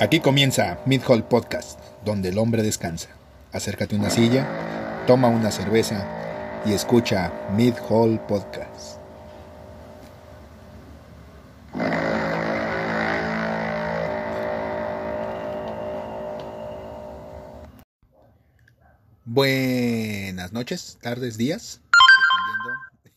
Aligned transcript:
Aquí 0.00 0.20
comienza 0.20 0.78
Mid 0.86 1.02
Hall 1.08 1.24
Podcast, 1.24 1.80
donde 2.04 2.28
el 2.28 2.38
hombre 2.38 2.62
descansa. 2.62 3.08
Acércate 3.50 3.96
a 3.96 3.98
una 3.98 4.10
silla, 4.10 4.46
toma 5.08 5.26
una 5.26 5.50
cerveza 5.50 6.06
y 6.64 6.72
escucha 6.72 7.32
Mid 7.56 7.74
Hall 7.88 8.20
Podcast. 8.28 9.00
Buenas 19.24 20.52
noches, 20.52 20.98
tardes, 21.02 21.36
días. 21.36 21.80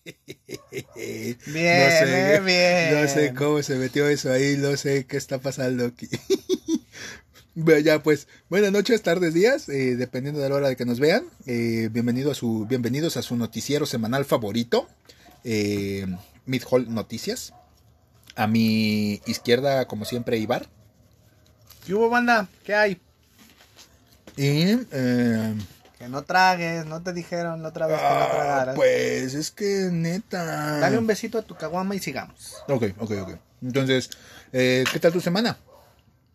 Bien, 0.03 1.37
no 1.45 1.45
sé, 1.45 2.35
eh, 2.35 2.39
bien. 2.39 3.01
No 3.01 3.07
sé 3.07 3.33
cómo 3.35 3.61
se 3.61 3.75
metió 3.75 4.07
eso 4.07 4.31
ahí, 4.31 4.57
no 4.57 4.75
sé 4.77 5.05
qué 5.05 5.17
está 5.17 5.37
pasando 5.37 5.85
aquí. 5.85 6.09
Bueno, 7.53 7.81
ya 7.81 8.01
pues, 8.01 8.27
buenas 8.49 8.71
noches, 8.71 9.01
tardes, 9.01 9.33
días, 9.33 9.67
eh, 9.67 9.97
dependiendo 9.97 10.39
de 10.39 10.47
la 10.47 10.55
hora 10.55 10.69
de 10.69 10.77
que 10.77 10.85
nos 10.85 11.01
vean. 11.01 11.25
Eh, 11.45 11.89
bienvenido 11.91 12.31
a 12.31 12.35
su, 12.35 12.65
bienvenidos 12.65 13.17
a 13.17 13.21
su 13.21 13.35
noticiero 13.35 13.85
semanal 13.85 14.23
favorito, 14.23 14.87
eh, 15.43 16.05
Mid 16.45 16.63
Hall 16.69 16.93
Noticias. 16.93 17.53
A 18.35 18.47
mi 18.47 19.21
izquierda, 19.25 19.85
como 19.85 20.05
siempre, 20.05 20.37
Ibar. 20.37 20.69
¿Qué 21.85 21.93
hubo, 21.93 22.09
banda? 22.09 22.47
¿Qué 22.63 22.73
hay? 22.73 23.01
Y, 24.37 24.77
eh, 24.93 25.53
Que 25.99 26.07
no 26.07 26.23
tragues, 26.23 26.85
no 26.85 27.03
te 27.03 27.11
dijeron 27.11 27.61
la 27.63 27.69
otra 27.69 27.87
vez 27.87 27.97
que 27.97 28.03
no 28.03 28.09
ah, 28.09 28.29
tragaras. 28.31 28.75
pues 28.75 29.33
es 29.33 29.51
que 29.51 29.89
neta. 29.91 30.79
Dale 30.79 30.97
un 30.97 31.05
besito 31.05 31.37
a 31.39 31.41
tu 31.41 31.55
caguama 31.55 31.95
y 31.95 31.99
sigamos. 31.99 32.63
Ok, 32.69 32.85
ok, 32.97 33.11
ok. 33.23 33.31
Entonces, 33.61 34.09
eh, 34.53 34.85
¿qué 34.89 34.99
tal 35.01 35.11
tu 35.11 35.19
semana? 35.19 35.57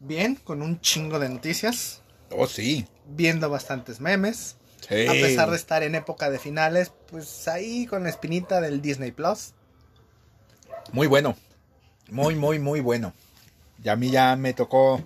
Bien, 0.01 0.35
con 0.37 0.63
un 0.63 0.81
chingo 0.81 1.19
de 1.19 1.29
noticias, 1.29 2.03
Oh, 2.31 2.47
sí. 2.47 2.87
viendo 3.07 3.49
bastantes 3.51 4.01
memes. 4.01 4.57
Sí. 4.89 5.07
A 5.07 5.13
pesar 5.13 5.51
de 5.51 5.57
estar 5.57 5.83
en 5.83 5.95
época 5.95 6.31
de 6.31 6.39
finales, 6.39 6.93
pues 7.11 7.49
ahí 7.49 7.87
con 7.87 8.05
la 8.05 8.11
espinita 8.11 8.61
del 8.61 8.83
Disney 8.83 9.11
Plus. 9.11 9.53
Muy 10.93 11.07
bueno. 11.07 11.37
Muy, 12.11 12.35
muy, 12.37 12.59
muy 12.59 12.81
bueno. 12.81 13.15
Y 13.83 13.89
a 13.89 13.97
mí 13.97 14.11
ya 14.11 14.37
me 14.37 14.53
tocó. 14.53 15.03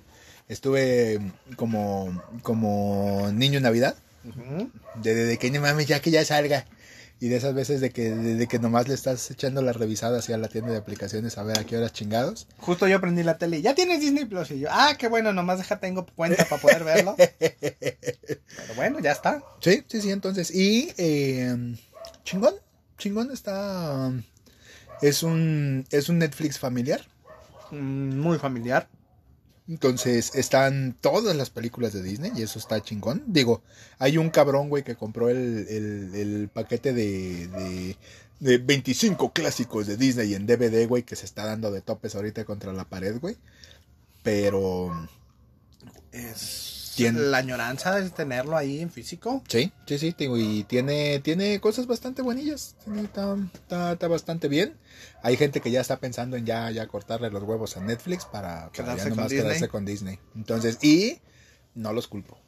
Estuve 0.49 1.21
como, 1.57 2.23
como 2.43 3.31
niño 3.33 3.59
en 3.59 3.63
Navidad. 3.63 3.97
Ujú. 4.25 4.71
De, 4.97 5.15
de, 5.15 5.25
de 5.25 5.39
que 5.39 5.51
no 5.51 5.61
mames, 5.61 5.87
ya 5.87 6.01
que 6.01 6.11
ya 6.11 6.25
salga. 6.25 6.67
Y 7.23 7.29
de 7.29 7.37
esas 7.37 7.53
veces 7.55 7.83
de 7.83 7.91
que, 7.91 8.11
de, 8.15 8.35
de 8.37 8.47
que 8.47 8.59
nomás 8.59 8.89
le 8.89 8.95
estás 8.95 9.31
echando 9.31 9.61
la 9.61 9.73
revisada 9.75 10.19
hacia 10.21 10.39
la 10.39 10.49
tienda 10.49 10.73
de 10.73 10.79
aplicaciones 10.79 11.37
a 11.37 11.43
ver 11.43 11.59
a 11.59 11.65
qué 11.65 11.77
horas 11.77 11.93
chingados. 11.93 12.47
Justo 12.59 12.89
yo 12.89 12.99
prendí 12.99 13.23
la 13.23 13.37
tele 13.37 13.59
y 13.59 13.63
ya 13.63 13.75
tienes 13.75 14.01
Disney 14.01 14.25
Plus. 14.25 14.51
Y 14.53 14.61
yo, 14.61 14.69
ah, 14.71 14.95
qué 14.99 15.07
bueno, 15.07 15.33
nomás 15.35 15.59
deja, 15.59 15.79
tengo 15.81 16.07
cuenta 16.07 16.47
para 16.47 16.63
poder 16.63 16.83
verlo. 16.83 17.15
Pero 17.39 18.75
bueno, 18.75 19.01
ya 19.01 19.13
está. 19.13 19.43
Sí, 19.61 19.85
sí, 19.87 20.01
sí, 20.01 20.11
entonces. 20.11 20.51
Y 20.51 20.93
eh, 20.97 21.77
chingón, 22.25 22.55
chingón 22.97 23.31
está. 23.33 24.11
Es 25.03 25.23
un, 25.23 25.87
es 25.91 26.09
un 26.09 26.19
Netflix 26.19 26.59
familiar. 26.59 27.03
Mm, 27.71 28.19
Muy 28.19 28.39
familiar. 28.39 28.89
Entonces 29.71 30.35
están 30.35 30.97
todas 31.01 31.37
las 31.37 31.49
películas 31.49 31.93
de 31.93 32.03
Disney 32.03 32.33
y 32.35 32.43
eso 32.43 32.59
está 32.59 32.83
chingón. 32.83 33.23
Digo, 33.29 33.63
hay 34.01 34.19
un 34.19 34.29
cabrón, 34.31 34.69
güey, 34.69 34.83
que 34.83 34.97
compró 34.97 35.29
el, 35.29 35.69
el, 35.69 36.51
paquete 36.53 36.93
de, 36.93 37.47
de, 37.47 37.97
de 38.41 38.59
25 38.59 39.33
clásicos 39.33 39.87
de 39.87 39.97
Disney 39.97 40.35
en 40.35 40.45
DVD, 40.45 40.89
güey, 40.89 41.05
que 41.05 41.15
se 41.15 41.25
está 41.25 41.47
dando 41.47 41.71
de 41.71 41.83
topes 41.83 42.17
ahorita 42.17 42.45
contra 42.45 42.73
la 42.73 42.85
pared, 42.85 43.21
güey. 43.21 43.37
Pero 44.25 45.09
Es 46.11 46.80
Tiene- 46.97 47.21
la 47.21 47.39
añoranza 47.39 47.99
es 47.99 48.13
tenerlo 48.13 48.57
ahí 48.57 48.81
en 48.81 48.91
físico. 48.91 49.43
sí, 49.49 49.73
sí, 49.87 49.99
sí, 49.99 50.15
digo, 50.19 50.37
y 50.39 50.65
tiene, 50.65 51.21
tiene 51.21 51.61
cosas 51.61 51.87
bastante 51.87 52.23
buenillas. 52.23 52.75
Está, 52.97 53.37
está, 53.55 53.93
está 53.93 54.09
bastante 54.09 54.49
bien. 54.49 54.77
Hay 55.23 55.37
gente 55.37 55.61
que 55.61 55.71
ya 55.71 55.81
está 55.81 55.99
pensando 55.99 56.37
en 56.37 56.47
ya, 56.47 56.71
ya 56.71 56.87
cortarle 56.87 57.31
los 57.31 57.43
huevos 57.43 57.77
a 57.77 57.81
Netflix 57.81 58.25
para, 58.25 58.71
para 58.71 58.71
Quedarse 58.73 58.97
ya 59.05 59.09
con 59.11 59.17
nomás 59.19 59.33
quedarse 59.33 59.69
con 59.69 59.85
Disney. 59.85 60.19
Entonces, 60.35 60.79
y 60.83 61.19
no 61.75 61.93
los 61.93 62.09
culpo. 62.09 62.39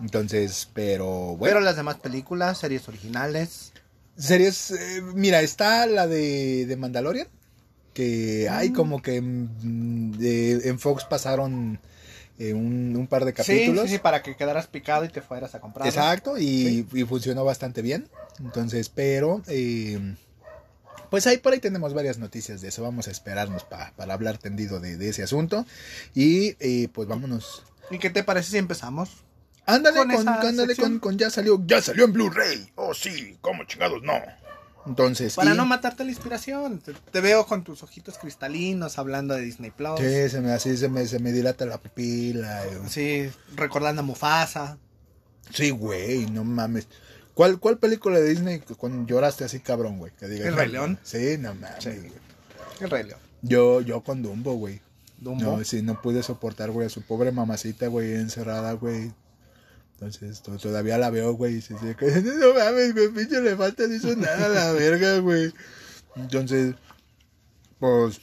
Entonces, 0.00 0.68
pero 0.74 1.06
bueno. 1.36 1.54
Pero 1.54 1.60
las 1.60 1.76
demás 1.76 1.96
películas, 1.96 2.58
series 2.58 2.88
originales. 2.88 3.72
Series, 4.16 4.70
eh, 4.72 5.02
mira, 5.14 5.40
está 5.40 5.86
la 5.86 6.06
de, 6.06 6.66
de 6.66 6.76
Mandalorian, 6.76 7.28
que 7.94 8.48
hay 8.50 8.70
Mm. 8.70 8.74
como 8.74 9.00
que 9.02 9.20
mm, 9.22 10.12
de- 10.18 10.68
en 10.68 10.78
Fox 10.78 11.04
pasaron 11.04 11.78
eh, 12.38 12.54
un, 12.54 12.94
un 12.96 13.06
par 13.06 13.24
de 13.24 13.32
capítulos. 13.32 13.84
sí, 13.86 13.92
sí, 13.96 13.98
para 13.98 14.22
que 14.22 14.36
quedaras 14.36 14.66
picado 14.66 15.04
y 15.04 15.08
te 15.08 15.20
fueras 15.22 15.54
a 15.54 15.60
comprar. 15.60 15.86
Exacto, 15.88 16.38
y, 16.38 16.86
Sí. 16.90 17.00
y 17.00 17.04
funcionó 17.04 17.44
bastante 17.44 17.82
bien. 17.82 18.08
Entonces, 18.40 18.88
pero, 18.88 19.42
eh, 19.48 20.14
pues 21.10 21.26
ahí 21.26 21.38
por 21.38 21.52
ahí 21.52 21.58
tenemos 21.60 21.92
varias 21.94 22.18
noticias 22.18 22.60
de 22.62 22.68
eso. 22.68 22.82
Vamos 22.82 23.06
a 23.08 23.10
esperarnos 23.10 23.64
pa- 23.64 23.92
para 23.96 24.14
hablar 24.14 24.38
tendido 24.38 24.80
de, 24.80 24.96
de 24.96 25.08
ese 25.10 25.22
asunto. 25.22 25.66
Y 26.14 26.56
eh, 26.60 26.88
pues 26.92 27.06
vámonos. 27.08 27.62
¿Y 27.90 27.98
qué 27.98 28.08
te 28.10 28.24
parece 28.24 28.50
si 28.52 28.58
empezamos? 28.58 29.10
Ándale, 29.66 29.98
Con 29.98 30.10
con, 30.10 30.28
ándale 30.28 30.74
con, 30.74 30.98
con 30.98 31.18
ya 31.18 31.30
salió, 31.30 31.62
ya 31.66 31.80
salió 31.82 32.06
en 32.06 32.12
Blu-ray. 32.12 32.72
Oh, 32.74 32.94
sí, 32.94 33.36
¿cómo 33.40 33.64
chingados 33.64 34.02
no? 34.02 34.14
Entonces, 34.86 35.34
Para 35.36 35.54
y- 35.54 35.56
no 35.56 35.64
matarte 35.64 36.04
la 36.04 36.10
inspiración. 36.10 36.78
Te, 36.80 36.92
te 36.92 37.20
veo 37.20 37.46
con 37.46 37.62
tus 37.62 37.82
ojitos 37.82 38.18
cristalinos 38.18 38.98
hablando 38.98 39.34
de 39.34 39.42
Disney 39.42 39.70
Plus. 39.70 40.00
Sí, 40.00 40.28
se 40.28 40.40
me, 40.40 40.52
así 40.52 40.76
se 40.76 40.88
me, 40.88 41.06
se 41.06 41.18
me 41.20 41.32
dilata 41.32 41.64
la 41.66 41.78
pupila. 41.78 42.64
eh. 42.66 42.80
Sí, 42.88 43.30
recordando 43.54 44.00
a 44.00 44.04
Mufasa. 44.04 44.78
Sí, 45.50 45.70
güey, 45.70 46.26
no 46.30 46.44
mames. 46.44 46.88
¿Cuál, 47.34 47.58
¿Cuál 47.60 47.78
película 47.78 48.18
de 48.18 48.28
Disney 48.28 48.60
cuando 48.76 49.06
lloraste 49.06 49.44
así 49.44 49.60
cabrón, 49.60 49.98
güey? 49.98 50.12
Que 50.18 50.26
digas, 50.28 50.48
El 50.48 50.56
Rey 50.56 50.68
León. 50.70 50.98
Sí, 51.02 51.36
no 51.38 51.54
mames. 51.54 51.76
Sí. 51.84 51.90
El 52.80 52.90
Rey 52.90 53.04
León. 53.04 53.20
Yo, 53.42 53.80
yo 53.80 54.02
con 54.02 54.22
Dumbo, 54.22 54.54
güey. 54.54 54.80
Dumbo. 55.18 55.58
No, 55.58 55.64
sí, 55.64 55.82
no 55.82 56.00
pude 56.02 56.22
soportar, 56.22 56.70
güey, 56.72 56.88
a 56.88 56.90
su 56.90 57.02
pobre 57.02 57.30
mamacita, 57.32 57.86
güey, 57.86 58.14
encerrada, 58.14 58.72
güey. 58.72 59.12
Entonces, 60.04 60.42
to- 60.42 60.58
todavía 60.58 60.98
la 60.98 61.10
veo, 61.10 61.32
güey. 61.34 61.56
y 61.56 61.60
sí, 61.62 61.74
sí, 61.80 61.86
no 62.40 62.54
mames, 62.54 62.92
güey, 62.94 63.08
pinche 63.08 63.40
le 63.40 63.56
falta, 63.56 63.86
no 63.86 63.94
hizo 63.94 64.14
nada 64.16 64.46
a 64.46 64.48
la 64.48 64.72
verga, 64.72 65.18
güey. 65.18 65.52
Entonces, 66.16 66.74
pues, 67.78 68.20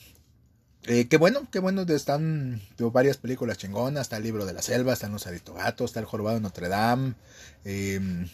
eh, 0.84 1.08
qué 1.08 1.18
bueno, 1.18 1.48
qué 1.52 1.60
bueno, 1.60 1.84
están 1.84 2.62
digo, 2.78 2.92
varias 2.92 3.18
películas 3.18 3.58
chingonas. 3.58 4.04
Está 4.04 4.18
el 4.18 4.24
libro 4.24 4.46
de 4.46 4.54
la 4.54 4.62
selva, 4.62 4.94
están 4.94 5.12
los 5.12 5.28
aristogatos, 5.28 5.92
está 5.92 6.00
el 6.00 6.06
jorobado 6.06 6.36
de 6.38 6.42
Notre 6.42 6.68
Dame. 6.70 7.14
eh, 7.66 8.26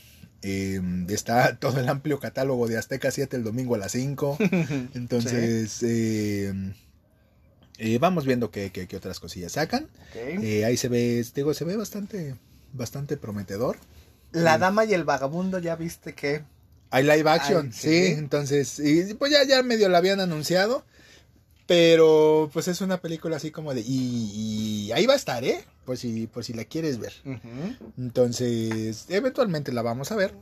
eh, 0.42 0.80
está 1.10 1.56
todo 1.58 1.80
el 1.80 1.90
amplio 1.90 2.20
catálogo 2.20 2.68
de 2.68 2.78
Azteca 2.78 3.10
7 3.10 3.36
el 3.38 3.44
domingo 3.44 3.74
a 3.76 3.80
las 3.80 3.92
5. 3.94 4.38
Entonces, 4.94 5.82
eh, 5.82 6.54
eh, 7.80 7.98
vamos 8.00 8.26
viendo 8.26 8.52
qué, 8.52 8.72
qué- 8.72 8.88
qué 8.88 8.96
otras 8.98 9.20
cosillas 9.20 9.54
sacan. 9.54 9.88
Eh, 10.44 10.64
ahí 10.66 10.78
se 10.78 10.88
ve, 10.88 11.26
digo, 11.34 11.54
se 11.56 11.66
ve 11.66 11.76
bastante, 11.78 12.36
bastante 12.76 13.18
prometedor. 13.18 13.78
La 14.32 14.58
dama 14.58 14.86
y 14.86 14.94
el 14.94 15.04
vagabundo, 15.04 15.60
ya 15.60 15.76
viste 15.76 16.14
que. 16.14 16.44
Hay 16.92 17.04
live 17.04 17.30
action, 17.30 17.68
Ay, 17.68 17.72
sí. 17.74 17.90
sí. 17.90 18.06
entonces, 18.14 18.80
y 18.80 19.14
pues 19.16 19.32
ya, 19.32 19.44
ya 19.44 19.64
medio 19.64 19.90
la 19.90 19.98
habían 19.98 20.20
anunciado. 20.20 20.86
Pero 21.68 22.50
pues 22.54 22.68
es 22.68 22.82
una 22.82 23.02
película 23.02 23.38
así 23.38 23.50
como 23.50 23.74
de. 23.74 23.82
Y, 23.82 24.86
y 24.88 24.92
ahí 24.92 25.06
va 25.08 25.14
a 25.14 25.18
estar, 25.18 25.44
¿eh? 25.44 25.64
Por 25.84 25.98
si, 25.98 26.28
por 26.28 26.44
si 26.44 26.54
la 26.54 26.66
quieres 26.66 27.00
ver. 27.00 27.14
Entonces, 27.98 29.06
eventualmente 29.10 29.72
la 29.72 29.82
vamos 29.82 30.12
a 30.12 30.16
ver. 30.16 30.34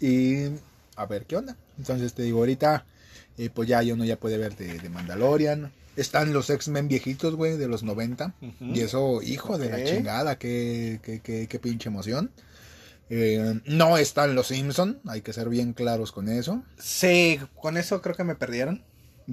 Y 0.00 0.46
a 0.96 1.06
ver 1.06 1.26
qué 1.26 1.36
onda. 1.36 1.56
Entonces 1.78 2.14
te 2.14 2.22
digo, 2.22 2.38
ahorita, 2.38 2.84
eh, 3.36 3.50
pues 3.52 3.68
ya 3.68 3.80
uno 3.92 4.04
ya 4.04 4.16
puede 4.16 4.38
ver 4.38 4.56
de, 4.56 4.78
de 4.78 4.88
Mandalorian. 4.88 5.72
Están 5.96 6.32
los 6.32 6.50
X-Men 6.50 6.88
viejitos, 6.88 7.34
güey, 7.36 7.56
de 7.56 7.68
los 7.68 7.82
90. 7.82 8.34
Ujú. 8.40 8.64
Y 8.74 8.80
eso, 8.80 9.22
hijo 9.22 9.58
de 9.58 9.70
la 9.70 9.76
chingada, 9.84 10.38
qué, 10.38 11.00
qué, 11.02 11.20
qué, 11.20 11.46
qué 11.48 11.58
pinche 11.58 11.88
emoción. 11.88 12.30
Eh, 13.10 13.60
no 13.66 13.98
están 13.98 14.34
los 14.34 14.48
Simpson, 14.48 14.98
hay 15.06 15.20
que 15.20 15.32
ser 15.32 15.48
bien 15.48 15.72
claros 15.74 16.10
con 16.10 16.28
eso. 16.28 16.62
Sí, 16.78 17.38
con 17.60 17.76
eso 17.76 18.00
creo 18.00 18.14
que 18.16 18.24
me 18.24 18.34
perdieron. 18.34 18.82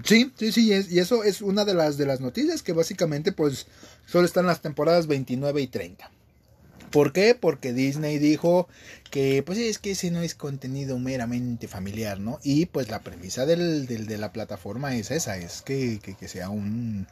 Sí, 0.04 0.31
sí, 0.38 0.52
sí, 0.52 0.72
es- 0.74 0.92
y 0.92 1.00
eso 1.00 1.24
es 1.24 1.42
una 1.42 1.66
de 1.66 1.74
las 1.74 1.98
de 1.98 2.06
las 2.06 2.22
noticias 2.22 2.62
que 2.64 2.74
básicamente 2.74 3.31
pues 3.31 3.68
solo 4.06 4.25
están 4.25 4.46
las 4.46 4.62
temporadas 4.62 5.07
29 5.07 5.62
y 5.62 5.68
30. 5.68 6.12
¿Por 6.92 7.14
qué? 7.14 7.36
Porque 7.36 7.74
Disney 7.74 8.18
dijo 8.20 8.68
que 9.10 9.44
pues 9.46 9.58
es 9.58 9.80
que 9.80 9.92
ese 9.92 10.12
no 10.12 10.22
es 10.22 10.36
contenido 10.36 11.00
meramente 11.00 11.68
familiar, 11.68 12.20
¿no? 12.20 12.40
Y 12.44 12.66
pues 12.68 12.90
la 12.90 13.00
premisa 13.02 13.46
del, 13.46 13.86
del- 13.88 14.08
de 14.08 14.18
la 14.18 14.32
plataforma 14.32 14.96
es 14.96 15.12
esa, 15.12 15.38
es 15.38 15.62
que, 15.62 16.00
que- 16.04 16.16
que 16.16 16.28
sea 16.28 16.50
un, 16.50 17.08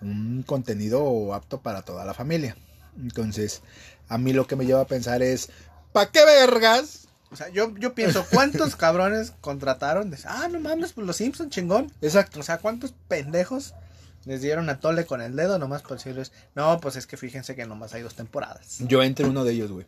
un 0.00 0.42
contenido 0.46 1.34
apto 1.34 1.60
para 1.60 1.82
toda 1.82 2.04
la 2.04 2.14
familia. 2.14 2.56
Entonces, 2.96 3.62
a 4.08 4.18
mí 4.18 4.32
lo 4.32 4.46
que 4.46 4.56
me 4.56 4.66
lleva 4.66 4.80
a 4.82 4.86
pensar 4.86 5.22
es, 5.22 5.50
¿pa' 5.92 6.10
qué 6.10 6.24
vergas? 6.24 7.08
O 7.30 7.36
sea, 7.36 7.48
yo, 7.50 7.74
yo 7.76 7.94
pienso, 7.94 8.24
¿cuántos 8.32 8.74
cabrones 8.76 9.32
contrataron? 9.42 10.10
De, 10.10 10.16
ah, 10.24 10.48
no 10.50 10.60
mames, 10.60 10.92
pues 10.94 11.06
los 11.06 11.16
Simpson 11.16 11.50
chingón. 11.50 11.92
Exacto. 12.00 12.40
O 12.40 12.42
sea, 12.42 12.58
¿cuántos 12.58 12.94
pendejos 13.06 13.74
Les 14.28 14.42
dieron 14.42 14.68
a 14.68 14.78
tole 14.78 15.06
con 15.06 15.22
el 15.22 15.34
dedo 15.36 15.58
nomás 15.58 15.80
por 15.80 15.96
decirles, 15.96 16.32
no, 16.54 16.78
pues 16.82 16.96
es 16.96 17.06
que 17.06 17.16
fíjense 17.16 17.56
que 17.56 17.64
nomás 17.64 17.94
hay 17.94 18.02
dos 18.02 18.14
temporadas. 18.14 18.76
Yo 18.80 19.02
entre 19.02 19.24
uno 19.24 19.42
de 19.42 19.54
ellos, 19.54 19.72
güey. 19.72 19.86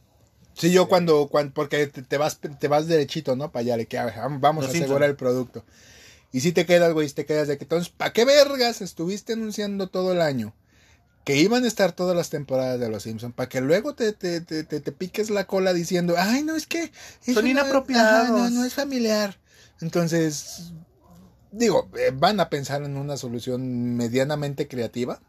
Sí, 0.54 0.72
yo 0.72 0.88
cuando, 0.88 1.28
cuando 1.28 1.52
porque 1.52 1.86
te, 1.88 2.00
te 2.00 2.16
vas, 2.16 2.38
te 2.38 2.66
vas 2.66 2.86
derechito, 2.86 3.36
¿no? 3.36 3.52
Para 3.52 3.60
allá, 3.60 3.76
de 3.76 3.86
que 3.86 3.98
ah, 3.98 4.28
vamos 4.40 4.64
Los 4.64 4.74
a 4.74 4.78
asegurar 4.78 5.10
el 5.10 5.16
producto. 5.16 5.62
Y 6.32 6.40
si 6.40 6.52
te 6.52 6.64
quedas, 6.64 6.94
güey, 6.94 7.06
si 7.06 7.16
te 7.16 7.26
quedas 7.26 7.48
de 7.48 7.58
que 7.58 7.64
entonces, 7.64 7.90
¿para 7.90 8.14
qué 8.14 8.24
vergas 8.24 8.80
estuviste 8.80 9.34
anunciando 9.34 9.88
todo 9.88 10.12
el 10.12 10.22
año? 10.22 10.54
Que 11.24 11.36
iban 11.36 11.64
a 11.64 11.68
estar 11.68 11.92
todas 11.92 12.16
las 12.16 12.30
temporadas 12.30 12.80
de 12.80 12.88
Los 12.88 13.02
Simpsons, 13.02 13.34
para 13.34 13.50
que 13.50 13.60
luego 13.60 13.94
te, 13.94 14.14
te, 14.14 14.40
te, 14.40 14.64
te, 14.64 14.80
te 14.80 14.92
piques 14.92 15.28
la 15.28 15.46
cola 15.46 15.74
diciendo, 15.74 16.14
ay, 16.16 16.44
no, 16.44 16.56
es 16.56 16.66
que... 16.66 16.90
Son 17.20 17.46
inapropiados. 17.46 18.30
no, 18.30 18.48
no 18.48 18.64
es 18.64 18.72
familiar. 18.72 19.36
Entonces, 19.82 20.72
digo, 21.52 21.88
eh, 21.98 22.12
van 22.14 22.40
a 22.40 22.48
pensar 22.48 22.82
en 22.82 22.96
una 22.96 23.16
solución 23.16 23.96
medianamente 23.96 24.68
creativa 24.68 25.20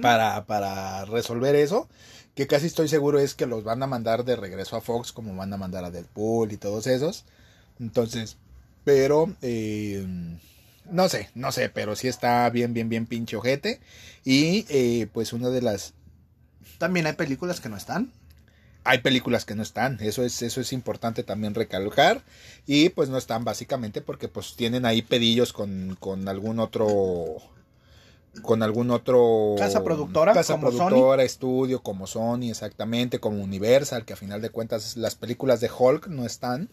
para, 0.00 0.46
para 0.46 1.04
resolver 1.04 1.56
eso, 1.56 1.88
que 2.34 2.46
casi 2.46 2.66
estoy 2.66 2.88
seguro 2.88 3.18
es 3.18 3.34
que 3.34 3.46
los 3.46 3.64
van 3.64 3.82
a 3.82 3.88
mandar 3.88 4.24
de 4.24 4.36
regreso 4.36 4.76
a 4.76 4.80
Fox, 4.80 5.12
como 5.12 5.34
van 5.34 5.52
a 5.52 5.56
mandar 5.56 5.84
a 5.84 5.90
Deadpool 5.90 6.52
y 6.52 6.56
todos 6.56 6.86
esos. 6.86 7.24
Entonces, 7.80 8.36
pero, 8.84 9.34
eh, 9.42 10.06
no 10.90 11.08
sé, 11.08 11.30
no 11.34 11.52
sé, 11.52 11.68
pero 11.68 11.96
sí 11.96 12.08
está 12.08 12.48
bien, 12.50 12.72
bien, 12.72 12.88
bien 12.88 13.06
pinche 13.06 13.36
ojete. 13.36 13.80
Y 14.24 14.64
eh, 14.68 15.08
pues 15.12 15.32
una 15.32 15.50
de 15.50 15.62
las... 15.62 15.94
También 16.78 17.06
hay 17.06 17.14
películas 17.14 17.60
que 17.60 17.68
no 17.68 17.76
están. 17.76 18.12
Hay 18.88 18.98
películas 18.98 19.44
que 19.44 19.54
no 19.54 19.62
están, 19.62 19.98
eso 20.00 20.24
es, 20.24 20.40
eso 20.40 20.62
es 20.62 20.72
importante 20.72 21.22
también 21.22 21.54
recalcar. 21.54 22.22
Y 22.66 22.88
pues 22.88 23.10
no 23.10 23.18
están 23.18 23.44
básicamente 23.44 24.00
porque 24.00 24.28
pues 24.28 24.56
tienen 24.56 24.86
ahí 24.86 25.02
pedillos 25.02 25.52
con, 25.52 25.96
con 26.00 26.26
algún 26.26 26.58
otro 26.58 27.36
con 28.40 28.62
algún 28.62 28.90
otro 28.90 29.56
Casa 29.58 29.84
productora, 29.84 30.32
casa 30.32 30.54
como 30.54 30.70
productora, 30.70 31.22
estudio 31.22 31.82
como 31.82 32.06
Sony 32.06 32.50
exactamente, 32.50 33.20
como 33.20 33.42
Universal, 33.42 34.06
que 34.06 34.14
a 34.14 34.16
final 34.16 34.40
de 34.40 34.48
cuentas 34.48 34.96
las 34.96 35.16
películas 35.16 35.60
de 35.60 35.70
Hulk 35.76 36.06
no 36.08 36.24
están. 36.24 36.70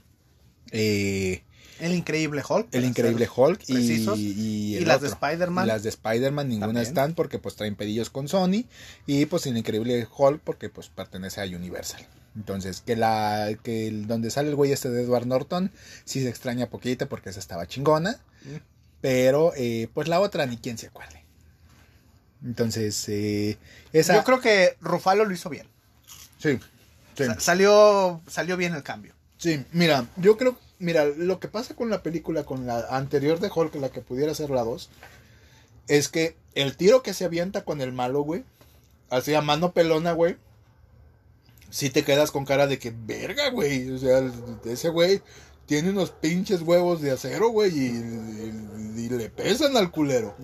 Eh, 0.71 1.43
El 1.79 1.93
Increíble 1.93 2.41
Hulk. 2.47 2.67
el 2.73 2.85
increíble 2.85 3.27
Hulk 3.33 3.61
y, 3.67 4.75
y 4.77 4.79
las 4.85 5.01
de. 5.01 5.07
Spider-Man. 5.09 5.67
Las 5.67 5.83
de 5.83 5.89
Spider-Man 5.89 6.47
ninguna 6.47 6.67
También. 6.67 6.85
están 6.87 7.13
porque 7.15 7.37
pues 7.39 7.55
traen 7.55 7.75
pedillos 7.75 8.09
con 8.09 8.27
Sony 8.29 8.65
y 9.05 9.25
pues 9.25 9.45
el 9.45 9.57
increíble 9.57 10.07
Hulk 10.17 10.41
porque 10.43 10.69
pues 10.69 10.87
pertenece 10.89 11.41
a 11.41 11.45
Universal. 11.45 12.05
Entonces, 12.35 12.81
que 12.81 12.95
la 12.95 13.49
que 13.63 13.87
el- 13.87 14.07
donde 14.07 14.29
sale 14.31 14.49
el 14.49 14.55
güey 14.55 14.71
este 14.71 14.89
de 14.89 15.03
Edward 15.03 15.25
Norton 15.25 15.71
sí 16.05 16.21
se 16.21 16.29
extraña 16.29 16.67
poquito 16.69 17.07
porque 17.09 17.29
esa 17.29 17.39
estaba 17.39 17.65
chingona, 17.67 18.19
Mm. 18.43 18.55
pero 19.01 19.51
eh, 19.57 19.89
pues 19.93 20.07
la 20.07 20.19
otra 20.21 20.45
ni 20.45 20.57
quien 20.57 20.77
se 20.77 20.87
acuerde. 20.87 21.23
Entonces, 22.43 23.03
eh, 23.09 23.57
esa 23.93 24.15
Yo 24.15 24.23
creo 24.23 24.39
que 24.39 24.77
Rufalo 24.81 25.25
lo 25.25 25.33
hizo 25.33 25.49
bien. 25.49 25.67
sí. 26.39 26.59
sí. 27.17 27.25
Sa- 27.25 27.39
salió, 27.39 28.21
salió 28.27 28.57
bien 28.57 28.73
el 28.75 28.83
cambio. 28.83 29.13
Sí, 29.37 29.63
mira, 29.71 30.05
yo 30.17 30.37
creo, 30.37 30.57
mira, 30.79 31.05
lo 31.05 31.39
que 31.39 31.47
pasa 31.47 31.75
con 31.75 31.89
la 31.89 32.03
película, 32.03 32.43
con 32.43 32.65
la 32.65 32.79
anterior 32.89 33.39
de 33.39 33.51
Hulk, 33.53 33.75
la 33.75 33.89
que 33.89 34.01
pudiera 34.01 34.33
ser 34.35 34.49
la 34.49 34.63
2, 34.63 34.89
es 35.87 36.09
que 36.09 36.35
el 36.53 36.75
tiro 36.77 37.03
que 37.03 37.13
se 37.13 37.25
avienta 37.25 37.63
con 37.63 37.81
el 37.81 37.91
malo, 37.93 38.21
güey, 38.21 38.43
así 39.09 39.33
a 39.33 39.41
mano 39.41 39.71
pelona, 39.73 40.13
güey, 40.13 40.37
si 41.69 41.89
te 41.89 42.03
quedas 42.03 42.31
con 42.31 42.45
cara 42.45 42.67
de 42.67 42.79
que, 42.79 42.93
verga, 42.95 43.49
güey, 43.49 43.89
o 43.91 43.97
sea, 43.97 44.21
ese 44.65 44.89
güey 44.89 45.21
tiene 45.65 45.89
unos 45.89 46.11
pinches 46.11 46.61
huevos 46.61 47.01
de 47.01 47.11
acero, 47.11 47.49
güey, 47.49 47.71
y, 47.77 47.85
y- 47.87 49.05
y 49.05 49.09
le 49.09 49.29
pesan 49.29 49.75
al 49.77 49.91
culero. 49.91 50.35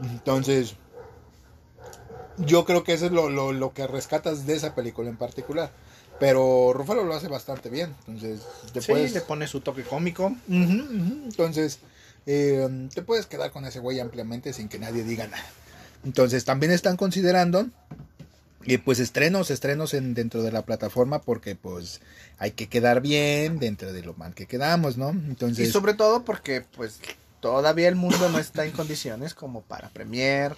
Entonces, 0.00 0.74
yo 2.38 2.64
creo 2.64 2.84
que 2.84 2.92
eso 2.94 3.06
es 3.06 3.12
lo, 3.12 3.28
lo, 3.30 3.52
lo 3.52 3.72
que 3.74 3.86
rescatas 3.86 4.46
de 4.46 4.54
esa 4.56 4.74
película 4.74 5.08
en 5.10 5.16
particular. 5.16 5.70
Pero 6.20 6.72
Rufalo 6.72 7.04
lo 7.04 7.14
hace 7.14 7.28
bastante 7.28 7.68
bien. 7.70 7.94
Entonces, 8.06 8.40
te 8.72 8.80
Sí, 8.80 8.90
puedes. 8.92 9.12
le 9.12 9.20
pone 9.20 9.46
su 9.46 9.60
toque 9.60 9.82
cómico. 9.84 10.34
Entonces, 10.48 11.78
eh, 12.26 12.88
te 12.94 13.02
puedes 13.02 13.26
quedar 13.26 13.50
con 13.52 13.64
ese 13.64 13.78
güey 13.80 14.00
ampliamente 14.00 14.52
sin 14.52 14.68
que 14.68 14.78
nadie 14.78 15.04
diga 15.04 15.26
nada. 15.26 15.44
Entonces, 16.04 16.44
también 16.44 16.72
están 16.72 16.96
considerando. 16.96 17.66
eh, 18.66 18.78
pues 18.78 18.98
estrenos, 18.98 19.50
estrenos 19.50 19.94
en, 19.94 20.12
dentro 20.14 20.42
de 20.42 20.50
la 20.52 20.62
plataforma 20.62 21.22
porque 21.22 21.54
pues 21.54 22.00
hay 22.38 22.50
que 22.50 22.68
quedar 22.68 23.00
bien 23.00 23.58
dentro 23.60 23.92
de 23.92 24.02
lo 24.02 24.12
mal 24.14 24.34
que 24.34 24.46
quedamos, 24.46 24.96
¿no? 24.98 25.10
Entonces, 25.10 25.68
Y 25.68 25.72
sobre 25.72 25.94
todo 25.94 26.24
porque, 26.24 26.64
pues, 26.76 26.98
todavía 27.40 27.88
el 27.88 27.94
mundo 27.94 28.28
no 28.28 28.38
está 28.38 28.66
en 28.66 28.72
condiciones 28.72 29.32
como 29.32 29.62
para 29.62 29.88
premier, 29.90 30.54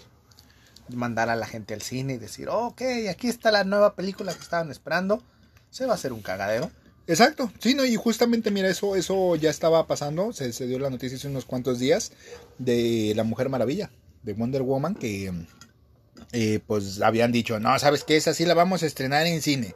mandar 0.88 1.28
a 1.30 1.36
la 1.36 1.46
gente 1.46 1.72
al 1.74 1.82
cine 1.82 2.14
y 2.14 2.18
decir, 2.18 2.48
"Oh, 2.48 2.68
ok, 2.68 2.82
aquí 3.10 3.28
está 3.28 3.52
la 3.52 3.62
nueva 3.64 3.94
película 3.94 4.32
que 4.34 4.40
estaban 4.40 4.70
esperando. 4.72 5.22
Se 5.70 5.86
va 5.86 5.92
a 5.92 5.94
hacer 5.94 6.12
un 6.12 6.22
cagadero. 6.22 6.70
Exacto, 7.06 7.50
sí, 7.58 7.74
no, 7.74 7.84
y 7.84 7.96
justamente 7.96 8.50
mira, 8.50 8.68
eso, 8.68 8.94
eso 8.94 9.34
ya 9.34 9.50
estaba 9.50 9.86
pasando, 9.86 10.32
se, 10.32 10.52
se 10.52 10.66
dio 10.68 10.78
la 10.78 10.90
noticia 10.90 11.16
hace 11.18 11.26
unos 11.26 11.44
cuantos 11.44 11.78
días 11.80 12.12
de 12.58 13.12
la 13.16 13.24
Mujer 13.24 13.48
Maravilla, 13.48 13.90
de 14.22 14.32
Wonder 14.34 14.62
Woman, 14.62 14.94
que 14.94 15.32
eh, 16.32 16.60
pues 16.66 17.00
habían 17.02 17.32
dicho, 17.32 17.58
no, 17.58 17.76
¿sabes 17.80 18.04
qué? 18.04 18.16
Esa 18.16 18.32
sí 18.34 18.44
la 18.44 18.54
vamos 18.54 18.82
a 18.82 18.86
estrenar 18.86 19.26
en 19.26 19.42
cine. 19.42 19.74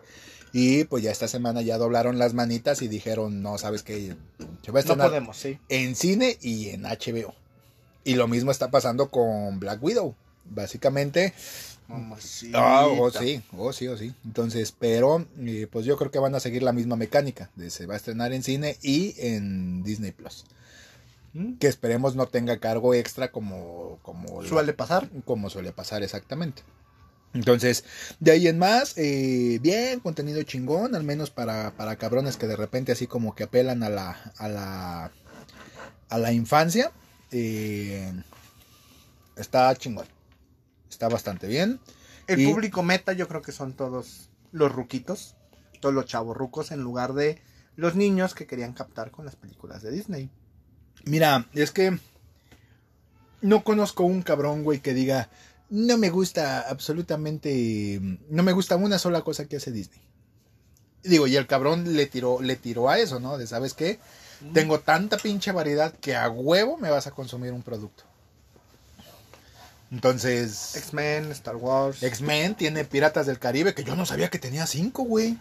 Y 0.52 0.84
pues 0.84 1.02
ya 1.02 1.10
esta 1.10 1.26
semana 1.26 1.62
ya 1.62 1.78
doblaron 1.78 2.18
las 2.18 2.32
manitas 2.34 2.80
y 2.82 2.86
dijeron, 2.86 3.42
no, 3.42 3.58
¿sabes 3.58 3.82
qué? 3.82 4.14
Se 4.62 4.70
va 4.70 4.78
a 4.80 4.82
No 4.84 4.90
estrenar 4.90 5.08
podemos, 5.08 5.36
sí. 5.36 5.58
en 5.68 5.96
cine 5.96 6.38
y 6.40 6.68
en 6.68 6.82
HBO. 6.84 7.34
Y 8.04 8.14
lo 8.14 8.28
mismo 8.28 8.52
está 8.52 8.70
pasando 8.70 9.10
con 9.10 9.58
Black 9.58 9.82
Widow. 9.82 10.14
Básicamente, 10.50 11.32
Ah, 11.86 12.86
oh, 12.88 13.10
sí, 13.10 13.42
oh, 13.58 13.72
sí, 13.72 13.88
oh, 13.88 13.96
sí. 13.96 14.14
Entonces, 14.24 14.72
pero 14.72 15.26
eh, 15.40 15.66
pues 15.70 15.84
yo 15.84 15.98
creo 15.98 16.10
que 16.10 16.18
van 16.18 16.34
a 16.34 16.40
seguir 16.40 16.62
la 16.62 16.72
misma 16.72 16.96
mecánica. 16.96 17.50
De 17.56 17.68
se 17.70 17.84
va 17.86 17.92
a 17.94 17.96
estrenar 17.98 18.32
en 18.32 18.42
cine 18.42 18.78
y 18.82 19.14
en 19.18 19.82
Disney 19.82 20.12
Plus. 20.12 20.44
¿Mm? 21.34 21.54
Que 21.54 21.66
esperemos 21.66 22.16
no 22.16 22.26
tenga 22.26 22.56
cargo 22.58 22.94
extra 22.94 23.30
como, 23.30 23.98
como, 24.02 24.40
la- 24.42 24.48
Suele 24.48 24.72
pasar. 24.72 25.10
como 25.26 25.50
suele 25.50 25.72
pasar 25.72 26.02
exactamente. 26.02 26.62
Entonces, 27.34 27.84
de 28.20 28.30
ahí 28.30 28.46
en 28.48 28.58
más, 28.58 28.96
eh, 28.96 29.58
bien, 29.60 30.00
contenido 30.00 30.42
chingón, 30.44 30.94
al 30.94 31.02
menos 31.04 31.30
para, 31.30 31.72
para 31.76 31.96
cabrones 31.96 32.36
que 32.38 32.46
de 32.46 32.56
repente 32.56 32.92
así 32.92 33.06
como 33.08 33.34
que 33.34 33.42
apelan 33.44 33.82
a 33.82 33.90
la, 33.90 34.32
a 34.38 34.48
la, 34.48 35.12
a 36.08 36.18
la 36.18 36.32
infancia. 36.32 36.92
eh, 37.30 38.10
está 39.36 39.74
chingón. 39.76 40.06
Está 40.94 41.08
bastante 41.08 41.48
bien. 41.48 41.80
El 42.28 42.38
Y- 42.40 42.46
público 42.46 42.84
meta 42.84 43.12
yo 43.14 43.26
creo 43.26 43.42
que 43.42 43.50
son 43.50 43.72
todos 43.72 44.30
los 44.52 44.70
ruquitos, 44.70 45.34
todos 45.80 45.92
los 45.92 46.04
chavos 46.06 46.36
rucos 46.36 46.70
en 46.70 46.80
lugar 46.82 47.14
de 47.14 47.42
los 47.74 47.96
niños 47.96 48.32
que 48.34 48.46
querían 48.46 48.74
captar 48.74 49.10
con 49.10 49.24
las 49.24 49.34
películas 49.34 49.82
de 49.82 49.90
Disney. 49.90 50.30
Mira, 51.04 51.48
es 51.52 51.72
que 51.72 51.98
no 53.42 53.64
conozco 53.64 54.04
un 54.04 54.22
cabrón, 54.22 54.62
güey, 54.62 54.78
que 54.78 54.94
diga, 54.94 55.28
no 55.68 55.98
me 55.98 56.10
gusta 56.10 56.60
absolutamente, 56.60 58.00
no 58.30 58.42
me 58.44 58.52
gusta 58.52 58.76
una 58.76 58.98
sola 59.00 59.22
cosa 59.22 59.46
que 59.48 59.56
hace 59.56 59.72
Disney. 59.72 60.00
Digo, 61.02 61.26
y 61.26 61.34
el 61.36 61.48
cabrón 61.48 61.96
le 61.96 62.06
tiró, 62.06 62.40
le 62.40 62.54
tiró 62.54 62.88
a 62.88 63.00
eso, 63.00 63.18
¿no? 63.18 63.36
De, 63.36 63.48
¿sabes 63.48 63.74
qué? 63.74 63.98
Tengo 64.52 64.78
tanta 64.78 65.16
pinche 65.18 65.50
variedad 65.50 65.92
que 65.92 66.14
a 66.14 66.30
huevo 66.30 66.76
me 66.78 66.90
vas 66.90 67.08
a 67.08 67.10
consumir 67.10 67.52
un 67.52 67.62
producto. 67.62 68.04
Entonces, 69.94 70.74
X-Men, 70.74 71.30
Star 71.30 71.54
Wars, 71.54 72.02
X-Men 72.02 72.56
tiene 72.56 72.84
Piratas 72.84 73.26
del 73.26 73.38
Caribe, 73.38 73.74
que 73.74 73.84
yo 73.84 73.94
no 73.94 74.04
sabía 74.06 74.28
que 74.28 74.40
tenía 74.40 74.66
cinco, 74.66 75.04
güey. 75.04 75.38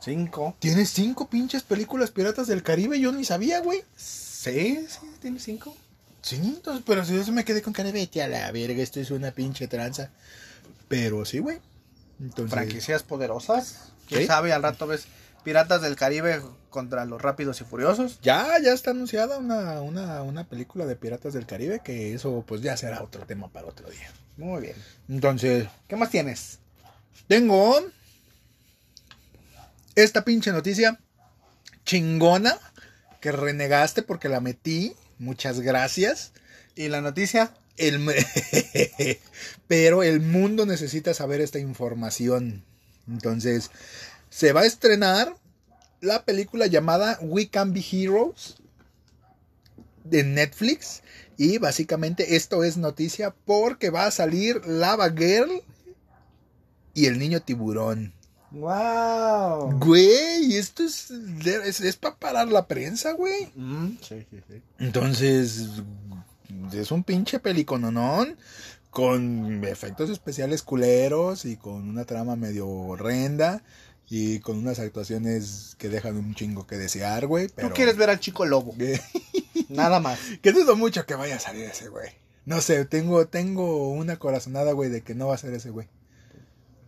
5. 0.00 0.56
Tiene 0.60 0.86
cinco 0.86 1.28
pinches 1.28 1.62
películas 1.64 2.12
Piratas 2.12 2.46
del 2.46 2.62
Caribe, 2.62 3.00
yo 3.00 3.10
ni 3.10 3.24
sabía, 3.24 3.60
güey. 3.60 3.82
Sí, 3.96 4.86
sí, 4.88 4.98
tiene 5.20 5.40
5. 5.40 5.76
Sí, 6.22 6.36
entonces, 6.36 6.84
pero 6.86 7.04
si 7.04 7.14
yo 7.14 7.24
se 7.24 7.32
me 7.32 7.44
quedé 7.44 7.62
con 7.62 7.72
cara 7.72 7.88
de 7.90 7.92
vete 7.98 8.22
a 8.22 8.28
la 8.28 8.52
verga, 8.52 8.80
esto 8.82 9.00
es 9.00 9.10
una 9.10 9.32
pinche 9.32 9.66
tranza. 9.66 10.10
Pero 10.86 11.24
sí, 11.24 11.40
güey. 11.40 11.58
Entonces, 12.20 12.52
Franquicias 12.52 13.02
poderosas. 13.02 13.88
Quién 14.06 14.20
Sí. 14.20 14.26
sabe, 14.28 14.52
al 14.52 14.62
rato 14.62 14.86
ves 14.86 15.06
Piratas 15.46 15.80
del 15.80 15.94
Caribe 15.94 16.42
contra 16.70 17.04
los 17.04 17.22
Rápidos 17.22 17.60
y 17.60 17.64
Furiosos. 17.64 18.18
ya, 18.20 18.48
ya 18.60 18.72
está 18.72 18.90
anunciada 18.90 19.38
una, 19.38 19.80
una, 19.80 20.22
una 20.22 20.42
película 20.42 20.86
de 20.86 20.96
Piratas 20.96 21.34
del 21.34 21.46
Caribe, 21.46 21.80
que 21.84 22.12
eso 22.14 22.42
pues 22.44 22.62
ya 22.62 22.76
será 22.76 23.00
otro 23.00 23.24
tema 23.26 23.46
para 23.46 23.68
otro 23.68 23.88
día. 23.88 24.10
Muy 24.36 24.60
bien. 24.62 24.74
Entonces, 25.08 25.68
¿Qué 25.86 25.94
más 25.94 26.10
tienes? 26.10 26.58
tengo 27.28 27.78
esta 29.94 30.24
pinche 30.24 30.50
noticia 30.50 30.98
chingona 31.84 32.58
que 33.20 33.30
renegaste 33.30 34.02
porque 34.02 34.28
la 34.28 34.40
metí. 34.40 34.96
Muchas 35.20 35.60
gracias. 35.60 36.32
¿Y 36.74 36.88
la 36.88 37.02
noticia? 37.02 37.54
El, 37.76 38.04
pero 39.68 40.02
el 40.02 40.20
mundo 40.20 40.66
necesita 40.66 41.14
saber 41.14 41.40
esta 41.40 41.60
información. 41.60 42.64
Entonces, 43.06 43.70
se 44.30 44.52
va 44.52 44.62
a 44.62 44.66
estrenar 44.66 45.36
la 46.00 46.24
película 46.24 46.66
llamada 46.66 47.18
We 47.22 47.48
Can 47.48 47.72
Be 47.72 47.84
Heroes 47.90 48.56
de 50.04 50.24
Netflix, 50.24 51.02
Y 51.38 51.58
básicamente 51.58 52.36
esto 52.36 52.64
es 52.64 52.78
noticia 52.78 53.34
porque 53.44 53.90
va 53.90 54.06
a 54.06 54.10
salir 54.10 54.64
Lava 54.66 55.10
Girl 55.10 55.62
y 56.94 57.06
el 57.06 57.18
niño 57.18 57.42
tiburón. 57.42 58.14
¡Wow! 58.52 59.78
Güey, 59.78 60.56
esto 60.56 60.82
es, 60.84 61.10
es, 61.10 61.80
es 61.80 61.96
para 61.96 62.16
parar 62.16 62.48
la 62.48 62.66
prensa, 62.66 63.12
güey. 63.12 63.50
Mm, 63.54 63.98
sí, 64.00 64.26
sí, 64.30 64.40
sí. 64.48 64.62
Entonces, 64.78 65.68
es 66.72 66.90
un 66.90 67.04
pinche 67.04 67.38
pelicononón 67.38 68.38
con 68.88 69.62
efectos 69.64 70.08
especiales 70.08 70.62
culeros 70.62 71.44
y 71.44 71.56
con 71.56 71.86
una 71.86 72.06
trama 72.06 72.34
medio 72.34 72.66
horrenda 72.66 73.62
y 74.08 74.38
con 74.40 74.58
unas 74.58 74.78
actuaciones 74.78 75.74
que 75.78 75.88
dejan 75.88 76.16
un 76.16 76.34
chingo 76.34 76.66
que 76.66 76.76
desear, 76.76 77.26
güey. 77.26 77.48
Pero... 77.54 77.68
Tú 77.68 77.74
quieres 77.74 77.96
ver 77.96 78.10
al 78.10 78.20
chico 78.20 78.46
lobo. 78.46 78.74
Nada 79.68 80.00
más. 80.00 80.18
Que 80.42 80.52
dudo 80.52 80.76
mucho 80.76 81.06
que 81.06 81.14
vaya 81.14 81.36
a 81.36 81.40
salir 81.40 81.64
ese 81.64 81.88
güey. 81.88 82.10
No 82.44 82.60
sé, 82.60 82.84
tengo, 82.84 83.26
tengo 83.26 83.90
una 83.90 84.18
corazonada, 84.18 84.72
güey, 84.72 84.88
de 84.90 85.02
que 85.02 85.14
no 85.16 85.28
va 85.28 85.34
a 85.34 85.38
ser 85.38 85.52
ese 85.54 85.70
güey. 85.70 85.88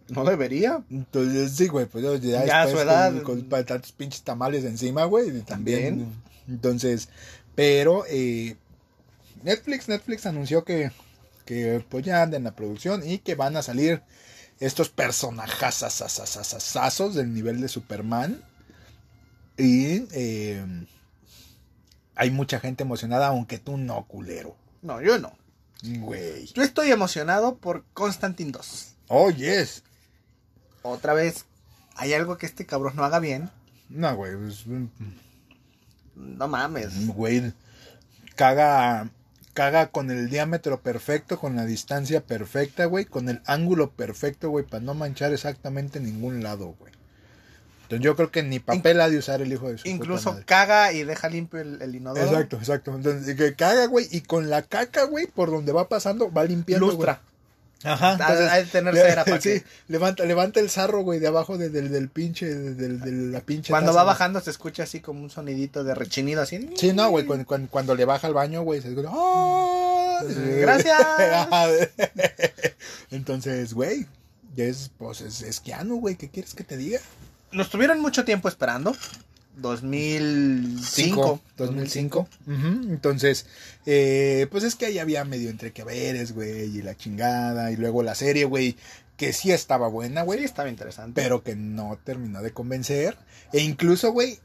No 0.08 0.24
debería. 0.24 0.84
Entonces, 0.90 1.52
sí, 1.52 1.66
güey, 1.66 1.86
pues 1.86 2.04
yo 2.04 2.16
ya, 2.16 2.46
Ya 2.46 2.64
después 2.64 2.84
su 2.84 2.88
edad. 2.88 3.22
Con, 3.22 3.42
con 3.42 3.64
tantos 3.64 3.92
pinches 3.92 4.22
tamales 4.22 4.64
encima, 4.64 5.04
güey, 5.04 5.42
también. 5.42 5.98
También. 5.98 6.22
Entonces, 6.48 7.08
pero 7.54 8.04
eh, 8.08 8.56
Netflix, 9.42 9.88
Netflix 9.88 10.24
anunció 10.26 10.64
que, 10.64 10.92
que 11.44 11.84
pues 11.88 12.04
ya 12.04 12.22
anda 12.22 12.36
en 12.36 12.44
la 12.44 12.54
producción 12.54 13.06
y 13.06 13.18
que 13.18 13.34
van 13.34 13.56
a 13.56 13.62
salir 13.62 14.02
estos 14.60 14.88
personajazos 14.88 17.14
del 17.14 17.32
nivel 17.32 17.60
de 17.60 17.68
Superman. 17.68 18.42
Y 19.56 20.04
eh, 20.12 20.86
hay 22.14 22.30
mucha 22.30 22.60
gente 22.60 22.84
emocionada, 22.84 23.28
aunque 23.28 23.58
tú 23.58 23.76
no, 23.76 24.04
culero. 24.06 24.56
No, 24.82 25.00
yo 25.00 25.18
no. 25.18 25.36
Güey. 25.82 26.46
Yo 26.54 26.62
estoy 26.62 26.90
emocionado 26.90 27.56
por 27.56 27.84
Constantine 27.92 28.52
2. 28.52 28.94
Oh, 29.08 29.30
yes. 29.30 29.82
Otra 30.82 31.14
vez, 31.14 31.44
hay 31.94 32.12
algo 32.12 32.38
que 32.38 32.46
este 32.46 32.66
cabrón 32.66 32.94
no 32.96 33.04
haga 33.04 33.20
bien. 33.20 33.50
No, 33.88 34.14
güey. 34.16 34.36
pues, 34.36 34.64
No 36.14 36.48
mames. 36.48 37.06
Güey, 37.08 37.52
caga, 38.34 39.08
caga 39.58 39.88
con 39.88 40.12
el 40.12 40.30
diámetro 40.30 40.82
perfecto, 40.82 41.36
con 41.40 41.56
la 41.56 41.64
distancia 41.64 42.20
perfecta, 42.20 42.84
güey, 42.84 43.06
con 43.06 43.28
el 43.28 43.40
ángulo 43.44 43.90
perfecto, 43.90 44.50
güey, 44.50 44.64
para 44.64 44.84
no 44.84 44.94
manchar 44.94 45.32
exactamente 45.32 45.98
ningún 45.98 46.44
lado, 46.44 46.76
güey. 46.78 46.92
Entonces 47.82 48.04
yo 48.04 48.14
creo 48.14 48.30
que 48.30 48.44
ni 48.44 48.60
papel 48.60 49.00
ha 49.00 49.08
de 49.10 49.18
usar 49.18 49.42
el 49.42 49.52
hijo 49.52 49.66
de 49.66 49.78
su 49.78 49.82
puta 49.82 49.90
Incluso 49.90 50.30
madre. 50.30 50.44
caga 50.44 50.92
y 50.92 51.02
deja 51.02 51.28
limpio 51.28 51.58
el, 51.60 51.82
el 51.82 51.92
inodoro. 51.92 52.24
Exacto, 52.24 52.56
exacto. 52.56 52.94
Entonces, 52.94 53.34
que 53.34 53.54
caga, 53.56 53.86
güey, 53.86 54.06
y 54.12 54.20
con 54.20 54.48
la 54.48 54.62
caca, 54.62 55.02
güey, 55.04 55.26
por 55.26 55.50
donde 55.50 55.72
va 55.72 55.88
pasando, 55.88 56.30
va 56.30 56.44
limpiando, 56.44 56.86
Lustra. 56.86 57.14
güey. 57.14 57.27
Ajá. 57.84 58.18
Ha 58.20 58.34
de- 58.34 58.48
ha 58.50 58.56
de 58.56 58.64
tener 58.64 58.94
cera 58.94 59.24
para 59.24 59.40
sí, 59.40 59.48
que- 59.60 59.64
levanta, 59.86 60.24
levanta 60.24 60.58
el 60.60 60.68
sarro, 60.68 61.02
güey, 61.02 61.20
de 61.20 61.28
abajo 61.28 61.56
de- 61.58 61.68
del, 61.70 61.90
del 61.92 62.08
pinche, 62.08 62.46
de, 62.46 62.88
de 62.98 63.12
la 63.32 63.40
pinche 63.40 63.70
Cuando 63.70 63.90
taza, 63.90 63.98
va 63.98 64.02
güey. 64.04 64.14
bajando 64.14 64.40
se 64.40 64.50
escucha 64.50 64.82
así 64.82 65.00
como 65.00 65.22
un 65.22 65.30
sonidito 65.30 65.84
de 65.84 65.94
rechinido 65.94 66.42
así. 66.42 66.70
Sí, 66.76 66.92
no, 66.92 67.08
güey, 67.10 67.24
cuando, 67.24 67.46
cuando, 67.46 67.68
cuando 67.70 67.94
le 67.94 68.04
baja 68.04 68.26
al 68.26 68.34
baño, 68.34 68.62
güey, 68.62 68.82
se 68.82 68.88
escucha, 68.88 69.08
"Ah". 69.12 70.20
Gracias. 70.26 70.98
Entonces, 73.10 73.72
güey, 73.74 74.06
es, 74.56 74.90
pues, 74.98 75.20
es, 75.20 75.42
es 75.42 75.60
Keanu, 75.60 76.00
güey, 76.00 76.16
¿qué 76.16 76.28
quieres 76.28 76.54
que 76.54 76.64
te 76.64 76.76
diga? 76.76 76.98
Nos 77.52 77.70
tuvieron 77.70 78.00
mucho 78.00 78.24
tiempo 78.24 78.48
esperando. 78.48 78.94
2005. 79.58 81.40
2005. 81.56 82.28
Ujú, 82.46 82.66
Entonces, 82.92 83.46
eh, 83.86 84.46
pues 84.50 84.64
es 84.64 84.74
que 84.76 84.86
ahí 84.86 84.98
había 84.98 85.24
medio 85.24 85.50
entre 85.50 85.72
que 85.72 85.84
veres, 85.84 86.32
güey, 86.32 86.76
y 86.78 86.82
la 86.82 86.96
chingada, 86.96 87.70
y 87.70 87.76
luego 87.76 88.02
la 88.02 88.14
serie, 88.14 88.44
güey, 88.44 88.76
que 89.16 89.32
sí 89.32 89.50
estaba 89.52 89.88
buena, 89.88 90.22
güey, 90.22 90.38
Sí, 90.40 90.44
estaba 90.44 90.68
interesante. 90.68 91.20
pero 91.20 91.42
que 91.42 91.56
no 91.56 91.98
terminó 92.04 92.42
de 92.42 92.52
convencer. 92.52 93.16
E 93.52 93.60
incluso, 93.60 94.12
güey, 94.12 94.38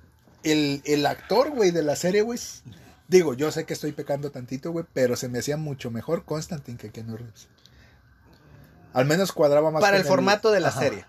el, 0.44 0.82
el 0.86 1.06
actor, 1.06 1.52
güey, 1.52 1.72
de 1.72 1.84
la 1.84 1.96
serie, 1.96 2.22
güey, 2.22 2.40
digo, 3.08 3.34
yo 3.34 3.52
sé 3.52 3.66
que 3.66 3.74
estoy 3.74 3.92
pecando 3.92 4.32
tantito, 4.32 4.72
güey, 4.72 4.86
pero 4.94 5.16
se 5.16 5.30
me 5.30 5.40
hacía 5.40 5.58
mucho 5.58 5.92
mejor 5.92 6.26
Constantine 6.26 6.78
que 6.78 6.90
Keanu 6.90 7.18
Reeves. 7.18 7.48
Al 8.94 9.06
menos 9.06 9.32
cuadraba 9.32 9.72
más 9.72 9.82
Para 9.82 9.98
el 9.98 10.04
formato 10.04 10.52
de 10.52 10.60
la 10.60 10.68
Ajá. 10.70 10.80
serie. 10.82 11.06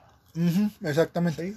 Exactamente. 0.82 1.54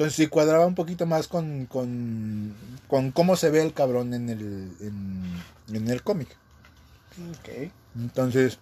Entonces 0.00 0.16
sí 0.16 0.28
cuadraba 0.28 0.64
un 0.64 0.74
poquito 0.74 1.04
más 1.04 1.28
con, 1.28 1.66
con, 1.66 2.56
con 2.88 3.10
cómo 3.12 3.36
se 3.36 3.50
ve 3.50 3.60
el 3.60 3.74
cabrón 3.74 4.14
en 4.14 4.30
el, 4.30 4.74
en, 4.80 5.44
en 5.76 5.88
el 5.88 6.02
cómic. 6.02 6.38
Ok. 7.18 7.70
Entonces, 7.94 8.58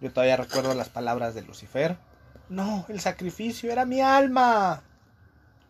Yo 0.00 0.12
todavía 0.12 0.36
recuerdo 0.36 0.74
las 0.74 0.88
palabras 0.88 1.34
de 1.36 1.42
Lucifer. 1.42 1.96
No, 2.48 2.86
el 2.88 3.00
sacrificio 3.00 3.70
era 3.70 3.84
mi 3.86 4.00
alma. 4.00 4.82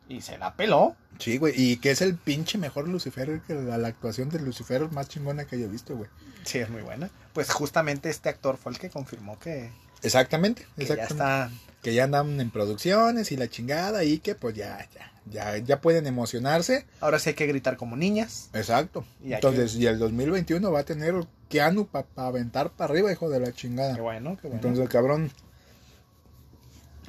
Y 0.09 0.23
se 0.23 0.39
la 0.39 0.57
peló. 0.57 0.97
sí, 1.19 1.37
güey, 1.37 1.53
y 1.55 1.77
que 1.77 1.91
es 1.91 2.01
el 2.01 2.17
pinche 2.17 2.57
mejor 2.57 2.89
Lucifer, 2.89 3.43
que 3.43 3.55
la, 3.55 3.77
la 3.77 3.89
actuación 3.89 4.31
de 4.31 4.41
Lucifer 4.41 4.91
más 4.91 5.09
chingona 5.09 5.45
que 5.47 5.57
haya 5.57 5.67
visto, 5.69 5.95
güey. 5.97 6.09
Sí, 6.45 6.59
es 6.59 6.71
muy 6.71 6.81
buena. 6.83 7.11
Pues 7.35 7.51
justamente 7.51 8.09
este 8.09 8.31
actor 8.31 8.57
fue 8.57 8.73
el 8.73 8.79
que 8.79 8.91
confirmó 8.91 9.39
que, 9.39 9.77
Exactamente, 10.03 10.63
que 10.77 10.87
ya 10.87 10.95
exactamente. 10.95 11.13
está. 11.13 11.51
Que 11.83 11.95
ya 11.95 12.05
andan 12.05 12.41
en 12.41 12.51
producciones 12.51 13.33
y 13.33 13.37
la 13.37 13.49
chingada 13.49 14.05
y 14.05 14.19
que 14.19 14.35
pues 14.35 14.55
ya, 14.55 14.87
ya, 14.95 15.13
ya, 15.31 15.57
ya 15.59 15.81
pueden 15.81 16.07
emocionarse. 16.07 16.85
Ahora 17.01 17.19
sí 17.19 17.31
hay 17.31 17.35
que 17.35 17.47
gritar 17.47 17.77
como 17.79 17.97
niñas. 17.97 18.51
Exacto. 18.53 19.05
Y 19.25 19.33
Entonces, 19.33 19.75
y 19.77 19.87
el 19.87 19.99
2021 19.99 20.71
va 20.71 20.81
a 20.81 20.85
tener 20.85 21.15
Keanu 21.49 21.87
para 21.87 22.07
aventar 22.17 22.71
para 22.71 22.93
arriba, 22.93 23.11
hijo 23.11 23.31
de 23.31 23.41
la 23.41 23.53
chingada. 23.53 23.95
Qué 23.95 24.01
bueno, 24.03 24.37
qué 24.37 24.43
bueno. 24.49 24.57
Entonces 24.57 24.83
el 24.83 24.91
cabrón, 24.91 25.31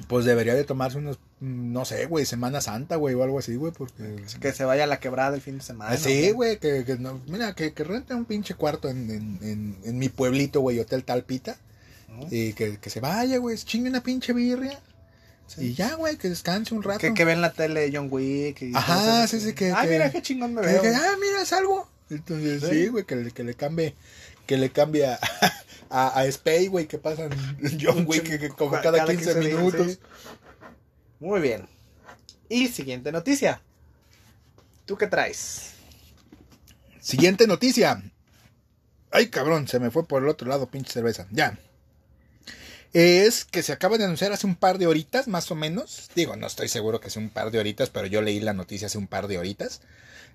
pues 0.08 0.24
debería 0.24 0.54
de 0.54 0.64
tomarse 0.64 0.98
unos, 0.98 1.18
no 1.40 1.84
sé, 1.84 2.06
güey, 2.06 2.24
Semana 2.26 2.60
Santa, 2.60 2.96
güey, 2.96 3.14
o 3.14 3.22
algo 3.22 3.38
así, 3.38 3.54
güey, 3.56 3.72
porque... 3.72 4.24
que 4.40 4.52
se 4.52 4.64
vaya 4.64 4.84
a 4.84 4.86
la 4.86 5.00
quebrada 5.00 5.34
el 5.34 5.40
fin 5.42 5.58
de 5.58 5.64
semana. 5.64 5.92
Ah, 5.92 5.96
sí, 5.96 6.30
güey, 6.32 6.58
que, 6.58 6.84
que 6.84 6.96
no- 6.96 7.20
mira, 7.28 7.54
que, 7.54 7.72
que 7.72 7.84
rente 7.84 8.14
un 8.14 8.24
pinche 8.24 8.54
cuarto 8.54 8.88
en, 8.88 9.10
en, 9.10 9.38
en, 9.42 9.76
en 9.84 9.98
mi 9.98 10.08
pueblito, 10.08 10.60
güey, 10.60 10.80
Hotel 10.80 11.04
Talpita, 11.04 11.56
¿no? 12.12 12.26
y 12.30 12.52
que, 12.52 12.78
que 12.78 12.90
se 12.90 13.00
vaya, 13.00 13.38
güey, 13.38 13.56
chingue 13.58 13.90
una 13.90 14.02
pinche 14.02 14.32
birria, 14.32 14.78
Sí. 15.46 15.66
y 15.66 15.74
ya, 15.74 15.94
güey, 15.96 16.16
que 16.16 16.28
descanse 16.30 16.74
un 16.74 16.82
rato. 16.82 17.00
Que, 17.00 17.12
que 17.12 17.24
ve 17.24 17.32
en 17.32 17.40
la 17.42 17.52
tele 17.52 17.90
John 17.92 18.08
Wick. 18.10 18.62
Y 18.62 18.72
Ajá, 18.74 19.26
sí, 19.26 19.38
sí, 19.40 19.52
que- 19.54 19.70
Ah, 19.72 19.84
mira 19.86 20.10
qué 20.10 20.22
chingón 20.22 20.54
me 20.54 20.62
Que- 20.62 20.66
veo. 20.68 20.82
que, 20.82 20.88
ah, 20.88 21.14
mira, 21.20 21.44
salgo. 21.44 21.90
Entonces, 22.08 22.62
Sí. 22.62 22.68
sí, 22.70 22.86
güey, 22.88 23.04
que, 23.04 23.16
le- 23.16 23.30
que 23.32 23.44
le 23.44 23.54
cambie, 23.54 23.94
que 24.46 24.56
le 24.56 24.70
cambie 24.70 25.06
a, 25.06 25.18
a, 25.90 26.24
güey, 26.70 26.86
que 26.86 26.96
pasan 26.98 27.30
John 27.80 28.04
Wick 28.06 28.22
que- 28.22 28.38
que 28.38 28.48
como 28.48 28.70
cada, 28.80 29.04
15, 29.04 29.34
días, 29.40 29.54
minutos. 29.56 29.92
sí. 29.92 29.98
Muy 31.20 31.40
bien. 31.40 31.66
Y 32.48 32.68
siguiente 32.68 33.12
noticia. 33.12 33.60
¿Tú 34.86 34.96
qué 34.96 35.06
traes? 35.06 35.70
Siguiente 37.00 37.46
noticia. 37.46 38.02
Ay, 39.10 39.28
cabrón, 39.28 39.68
se 39.68 39.78
me 39.80 39.90
fue 39.90 40.06
por 40.06 40.22
el 40.22 40.28
otro 40.28 40.48
lado, 40.48 40.66
pinche 40.70 40.92
cerveza. 40.92 41.26
Ya. 41.30 41.58
Es 42.92 43.44
que 43.46 43.62
se 43.62 43.72
acaba 43.72 43.96
de 43.96 44.04
anunciar 44.04 44.32
hace 44.32 44.46
un 44.46 44.54
par 44.54 44.76
de 44.78 44.86
horitas, 44.86 45.26
más 45.26 45.50
o 45.50 45.54
menos. 45.54 46.10
Digo, 46.14 46.36
no 46.36 46.46
estoy 46.46 46.68
seguro 46.68 47.00
que 47.00 47.08
sea 47.08 47.22
un 47.22 47.30
par 47.30 47.50
de 47.50 47.58
horitas, 47.58 47.88
pero 47.88 48.06
yo 48.06 48.20
leí 48.20 48.38
la 48.40 48.52
noticia 48.52 48.86
hace 48.86 48.98
un 48.98 49.06
par 49.06 49.28
de 49.28 49.38
horitas. 49.38 49.80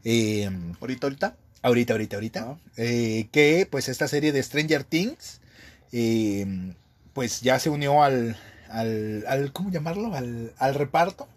Eh, 0.04 0.50
Ahorita, 0.82 1.06
ahorita. 1.08 1.36
ahorita, 1.62 1.94
ahorita, 1.94 2.16
ahorita. 2.16 2.40
Ah. 2.42 2.58
Eh, 2.78 3.28
que 3.32 3.68
pues 3.70 3.90
esta 3.90 4.08
serie 4.08 4.32
de 4.32 4.42
Stranger 4.42 4.84
Things, 4.84 5.40
eh, 5.92 6.74
pues 7.14 7.42
ya 7.42 7.60
se 7.60 7.70
unió 7.70 8.02
al, 8.04 8.38
al, 8.70 9.24
al 9.28 9.54
¿cómo 9.54 9.70
llamarlo? 9.70 10.16
Al, 10.16 10.54
al 10.58 10.74
reparto. 10.76 11.28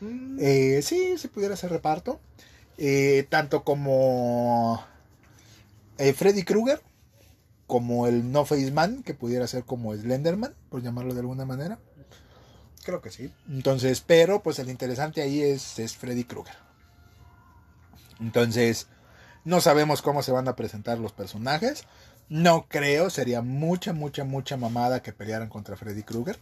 Mm, 0.00 0.38
sí, 0.82 1.16
si 1.16 1.28
pudiera 1.28 1.56
ser 1.56 1.70
reparto. 1.70 2.20
Tanto 3.30 3.64
como 3.64 4.84
Freddy 6.14 6.44
Krueger, 6.44 6.80
como 7.68 8.06
el 8.06 8.32
No 8.32 8.46
Face 8.46 8.72
Man, 8.72 9.02
que 9.04 9.14
pudiera 9.14 9.46
ser 9.46 9.62
como 9.62 9.94
Slenderman, 9.94 10.54
por 10.70 10.82
llamarlo 10.82 11.12
de 11.14 11.20
alguna 11.20 11.44
manera. 11.44 11.78
creo 12.82 13.02
que 13.02 13.10
sí. 13.10 13.30
Entonces, 13.46 14.02
pero 14.04 14.42
pues 14.42 14.58
el 14.58 14.70
interesante 14.70 15.20
ahí 15.20 15.42
es, 15.42 15.78
es 15.78 15.94
Freddy 15.94 16.24
Krueger. 16.24 16.56
Entonces, 18.20 18.88
no 19.44 19.60
sabemos 19.60 20.00
cómo 20.00 20.22
se 20.22 20.32
van 20.32 20.48
a 20.48 20.56
presentar 20.56 20.98
los 20.98 21.12
personajes. 21.12 21.84
No 22.30 22.66
creo, 22.68 23.10
sería 23.10 23.42
mucha, 23.42 23.92
mucha, 23.92 24.24
mucha 24.24 24.56
mamada 24.56 25.02
que 25.02 25.12
pelearan 25.12 25.50
contra 25.50 25.76
Freddy 25.76 26.02
Krueger. 26.02 26.38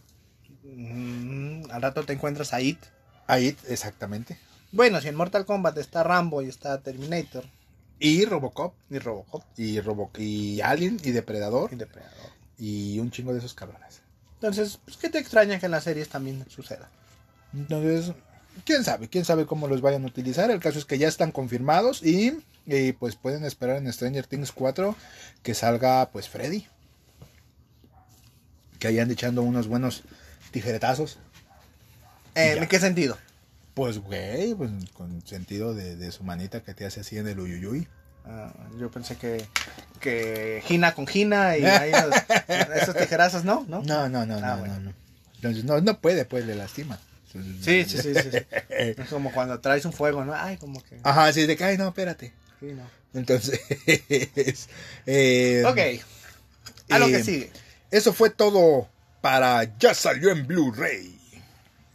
Mm, 0.63 1.69
al 1.69 1.81
rato 1.81 2.03
te 2.03 2.13
encuentras 2.13 2.53
a 2.53 2.61
It. 2.61 2.79
Ahí, 3.27 3.57
exactamente. 3.67 4.39
Bueno, 4.71 5.01
si 5.01 5.09
en 5.09 5.15
Mortal 5.15 5.45
Kombat 5.45 5.77
está 5.77 6.03
Rambo 6.03 6.41
y 6.41 6.47
está 6.47 6.79
Terminator 6.81 7.43
Y 7.99 8.25
Robocop, 8.25 8.75
y 8.89 8.99
Robocop 8.99 9.43
y, 9.57 9.79
Robo 9.81 10.11
y 10.17 10.61
Alien, 10.61 10.99
y 11.03 11.11
Depredador, 11.11 11.71
y 11.73 11.77
Depredador. 11.77 12.31
y 12.57 12.99
un 12.99 13.11
chingo 13.11 13.33
de 13.33 13.39
esos 13.39 13.53
cabrones. 13.53 14.01
Entonces, 14.35 14.79
pues, 14.85 14.97
¿qué 14.97 15.09
te 15.09 15.17
extraña 15.17 15.59
que 15.59 15.65
en 15.65 15.71
las 15.71 15.83
series 15.83 16.09
también 16.09 16.45
suceda? 16.49 16.89
Entonces, 17.53 18.13
quién 18.65 18.83
sabe, 18.83 19.07
quién 19.09 19.25
sabe 19.25 19.45
cómo 19.47 19.67
los 19.67 19.81
vayan 19.81 20.03
a 20.03 20.07
utilizar. 20.07 20.51
El 20.51 20.59
caso 20.59 20.77
es 20.77 20.85
que 20.85 20.97
ya 20.99 21.07
están 21.07 21.31
confirmados 21.31 22.03
y 22.03 22.43
Y 22.65 22.91
pues 22.91 23.15
pueden 23.15 23.45
esperar 23.45 23.77
en 23.77 23.91
Stranger 23.91 24.27
Things 24.27 24.51
4 24.51 24.95
que 25.41 25.53
salga 25.53 26.09
pues 26.11 26.27
Freddy. 26.29 26.67
Que 28.77 28.89
hayan 28.89 29.09
echando 29.09 29.41
unos 29.41 29.67
buenos 29.67 30.03
tijeretazos. 30.51 31.17
¿En 32.35 32.67
qué 32.67 32.79
sentido? 32.79 33.17
Pues 33.77 33.99
güey, 33.99 34.55
pues 34.55 34.71
con 34.93 35.21
sentido 35.27 35.75
de, 35.75 35.95
de 35.95 36.11
su 36.11 36.23
manita 36.23 36.63
que 36.63 36.73
te 36.73 36.83
hace 36.87 37.01
así 37.01 37.19
en 37.19 37.27
el 37.27 37.39
uyuyuy. 37.39 37.87
Ah, 38.25 38.51
yo 38.79 38.89
pensé 38.89 39.17
que, 39.17 39.45
que 39.99 40.63
Gina 40.65 40.95
con 40.95 41.05
Gina 41.05 41.55
y 41.59 41.63
ahí 41.63 41.91
los- 41.91 42.15
esos 42.81 42.95
tijerazos, 42.95 43.43
¿no? 43.43 43.65
¿No? 43.67 43.83
No, 43.83 44.09
no, 44.09 44.25
no, 44.25 44.37
Ah, 44.37 44.39
no, 44.55 44.57
bueno. 44.57 44.73
no, 44.73 44.79
no. 44.79 44.93
Entonces 45.35 45.63
no, 45.63 45.79
no 45.79 46.01
puede, 46.01 46.25
pues 46.25 46.43
le 46.47 46.55
lastima. 46.55 46.99
Sí, 47.31 47.85
sí, 47.85 47.99
sí, 48.01 48.15
sí. 48.15 48.29
Es 48.69 49.09
como 49.09 49.31
cuando 49.31 49.59
traes 49.59 49.85
un 49.85 49.93
fuego, 49.93 50.25
¿no? 50.25 50.33
Ay, 50.33 50.57
como 50.57 50.81
que... 50.83 50.99
Ajá, 51.03 51.31
sí, 51.31 51.45
de 51.45 51.55
que, 51.55 51.63
ay, 51.63 51.77
no, 51.77 51.89
espérate. 51.89 52.33
sí, 52.59 52.73
no. 52.73 52.81
Entonces, 53.13 53.59
eh, 55.05 55.63
Ok, 55.67 55.77
a 56.89 56.97
lo 56.97 57.07
eh, 57.07 57.11
que 57.11 57.23
sigue. 57.23 57.51
Eso 57.91 58.11
fue 58.11 58.31
todo 58.31 58.89
para 59.21 59.77
Ya 59.77 59.93
salió 59.93 60.31
en 60.31 60.47
Blu-ray. 60.47 61.16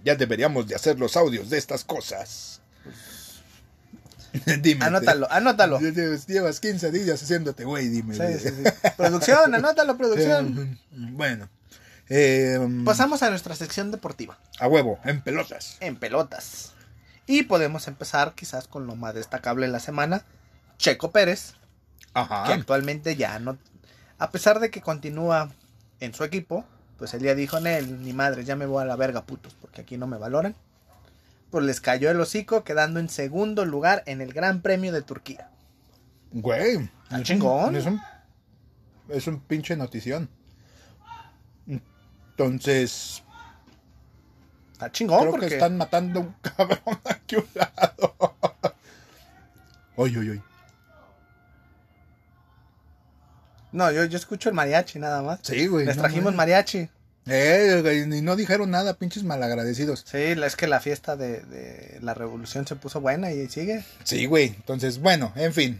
Ya 0.04 0.14
deberíamos 0.16 0.66
de 0.68 0.74
hacer 0.74 0.98
los 0.98 1.16
audios 1.16 1.50
de 1.50 1.58
estas 1.58 1.84
cosas. 1.84 2.60
dime. 4.60 4.84
Anótalo, 4.84 5.30
anótalo. 5.30 5.78
Llevas, 5.80 6.26
llevas 6.26 6.60
15 6.60 6.90
días 6.90 7.22
haciéndote, 7.22 7.64
güey, 7.64 7.88
dime. 7.88 8.14
Sí, 8.14 8.48
sí, 8.48 8.54
sí. 8.54 8.90
Producción, 8.96 9.54
anótalo, 9.54 9.96
producción. 9.96 10.78
Bueno. 10.90 11.48
eh, 12.08 12.58
Pasamos 12.84 13.22
a 13.22 13.30
nuestra 13.30 13.54
sección 13.54 13.90
deportiva, 13.90 14.38
a 14.58 14.68
huevo, 14.68 14.98
en 15.04 15.20
pelotas. 15.22 15.76
en 15.80 15.96
pelotas. 15.96 16.72
Y 17.26 17.44
podemos 17.44 17.86
empezar 17.88 18.34
quizás 18.34 18.66
con 18.66 18.86
lo 18.86 18.96
más 18.96 19.14
destacable 19.14 19.66
de 19.66 19.72
la 19.72 19.80
semana, 19.80 20.24
Checo 20.78 21.12
Pérez, 21.12 21.52
que 21.52 22.20
Ajá. 22.20 22.52
actualmente 22.52 23.14
ya 23.16 23.38
no... 23.38 23.56
A 24.18 24.30
pesar 24.30 24.60
de 24.60 24.70
que 24.70 24.80
continúa 24.80 25.50
en 26.00 26.14
su 26.14 26.24
equipo, 26.24 26.64
pues 27.02 27.14
el 27.14 27.20
día 27.22 27.34
dijo, 27.34 27.58
Nel, 27.58 28.00
ni 28.04 28.12
madre, 28.12 28.44
ya 28.44 28.54
me 28.54 28.64
voy 28.64 28.80
a 28.80 28.84
la 28.86 28.94
verga, 28.94 29.24
putos, 29.24 29.56
porque 29.60 29.80
aquí 29.80 29.96
no 29.96 30.06
me 30.06 30.18
valoran. 30.18 30.54
Pues 31.50 31.64
les 31.64 31.80
cayó 31.80 32.08
el 32.12 32.20
hocico, 32.20 32.62
quedando 32.62 33.00
en 33.00 33.08
segundo 33.08 33.64
lugar 33.64 34.04
en 34.06 34.20
el 34.20 34.32
Gran 34.32 34.62
Premio 34.62 34.92
de 34.92 35.02
Turquía. 35.02 35.50
Güey. 36.30 36.76
Un- 36.76 37.22
chingón. 37.24 37.74
Es 37.74 37.86
un, 37.86 38.00
es 39.08 39.26
un 39.26 39.40
pinche 39.40 39.74
notición. 39.74 40.28
Entonces, 41.66 43.24
Está 44.74 44.92
chingón, 44.92 45.18
creo 45.22 45.30
porque... 45.32 45.48
que 45.48 45.54
están 45.54 45.76
matando 45.76 46.20
a 46.20 46.22
un 46.22 46.34
cabrón 46.40 47.00
aquí 47.04 47.34
a 47.34 47.38
un 47.40 47.48
lado. 47.52 48.14
Oy, 49.96 50.16
oy, 50.18 50.28
oy. 50.30 50.42
No, 53.72 53.90
yo, 53.90 54.04
yo 54.04 54.16
escucho 54.16 54.48
el 54.48 54.54
mariachi 54.54 54.98
nada 54.98 55.22
más. 55.22 55.40
Sí, 55.42 55.66
güey. 55.66 55.86
Les 55.86 55.96
no 55.96 56.02
trajimos 56.02 56.34
mariachi. 56.34 56.88
Eh, 57.26 58.04
y 58.10 58.20
no 58.20 58.34
dijeron 58.34 58.70
nada, 58.70 58.94
pinches 58.94 59.22
malagradecidos. 59.22 60.04
Sí, 60.10 60.18
es 60.18 60.56
que 60.56 60.66
la 60.66 60.80
fiesta 60.80 61.16
de, 61.16 61.40
de 61.40 61.98
la 62.02 62.14
revolución 62.14 62.66
se 62.66 62.74
puso 62.74 63.00
buena 63.00 63.30
y 63.32 63.48
sigue. 63.48 63.84
Sí, 64.02 64.26
güey. 64.26 64.46
Entonces, 64.46 64.98
bueno, 64.98 65.32
en 65.36 65.52
fin, 65.52 65.78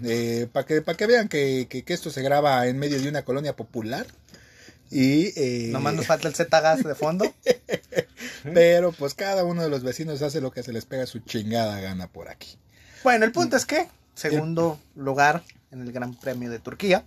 para 0.53 0.67
que, 0.67 0.83
pa' 0.83 0.95
que 0.95 1.07
vean 1.07 1.29
que, 1.29 1.67
que, 1.69 1.83
que 1.83 1.95
esto 1.95 2.11
se 2.11 2.23
graba 2.23 2.67
en 2.69 2.79
medio 2.79 3.01
de 3.01 3.09
una 3.09 3.25
colonia 3.25 3.57
popular. 3.57 4.07
Y, 4.91 5.33
eh, 5.41 5.71
Nomás 5.73 5.95
nos 5.95 6.07
falta 6.13 6.29
el 6.29 6.35
Z-Gas 6.35 6.85
de 6.85 6.95
fondo. 6.95 7.35
pero 8.55 8.93
pues 8.93 9.15
cada 9.15 9.43
uno 9.45 9.63
de 9.63 9.69
los 9.69 9.83
vecinos 9.83 10.23
hace 10.23 10.41
lo 10.41 10.53
que 10.53 10.63
se 10.63 10.73
les 10.73 10.85
pega 10.85 11.07
su 11.07 11.21
chingada 11.21 11.81
gana 11.81 12.07
por 12.07 12.29
aquí. 12.29 12.57
Bueno, 13.03 13.25
el 13.25 13.33
punto 13.33 13.57
es 13.57 13.67
que 13.67 13.89
segundo 14.15 14.79
lugar 14.95 15.43
en 15.73 15.83
el 15.83 15.93
Gran 15.93 16.15
Premio 16.15 16.51
de 16.51 16.61
Turquía. 16.61 17.05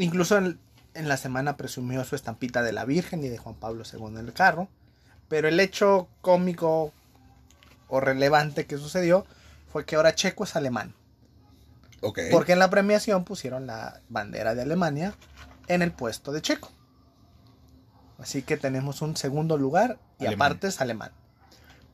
Incluso 0.00 0.38
en, 0.38 0.58
en 0.94 1.08
la 1.08 1.16
semana 1.16 1.56
presumió 1.56 2.04
su 2.04 2.16
estampita 2.16 2.62
de 2.62 2.72
la 2.72 2.84
Virgen 2.84 3.22
y 3.24 3.28
de 3.28 3.38
Juan 3.38 3.54
Pablo 3.54 3.84
II 3.90 4.06
en 4.06 4.18
el 4.18 4.32
carro. 4.32 4.68
Pero 5.28 5.48
el 5.48 5.60
hecho 5.60 6.08
cómico 6.20 6.92
o 7.88 8.00
relevante 8.00 8.66
que 8.66 8.78
sucedió 8.78 9.26
fue 9.72 9.84
que 9.84 9.96
ahora 9.96 10.14
Checo 10.14 10.44
es 10.44 10.56
alemán. 10.56 10.94
Porque 12.30 12.52
en 12.52 12.58
la 12.58 12.70
premiación 12.70 13.24
pusieron 13.24 13.66
la 13.66 14.00
bandera 14.08 14.54
de 14.54 14.62
Alemania 14.62 15.14
en 15.68 15.82
el 15.82 15.92
puesto 15.92 16.32
de 16.32 16.40
Checo. 16.40 16.72
Así 18.18 18.42
que 18.42 18.56
tenemos 18.56 19.02
un 19.02 19.16
segundo 19.16 19.58
lugar 19.58 19.98
y 20.18 20.26
Alemán. 20.26 20.52
aparte 20.52 20.68
es 20.68 20.80
alemán. 20.80 21.12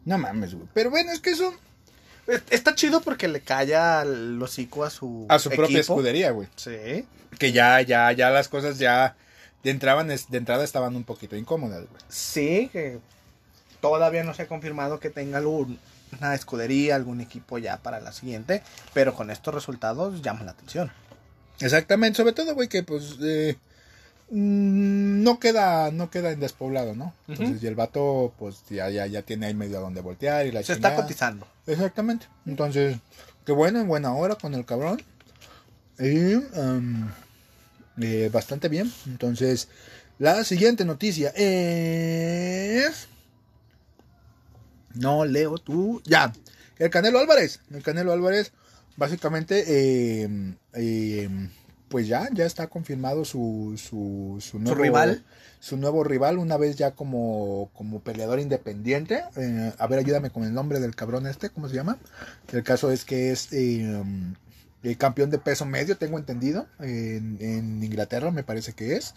No 0.04 0.18
mames, 0.18 0.54
güey. 0.54 0.68
Pero 0.74 0.90
bueno, 0.90 1.12
es 1.12 1.20
que 1.20 1.30
eso. 1.30 1.52
Es- 2.26 2.42
Está 2.50 2.74
chido 2.74 3.00
porque 3.00 3.28
le 3.28 3.40
calla 3.40 4.02
el 4.02 4.40
hocico 4.42 4.84
a 4.84 4.90
su 4.90 5.26
A 5.28 5.38
su 5.38 5.50
propia 5.50 5.80
escudería, 5.80 6.30
güey. 6.32 6.48
Sí. 6.56 7.06
Que 7.38 7.52
ya, 7.52 7.80
ya, 7.82 8.10
ya 8.12 8.30
las 8.30 8.48
cosas 8.48 8.78
ya. 8.78 9.16
De, 9.62 9.70
entraban, 9.70 10.08
de 10.08 10.18
entrada 10.38 10.62
estaban 10.64 10.94
un 10.96 11.04
poquito 11.04 11.34
incómodas, 11.36 11.80
güey. 11.88 12.02
Sí, 12.08 12.68
que 12.72 12.98
todavía 13.80 14.22
no 14.24 14.32
se 14.34 14.42
ha 14.42 14.46
confirmado 14.48 15.00
que 15.00 15.10
tenga 15.10 15.38
algún- 15.38 15.78
una 16.20 16.34
escudería, 16.34 16.94
algún 16.94 17.20
equipo 17.20 17.58
ya 17.58 17.76
para 17.78 17.98
la 18.00 18.12
siguiente, 18.12 18.62
pero 18.94 19.14
con 19.14 19.30
estos 19.30 19.52
resultados 19.54 20.22
llama 20.22 20.44
la 20.44 20.52
atención. 20.52 20.92
Exactamente, 21.60 22.16
sobre 22.18 22.32
todo, 22.32 22.54
güey, 22.54 22.68
que 22.68 22.82
pues 22.84 23.16
eh, 23.22 23.56
mm, 24.30 25.22
no 25.22 25.38
queda, 25.40 25.90
no 25.90 26.10
queda 26.10 26.30
en 26.30 26.40
despoblado, 26.40 26.94
¿no? 26.94 27.12
Entonces, 27.28 27.56
Ujú. 27.56 27.64
y 27.64 27.68
el 27.68 27.74
vato, 27.74 28.32
pues 28.38 28.62
ya, 28.70 28.88
ya, 28.90 29.06
ya 29.06 29.22
tiene 29.22 29.46
ahí 29.46 29.54
medio 29.54 29.78
a 29.78 29.80
donde 29.80 30.00
voltear 30.00 30.46
y 30.46 30.52
la 30.52 30.62
Se 30.62 30.74
está 30.74 30.94
cotizando. 30.94 31.46
Exactamente. 31.66 32.26
Entonces, 32.46 32.98
qué 33.44 33.52
bueno, 33.52 33.80
en 33.80 33.88
buena 33.88 34.12
hora 34.14 34.36
con 34.36 34.54
el 34.54 34.64
cabrón. 34.64 35.02
Y 35.98 36.34
um, 36.34 37.10
eh, 38.00 38.30
bastante 38.32 38.68
bien. 38.68 38.92
Entonces, 39.06 39.68
la 40.18 40.44
siguiente 40.44 40.84
noticia 40.84 41.30
es. 41.30 43.08
No 44.94 45.24
leo 45.24 45.58
tú. 45.58 46.00
Ya. 46.04 46.32
El 46.78 46.90
Canelo 46.90 47.18
Álvarez. 47.18 47.60
El 47.70 47.82
Canelo 47.82 48.12
Álvarez, 48.12 48.52
básicamente, 48.96 49.64
eh, 49.66 50.28
eh, 50.74 51.28
pues 51.88 52.06
ya, 52.08 52.28
ya 52.32 52.44
está 52.44 52.66
confirmado 52.66 53.24
su, 53.24 53.74
su, 53.76 54.38
su 54.40 54.58
nuevo 54.58 54.80
rival? 54.80 55.24
Su 55.60 55.76
nuevo 55.76 56.04
rival, 56.04 56.38
una 56.38 56.56
vez 56.56 56.76
ya 56.76 56.92
como, 56.92 57.70
como 57.74 58.00
peleador 58.00 58.40
independiente. 58.40 59.22
Eh, 59.36 59.72
a 59.78 59.86
ver, 59.86 59.98
ayúdame 60.00 60.30
con 60.30 60.44
el 60.44 60.52
nombre 60.52 60.80
del 60.80 60.94
cabrón 60.94 61.26
este, 61.26 61.50
¿cómo 61.50 61.68
se 61.68 61.74
llama? 61.76 61.98
El 62.52 62.62
caso 62.62 62.90
es 62.90 63.04
que 63.04 63.30
es 63.30 63.52
eh, 63.52 64.02
el 64.82 64.96
campeón 64.98 65.30
de 65.30 65.38
peso 65.38 65.64
medio, 65.64 65.96
tengo 65.96 66.18
entendido, 66.18 66.66
en, 66.80 67.38
en 67.40 67.82
Inglaterra 67.82 68.30
me 68.30 68.44
parece 68.44 68.72
que 68.72 68.96
es. 68.96 69.14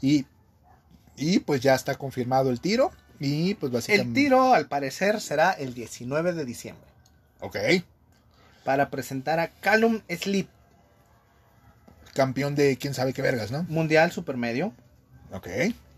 Y, 0.00 0.26
y 1.16 1.40
pues 1.40 1.60
ya 1.60 1.74
está 1.74 1.96
confirmado 1.96 2.50
el 2.50 2.60
tiro. 2.60 2.92
Y 3.20 3.54
pues 3.54 3.72
básicamente... 3.72 4.08
El 4.08 4.14
tiro, 4.14 4.54
al 4.54 4.68
parecer, 4.68 5.20
será 5.20 5.50
el 5.50 5.74
19 5.74 6.34
de 6.34 6.44
diciembre 6.44 6.86
Ok. 7.40 7.56
para 8.64 8.90
presentar 8.90 9.40
a 9.40 9.48
Callum 9.48 10.02
Sleep, 10.08 10.46
Campeón 12.14 12.54
de 12.54 12.76
quién 12.76 12.94
sabe 12.94 13.12
qué 13.12 13.22
vergas, 13.22 13.50
¿no? 13.50 13.64
Mundial 13.68 14.10
Supermedio, 14.12 14.72
Ok. 15.32 15.46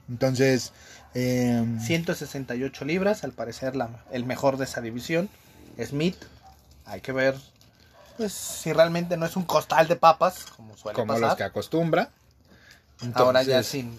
Entonces... 0.08 0.72
eh, 1.14 1.64
168 1.84 2.84
libras, 2.84 3.22
al 3.24 3.32
parecer 3.32 3.76
la- 3.76 4.04
el 4.12 4.24
mejor 4.24 4.56
de 4.56 4.64
esa 4.64 4.80
división. 4.80 5.28
Smith, 5.84 6.16
hay 6.84 7.00
que 7.00 7.12
ver 7.12 7.36
pues 8.16 8.32
si 8.32 8.72
realmente 8.72 9.16
no 9.16 9.24
es 9.24 9.34
un 9.36 9.44
costal 9.44 9.88
de 9.88 9.96
papas, 9.96 10.44
como 10.56 10.76
suele 10.76 10.94
como 10.96 11.14
pasar. 11.14 11.28
los 11.28 11.36
que 11.36 11.44
acostumbra. 11.44 12.10
Ahora 13.14 13.42
ya 13.42 13.62
sin 13.62 13.98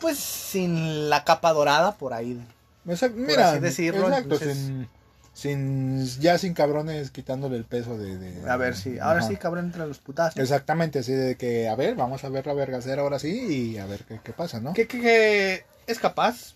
pues 0.00 0.18
sin 0.18 1.08
la 1.08 1.24
capa 1.24 1.52
dorada 1.54 1.94
por 1.94 2.12
ahí. 2.12 2.38
Mira, 2.84 3.52
así 3.52 3.60
decirlo, 3.60 4.08
exacto, 4.08 4.34
entonces- 4.34 4.56
sin, 4.58 4.88
sin- 5.36 6.06
ya 6.18 6.38
sin 6.38 6.54
cabrones 6.54 7.10
quitándole 7.10 7.58
el 7.58 7.64
peso 7.64 7.98
de, 7.98 8.16
de- 8.16 8.48
A 8.50 8.56
ver 8.56 8.74
si 8.74 8.98
ahora 8.98 9.18
Ajá. 9.20 9.28
sí 9.28 9.36
cabrón 9.36 9.66
entre 9.66 9.86
los 9.86 9.98
putazos. 9.98 10.38
Exactamente, 10.40 11.00
así 11.00 11.12
de 11.12 11.36
que, 11.36 11.68
a 11.68 11.74
ver, 11.76 11.94
vamos 11.94 12.24
a 12.24 12.30
ver 12.30 12.46
la 12.46 12.54
vergacera 12.54 13.02
ahora 13.02 13.18
sí 13.18 13.74
y 13.74 13.78
a 13.78 13.84
ver 13.84 14.04
qué, 14.04 14.18
qué 14.24 14.32
pasa, 14.32 14.60
¿no? 14.60 14.72
Que, 14.72 14.86
que- 14.86 14.98
que 15.00 15.64
es 15.86 15.98
capaz, 15.98 16.54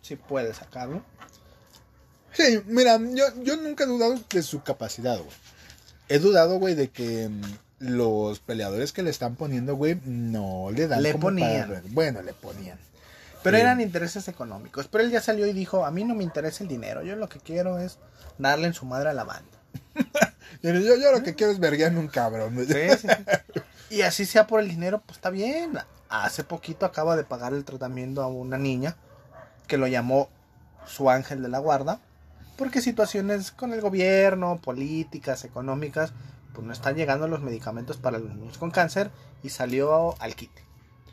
si 0.00 0.16
puede 0.16 0.54
sacarlo. 0.54 1.02
Sí, 2.32 2.62
mira, 2.66 2.98
yo, 2.98 3.24
yo 3.42 3.56
nunca 3.58 3.84
he 3.84 3.86
dudado 3.86 4.18
de 4.32 4.42
su 4.42 4.62
capacidad, 4.62 5.18
güey. 5.18 5.30
He 6.08 6.18
dudado, 6.18 6.58
güey, 6.58 6.74
de 6.74 6.88
que 6.88 7.28
mm, 7.28 7.42
los 7.80 8.40
peleadores 8.40 8.92
que 8.92 9.02
le 9.02 9.10
están 9.10 9.36
poniendo, 9.36 9.76
güey, 9.76 10.00
no 10.06 10.70
le 10.74 10.88
dan 10.88 11.02
Le 11.02 11.12
como 11.12 11.24
ponían. 11.24 11.68
para- 11.68 11.82
Bueno, 11.90 12.22
le 12.22 12.32
ponían. 12.32 12.78
Pero 13.44 13.56
Sí. 13.56 13.60
eran 13.60 13.80
intereses 13.80 14.26
económicos. 14.26 14.88
Pero 14.88 15.04
él 15.04 15.10
ya 15.12 15.20
salió 15.20 15.46
y 15.46 15.52
dijo, 15.52 15.84
a 15.86 15.92
mí 15.92 16.02
no 16.02 16.16
me 16.16 16.24
interesa 16.24 16.64
el 16.64 16.68
dinero, 16.68 17.02
yo 17.04 17.14
lo 17.14 17.28
que 17.28 17.38
quiero 17.38 17.78
es 17.78 17.98
darle 18.38 18.66
en 18.66 18.74
su 18.74 18.86
madre 18.86 19.10
a 19.10 19.12
la 19.14 19.22
banda. 19.24 19.58
Y 20.62 20.68
Yo, 20.68 20.96
yo 20.96 21.12
lo 21.12 21.22
que 21.22 21.34
quiero 21.34 21.52
es 21.52 21.58
verguearme 21.58 21.98
un 22.00 22.08
cabrón. 22.08 22.56
sí, 22.66 22.74
sí. 22.98 23.08
Y 23.90 24.02
así 24.02 24.24
sea 24.24 24.46
por 24.46 24.60
el 24.60 24.68
dinero, 24.68 25.00
pues 25.06 25.18
está 25.18 25.30
bien. 25.30 25.78
Hace 26.08 26.42
poquito 26.42 26.86
acaba 26.86 27.16
de 27.16 27.24
pagar 27.24 27.52
el 27.52 27.64
tratamiento 27.64 28.22
a 28.22 28.26
una 28.28 28.56
niña 28.58 28.96
que 29.66 29.76
lo 29.78 29.86
llamó 29.86 30.28
su 30.86 31.10
ángel 31.10 31.42
de 31.42 31.48
la 31.48 31.58
guarda. 31.58 32.00
Porque 32.56 32.80
situaciones 32.80 33.50
con 33.52 33.72
el 33.72 33.80
gobierno, 33.80 34.58
políticas, 34.62 35.44
económicas, 35.44 36.12
pues 36.54 36.66
no 36.66 36.72
están 36.72 36.94
llegando 36.96 37.26
los 37.28 37.40
medicamentos 37.42 37.96
para 37.98 38.18
los 38.18 38.32
niños 38.34 38.58
con 38.58 38.70
cáncer 38.70 39.10
y 39.42 39.50
salió 39.50 40.14
al 40.20 40.34
quite. 40.34 40.62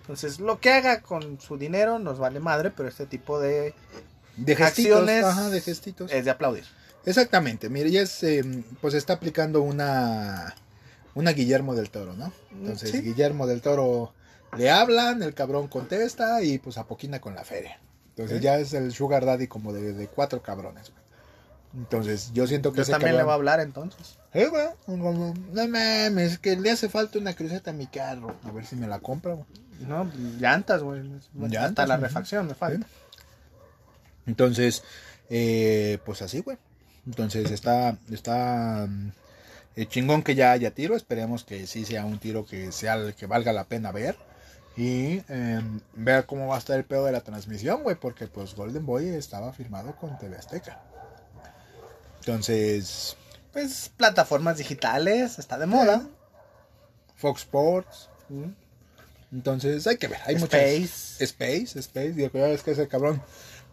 Entonces, 0.02 0.40
lo 0.40 0.60
que 0.60 0.72
haga 0.74 1.02
con 1.02 1.40
su 1.40 1.58
dinero 1.58 2.00
nos 2.00 2.20
vale 2.20 2.40
madre, 2.40 2.72
pero 2.72 2.90
este 2.90 3.06
tipo 3.06 3.40
de 3.40 3.74
De 4.36 4.56
gestitos, 4.56 5.02
Acciones- 5.02 5.24
ajá, 5.24 5.50
de 5.50 5.62
gestitos. 5.62 6.12
es 6.12 6.26
de 6.26 6.32
aplaudir. 6.32 6.66
Exactamente, 7.06 7.70
mire, 7.70 7.90
ya 7.92 8.02
es, 8.02 8.22
eh, 8.24 8.44
pues 8.82 8.94
está 8.94 9.14
aplicando 9.14 9.62
una, 9.62 10.54
una 11.16 11.32
Guillermo 11.32 11.76
del 11.76 11.90
Toro, 11.90 12.14
¿no? 12.14 12.32
Entonces, 12.52 12.92
Sí. 12.92 13.02
Guillermo 13.02 13.48
del 13.48 13.62
Toro 13.62 14.14
le 14.58 14.70
hablan, 14.70 15.24
el 15.24 15.34
cabrón 15.34 15.68
contesta 15.68 16.42
y 16.44 16.60
pues 16.60 16.78
apoquina 16.78 17.20
con 17.22 17.34
la 17.36 17.44
feria. 17.44 17.80
Entonces 18.10 18.38
Sí. 18.38 18.44
ya 18.44 18.58
es 18.60 18.74
el 18.74 18.92
sugar 18.92 19.26
daddy 19.26 19.48
como 19.48 19.74
de, 19.74 19.94
de 19.94 20.08
cuatro 20.08 20.42
cabrones. 20.42 20.92
Entonces, 21.76 22.32
yo 22.34 22.46
siento 22.48 22.72
que 22.74 22.78
Yo 22.78 22.82
ese 22.84 22.92
también 22.92 23.16
le 23.16 23.24
voy 23.24 23.32
a 23.32 23.34
cabrón... 23.34 23.34
hablar 23.50 23.60
entonces. 23.62 24.18
Eh, 24.34 24.48
güey, 24.48 24.66
no 24.88 25.34
mames, 25.70 26.38
que 26.38 26.58
le 26.58 26.70
hace 26.72 26.90
falta 26.90 27.18
una 27.18 27.34
cruceta 27.34 27.72
a 27.72 27.74
mi 27.74 27.88
carro. 27.88 28.36
A 28.44 28.52
ver 28.52 28.66
si 28.66 28.76
me 28.76 28.88
la 28.88 29.00
compra, 29.00 29.34
güey. 29.34 29.46
No, 29.88 30.10
llantas, 30.40 30.82
güey. 30.82 31.02
Hasta 31.58 31.86
la 31.86 31.98
refacción 31.98 32.48
me 32.48 32.54
falta. 32.54 32.86
Entonces, 34.26 34.84
eh, 35.30 36.00
pues 36.06 36.22
así, 36.22 36.42
güey. 36.42 36.58
Entonces 37.06 37.50
está, 37.52 37.98
está 38.12 38.86
mm, 38.88 39.12
eh, 39.76 39.86
chingón 39.88 40.24
que 40.24 40.36
ya 40.36 40.52
haya 40.52 40.72
tiro. 40.72 40.96
Esperemos 40.96 41.44
que 41.44 41.68
sí 41.68 41.86
sea 41.86 42.06
un 42.06 42.20
tiro 42.20 42.46
que 42.46 42.72
sea 42.72 42.96
el 42.96 43.16
que 43.16 43.26
valga 43.26 43.54
la 43.54 43.66
pena 43.66 43.92
ver. 43.92 44.16
Y 44.78 45.22
eh, 45.28 45.62
ver 45.94 46.26
cómo 46.26 46.48
va 46.48 46.56
a 46.56 46.60
estar 46.60 46.78
el 46.78 46.86
pedo 46.86 47.06
de 47.06 47.12
la 47.12 47.22
transmisión, 47.22 47.84
güey. 47.84 47.96
Porque 47.96 48.28
pues 48.28 48.56
Golden 48.56 48.86
Boy 48.86 49.08
estaba 49.10 49.52
firmado 49.54 49.96
con 49.96 50.18
TV 50.18 50.38
Azteca. 50.38 50.82
Entonces, 52.20 53.18
Pues 53.52 53.92
plataformas 53.98 54.58
digitales, 54.58 55.40
está 55.40 55.58
de 55.58 55.66
moda. 55.66 56.08
Fox 57.16 57.42
Sports. 57.42 58.10
Entonces 59.32 59.88
hay 59.88 59.98
que 59.98 60.08
ver. 60.08 60.20
Hay 60.26 60.36
Space. 60.36 60.80
muchas. 60.80 61.22
Space, 61.22 61.80
Space. 61.80 62.14
Digo, 62.14 62.30
ya 62.34 62.48
ves 62.48 62.64
que 62.64 62.72
ese 62.72 62.88
cabrón 62.88 63.22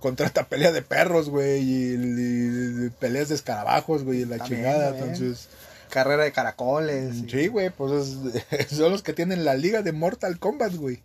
contrata 0.00 0.48
pelea 0.48 0.70
de 0.72 0.82
perros, 0.82 1.28
güey. 1.28 1.60
Y, 1.62 2.86
y 2.86 2.90
peleas 3.00 3.28
de 3.28 3.34
escarabajos, 3.34 4.04
güey. 4.04 4.20
Y 4.22 4.24
la 4.24 4.38
También, 4.38 4.60
chingada. 4.62 4.90
güey. 4.92 5.02
Entonces, 5.02 5.48
Carrera 5.90 6.24
de 6.24 6.32
caracoles. 6.32 7.16
y- 7.16 7.30
sí, 7.30 7.46
güey. 7.48 7.70
Pues 7.70 8.08
es- 8.08 8.70
son 8.76 8.92
los 8.92 9.02
que 9.02 9.12
tienen 9.14 9.44
la 9.44 9.54
liga 9.54 9.82
de 9.82 9.92
Mortal 9.92 10.38
Kombat, 10.38 10.74
güey. 10.74 11.02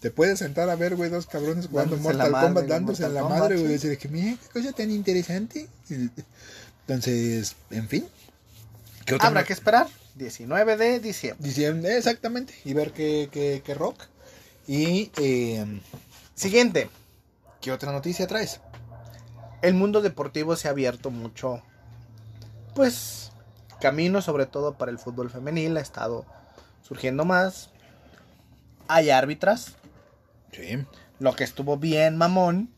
Te 0.00 0.10
puedes 0.10 0.38
sentar 0.40 0.68
a 0.68 0.76
ver, 0.76 0.94
güey, 0.96 1.08
dos 1.10 1.26
cabrones 1.26 1.68
jugando 1.68 1.96
Dándose 1.96 2.14
la 2.14 2.24
Mortal 2.24 2.32
madre 2.32 2.46
Kombat, 2.46 2.66
dándose 2.66 3.04
en 3.06 3.14
la 3.14 3.20
Mortal 3.22 3.38
madre, 3.40 3.54
güey. 3.56 3.66
sí. 3.68 3.72
Decir 3.88 3.98
que, 3.98 4.08
mira, 4.08 4.36
qué 4.42 4.60
cosa 4.60 4.72
tan 4.72 4.90
interesante. 4.90 5.68
Entonces, 6.86 7.56
en 7.70 7.88
fin. 7.88 8.06
¿Qué 9.04 9.14
otra 9.14 9.28
Habrá 9.28 9.44
que 9.44 9.52
esperar. 9.52 9.86
19 10.16 10.76
de 10.76 11.00
diciembre. 11.00 11.46
Diciembre, 11.46 11.96
exactamente. 11.96 12.54
Y 12.64 12.74
ver 12.74 12.92
qué, 12.92 13.28
qué, 13.30 13.62
qué 13.64 13.74
rock. 13.74 14.04
Y, 14.66 15.10
eh, 15.18 15.64
Siguiente. 16.34 16.90
¿qué 17.62 17.72
otra 17.72 17.92
noticia 17.92 18.26
traes? 18.26 18.60
El 19.62 19.74
mundo 19.74 20.02
deportivo 20.02 20.54
se 20.54 20.68
ha 20.68 20.72
abierto 20.72 21.10
mucho. 21.10 21.62
Pues. 22.74 23.32
Camino, 23.80 24.22
sobre 24.22 24.46
todo 24.46 24.74
para 24.74 24.90
el 24.90 24.98
fútbol 24.98 25.30
femenil. 25.30 25.76
Ha 25.76 25.80
estado 25.80 26.24
surgiendo 26.82 27.24
más. 27.24 27.70
Hay 28.88 29.10
árbitras. 29.10 29.72
Sí. 30.52 30.84
Lo 31.18 31.34
que 31.34 31.44
estuvo 31.44 31.78
bien 31.78 32.16
mamón 32.16 32.70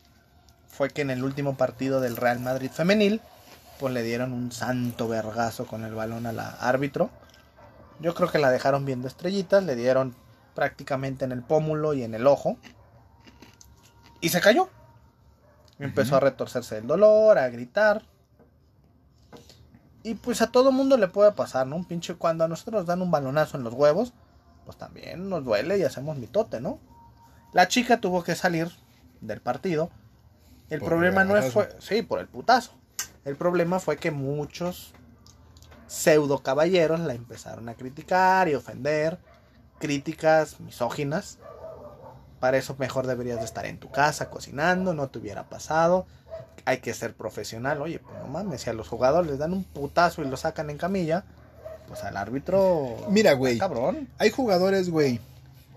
fue 0.67 0.89
que 0.89 1.01
en 1.01 1.09
el 1.09 1.23
último 1.23 1.57
partido 1.57 1.99
del 1.99 2.15
Real 2.15 2.39
Madrid 2.39 2.71
femenil, 2.71 3.21
pues 3.79 3.93
le 3.93 4.03
dieron 4.03 4.31
un 4.31 4.51
santo 4.51 5.07
vergazo 5.07 5.67
con 5.67 5.83
el 5.83 5.93
balón 5.93 6.25
a 6.25 6.31
la 6.31 6.47
árbitro. 6.49 7.09
Yo 7.99 8.13
creo 8.13 8.31
que 8.31 8.39
la 8.39 8.51
dejaron 8.51 8.85
viendo 8.85 9.07
estrellitas, 9.07 9.63
le 9.63 9.75
dieron 9.75 10.15
prácticamente 10.55 11.25
en 11.25 11.31
el 11.31 11.43
pómulo 11.43 11.93
y 11.93 12.03
en 12.03 12.13
el 12.13 12.27
ojo. 12.27 12.57
Y 14.21 14.29
se 14.29 14.41
cayó. 14.41 14.69
Empezó 15.79 16.17
a 16.17 16.19
retorcerse 16.19 16.77
el 16.77 16.87
dolor, 16.87 17.37
a 17.37 17.47
gritar. 17.49 18.03
Y 20.03 20.15
pues 20.15 20.41
a 20.41 20.51
todo 20.51 20.71
mundo 20.71 20.97
le 20.97 21.07
puede 21.07 21.31
pasar, 21.31 21.67
¿no? 21.67 21.75
Un 21.75 21.85
pinche 21.85 22.15
cuando 22.15 22.43
a 22.43 22.47
nosotros 22.47 22.81
nos 22.81 22.85
dan 22.85 23.01
un 23.01 23.11
balonazo 23.11 23.57
en 23.57 23.63
los 23.63 23.73
huevos, 23.73 24.13
pues 24.65 24.77
también 24.77 25.29
nos 25.29 25.43
duele 25.43 25.77
y 25.77 25.83
hacemos 25.83 26.17
mitote, 26.17 26.61
¿no? 26.61 26.79
La 27.53 27.67
chica 27.67 27.99
tuvo 27.99 28.23
que 28.23 28.35
salir 28.35 28.69
del 29.21 29.41
partido. 29.41 29.89
El 30.69 30.79
Por 30.79 30.89
problema 30.89 31.23
no 31.23 31.41
fue, 31.43 31.69
sí, 31.79 32.01
por 32.01 32.19
el 32.19 32.27
putazo. 32.27 32.73
El 33.25 33.35
problema 33.35 33.79
fue 33.79 33.97
que 33.97 34.11
muchos 34.11 34.93
pseudo 35.89 36.41
caballeros 36.43 36.99
la 37.01 37.13
empezaron 37.13 37.67
a 37.67 37.73
criticar 37.73 38.47
y 38.47 38.55
ofender, 38.55 39.17
críticas 39.79 40.59
misóginas. 40.59 41.39
Para 42.39 42.57
eso 42.57 42.75
mejor 42.79 43.05
deberías 43.07 43.39
de 43.39 43.45
estar 43.45 43.65
en 43.65 43.79
tu 43.79 43.89
casa 43.91 44.29
cocinando, 44.29 44.93
no 44.93 45.09
te 45.09 45.19
hubiera 45.19 45.49
pasado. 45.49 46.05
Hay 46.65 46.77
que 46.77 46.93
ser 46.93 47.13
profesional. 47.13 47.81
Oye, 47.81 47.99
pues 47.99 48.15
no 48.19 48.27
mames, 48.27 48.61
si 48.61 48.69
a 48.69 48.73
los 48.73 48.87
jugadores 48.87 49.29
les 49.29 49.39
dan 49.39 49.51
un 49.53 49.63
putazo 49.63 50.21
y 50.21 50.27
lo 50.27 50.37
sacan 50.37 50.69
en 50.69 50.77
camilla, 50.77 51.25
pues 51.87 52.03
al 52.03 52.15
árbitro. 52.15 52.95
Mira, 53.09 53.33
güey. 53.33 53.57
Cabrón. 53.57 54.07
Hay 54.19 54.29
jugadores, 54.29 54.89
güey, 54.89 55.19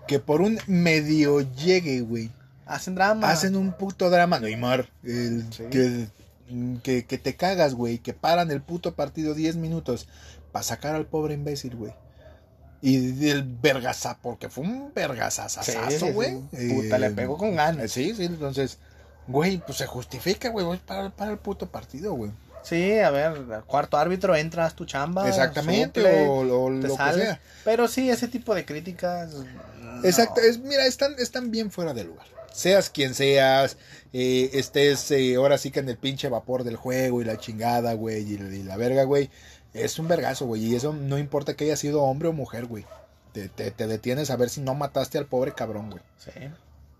que 0.07 0.19
por 0.19 0.41
un 0.41 0.59
medio 0.67 1.41
llegue, 1.41 2.01
güey, 2.01 2.31
Hacen 2.65 2.95
drama. 2.95 3.29
hacen 3.29 3.55
un 3.55 3.73
puto 3.73 4.09
drama. 4.09 4.39
Neymar, 4.39 4.87
el 5.03 5.51
Sí. 5.51 5.63
que, 5.71 6.07
que, 6.83 7.05
que 7.05 7.17
te 7.17 7.35
cagas, 7.35 7.73
güey, 7.73 7.99
que 7.99 8.13
paran 8.13 8.51
el 8.51 8.61
puto 8.61 8.95
partido 8.95 9.33
10 9.33 9.55
minutos 9.55 10.07
para 10.51 10.63
sacar 10.63 10.95
al 10.95 11.05
pobre 11.05 11.33
imbécil, 11.33 11.75
güey. 11.75 11.93
Y 12.81 13.29
el 13.29 13.43
vergaza, 13.43 14.17
porque 14.21 14.49
fue 14.49 14.65
un 14.65 14.93
vergazazazazo, 14.93 15.89
sí, 15.89 15.97
sí. 15.99 16.11
güey. 16.11 16.41
Puta, 16.73 16.97
le 16.97 17.11
pegó 17.11 17.37
con 17.37 17.55
ganas. 17.55 17.91
Sí, 17.91 18.13
sí, 18.13 18.25
entonces, 18.25 18.77
güey, 19.27 19.57
pues 19.65 19.77
se 19.77 19.87
justifica, 19.87 20.49
güey, 20.49 20.77
para, 20.79 21.09
para 21.09 21.31
el 21.31 21.37
puto 21.37 21.69
partido, 21.69 22.13
güey. 22.13 22.31
Sí, 22.63 22.99
a 22.99 23.09
ver, 23.09 23.63
cuarto 23.67 23.97
árbitro, 23.97 24.35
entras 24.35 24.75
tu 24.75 24.85
chamba. 24.85 25.27
Exactamente, 25.27 26.01
suple, 26.01 26.27
o, 26.27 26.65
o 26.65 26.67
te 26.79 26.87
lo 26.87 26.97
que 26.97 27.13
sea. 27.13 27.39
Pero 27.63 27.87
sí, 27.87 28.09
ese 28.09 28.27
tipo 28.27 28.55
de 28.55 28.65
críticas. 28.65 29.33
no. 29.33 30.03
Exacto, 30.03 30.41
es, 30.41 30.59
mira, 30.59 30.85
están, 30.85 31.15
están 31.19 31.51
bien 31.51 31.71
fuera 31.71 31.93
de 31.93 32.03
lugar. 32.05 32.27
Seas 32.53 32.89
quien 32.89 33.13
seas, 33.15 33.77
eh, 34.13 34.51
estés 34.53 35.11
eh, 35.11 35.35
ahora 35.35 35.57
sí 35.57 35.71
que 35.71 35.79
en 35.81 35.89
el 35.89 35.97
pinche 35.97 36.29
vapor 36.29 36.63
del 36.63 36.77
juego 36.77 37.21
y 37.21 37.25
la 37.25 37.37
chingada, 37.37 37.93
güey, 37.93 38.21
y, 38.21 38.35
y 38.35 38.63
la 38.63 38.77
verga, 38.77 39.03
güey. 39.03 39.29
Es 39.73 39.97
un 39.99 40.07
vergazo, 40.07 40.45
güey, 40.45 40.63
y 40.63 40.75
eso 40.75 40.93
no 40.93 41.17
importa 41.17 41.55
que 41.55 41.65
haya 41.65 41.75
sido 41.75 42.03
hombre 42.03 42.29
o 42.29 42.33
mujer, 42.33 42.65
güey. 42.67 42.85
Te, 43.33 43.49
te, 43.49 43.71
te 43.71 43.87
detienes 43.87 44.29
a 44.29 44.35
ver 44.35 44.49
si 44.49 44.61
no 44.61 44.75
mataste 44.75 45.17
al 45.17 45.25
pobre 45.25 45.53
cabrón, 45.53 45.89
güey. 45.89 46.03
Sí. 46.19 46.31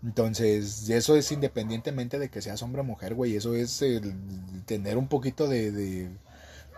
Entonces, 0.03 0.89
eso 0.89 1.15
es 1.15 1.31
independientemente 1.31 2.19
de 2.19 2.29
que 2.29 2.41
seas 2.41 2.61
hombre 2.61 2.81
o 2.81 2.83
mujer, 2.83 3.13
güey. 3.13 3.35
Eso 3.35 3.55
es 3.55 3.81
el 3.81 4.13
tener 4.65 4.97
un 4.97 5.07
poquito 5.07 5.47
de, 5.47 5.71
de, 5.71 6.09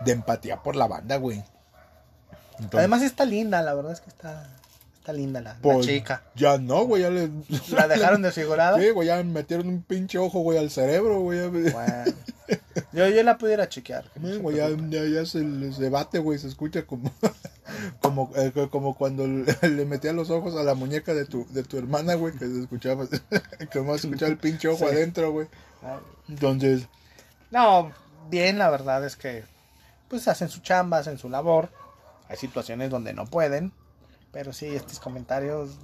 de 0.04 0.12
empatía 0.12 0.62
por 0.62 0.76
la 0.76 0.86
banda, 0.86 1.16
güey. 1.16 1.42
Entonces, 2.52 2.78
Además 2.78 3.02
está 3.02 3.24
linda, 3.24 3.62
la 3.62 3.74
verdad 3.74 3.92
es 3.92 4.00
que 4.00 4.10
está, 4.10 4.48
está 5.06 5.12
linda 5.12 5.40
la, 5.40 5.54
la 5.54 5.60
pues, 5.60 5.86
chica. 5.86 6.22
Ya 6.34 6.58
no, 6.58 6.84
güey, 6.84 7.02
ya 7.02 7.10
le... 7.10 7.30
La 7.70 7.86
dejaron 7.88 8.22
desfigurada. 8.22 8.78
Sí, 8.80 8.90
güey, 8.90 9.06
ya 9.06 9.22
metieron 9.22 9.68
un 9.68 9.82
pinche 9.82 10.18
ojo, 10.18 10.40
güey, 10.40 10.58
al 10.58 10.70
cerebro, 10.70 11.20
güey. 11.20 11.38
ya- 11.38 11.48
Bueno, 11.72 12.04
yo, 12.92 13.08
yo 13.08 13.22
la 13.22 13.38
pudiera 13.38 13.68
chequear. 13.68 14.10
que 14.12 14.20
no 14.20 14.38
güey, 14.40 14.56
ya, 14.56 14.68
ya, 14.88 15.04
ya 15.04 15.24
se, 15.26 15.72
se 15.72 15.88
bate, 15.90 16.18
güey, 16.18 16.38
se 16.40 16.48
escucha 16.48 16.84
como 16.86 17.12
como, 18.00 18.32
eh, 18.36 18.52
como 18.70 18.96
cuando 18.96 19.26
le, 19.26 19.44
le 19.68 19.84
metía 19.84 20.12
los 20.12 20.30
ojos 20.30 20.56
a 20.56 20.64
la 20.64 20.74
muñeca 20.74 21.14
de 21.14 21.24
tu, 21.24 21.46
de 21.50 21.62
tu 21.62 21.78
hermana, 21.78 22.14
güey, 22.14 22.32
que 22.32 22.46
se 22.46 22.60
escuchaba, 22.62 23.06
que 23.70 23.80
más 23.80 24.00
se 24.00 24.08
escuchaba 24.08 24.30
el 24.32 24.38
pinche 24.38 24.66
ojo 24.68 24.78
Sí. 24.88 24.94
adentro, 24.94 25.30
güey. 25.32 25.46
Entonces, 26.28 26.88
No, 27.52 27.92
bien, 28.28 28.58
la 28.58 28.70
verdad 28.70 29.04
es 29.04 29.14
que 29.16 29.44
pues 30.08 30.26
hacen 30.28 30.48
su 30.48 30.60
chamba, 30.60 30.98
hacen 30.98 31.18
su 31.18 31.28
labor. 31.28 31.70
Hay 32.28 32.36
situaciones 32.36 32.90
donde 32.90 33.12
no 33.12 33.26
pueden, 33.26 33.72
pero 34.32 34.52
sí, 34.52 34.66
estos 34.66 35.00
comentarios 35.00 35.78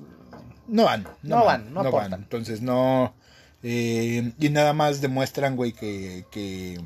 no 0.68 0.84
van, 0.84 1.06
No 1.22 1.44
van, 1.44 1.72
no 1.72 1.80
aportan. 1.80 2.22
Entonces, 2.22 2.60
no, 2.62 3.14
eh, 3.62 4.32
y 4.38 4.48
nada 4.50 4.72
más 4.72 5.00
demuestran, 5.00 5.56
güey, 5.56 5.72
que, 5.72 6.24
que, 6.30 6.80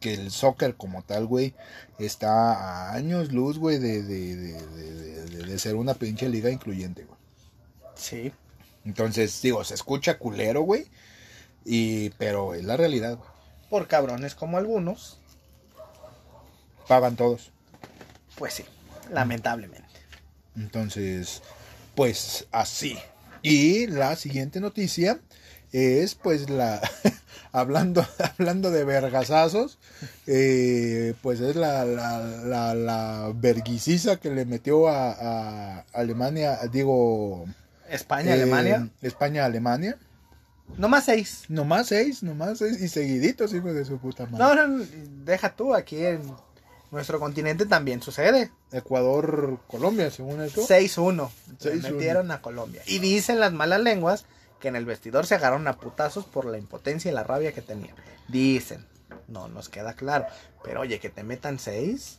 que 0.00 0.14
el 0.14 0.30
soccer 0.30 0.74
como 0.76 1.02
tal, 1.02 1.26
güey, 1.26 1.54
está 1.98 2.90
a 2.90 2.92
años 2.94 3.32
luz, 3.32 3.58
güey, 3.58 3.78
de, 3.78 4.02
de, 4.02 4.36
de, 4.36 4.66
de, 4.66 5.24
de- 5.26 5.42
de 5.46 5.58
ser 5.58 5.76
una 5.76 5.94
pinche 5.94 6.28
liga 6.28 6.50
incluyente, 6.50 7.04
güey. 7.04 7.18
sí. 7.94 8.32
Entonces, 8.84 9.40
digo, 9.42 9.62
se 9.62 9.74
escucha 9.74 10.18
culero, 10.18 10.62
güey. 10.62 10.88
Y, 11.64 12.10
pero 12.10 12.54
es 12.54 12.64
la 12.64 12.76
realidad, 12.76 13.16
güey. 13.16 13.30
Por 13.70 13.86
cabrones 13.86 14.34
como 14.34 14.58
algunos, 14.58 15.18
Pagan 16.88 17.14
todos. 17.16 17.52
pues 18.36 18.54
sí, 18.54 18.64
lamentablemente. 19.10 19.81
Entonces, 20.56 21.42
pues 21.94 22.46
así. 22.52 22.98
Y 23.42 23.86
la 23.86 24.16
siguiente 24.16 24.60
noticia 24.60 25.20
es 25.72 26.14
pues 26.14 26.50
la 26.50 26.80
hablando 27.52 28.06
hablando 28.38 28.70
de 28.70 28.84
vergazazos 28.84 29.78
eh, 30.26 31.14
pues 31.22 31.40
es 31.40 31.56
la 31.56 31.84
la, 31.86 32.18
la, 32.20 32.74
la 32.74 33.32
verguiciza 33.34 34.16
que 34.20 34.30
le 34.30 34.44
metió 34.44 34.86
a, 34.88 35.12
a 35.12 35.84
Alemania 35.94 36.58
digo 36.70 37.46
España, 37.88 38.30
eh, 38.32 38.42
Alemania. 38.42 38.88
España 39.00 39.44
Alemania 39.46 39.96
No 40.76 40.88
más 40.88 41.06
seis. 41.06 41.44
nomás 41.48 41.86
seis 41.88 42.22
nomás 42.22 42.58
seis 42.58 42.80
y 42.80 42.88
seguiditos 42.88 43.54
hijo 43.54 43.72
de 43.72 43.84
su 43.86 43.98
puta 43.98 44.26
madre 44.26 44.38
No, 44.38 44.54
no, 44.54 44.68
no, 44.68 44.84
deja 45.24 45.56
tú, 45.56 45.74
aquí 45.74 46.04
en 46.04 46.20
nuestro 46.92 47.18
continente 47.18 47.66
también 47.66 48.00
sucede. 48.02 48.52
Ecuador 48.70 49.58
Colombia 49.66 50.10
según 50.10 50.40
esto 50.42 50.60
6-1. 50.62 51.30
Se 51.58 51.74
6-1. 51.74 51.82
metieron 51.92 52.30
a 52.30 52.40
Colombia. 52.40 52.82
Y 52.86 53.00
dicen 53.00 53.40
las 53.40 53.52
malas 53.52 53.80
lenguas 53.80 54.26
que 54.60 54.68
en 54.68 54.76
el 54.76 54.84
vestidor 54.84 55.26
se 55.26 55.34
agarraron 55.34 55.66
a 55.66 55.78
putazos 55.78 56.24
por 56.26 56.44
la 56.44 56.58
impotencia 56.58 57.10
y 57.10 57.14
la 57.14 57.24
rabia 57.24 57.52
que 57.52 57.62
tenían. 57.62 57.96
Dicen. 58.28 58.86
No 59.26 59.48
nos 59.48 59.68
queda 59.68 59.94
claro. 59.94 60.26
Pero 60.62 60.82
oye, 60.82 61.00
que 61.00 61.08
te 61.10 61.24
metan 61.24 61.58
seis. 61.58 62.18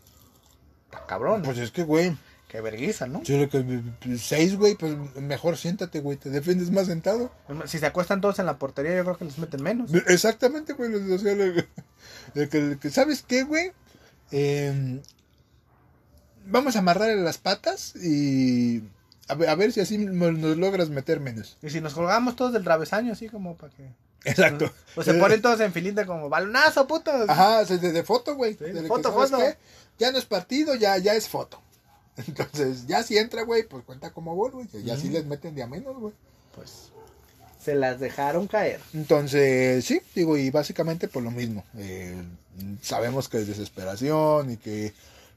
Está 0.86 1.06
cabrón. 1.06 1.42
pues 1.44 1.58
es 1.58 1.72
que 1.72 1.84
güey 1.84 2.16
Qué 2.48 2.62
vergüenza, 2.62 3.08
¿no? 3.08 3.24
yo 3.24 3.38
lo 3.40 3.50
que 3.50 3.82
seis 4.20 4.56
güey 4.58 4.76
pues 4.76 4.96
mejor 5.16 5.58
siéntate 5.58 6.02
güey 6.02 6.18
te 6.18 6.30
defiendes 6.30 6.70
más 6.70 6.86
sentado 6.86 7.32
Si 7.66 7.80
se 7.80 7.86
acuestan 7.88 8.22
todos 8.22 8.38
en 8.38 8.46
la 8.46 8.60
portería, 8.60 8.96
yo 8.96 9.04
creo 9.04 9.18
que 9.18 9.26
les 9.26 9.40
meten 9.40 9.64
menos. 9.64 9.92
Exactamente, 10.08 10.74
güey. 10.74 10.94
O 10.94 11.18
sea, 11.18 11.34
que- 11.36 11.68
lo 12.36 12.80
que- 12.80 12.90
¿Sabes 12.92 13.24
qué, 13.28 13.42
güey? 13.44 13.72
Eh, 14.36 15.00
vamos 16.46 16.76
a 16.76 16.80
amarrarle 16.80 17.22
las 17.22 17.38
patas 17.38 17.96
y 17.96 18.84
a 19.28 19.36
ver, 19.36 19.50
a 19.50 19.56
ver 19.56 19.72
si 19.72 19.80
así 19.80 19.98
nos 19.98 20.58
logras 20.58 20.90
meter 20.90 21.20
menos. 21.20 21.58
Y 21.62 21.70
si 21.70 21.82
nos 21.82 21.94
colgamos 21.94 22.36
todos 22.36 22.52
del 22.52 22.64
travesaño, 22.64 23.14
así 23.14 23.30
como 23.30 23.56
para 23.56 23.74
que. 23.74 23.88
Exacto. 24.26 24.72
Pues 24.96 25.06
se 25.06 25.14
ponen 25.16 25.42
todos 25.42 25.60
en 25.60 25.72
filita 25.74 26.06
como 26.06 26.30
balonazo, 26.30 26.88
putos. 26.88 27.30
Ajá, 27.30 27.64
de, 27.66 27.92
de 27.92 28.04
foto, 28.04 28.36
güey. 28.36 28.54
Sí, 28.56 28.66
De 28.66 28.84
foto, 28.88 29.12
¿sabes 29.12 29.32
foto. 29.32 29.44
qué? 29.44 29.58
Ya 30.00 30.12
no 30.12 30.18
es 30.18 30.26
partido, 30.26 30.76
ya, 30.76 30.98
ya 30.98 31.14
es 31.14 31.28
foto. 31.28 31.62
Entonces, 32.28 32.88
ya 32.88 33.04
si 33.04 33.18
entra, 33.18 33.44
güey, 33.44 33.64
pues 33.64 33.84
cuenta 33.84 34.12
como 34.12 34.36
gol, 34.36 34.52
güey. 34.52 34.68
Y 34.84 34.90
así 34.90 35.10
les 35.10 35.26
meten 35.26 35.56
de 35.56 35.64
a 35.64 35.68
menos, 35.68 35.98
güey. 35.98 36.14
Pues 36.56 36.90
se 37.60 37.76
las 37.76 38.00
dejaron 38.00 38.48
caer. 38.48 38.82
Entonces, 38.94 39.86
sí, 39.86 40.02
digo, 40.16 40.38
y 40.38 40.50
básicamente 40.50 41.08
por 41.08 41.24
lo 41.24 41.32
mismo. 41.32 41.64
Eh, 41.78 42.22
sabemos 42.82 43.30
que 43.30 43.38
es 43.40 43.48
desesperación 43.48 44.52
y 44.52 44.58
que 44.58 44.94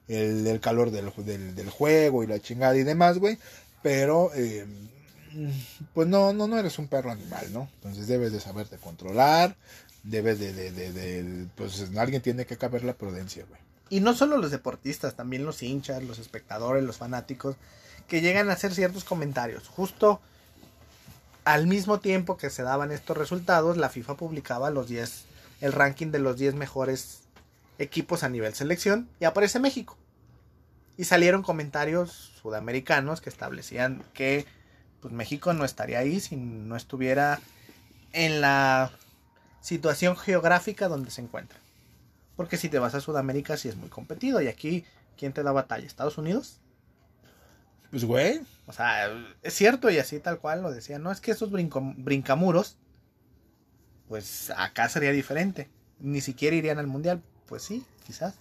el, 0.08 0.60
calor 0.60 0.90
del 0.90 1.70
juego 1.70 2.22
y 2.22 2.26
la 2.26 2.40
chingada 2.40 2.76
y 2.76 2.84
demás, 2.84 3.18
güey. 3.18 3.38
Pero, 3.82 4.30
eh, 4.34 4.66
pues 5.94 6.08
no, 6.08 6.32
no, 6.32 6.48
no 6.48 6.58
eres 6.58 6.78
un 6.78 6.88
perro 6.88 7.10
animal, 7.10 7.52
¿no? 7.52 7.68
Entonces 7.76 8.06
debes 8.06 8.32
de 8.32 8.40
saberte 8.40 8.78
controlar, 8.78 9.56
debes 10.02 10.38
de, 10.38 10.52
de, 10.52 10.72
de, 10.72 10.92
de- 10.92 11.46
pues 11.54 11.86
alguien 11.96 12.22
tiene 12.22 12.46
que 12.46 12.56
caber 12.56 12.84
la 12.84 12.94
prudencia, 12.94 13.44
güey. 13.48 13.60
Y 13.88 14.00
no 14.00 14.14
solo 14.14 14.38
los 14.38 14.50
deportistas, 14.50 15.14
también 15.14 15.44
los 15.44 15.62
hinchas, 15.62 16.02
los 16.02 16.18
espectadores, 16.18 16.82
los 16.82 16.96
fanáticos, 16.96 17.54
que 18.08 18.20
llegan 18.20 18.50
a 18.50 18.54
hacer 18.54 18.74
ciertos 18.74 19.04
comentarios. 19.04 19.68
Justo 19.68 20.20
al 21.44 21.68
mismo 21.68 22.00
tiempo 22.00 22.36
que 22.36 22.50
se 22.50 22.64
daban 22.64 22.90
estos 22.90 23.16
resultados, 23.16 23.76
la 23.76 23.88
FIFA 23.88 24.16
publicaba 24.16 24.70
los 24.70 24.88
10, 24.88 25.24
el 25.60 25.72
ranking 25.72 26.08
de 26.10 26.18
los 26.18 26.36
10 26.36 26.54
mejores 26.54 27.22
equipos 27.78 28.22
a 28.22 28.28
nivel 28.28 28.54
selección 28.54 29.08
y 29.20 29.24
aparece 29.24 29.58
México. 29.60 29.96
Y 30.96 31.04
salieron 31.04 31.42
comentarios 31.42 32.32
sudamericanos 32.40 33.20
que 33.20 33.28
establecían 33.30 34.02
que 34.14 34.46
pues, 35.00 35.12
México 35.12 35.52
no 35.52 35.64
estaría 35.64 35.98
ahí 35.98 36.20
si 36.20 36.36
no 36.36 36.74
estuviera 36.76 37.40
en 38.12 38.40
la 38.40 38.90
situación 39.60 40.16
geográfica 40.16 40.88
donde 40.88 41.10
se 41.10 41.20
encuentra. 41.20 41.58
Porque 42.36 42.56
si 42.56 42.68
te 42.68 42.78
vas 42.78 42.94
a 42.94 43.00
Sudamérica 43.00 43.56
sí 43.56 43.68
es 43.68 43.76
muy 43.76 43.88
competido. 43.88 44.40
Y 44.40 44.48
aquí, 44.48 44.84
¿quién 45.18 45.32
te 45.32 45.42
da 45.42 45.52
batalla? 45.52 45.86
¿Estados 45.86 46.18
Unidos? 46.18 46.60
Pues, 47.90 48.04
güey, 48.04 48.40
O 48.66 48.72
sea, 48.72 49.08
es 49.42 49.54
cierto 49.54 49.90
y 49.90 49.98
así 49.98 50.18
tal 50.18 50.38
cual 50.38 50.62
lo 50.62 50.70
decía. 50.72 50.98
No 50.98 51.12
es 51.12 51.20
que 51.20 51.30
esos 51.30 51.50
brinco- 51.50 51.94
brincamuros, 51.96 52.76
pues 54.08 54.50
acá 54.56 54.88
sería 54.88 55.12
diferente. 55.12 55.68
Ni 56.00 56.20
siquiera 56.20 56.56
irían 56.56 56.78
al 56.78 56.86
mundial. 56.86 57.22
Pues 57.46 57.62
sí, 57.62 57.84
quizás. 58.06 58.34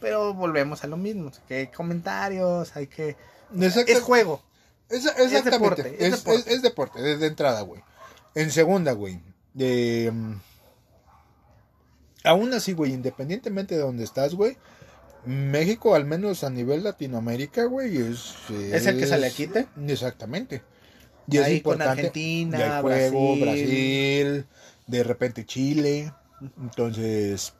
Pero 0.00 0.34
volvemos 0.34 0.84
a 0.84 0.86
lo 0.86 0.96
mismo. 0.96 1.30
Que 1.48 1.54
hay 1.56 1.66
comentarios, 1.68 2.74
hay 2.76 2.86
que... 2.88 3.16
Exacto. 3.58 3.92
Es 3.92 4.00
juego. 4.00 4.42
Es- 4.88 5.06
exactamente. 5.06 5.50
deporte, 5.50 5.96
es 5.98 6.00
es, 6.00 6.14
es- 6.14 6.24
deporte. 6.24 6.54
es 6.54 6.62
deporte, 6.62 7.02
desde 7.02 7.26
entrada, 7.26 7.60
güey. 7.62 7.82
En 8.34 8.50
segunda, 8.50 8.92
güey. 8.92 9.20
eh, 9.58 10.10
aún 12.24 12.52
así, 12.54 12.72
güey, 12.72 12.92
independientemente 12.92 13.74
de 13.76 13.82
donde 13.82 14.04
estás, 14.04 14.34
güey. 14.34 14.56
México, 15.26 15.94
al 15.94 16.04
menos 16.04 16.44
a 16.44 16.50
nivel 16.50 16.84
Latinoamérica, 16.84 17.64
güey, 17.64 17.96
es... 17.96 18.34
¿Es 18.50 18.86
el 18.86 18.98
que 18.98 19.06
se 19.06 19.18
le 19.18 19.30
quite? 19.30 19.66
Exactamente. 19.86 20.62
Y 21.28 21.38
es 21.38 21.44
Ahí 21.44 21.60
con 21.62 21.74
importante. 21.74 22.00
Argentina, 22.02 22.58
y 22.58 22.62
hay 22.62 22.80
juego, 22.82 23.36
Brasil. 23.36 23.40
Brasil, 23.40 24.46
de 24.86 25.02
repente 25.04 25.44
Chile. 25.46 26.12
Entonces, 26.60 27.54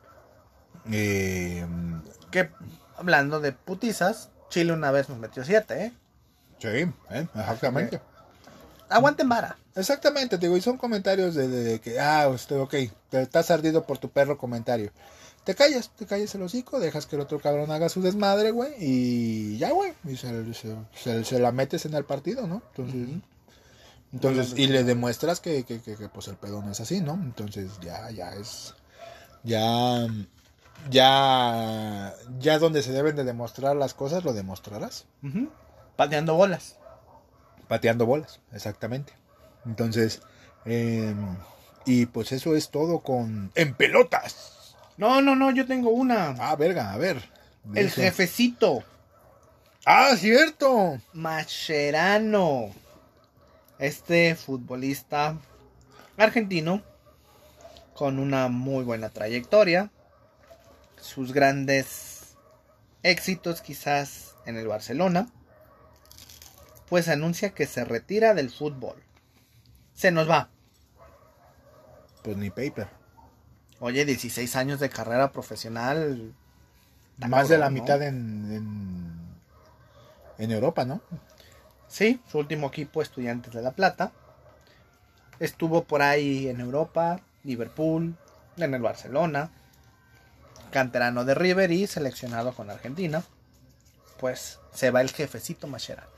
eh, 0.91 1.65
Que 2.31 2.49
hablando 2.97 3.39
de 3.39 3.51
putizas, 3.51 4.29
Chile 4.49 4.73
una 4.73 4.91
vez 4.91 5.09
nos 5.09 5.17
metió 5.17 5.43
siete, 5.43 5.85
¿eh? 5.85 5.91
sí, 6.59 6.67
eh, 6.67 7.27
exactamente. 7.35 7.99
Aguanten 8.89 9.27
vara. 9.27 9.57
Exactamente, 9.75 10.37
te 10.37 10.45
digo, 10.45 10.55
y 10.57 10.61
son 10.61 10.77
comentarios 10.77 11.33
de, 11.35 11.47
de- 11.47 11.63
de 11.63 11.79
que, 11.81 11.99
ah, 11.99 12.27
usted, 12.29 12.57
ok, 12.59 12.73
te 13.09 13.21
estás 13.21 13.49
ardido 13.51 13.83
por 13.85 13.97
tu 13.97 14.09
perro 14.09 14.37
comentario. 14.37 14.91
Te 15.43 15.53
callas, 15.55 15.89
te 15.95 16.05
callas 16.05 16.33
el 16.35 16.43
hocico, 16.43 16.79
dejas 16.79 17.05
que 17.05 17.15
el 17.15 17.21
otro 17.21 17.39
cabrón 17.39 17.71
haga 17.71 17.89
su 17.89 18.01
desmadre, 18.01 18.51
güey, 18.51 18.73
y 18.79 19.57
ya, 19.57 19.71
güey, 19.71 19.93
y 20.05 20.15
se, 20.17 20.53
se- 20.53 20.75
se- 20.95 21.23
se 21.23 21.39
la 21.39 21.51
metes 21.51 21.85
en 21.85 21.93
el 21.95 22.05
partido, 22.05 22.47
¿no? 22.47 22.61
Entonces, 22.75 23.07
entonces 24.13 24.53
y 24.57 24.67
le 24.67 24.83
demuestras 24.83 25.39
que, 25.39 25.63
que, 25.63 25.81
que, 25.81 25.95
que, 25.95 26.09
pues 26.09 26.27
el 26.27 26.35
pedo 26.35 26.61
no 26.61 26.71
es 26.71 26.79
así, 26.79 27.01
¿no? 27.01 27.13
Entonces 27.13 27.79
ya, 27.81 28.09
ya 28.11 28.33
es, 28.33 28.73
ya, 29.43 30.07
ya, 30.89 32.13
ya 32.39 32.59
donde 32.59 32.81
se 32.83 32.91
deben 32.91 33.15
de 33.15 33.23
demostrar 33.23 33.75
las 33.75 33.93
cosas, 33.93 34.23
lo 34.23 34.33
demostrarás. 34.33 35.05
Pateando 35.95 36.35
bolas. 36.35 36.77
Pateando 37.67 38.05
bolas, 38.05 38.39
exactamente. 38.53 39.13
Entonces, 39.65 40.21
eh, 40.65 41.13
y 41.85 42.05
pues 42.05 42.31
eso 42.31 42.55
es 42.55 42.69
todo 42.69 42.99
con... 42.99 43.51
En 43.55 43.73
pelotas. 43.73 44.75
No, 44.97 45.21
no, 45.21 45.35
no, 45.35 45.51
yo 45.51 45.65
tengo 45.65 45.89
una. 45.89 46.35
Ah, 46.39 46.55
verga, 46.55 46.93
a 46.93 46.97
ver. 46.97 47.29
El 47.73 47.87
Eso. 47.87 48.01
jefecito. 48.01 48.83
Ah, 49.85 50.15
cierto. 50.17 50.99
Mascherano. 51.13 52.71
Este 53.79 54.35
futbolista 54.35 55.37
argentino 56.17 56.81
con 57.93 58.19
una 58.19 58.47
muy 58.47 58.83
buena 58.83 59.09
trayectoria. 59.09 59.91
Sus 60.99 61.33
grandes 61.33 62.35
éxitos 63.03 63.61
quizás 63.61 64.35
en 64.45 64.57
el 64.57 64.67
Barcelona. 64.67 65.27
Pues 66.89 67.09
anuncia 67.09 67.49
que 67.51 67.65
se 67.65 67.83
retira 67.83 68.33
del 68.33 68.49
fútbol. 68.49 68.95
Se 69.93 70.11
nos 70.11 70.29
va. 70.29 70.49
Pues 72.23 72.37
ni 72.37 72.49
paper. 72.49 72.87
Oye, 73.79 74.05
16 74.05 74.55
años 74.55 74.79
de 74.79 74.89
carrera 74.89 75.31
profesional. 75.31 76.33
Más 77.17 77.49
de 77.49 77.57
la 77.57 77.69
mitad 77.69 78.01
en, 78.01 78.51
en, 78.51 79.35
en 80.37 80.51
Europa, 80.51 80.85
¿no? 80.85 81.01
Sí, 81.87 82.19
su 82.31 82.39
último 82.39 82.67
equipo 82.67 83.01
Estudiantes 83.01 83.53
de 83.53 83.61
La 83.61 83.71
Plata. 83.71 84.11
Estuvo 85.39 85.83
por 85.83 86.01
ahí 86.01 86.47
en 86.47 86.59
Europa, 86.61 87.19
Liverpool, 87.43 88.15
en 88.57 88.73
el 88.73 88.81
Barcelona, 88.81 89.51
canterano 90.71 91.25
de 91.25 91.35
River 91.35 91.71
y 91.71 91.87
seleccionado 91.87 92.53
con 92.53 92.69
Argentina. 92.69 93.23
Pues 94.19 94.59
se 94.73 94.91
va 94.91 95.01
el 95.01 95.11
jefecito 95.11 95.67
Mascherano. 95.67 96.09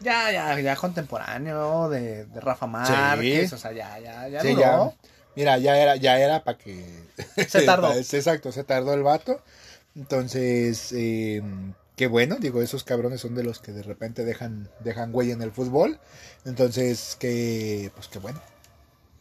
Ya, 0.00 0.32
ya, 0.32 0.58
ya 0.58 0.76
contemporáneo 0.76 1.88
de, 1.90 2.24
de 2.24 2.40
Rafa 2.40 2.66
Márquez, 2.66 3.52
o 3.52 3.58
sea, 3.58 3.72
ya, 3.72 3.98
ya, 3.98 4.28
ya 4.28 4.40
Sí, 4.40 4.48
duró. 4.50 4.60
ya. 4.60 4.92
Mira, 5.36 5.58
ya 5.58 5.76
era, 5.78 5.96
ya 5.96 6.18
era 6.18 6.42
para 6.42 6.58
que... 6.58 7.04
Se 7.48 7.62
tardó. 7.62 7.92
Exacto, 7.94 8.50
se 8.50 8.64
tardó 8.64 8.94
el 8.94 9.02
vato. 9.02 9.42
Entonces, 9.94 10.92
eh, 10.92 11.42
qué 12.00 12.06
bueno, 12.06 12.36
digo, 12.40 12.62
esos 12.62 12.82
cabrones 12.82 13.20
son 13.20 13.34
de 13.34 13.42
los 13.44 13.58
que 13.60 13.72
de 13.72 13.82
repente 13.82 14.24
dejan, 14.24 14.70
dejan 14.80 15.12
güey 15.12 15.32
en 15.32 15.42
el 15.42 15.52
fútbol. 15.52 16.00
Entonces, 16.46 17.14
que, 17.20 17.90
pues 17.94 18.08
qué 18.08 18.18
bueno. 18.18 18.40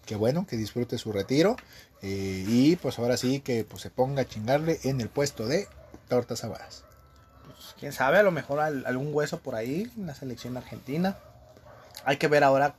Qué 0.06 0.16
bueno, 0.16 0.48
que 0.48 0.56
disfrute 0.56 0.98
su 0.98 1.12
retiro. 1.12 1.58
eh, 2.02 2.46
y 2.48 2.78
pues 2.78 2.98
ahora 2.98 3.18
sí 3.18 3.42
que 3.42 3.66
pues, 3.66 3.82
se 3.82 3.90
ponga 3.90 4.22
a 4.22 4.26
chingarle 4.26 4.80
en 4.86 5.02
el 5.02 5.10
puesto 5.10 5.46
de 5.46 5.68
tortas 6.08 6.46
aguadas. 6.46 6.86
Pues, 7.48 7.76
quién 7.78 7.92
sabe, 7.92 8.18
a 8.18 8.24
lo 8.24 8.32
mejor 8.32 8.62
al- 8.62 8.86
algún 8.86 9.14
hueso 9.14 9.40
por 9.42 9.56
ahí 9.56 9.92
en 9.98 10.08
la 10.08 10.16
selección 10.16 10.56
argentina. 10.56 11.18
Hay 12.06 12.16
que 12.16 12.30
ver 12.30 12.46
ahora 12.46 12.76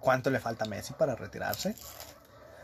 cuánto 0.00 0.30
le 0.30 0.40
falta 0.40 0.64
a 0.64 0.68
Messi 0.68 0.94
para 0.94 1.14
retirarse. 1.14 1.74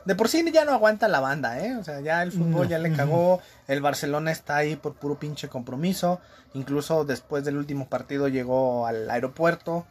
De 0.09 0.15
por 0.15 0.31
sí 0.31 0.43
ya 0.51 0.65
no 0.65 0.73
aguanta 0.73 1.07
la 1.07 1.21
banda, 1.21 1.63
¿eh? 1.63 1.77
O 1.77 1.85
sea, 1.85 2.01
ya 2.01 2.23
el 2.23 2.33
fútbol 2.33 2.63
No. 2.63 2.65
ya 2.65 2.79
le 2.79 2.95
cagó. 2.97 3.43
El 3.67 3.83
Barcelona 3.83 4.33
está 4.33 4.57
ahí 4.57 4.75
por 4.75 4.95
puro 4.95 5.19
pinche 5.19 5.51
compromiso. 5.51 6.19
Incluso 6.55 7.05
después 7.05 7.45
del 7.45 7.59
último 7.59 7.91
partido 7.91 8.27
llegó 8.27 8.87
al 8.87 9.11
aeropuerto 9.11 9.85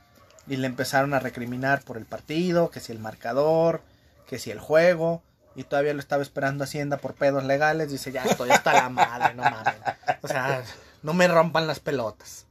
y 0.47 0.55
le 0.55 0.65
empezaron 0.65 1.13
a 1.13 1.19
recriminar 1.19 1.83
por 1.83 1.97
el 1.97 2.05
partido, 2.05 2.71
que 2.71 2.79
si 2.79 2.91
el 2.91 2.97
marcador, 2.97 3.83
que 4.27 4.39
si 4.39 4.49
el 4.49 4.59
juego. 4.59 5.21
Y 5.55 5.65
todavía 5.65 5.93
lo 5.93 5.99
estaba 5.99 6.23
esperando 6.23 6.63
Hacienda 6.63 6.97
por 6.97 7.13
pedos 7.13 7.43
legales. 7.43 7.91
Dice, 7.91 8.11
ya 8.11 8.23
estoy 8.23 8.49
hasta 8.49 8.73
la 8.73 8.89
madre, 8.89 9.35
no 9.35 9.43
mames. 9.43 9.75
O 10.23 10.27
sea, 10.27 10.63
no 11.03 11.13
me 11.13 11.27
rompan 11.27 11.67
las 11.67 11.79
pelotas. 11.79 12.47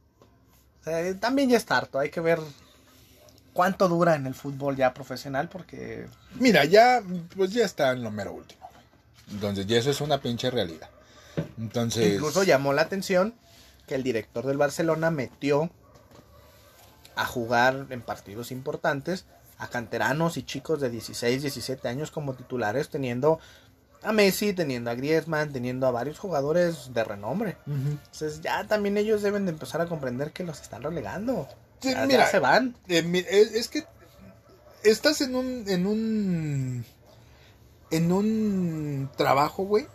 O 0.79 0.83
sea, 0.85 1.19
también 1.19 1.49
ya 1.49 1.57
está 1.57 1.75
harto. 1.75 1.99
Hay 1.99 2.11
que 2.11 2.21
ver 2.21 2.39
cuánto 3.57 3.89
dura 3.89 4.13
en 4.13 4.27
el 4.27 4.35
fútbol 4.35 4.75
ya 4.75 4.93
profesional 4.93 5.49
porque 5.49 6.05
Mira, 6.35 6.63
ya, 6.65 7.01
pues 7.35 7.51
ya 7.51 7.65
está 7.65 7.91
en 7.91 8.03
lo 8.03 8.11
mero 8.11 8.31
último. 8.33 8.69
Entonces, 9.31 9.65
ya 9.65 9.79
eso 9.79 9.89
es 9.89 9.99
una 9.99 10.21
pinche 10.21 10.51
realidad. 10.51 10.91
Entonces. 11.57 12.13
incluso 12.13 12.43
llamó 12.43 12.71
la 12.73 12.83
atención 12.83 13.33
que 13.87 13.95
el 13.95 14.03
director 14.03 14.45
del 14.45 14.57
Barcelona 14.57 15.09
metió 15.09 15.71
a 17.15 17.25
jugar 17.25 17.87
en 17.89 18.01
partidos 18.01 18.51
importantes 18.51 19.25
a 19.57 19.69
canteranos 19.69 20.37
y 20.37 20.43
chicos 20.43 20.79
de 20.79 20.91
16, 20.91 21.41
17 21.41 21.87
años 21.87 22.11
como 22.11 22.35
titulares, 22.35 22.89
teniendo 22.89 23.39
a 24.03 24.11
Messi, 24.11 24.53
teniendo 24.53 24.91
a 24.91 24.93
Griezmann, 24.93 25.51
teniendo 25.51 25.87
a 25.87 25.91
varios 25.91 26.19
jugadores 26.19 26.93
de 26.93 27.03
renombre. 27.03 27.57
Entonces 27.65 28.39
ya 28.41 28.67
también 28.67 28.97
ellos 28.97 29.23
deben 29.23 29.45
de 29.45 29.51
empezar 29.51 29.81
a 29.81 29.87
comprender 29.87 30.31
que 30.31 30.43
los 30.43 30.61
están 30.61 30.83
relegando. 30.83 31.47
Sí, 31.81 31.89
Ya- 31.91 32.01
ya 32.01 32.05
mira, 32.07 32.27
se 32.31 32.39
van. 32.39 32.75
Eh, 32.87 33.03
mi- 33.03 33.23
es, 33.27 33.67
que 33.67 33.85
estás 34.83 35.21
en 35.21 35.35
un 35.35 35.63
en 35.67 35.85
un 35.85 36.85
en 37.91 38.11
un 38.11 39.09
trabajo, 39.15 39.63
güey, 39.63 39.87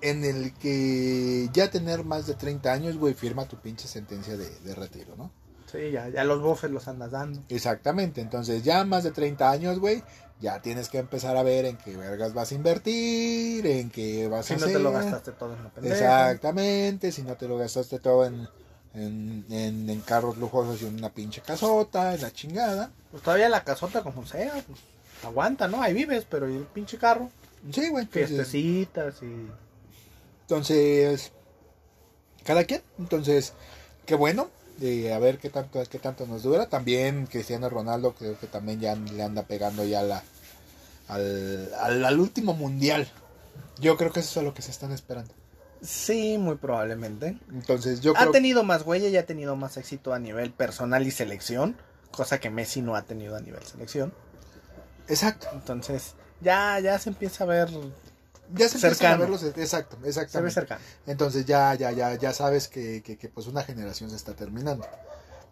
en 0.00 0.24
el 0.24 0.54
que 0.54 1.48
ya 1.52 1.70
tener 1.70 2.04
más 2.04 2.26
de 2.26 2.34
30 2.34 2.72
años, 2.72 2.96
güey, 2.96 3.14
firma 3.14 3.46
tu 3.46 3.58
pinche 3.58 3.86
sentencia 3.88 4.36
de, 4.36 4.48
de 4.60 4.74
retiro, 4.74 5.14
¿no? 5.16 5.30
Sí, 5.70 5.90
ya, 5.90 6.08
ya 6.08 6.24
los 6.24 6.40
bofes 6.40 6.70
los 6.70 6.86
andas 6.88 7.10
dando. 7.10 7.42
Exactamente, 7.48 8.20
entonces 8.20 8.62
ya 8.62 8.84
más 8.84 9.02
de 9.02 9.10
30 9.10 9.50
años, 9.50 9.78
güey, 9.80 10.02
ya 10.40 10.62
tienes 10.62 10.88
que 10.88 10.98
empezar 10.98 11.36
a 11.36 11.42
ver 11.42 11.64
en 11.64 11.76
qué 11.78 11.96
vergas 11.96 12.32
vas 12.32 12.52
a 12.52 12.54
invertir, 12.54 13.66
en 13.66 13.90
qué 13.90 14.28
vas 14.28 14.46
Si 14.46 14.54
a 14.54 14.56
no 14.56 14.64
hacer. 14.66 14.76
te 14.76 14.82
lo 14.82 14.92
gastaste 14.92 15.32
todo 15.32 15.54
en 15.54 15.64
la 15.64 15.70
pendeja. 15.70 15.94
Exactamente, 16.30 17.10
si 17.12 17.22
no 17.22 17.34
te 17.36 17.48
lo 17.48 17.58
gastaste 17.58 17.98
todo 17.98 18.24
en, 18.24 18.48
en, 18.94 19.44
en, 19.50 19.90
en 19.90 20.00
carros 20.00 20.36
lujosos 20.38 20.82
y 20.82 20.86
en 20.86 20.94
una 20.96 21.10
pinche 21.10 21.40
casota, 21.40 22.14
en 22.14 22.22
la 22.22 22.30
chingada. 22.32 22.90
Pues 23.10 23.22
todavía 23.22 23.48
la 23.48 23.64
casota 23.64 24.02
como 24.02 24.26
sea, 24.26 24.52
pues 24.66 24.78
aguanta, 25.24 25.68
¿no? 25.68 25.82
Ahí 25.82 25.94
vives, 25.94 26.26
pero 26.28 26.48
¿y 26.50 26.56
el 26.56 26.64
pinche 26.64 26.98
carro. 26.98 27.30
Sí, 27.72 27.88
güey. 27.88 28.04
entonces- 28.04 28.28
Fiestecitas 28.30 29.14
y... 29.22 29.48
Entonces, 30.42 31.32
cada 32.44 32.64
quien. 32.64 32.82
Entonces, 32.98 33.52
qué 34.06 34.14
bueno. 34.14 34.48
eh, 34.80 35.12
a 35.12 35.18
ver 35.18 35.38
qué 35.38 35.48
tanto, 35.50 35.82
qué 35.90 35.98
tanto 35.98 36.26
nos 36.26 36.42
dura. 36.42 36.68
También 36.68 37.26
Cristiano 37.26 37.68
Ronaldo 37.70 38.12
creo 38.14 38.38
que 38.38 38.46
también 38.46 38.80
ya 38.80 38.94
le 38.94 39.22
anda 39.22 39.44
pegando 39.44 39.84
ya 39.84 40.02
la, 40.02 40.22
al, 41.08 41.72
al, 41.80 42.04
al 42.04 42.20
último 42.20 42.52
mundial. 42.54 43.08
Yo 43.80 43.96
creo 43.96 44.12
que 44.12 44.20
eso 44.20 44.40
es 44.40 44.44
lo 44.46 44.52
que 44.54 44.62
se 44.62 44.70
están 44.70 44.92
esperando. 44.92 45.32
Sí, 45.84 46.38
muy 46.38 46.56
probablemente. 46.56 47.38
Entonces, 47.52 48.00
yo 48.00 48.12
Ha 48.16 48.20
creo 48.20 48.32
tenido 48.32 48.64
más 48.64 48.82
huella 48.82 49.08
y 49.08 49.16
ha 49.16 49.26
tenido 49.26 49.54
más 49.54 49.76
éxito 49.76 50.14
a 50.14 50.18
nivel 50.18 50.50
personal 50.50 51.06
y 51.06 51.10
selección, 51.10 51.76
cosa 52.10 52.40
que 52.40 52.48
Messi 52.50 52.80
no 52.80 52.96
ha 52.96 53.02
tenido 53.02 53.36
a 53.36 53.40
nivel 53.40 53.62
selección. 53.64 54.12
Exacto. 55.08 55.48
Entonces, 55.52 56.14
ya, 56.40 56.80
ya 56.80 56.98
se 56.98 57.10
empieza 57.10 57.44
a 57.44 57.46
ver, 57.46 57.68
Ya 58.54 58.68
se 58.68 58.76
empiezan 58.76 59.12
a 59.12 59.16
ver 59.16 59.28
los- 59.30 59.42
exacto, 59.42 59.96
se 59.96 60.02
ve 60.02 60.08
exactamente. 60.08 60.54
cercano. 60.54 60.80
Entonces 61.06 61.44
ya, 61.44 61.74
ya, 61.74 61.92
ya, 61.92 62.14
ya 62.14 62.32
sabes 62.32 62.68
que, 62.68 63.02
que, 63.02 63.16
que, 63.18 63.28
pues 63.28 63.46
una 63.46 63.62
generación 63.62 64.08
se 64.10 64.16
está 64.16 64.34
terminando. 64.34 64.86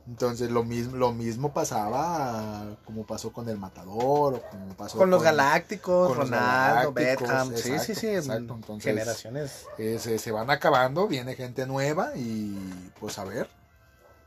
Entonces 0.09 0.51
lo 0.51 0.65
mismo, 0.65 0.97
lo 0.97 1.13
mismo 1.13 1.53
pasaba 1.53 2.77
como 2.85 3.07
pasó 3.07 3.33
con 3.33 3.49
el 3.49 3.57
Matador 3.57 4.35
o 4.35 4.43
como 4.51 4.75
pasó 4.75 4.99
Con 4.99 5.11
los 5.11 5.23
Galácticos, 5.23 6.09
con 6.09 6.19
los 6.19 6.29
Ronaldo, 6.29 6.93
Galácticos, 6.93 7.29
Beckham, 7.29 7.49
sí, 7.57 7.71
exacto, 7.71 7.85
sí, 7.85 7.95
sí, 7.95 8.07
exacto. 8.09 8.55
Entonces, 8.55 8.85
generaciones. 8.85 9.67
eh, 9.79 9.99
se, 10.01 10.19
se 10.19 10.33
van 10.33 10.51
acabando, 10.51 11.07
viene 11.07 11.37
gente 11.37 11.67
nueva 11.67 12.17
y 12.17 12.91
pues 12.99 13.17
a 13.19 13.25
ver, 13.25 13.49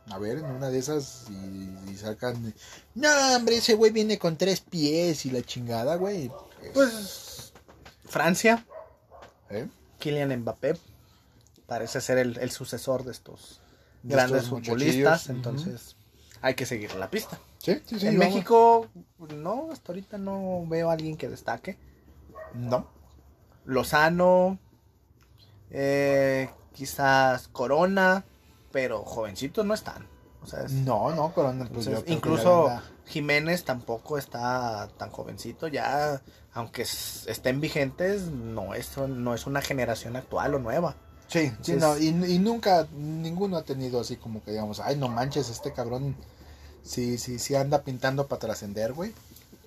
a 0.10 0.18
ver 0.18 0.38
en 0.38 0.46
una 0.46 0.70
de 0.70 0.80
esas 0.80 1.26
y, 1.30 1.92
y 1.92 1.98
sacan, 1.98 2.54
no 2.94 3.36
hombre, 3.36 3.58
ese 3.58 3.74
güey 3.74 3.92
viene 3.92 4.18
con 4.18 4.38
tres 4.38 4.62
pies 4.62 5.26
y 5.26 5.32
la 5.32 5.42
chingada, 5.42 5.96
güey. 5.98 6.32
Pues 6.74 7.52
Francia, 8.06 8.66
¿eh? 9.50 9.68
Kylian 10.00 10.40
Mbappé, 10.40 10.78
parece 11.68 12.00
ser 12.00 12.18
el, 12.18 12.38
el 12.38 12.52
sucesor 12.52 13.04
de 13.04 13.12
estos 13.12 13.60
grandes 14.08 14.48
futbolistas, 14.48 15.30
entonces 15.30 15.96
hay 16.42 16.54
que 16.56 16.66
seguir 16.66 16.94
la 16.96 17.10
pista. 17.10 17.40
Sí, 17.58 17.82
sí, 17.86 18.00
sí. 18.00 18.08
en 18.08 18.20
vamos. 18.20 18.34
México, 18.36 18.88
no, 19.36 19.70
hasta 19.72 19.92
ahorita 19.92 20.18
no 20.18 20.64
veo 20.68 20.90
a 20.90 20.94
alguien 20.94 21.18
que 21.18 21.28
destaque. 21.30 21.78
No. 22.54 22.88
Lozano, 23.66 24.60
eh, 25.72 26.50
quizás 26.74 27.48
Corona, 27.48 28.26
pero 28.72 29.04
jovencitos 29.04 29.66
no 29.66 29.74
están. 29.74 30.08
O 30.44 30.48
sea, 30.48 30.62
es- 30.64 30.72
No, 30.72 31.10
no, 31.16 31.34
Corona, 31.34 31.68
pues 31.74 31.88
entonces, 31.88 32.14
incluso 32.14 32.70
Jiménez 33.08 33.64
tampoco 33.66 34.18
está 34.20 34.88
tan 34.98 35.10
jovencito. 35.10 35.68
Ya, 35.68 36.22
aunque 36.54 36.84
estén 36.84 37.60
vigentes, 37.62 38.28
no 38.28 38.76
es, 38.76 38.96
no 38.98 39.34
es 39.34 39.48
una 39.48 39.62
generación 39.62 40.16
actual 40.16 40.54
o 40.54 40.60
nueva. 40.60 40.96
Sí, 41.28 41.52
sí, 41.62 41.74
no, 41.74 41.98
y, 41.98 42.08
y 42.08 42.40
nunca, 42.40 42.88
ninguno 42.94 43.58
ha 43.58 43.64
tenido 43.64 44.00
así 44.00 44.16
como 44.16 44.44
que 44.44 44.52
digamos, 44.52 44.80
ay, 44.80 44.96
no 44.96 45.08
manches, 45.08 45.50
este 45.50 45.74
cabrón, 45.74 46.16
sí, 46.84 47.18
sí, 47.18 47.40
sí 47.40 47.56
anda 47.56 47.82
pintando 47.82 48.28
para 48.28 48.40
trascender, 48.40 48.94
güey. 48.94 49.14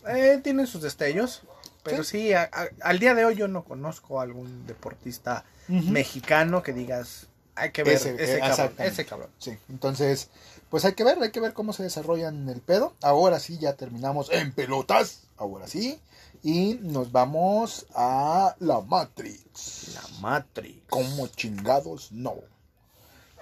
Eh, 0.07 0.41
tienen 0.43 0.67
sus 0.67 0.83
destellos, 0.83 1.43
pero 1.83 2.05
Sí. 2.05 2.11
sí, 2.11 2.33
a- 2.33 2.49
a- 2.53 2.69
al 2.83 2.99
día 2.99 3.15
de 3.15 3.25
hoy 3.25 3.35
yo 3.35 3.49
no 3.49 3.65
conozco 3.65 4.21
a 4.21 4.23
algún 4.23 4.67
deportista 4.67 5.45
mexicano 5.69 6.63
que 6.63 6.73
digas, 6.73 7.27
hay 7.55 7.73
que 7.73 7.83
ver 7.83 7.95
Ese, 7.97 8.15
ese, 8.15 8.37
eh, 8.37 8.41
cabrón, 8.41 8.75
ese 8.79 9.05
cabrón. 9.05 9.31
Sí, 9.39 9.59
entonces, 9.69 10.29
pues 10.71 10.85
hay 10.85 10.95
que 10.95 11.05
ver, 11.05 11.19
hay 11.21 11.31
que 11.31 11.41
ver 11.41 11.53
cómo 11.53 11.73
se 11.73 11.83
desarrollan 11.83 12.49
el 12.49 12.61
pedo. 12.61 12.95
Ahora 13.03 13.41
sí, 13.41 13.59
ya 13.59 13.75
terminamos 13.75 14.31
en 14.31 14.53
pelotas, 14.53 15.23
ahora 15.37 15.67
sí, 15.67 16.01
y 16.43 16.79
nos 16.83 17.13
vamos 17.13 17.87
a 17.95 18.55
la 18.61 18.81
Matrix. 18.81 19.95
La 19.95 20.21
Matrix. 20.21 20.83
Como 20.89 21.27
chingados, 21.29 22.13
no. 22.13 22.37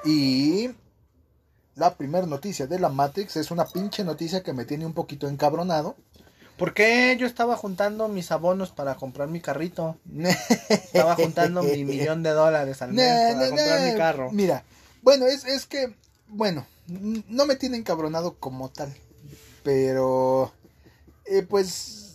Y 0.05 0.71
la 1.75 1.95
primera 1.95 2.27
noticia 2.27 2.67
de 2.67 2.79
la 2.79 2.89
Matrix 2.89 3.37
es 3.37 3.51
una 3.51 3.67
pinche 3.67 4.05
noticia 4.05 4.43
que 4.43 4.53
me 4.53 4.65
tiene 4.65 4.87
un 4.87 4.95
poquito 4.95 5.29
encabronado. 5.29 5.97
¿Por 6.57 6.73
qué 6.73 7.15
yo 7.19 7.27
estaba 7.27 7.57
juntando 7.57 8.09
mis 8.09 8.33
abonos 8.33 8.71
para 8.71 8.95
comprar 8.95 9.29
mi 9.29 9.41
carrito? 9.41 9.99
Estaba 10.71 11.15
juntando 11.15 11.63
mi 11.63 11.85
millón 11.85 12.23
de 12.23 12.31
dólares 12.31 12.81
al 12.81 12.93
mes 12.95 13.35
para 13.35 13.49
comprar 13.49 13.93
mi 13.93 13.99
carro. 13.99 14.31
Mira, 14.33 14.65
bueno, 15.03 15.27
es, 15.27 15.45
es 15.45 15.67
que, 15.67 15.95
bueno, 16.29 16.67
no 16.87 17.45
me 17.45 17.57
tiene 17.57 17.77
encabronado 17.77 18.37
como 18.39 18.71
tal, 18.71 18.95
pero, 19.63 20.53
eh, 21.27 21.43
pues, 21.43 22.06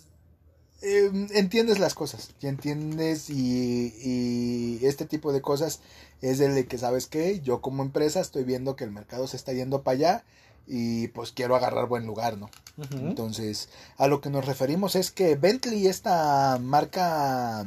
eh, 0.82 1.10
entiendes 1.32 1.78
las 1.78 1.94
cosas, 1.94 2.30
y 2.40 2.46
entiendes 2.46 3.30
y, 3.30 3.94
y 4.02 4.86
este 4.86 5.06
tipo 5.06 5.32
de 5.32 5.40
cosas 5.40 5.80
es 6.20 6.40
el 6.40 6.66
que, 6.66 6.78
¿sabes 6.78 7.06
qué? 7.06 7.40
Yo 7.40 7.60
como 7.60 7.82
empresa 7.82 8.20
estoy 8.20 8.44
viendo 8.44 8.76
que 8.76 8.84
el 8.84 8.90
mercado 8.90 9.26
se 9.26 9.36
está 9.36 9.52
yendo 9.52 9.82
para 9.82 9.94
allá 9.96 10.24
y 10.66 11.08
pues 11.08 11.32
quiero 11.32 11.56
agarrar 11.56 11.88
buen 11.88 12.06
lugar, 12.06 12.38
¿no? 12.38 12.50
Entonces, 12.92 13.68
a 13.98 14.06
lo 14.06 14.20
que 14.20 14.30
nos 14.30 14.46
referimos 14.46 14.96
es 14.96 15.10
que 15.10 15.34
Bentley, 15.36 15.86
esta 15.86 16.58
marca 16.60 17.66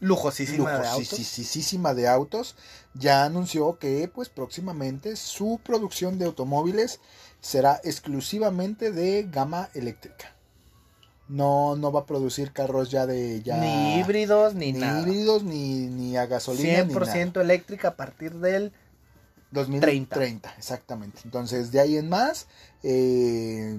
Lujosísima 0.00 0.78
de 0.78 0.88
autos. 0.88 1.12
lujosísima 1.12 1.94
de 1.94 2.08
autos, 2.08 2.56
ya 2.94 3.24
anunció 3.24 3.78
que 3.78 4.08
pues 4.12 4.28
próximamente 4.28 5.16
su 5.16 5.60
producción 5.64 6.18
de 6.18 6.26
automóviles 6.26 7.00
será 7.40 7.80
exclusivamente 7.84 8.92
de 8.92 9.24
gama 9.24 9.70
eléctrica. 9.74 10.34
No, 11.28 11.76
no 11.76 11.92
va 11.92 12.00
a 12.00 12.06
producir 12.06 12.52
carros 12.52 12.90
ya 12.90 13.06
de 13.06 13.42
ya 13.42 13.58
Ni 13.58 13.98
híbridos, 14.00 14.54
ni, 14.54 14.72
ni 14.72 14.78
nada. 14.80 15.00
híbridos, 15.02 15.42
ni, 15.42 15.86
ni 15.86 16.16
a 16.16 16.24
gasolina, 16.26 16.84
ni 16.84 16.94
nada. 16.94 17.14
100% 17.14 17.40
eléctrica 17.40 17.88
a 17.88 17.96
partir 17.96 18.34
del 18.34 18.72
2030, 19.50 20.14
30. 20.14 20.54
exactamente. 20.56 21.20
Entonces, 21.24 21.70
de 21.70 21.80
ahí 21.80 21.96
en 21.98 22.08
más, 22.08 22.46
eh, 22.82 23.78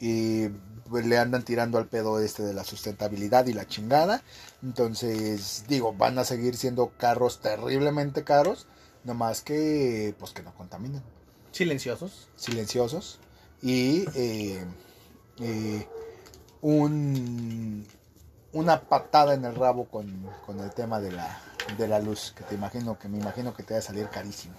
y, 0.00 0.48
pues, 0.90 1.06
le 1.06 1.16
andan 1.18 1.42
tirando 1.44 1.78
al 1.78 1.86
pedo 1.86 2.20
este 2.20 2.42
de 2.42 2.52
la 2.52 2.64
sustentabilidad 2.64 3.46
y 3.46 3.54
la 3.54 3.66
chingada. 3.66 4.22
Entonces, 4.62 5.64
digo, 5.68 5.92
van 5.94 6.18
a 6.18 6.24
seguir 6.24 6.56
siendo 6.56 6.88
carros 6.98 7.40
terriblemente 7.40 8.24
caros, 8.24 8.66
nomás 9.04 9.40
que, 9.40 10.14
pues, 10.18 10.32
que 10.32 10.42
no 10.42 10.54
contaminan, 10.54 11.02
silenciosos. 11.52 12.28
silenciosos. 12.36 13.18
y 13.62 14.04
eh, 14.14 14.62
eh, 15.40 15.86
un, 16.64 17.86
una 18.54 18.80
patada 18.80 19.34
en 19.34 19.44
el 19.44 19.54
rabo 19.54 19.84
con, 19.84 20.26
con 20.46 20.58
el 20.60 20.70
tema 20.70 20.98
de 20.98 21.12
la, 21.12 21.38
de 21.76 21.86
la 21.86 21.98
luz, 21.98 22.32
que 22.34 22.42
te 22.42 22.54
imagino, 22.54 22.98
que 22.98 23.06
me 23.06 23.18
imagino 23.18 23.54
que 23.54 23.62
te 23.62 23.74
va 23.74 23.80
a 23.80 23.82
salir 23.82 24.08
carísimo. 24.08 24.54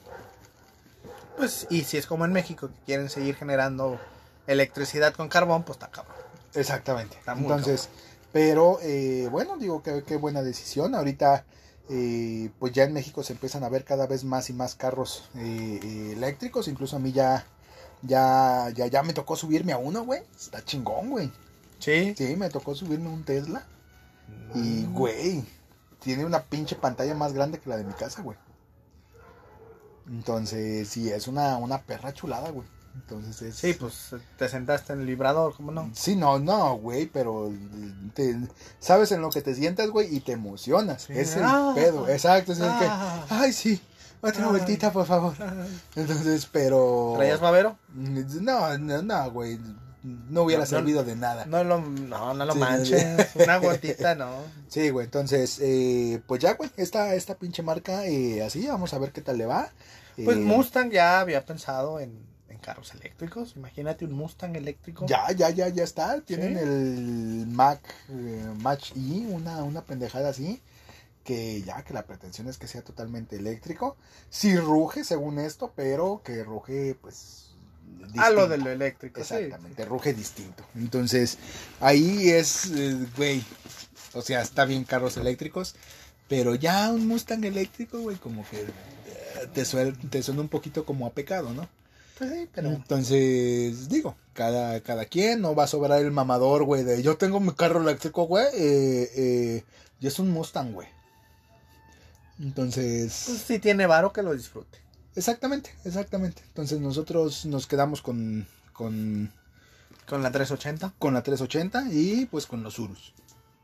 Pues, 1.35 1.65
y 1.71 1.83
si 1.83 1.97
es 1.97 2.05
como 2.05 2.23
en 2.23 2.31
México, 2.31 2.67
que 2.67 2.85
quieren 2.85 3.09
seguir 3.09 3.35
generando 3.35 3.99
electricidad 4.45 5.15
con 5.15 5.29
carbón, 5.29 5.63
pues 5.63 5.77
está 5.77 5.89
cabrón. 5.89 6.15
Exactamente. 6.53 7.17
Está 7.17 7.33
Entonces, 7.33 7.89
pero 8.31 8.77
eh, 8.83 9.27
bueno, 9.31 9.57
digo 9.57 9.81
que 9.81 10.03
qué 10.03 10.15
buena 10.15 10.43
decisión. 10.43 10.93
Ahorita, 10.93 11.43
eh, 11.89 12.51
pues 12.59 12.71
ya 12.71 12.83
en 12.83 12.93
México 12.93 13.23
se 13.23 13.33
empiezan 13.33 13.63
a 13.63 13.69
ver 13.69 13.83
cada 13.83 14.05
vez 14.05 14.23
más 14.23 14.51
y 14.51 14.53
más 14.53 14.75
carros 14.75 15.27
eh, 15.37 15.79
eh, 15.83 16.13
eléctricos. 16.15 16.67
Incluso 16.67 16.97
a 16.97 16.99
mí 16.99 17.11
ya, 17.11 17.47
ya, 18.03 18.69
ya, 18.75 18.85
ya 18.85 19.01
me 19.01 19.13
tocó 19.13 19.35
subirme 19.35 19.73
a 19.73 19.77
uno, 19.77 20.05
güey. 20.05 20.21
Está 20.39 20.63
chingón, 20.63 21.09
güey. 21.09 21.31
Sí. 21.79 22.13
Sí, 22.17 22.35
me 22.35 22.49
tocó 22.49 22.73
subirme 22.75 23.09
un 23.09 23.23
Tesla. 23.23 23.63
Y, 24.53 24.85
güey, 24.85 25.43
tiene 25.99 26.25
una 26.25 26.41
pinche 26.43 26.75
pantalla 26.75 27.13
más 27.15 27.33
grande 27.33 27.59
que 27.59 27.69
la 27.69 27.77
de 27.77 27.83
mi 27.83 27.93
casa, 27.93 28.21
güey. 28.21 28.37
Entonces, 30.07 30.87
sí, 30.87 31.09
es 31.11 31.27
una, 31.27 31.57
una 31.57 31.81
perra 31.81 32.13
chulada, 32.13 32.49
güey. 32.51 32.67
Entonces 32.93 33.41
es... 33.41 33.55
Sí, 33.57 33.73
pues 33.73 34.11
te 34.37 34.47
sentaste 34.47 34.93
en 34.93 35.01
el 35.01 35.05
vibrador, 35.07 35.53
¿cómo 35.55 35.71
no? 35.71 35.89
Sí, 35.93 36.15
no, 36.15 36.39
no, 36.39 36.77
güey, 36.77 37.07
pero 37.07 37.51
te- 38.13 38.39
sabes 38.79 39.11
en 39.11 39.21
lo 39.21 39.29
que 39.29 39.41
te 39.41 39.53
sientas, 39.53 39.89
güey, 39.89 40.15
y 40.15 40.21
te 40.21 40.31
emocionas. 40.31 41.01
Sí. 41.03 41.13
Es 41.13 41.35
el 41.35 41.43
Ah. 41.43 41.73
pedo, 41.75 42.07
exacto. 42.07 42.53
Es 42.53 42.59
el 42.59 42.67
que, 42.79 42.85
Ah. 42.87 43.25
ay, 43.29 43.51
sí, 43.51 43.81
otra 44.21 44.45
Ay. 44.45 44.49
vueltita, 44.51 44.93
por 44.93 45.05
favor. 45.05 45.33
Entonces, 45.95 46.47
pero... 46.49 47.13
¿Traías 47.17 47.41
babero? 47.41 47.77
No, 47.93 48.77
no, 48.77 49.01
no, 49.01 49.31
güey, 49.31 49.59
no 50.29 50.43
hubiera 50.43 50.63
No, 50.65 50.71
no. 50.71 50.77
servido 50.77 51.03
de 51.03 51.15
nada. 51.15 51.45
No 51.45 51.63
lo, 51.63 51.81
no, 51.81 52.33
no 52.33 52.45
lo 52.45 52.53
Sí, 52.53 52.59
manches. 52.59 53.35
Una 53.35 53.57
gotita, 53.57 54.15
no. 54.15 54.29
Sí, 54.69 54.89
güey, 54.89 55.05
entonces, 55.05 55.59
eh, 55.61 56.21
pues 56.27 56.41
ya, 56.41 56.53
güey, 56.53 56.69
esta, 56.77 57.15
esta 57.15 57.35
pinche 57.35 57.63
marca, 57.63 58.05
eh, 58.05 58.43
así, 58.43 58.67
vamos 58.67 58.93
a 58.93 58.99
ver 58.99 59.11
qué 59.11 59.21
tal 59.21 59.37
le 59.37 59.45
va. 59.45 59.69
Pues 60.23 60.37
Eh, 60.37 60.39
Mustang 60.41 60.91
ya 60.91 61.19
había 61.21 61.45
pensado 61.45 61.99
en, 61.99 62.25
en 62.49 62.57
carros 62.57 62.93
eléctricos. 62.93 63.55
Imagínate 63.55 64.05
un 64.05 64.13
Mustang 64.13 64.55
eléctrico. 64.55 65.05
Ya, 65.07 65.31
ya, 65.31 65.49
ya, 65.49 65.67
ya 65.69 65.83
está. 65.83 66.19
Tienen 66.21 66.53
Sí. 66.55 66.59
el 66.63 67.47
Mac 67.47 67.81
eh, 68.09 68.45
Match 68.59 68.91
E, 68.95 69.25
una, 69.29 69.63
una 69.63 69.81
pendejada 69.83 70.29
así. 70.29 70.61
Que 71.23 71.61
ya, 71.63 71.81
que 71.83 71.93
la 71.93 72.03
pretensión 72.05 72.47
es 72.49 72.57
que 72.59 72.67
sea 72.67 72.83
totalmente 72.83 73.35
eléctrico. 73.37 73.97
Sí 74.29 74.55
ruge, 74.57 75.03
según 75.03 75.39
esto, 75.39 75.73
pero 75.75 76.21
que 76.23 76.43
ruge, 76.43 76.95
pues. 77.01 77.44
A 78.17 78.29
lo 78.29 78.47
distinto. 78.47 78.47
de 78.49 78.57
lo 78.57 78.69
eléctrico, 78.71 79.23
sí. 79.23 79.33
Exactamente, 79.35 79.85
ruge 79.85 80.13
distinto. 80.13 80.63
Entonces, 80.75 81.37
ahí 81.79 82.29
es, 82.29 82.71
eh, 82.71 82.97
güey. 83.17 83.43
o 84.13 84.21
sea, 84.21 84.41
está 84.41 84.65
bien 84.65 84.83
carros 84.83 85.17
eléctricos. 85.17 85.75
Pero 86.27 86.55
ya 86.55 86.91
un 86.91 87.07
Mustang 87.07 87.43
eléctrico, 87.45 87.99
güey, 87.99 88.17
como 88.17 88.43
que 88.49 88.61
eh, 88.61 89.47
te, 89.53 89.61
suel- 89.63 89.95
te 90.09 90.23
suena 90.23 90.41
un 90.41 90.47
poquito 90.49 90.83
como 90.83 91.05
a 91.05 91.11
pecado, 91.11 91.53
¿no? 91.53 91.69
Pues 92.17 92.31
sí, 92.31 92.49
pero. 92.53 92.69
Entonces, 92.71 93.89
digo, 93.89 94.15
cada, 94.33 94.79
cada 94.81 95.05
quien, 95.05 95.41
no 95.41 95.53
va 95.53 95.65
a 95.65 95.67
sobrar 95.67 95.99
el 96.01 96.11
mamador, 96.11 96.63
güey, 96.63 96.83
de 96.83 97.03
yo 97.03 97.17
tengo 97.17 97.39
mi 97.39 97.51
carro 97.53 97.79
eléctrico, 97.81 98.23
güey, 98.23 98.45
eh, 98.55 99.11
eh, 99.15 99.63
y 99.99 100.07
es 100.07 100.17
un 100.17 100.31
Mustang, 100.31 100.71
güey. 100.73 100.87
Pues 102.37 102.47
Entonces, 102.47 103.13
si 103.13 103.59
tiene 103.59 103.85
varo, 103.85 104.11
que 104.11 104.23
lo 104.23 104.33
disfrute. 104.33 104.79
Exactamente, 105.15 105.73
exactamente. 105.85 106.41
Entonces 106.47 106.79
nosotros 106.79 107.45
nos 107.45 107.67
quedamos 107.67 108.01
con, 108.01 108.47
con, 108.73 109.31
Con 110.07 110.23
la 110.23 110.31
380. 110.31 110.93
con 110.99 111.13
la 111.13 111.23
380 111.23 111.85
y 111.91 112.25
pues 112.25 112.45
con 112.45 112.63
los 112.63 112.79
Urus. 112.79 113.13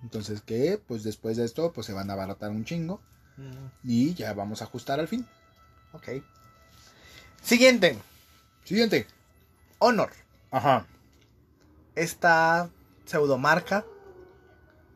Entonces 0.04 0.42
que, 0.42 0.82
pues 0.88 1.04
después 1.04 1.38
de 1.38 1.46
esto, 1.46 1.72
pues 1.74 1.86
se 1.88 1.94
van 1.94 2.10
a 2.10 2.14
abaratar 2.14 2.50
un 2.52 2.66
chingo 2.66 3.00
y 3.84 4.14
ya 4.14 4.34
vamos 4.34 4.62
a 4.62 4.66
ajustar 4.66 5.00
al 5.00 5.08
fin. 5.08 5.26
Ok. 5.94 6.10
Siguiente. 7.44 7.98
Siguiente. 8.64 9.08
Honor. 9.80 10.12
Ajá. 10.52 10.86
Esta 11.96 12.70
pseudomarca. 13.06 13.86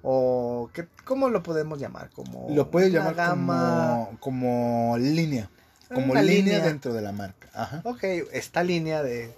O 0.08 0.70
¿qué, 0.74 0.88
¿cómo 1.04 1.30
lo 1.30 1.42
podemos 1.42 1.80
llamar? 1.80 2.12
Como 2.12 2.48
Lo 2.52 2.70
puedes 2.70 2.94
llamar 2.94 3.16
gama. 3.16 4.08
como, 4.20 4.20
como 4.20 4.98
línea. 5.00 5.50
Como 5.94 6.12
Una 6.14 6.22
línea, 6.22 6.56
línea. 6.58 6.66
dentro 6.66 6.94
de 6.94 7.02
la 7.02 7.12
marca. 7.12 7.50
Ajá. 7.54 7.82
Ok, 7.84 8.04
esta 8.32 8.64
línea 8.64 9.04
de 9.04 9.34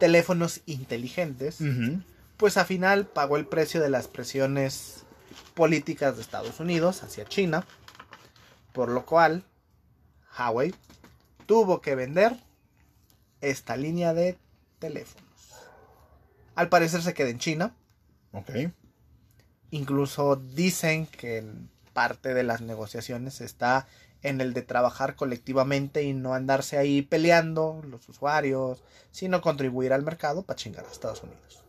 teléfonos 0.00 0.60
inteligentes. 0.66 1.58
Pues 2.36 2.56
al 2.56 2.66
final 2.66 3.06
pagó 3.06 3.36
el 3.36 3.46
precio 3.46 3.80
de 3.80 3.88
las 3.88 4.08
presiones 4.08 5.04
políticas 5.54 6.16
de 6.16 6.22
Estados 6.22 6.58
Unidos 6.60 7.02
hacia 7.02 7.24
China. 7.24 7.64
Por 8.72 8.88
lo 8.88 9.04
cual, 9.06 9.44
Huawei 10.36 10.74
tuvo 11.46 11.80
que 11.80 11.94
vender 11.94 12.36
esta 13.40 13.76
línea 13.76 14.14
de 14.14 14.38
teléfonos. 14.78 15.28
Al 16.54 16.68
parecer 16.68 17.02
se 17.02 17.14
queda 17.14 17.28
en 17.28 17.38
China. 17.38 17.74
Ok. 18.32 18.50
Incluso 19.70 20.36
dicen 20.36 21.06
que 21.06 21.38
en 21.38 21.70
parte 21.92 22.34
de 22.34 22.42
las 22.42 22.60
negociaciones 22.60 23.40
está 23.40 23.86
en 24.22 24.40
el 24.40 24.54
de 24.54 24.62
trabajar 24.62 25.16
colectivamente 25.16 26.02
y 26.02 26.12
no 26.12 26.34
andarse 26.34 26.78
ahí 26.78 27.02
peleando 27.02 27.82
los 27.88 28.08
usuarios, 28.08 28.82
sino 29.10 29.40
contribuir 29.40 29.92
al 29.92 30.02
mercado 30.02 30.42
para 30.42 30.56
chingar 30.56 30.84
a 30.84 30.90
Estados 30.90 31.22
Unidos. 31.22 31.64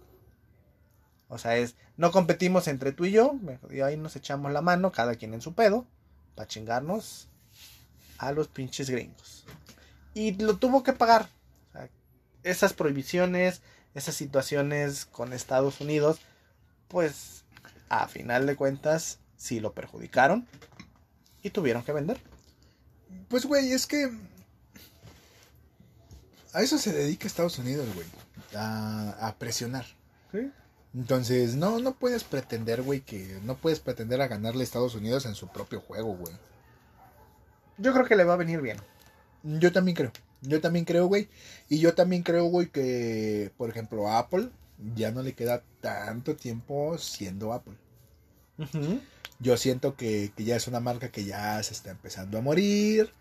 O 1.30 1.38
sea, 1.38 1.58
es, 1.58 1.76
no 1.98 2.12
competimos 2.12 2.68
entre 2.68 2.92
tú 2.92 3.06
y 3.06 3.12
yo, 3.12 3.36
y 3.72 3.82
ahí 3.82 3.98
nos 3.98 4.16
echamos 4.16 4.52
la 4.52 4.62
mano, 4.62 4.92
cada 4.92 5.16
quien 5.16 5.34
en 5.34 5.42
su 5.42 5.54
pedo, 5.54 5.88
para 6.36 6.48
chingarnos 6.48 7.28
a 8.20 8.32
los 8.32 8.48
pinches 8.48 8.90
gringos. 8.90 9.46
Y 10.14 10.34
lo 10.34 10.58
tuvo 10.58 10.84
que 10.84 10.94
pagar. 10.94 11.28
Esas 12.44 12.74
prohibiciones, 12.74 13.62
esas 13.96 14.16
situaciones 14.16 15.06
con 15.06 15.34
Estados 15.34 15.82
Unidos, 15.82 16.20
pues 16.88 17.46
a 17.90 18.08
final 18.08 18.46
de 18.46 18.56
cuentas 18.56 19.20
sí 19.38 19.60
lo 19.60 19.74
perjudicaron 19.74 20.48
y 21.42 21.50
tuvieron 21.50 21.84
que 21.84 21.94
vender. 21.94 22.20
Pues, 23.28 23.46
güey, 23.46 23.72
es 23.72 23.88
que. 23.88 24.12
A 26.54 26.62
eso 26.62 26.78
se 26.78 26.94
dedica 26.94 27.28
Estados 27.28 27.58
Unidos, 27.58 27.88
güey. 27.96 28.08
A, 28.56 29.28
a 29.28 29.36
presionar. 29.36 29.86
Entonces, 30.94 31.56
no, 31.56 31.80
no 31.80 31.96
puedes 31.96 32.24
pretender, 32.24 32.84
güey, 32.84 33.02
que. 33.02 33.40
No 33.44 33.56
puedes 33.56 33.80
pretender 33.80 34.22
a 34.22 34.28
ganarle 34.28 34.62
a 34.62 34.64
Estados 34.64 34.96
Unidos 34.96 35.26
en 35.26 35.36
su 35.36 35.48
propio 35.48 35.82
juego, 35.82 36.16
güey. 36.16 36.34
Yo 37.78 37.94
creo 37.94 38.06
que 38.06 38.16
le 38.16 38.24
va 38.24 38.34
a 38.34 38.38
venir 38.38 38.62
bien. 38.62 38.78
Yo 39.44 39.72
también 39.72 39.96
creo. 39.96 40.12
Yo 40.42 40.62
también 40.62 40.86
creo, 40.86 41.08
güey. 41.08 41.30
Y 41.70 41.80
yo 41.80 41.96
también 41.96 42.22
creo, 42.22 42.46
güey, 42.46 42.70
que, 42.70 43.52
por 43.58 43.70
ejemplo, 43.70 44.08
a 44.08 44.20
Apple 44.20 44.50
ya 44.96 45.12
no 45.12 45.22
le 45.22 45.34
queda 45.34 45.64
tanto 45.82 46.36
tiempo 46.36 46.98
siendo 46.98 47.54
Apple. 47.54 47.76
Yo 49.44 49.58
siento 49.58 49.96
que, 49.96 50.32
que 50.36 50.44
ya 50.44 50.56
es 50.56 50.68
una 50.68 50.80
marca 50.80 51.10
que 51.10 51.26
ya 51.26 51.62
se 51.62 51.74
está 51.74 51.92
empezando 51.92 52.38
a 52.38 52.42
morir. 52.42 53.14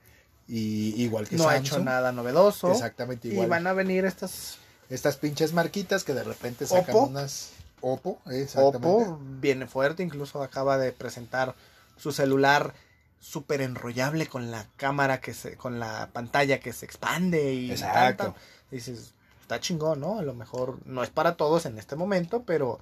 Y 0.49 1.01
igual 1.03 1.29
que 1.29 1.37
No 1.37 1.49
ha 1.49 1.57
hecho 1.57 1.79
nada 1.81 2.13
novedoso. 2.13 2.71
Exactamente 2.73 3.29
Y 3.29 3.33
igual. 3.33 3.49
van 3.49 3.67
a 3.67 3.73
venir 3.73 4.05
estas 4.05 4.59
Estas 4.91 5.17
pinches 5.17 5.53
marquitas 5.53 6.05
que 6.05 6.15
de 6.15 6.25
repente 6.25 6.67
sacan 6.67 6.95
Oppo. 6.97 7.07
unas 7.07 7.51
Oppo, 7.81 8.21
exactamente. 8.31 8.89
Oppo 8.89 9.19
viene 9.41 9.67
fuerte, 9.67 10.03
incluso 10.03 10.43
acaba 10.43 10.79
de 10.79 10.93
presentar 10.93 11.55
su 11.97 12.13
celular 12.13 12.75
súper 13.21 13.61
enrollable 13.61 14.27
con 14.27 14.51
la 14.51 14.67
cámara 14.77 15.21
que 15.21 15.33
se, 15.35 15.57
con 15.57 15.79
la 15.81 16.11
pantalla 16.13 16.59
que 16.61 16.73
se 16.73 16.85
expande 16.87 17.55
y 17.55 17.71
Exacto. 17.71 18.25
tanta. 18.25 18.41
Dices, 18.71 19.15
está 19.41 19.61
chingón, 19.61 20.01
¿no? 20.01 20.19
A 20.19 20.23
lo 20.23 20.35
mejor 20.35 20.79
no 20.87 21.03
es 21.05 21.11
para 21.11 21.37
todos 21.37 21.67
en 21.67 21.79
este 21.79 21.95
momento, 21.97 22.43
pero 22.45 22.81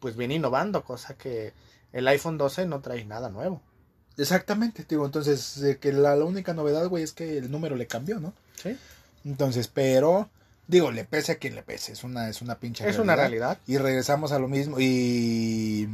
pues 0.00 0.16
viene 0.16 0.34
innovando, 0.34 0.82
cosa 0.82 1.14
que 1.14 1.52
el 1.92 2.08
iPhone 2.08 2.38
12 2.38 2.66
no 2.66 2.80
trae 2.80 3.04
nada 3.04 3.30
nuevo. 3.30 3.62
Exactamente, 4.16 4.84
digo, 4.88 5.06
entonces 5.06 5.62
eh, 5.62 5.78
que 5.78 5.92
la, 5.92 6.16
la 6.16 6.24
única 6.24 6.52
novedad, 6.52 6.86
güey, 6.88 7.02
es 7.02 7.12
que 7.12 7.38
el 7.38 7.50
número 7.50 7.76
le 7.76 7.86
cambió, 7.86 8.20
¿no? 8.20 8.34
Sí. 8.62 8.76
Entonces, 9.24 9.68
pero 9.68 10.28
digo, 10.66 10.90
le 10.90 11.04
pese 11.04 11.32
a 11.32 11.36
quien 11.36 11.54
le 11.54 11.62
pese, 11.62 11.92
es 11.92 12.04
una 12.04 12.28
es 12.28 12.42
una 12.42 12.58
pinche 12.58 12.88
Es 12.88 12.98
una 12.98 13.16
realidad. 13.16 13.58
Y 13.66 13.78
regresamos 13.78 14.32
a 14.32 14.38
lo 14.38 14.48
mismo 14.48 14.78
y 14.78 15.88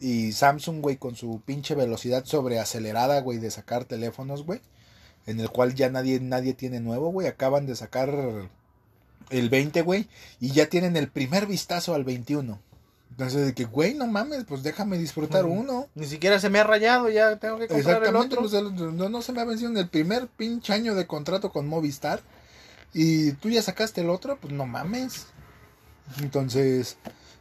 y 0.00 0.32
Samsung, 0.32 0.80
güey, 0.80 0.96
con 0.96 1.16
su 1.16 1.40
pinche 1.44 1.74
velocidad 1.74 2.24
sobreacelerada, 2.24 3.20
güey, 3.20 3.38
de 3.38 3.50
sacar 3.50 3.84
teléfonos, 3.84 4.44
güey, 4.44 4.60
en 5.26 5.40
el 5.40 5.50
cual 5.50 5.74
ya 5.74 5.88
nadie 5.88 6.20
nadie 6.20 6.54
tiene 6.54 6.80
nuevo, 6.80 7.10
güey, 7.10 7.26
acaban 7.26 7.66
de 7.66 7.74
sacar 7.74 8.14
el 9.30 9.48
20, 9.48 9.82
güey, 9.82 10.08
y 10.40 10.50
ya 10.52 10.68
tienen 10.68 10.96
el 10.96 11.08
primer 11.08 11.46
vistazo 11.46 11.94
al 11.94 12.04
21. 12.04 12.60
Entonces, 13.14 13.46
de 13.46 13.54
que, 13.54 13.64
güey, 13.64 13.94
no 13.94 14.08
mames, 14.08 14.42
pues 14.42 14.64
déjame 14.64 14.98
disfrutar 14.98 15.44
uno. 15.44 15.86
Ni 15.94 16.06
siquiera 16.06 16.40
se 16.40 16.50
me 16.50 16.58
ha 16.58 16.64
rayado, 16.64 17.08
ya 17.08 17.36
tengo 17.36 17.58
que 17.58 17.68
comprar 17.68 18.02
el 18.02 18.16
otro. 18.16 18.48
sea, 18.48 18.62
no, 18.62 19.08
no 19.08 19.22
se 19.22 19.32
me 19.32 19.40
ha 19.40 19.44
vencido 19.44 19.70
en 19.70 19.76
el 19.76 19.88
primer 19.88 20.26
pinche 20.26 20.72
año 20.72 20.96
de 20.96 21.06
contrato 21.06 21.52
con 21.52 21.68
Movistar. 21.68 22.22
Y 22.92 23.30
tú 23.34 23.50
ya 23.50 23.62
sacaste 23.62 24.00
el 24.00 24.10
otro, 24.10 24.36
pues 24.40 24.52
no 24.52 24.66
mames. 24.66 25.28
Entonces, 26.22 26.96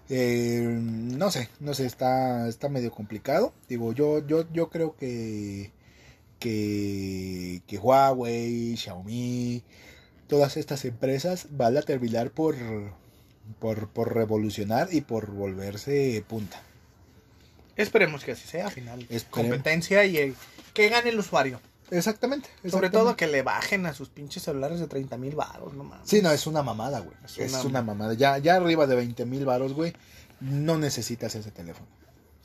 eh, 0.09 0.61
no 0.63 1.31
sé, 1.31 1.49
no 1.59 1.73
sé, 1.73 1.87
está, 1.87 2.47
está 2.47 2.69
medio 2.69 2.91
complicado. 2.91 3.51
Digo, 3.67 3.93
yo, 3.93 4.23
yo, 4.27 4.45
yo 4.53 4.69
creo 4.69 4.95
que, 4.95 5.71
que, 6.37 7.63
que 7.65 7.77
Huawei, 7.79 8.77
Xiaomi, 8.77 9.63
todas 10.27 10.55
estas 10.55 10.85
empresas 10.85 11.47
van 11.49 11.77
a 11.77 11.81
terminar 11.81 12.29
por, 12.29 12.55
por, 13.59 13.89
por 13.89 14.13
revolucionar 14.13 14.89
y 14.91 15.01
por 15.01 15.31
volverse 15.31 16.23
punta. 16.27 16.61
Esperemos 17.75 18.23
que 18.23 18.33
así 18.33 18.47
sea, 18.47 18.67
al 18.67 18.71
final. 18.71 19.07
Competencia 19.29 20.05
y 20.05 20.17
eh, 20.17 20.33
que 20.73 20.89
gane 20.89 21.09
el 21.09 21.19
usuario. 21.19 21.59
Exactamente. 21.91 22.49
Sobre 22.69 22.89
todo 22.89 23.15
que 23.15 23.27
le 23.27 23.41
bajen 23.43 23.85
a 23.85 23.93
sus 23.93 24.09
pinches 24.09 24.43
celulares 24.43 24.79
de 24.79 24.87
30 24.87 25.17
mil 25.17 25.35
baros, 25.35 25.73
no 25.73 25.83
mames. 25.83 26.07
Sí, 26.09 26.21
no, 26.21 26.31
es 26.31 26.47
una 26.47 26.63
mamada, 26.63 26.99
güey. 26.99 27.15
Es 27.25 27.37
Es, 27.37 27.65
una- 27.65 27.81
mamada. 27.81 28.13
Ya, 28.13 28.37
ya 28.37 28.55
arriba 28.55 28.87
de 28.87 28.95
20 28.95 29.25
mil 29.25 29.45
varos, 29.45 29.73
güey, 29.73 29.93
no 30.39 30.77
necesitas 30.77 31.35
ese 31.35 31.51
teléfono. 31.51 31.87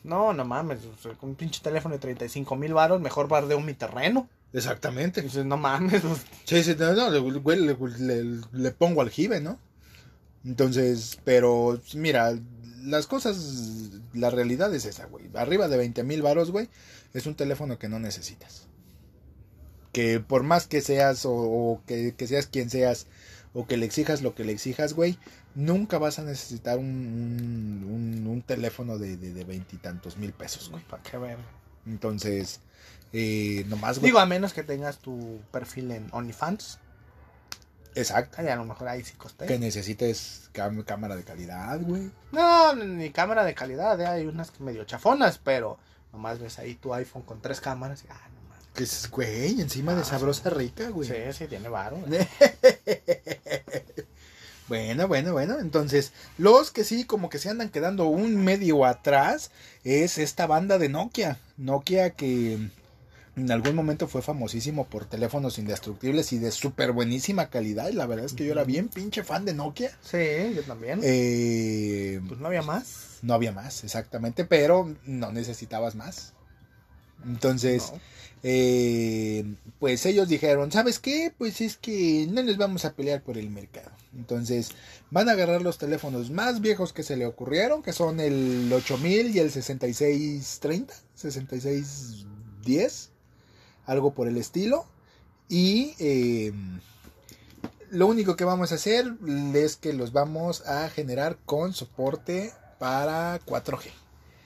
No, 0.04 0.32
no 0.32 0.44
mames. 0.44 0.80
un 1.22 1.34
pinche 1.34 1.60
teléfono 1.62 1.94
de 1.94 1.98
35 2.00 2.56
mil 2.56 2.72
baros, 2.74 3.00
mejor 3.00 3.28
bardeo 3.28 3.60
mi 3.60 3.74
terreno. 3.74 4.28
Exactamente. 4.52 5.20
Dices, 5.22 5.44
no 5.44 5.56
mames. 5.56 6.02
pues, 6.02 6.20
Sí, 6.44 6.62
sí, 6.62 6.74
no, 6.78 6.92
no, 6.94 7.10
le- 7.10 7.20
le, 7.20 7.76
le- 8.24 8.40
le 8.52 8.70
pongo 8.72 9.02
aljibe, 9.02 9.40
¿no? 9.40 9.58
Entonces, 10.48 11.18
pero 11.24 11.78
mira, 11.94 12.34
las 12.82 13.06
cosas, 13.06 13.90
la 14.14 14.30
realidad 14.30 14.74
es 14.74 14.86
esa, 14.86 15.04
güey. 15.06 15.26
Arriba 15.34 15.68
de 15.68 15.76
20 15.76 16.02
mil 16.04 16.22
varos, 16.22 16.50
güey, 16.50 16.70
es 17.12 17.26
un 17.26 17.34
teléfono 17.34 17.78
que 17.78 17.88
no 17.90 17.98
necesitas. 17.98 18.66
Que 19.92 20.20
por 20.20 20.42
más 20.44 20.66
que 20.66 20.80
seas 20.80 21.26
o, 21.26 21.32
o 21.34 21.82
que, 21.86 22.14
que 22.16 22.26
seas 22.26 22.46
quien 22.46 22.70
seas 22.70 23.06
o 23.52 23.66
que 23.66 23.76
le 23.76 23.84
exijas 23.86 24.22
lo 24.22 24.34
que 24.34 24.44
le 24.44 24.52
exijas, 24.52 24.94
güey, 24.94 25.18
nunca 25.54 25.98
vas 25.98 26.18
a 26.18 26.22
necesitar 26.22 26.78
un, 26.78 26.86
un, 26.86 27.84
un- 27.90 28.26
un 28.26 28.42
teléfono 28.42 28.96
de 28.98 29.16
de 29.18 29.44
veintitantos 29.44 30.16
mil 30.16 30.32
pesos, 30.32 30.70
güey. 30.70 30.82
¿Para 30.84 31.02
qué 31.02 31.18
ver? 31.18 31.36
Entonces, 31.86 32.60
eh, 33.12 33.64
nomás, 33.68 33.98
güey. 33.98 34.08
Digo, 34.10 34.18
a 34.18 34.26
menos 34.26 34.52
que 34.54 34.62
tengas 34.62 34.98
tu 34.98 35.40
perfil 35.52 35.90
en 35.90 36.06
OnlyFans. 36.12 36.78
Exacto. 37.94 38.36
Ay, 38.40 38.48
a 38.48 38.56
lo 38.56 38.64
mejor 38.64 38.88
ahí 38.88 39.02
sí 39.02 39.14
coste. 39.14 39.46
Que 39.46 39.58
necesites 39.58 40.50
cámara 40.52 41.16
de 41.16 41.24
calidad, 41.24 41.80
güey. 41.80 42.10
No, 42.32 42.74
ni 42.74 43.10
cámara 43.10 43.44
de 43.44 43.54
calidad, 43.54 44.00
eh, 44.00 44.06
hay 44.06 44.26
unas 44.26 44.58
medio 44.60 44.84
chafonas, 44.84 45.38
pero 45.38 45.78
nomás 46.12 46.38
ves 46.38 46.58
ahí 46.58 46.74
tu 46.74 46.94
iPhone 46.94 47.22
con 47.22 47.40
tres 47.40 47.60
cámaras 47.60 48.04
y, 48.04 48.08
ah, 48.10 48.28
no 48.34 48.48
mames. 48.48 48.66
Que 48.74 48.84
es, 48.84 49.10
güey, 49.10 49.60
encima 49.60 49.94
de 49.94 50.02
Ah, 50.02 50.04
sabrosa 50.04 50.50
rica, 50.50 50.88
güey. 50.90 51.08
Sí, 51.08 51.14
sí, 51.32 51.46
tiene 51.46 51.68
varo. 51.68 51.98
Bueno, 54.68 55.08
bueno, 55.08 55.32
bueno. 55.32 55.58
Entonces, 55.60 56.12
los 56.36 56.70
que 56.70 56.84
sí 56.84 57.04
como 57.04 57.30
que 57.30 57.38
se 57.38 57.48
andan 57.48 57.70
quedando 57.70 58.04
un 58.06 58.36
medio 58.44 58.84
atrás 58.84 59.50
es 59.82 60.18
esta 60.18 60.46
banda 60.46 60.76
de 60.76 60.90
Nokia. 60.90 61.38
Nokia 61.56 62.10
que 62.10 62.68
en 63.38 63.50
algún 63.50 63.74
momento 63.74 64.08
fue 64.08 64.20
famosísimo 64.22 64.86
por 64.86 65.04
teléfonos 65.04 65.58
indestructibles 65.58 66.32
y 66.32 66.38
de 66.38 66.50
súper 66.50 66.92
buenísima 66.92 67.48
calidad. 67.50 67.88
Y 67.88 67.92
la 67.94 68.06
verdad 68.06 68.26
es 68.26 68.32
que 68.32 68.44
yo 68.44 68.52
era 68.52 68.64
bien 68.64 68.88
pinche 68.88 69.22
fan 69.24 69.44
de 69.44 69.54
Nokia. 69.54 69.90
Sí, 70.02 70.18
yo 70.54 70.62
también. 70.62 71.00
Eh, 71.02 72.20
Pues 72.26 72.40
no 72.40 72.46
había 72.48 72.62
más. 72.62 73.18
no 73.22 73.34
había 73.34 73.52
más, 73.52 73.84
exactamente, 73.84 74.44
pero 74.44 74.94
no 75.06 75.32
necesitabas 75.32 75.94
más. 75.94 76.32
Entonces, 77.26 77.90
No. 77.92 78.00
eh, 78.44 79.44
pues 79.80 80.06
ellos 80.06 80.28
dijeron, 80.28 80.70
¿sabes 80.70 80.98
qué? 81.00 81.32
Pues 81.36 81.60
es 81.60 81.76
que 81.76 82.26
no 82.30 82.42
nos 82.44 82.56
vamos 82.56 82.84
a 82.84 82.92
pelear 82.94 83.22
por 83.22 83.36
el 83.38 83.50
mercado. 83.50 83.90
Entonces 84.16 84.70
van 85.10 85.28
a 85.28 85.32
agarrar 85.32 85.62
los 85.62 85.78
teléfonos 85.78 86.30
más 86.30 86.60
viejos 86.60 86.92
que 86.92 87.02
se 87.02 87.16
le 87.16 87.26
ocurrieron, 87.26 87.82
que 87.82 87.92
son 87.92 88.20
el 88.20 88.72
8000 88.72 89.34
y 89.34 89.38
el 89.40 89.50
6630, 89.50 90.94
6610, 91.14 93.10
algo 93.88 94.12
por 94.12 94.28
el 94.28 94.36
estilo. 94.36 94.86
Y 95.48 95.94
eh, 95.98 96.52
lo 97.90 98.06
único 98.06 98.36
que 98.36 98.44
vamos 98.44 98.70
a 98.70 98.76
hacer 98.76 99.14
es 99.54 99.76
que 99.76 99.92
los 99.92 100.12
vamos 100.12 100.64
a 100.66 100.88
generar 100.90 101.38
con 101.44 101.72
soporte 101.74 102.52
para 102.78 103.40
4G. 103.40 103.90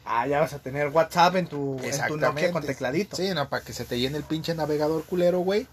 Ah, 0.04 0.26
ya 0.26 0.40
vas 0.40 0.52
a 0.52 0.58
tener 0.58 0.88
WhatsApp 0.88 1.36
en 1.36 1.46
tu, 1.46 1.74
en 1.74 1.80
tu 1.80 1.86
Exactamente. 1.86 2.26
Nokia 2.26 2.52
con 2.52 2.64
tecladito. 2.64 3.16
Sí, 3.16 3.30
no, 3.34 3.48
para 3.48 3.62
que 3.64 3.72
se 3.72 3.84
te 3.84 3.98
llene 4.00 4.16
el 4.16 4.24
pinche 4.24 4.54
navegador 4.54 5.04
culero, 5.04 5.40
güey. 5.40 5.66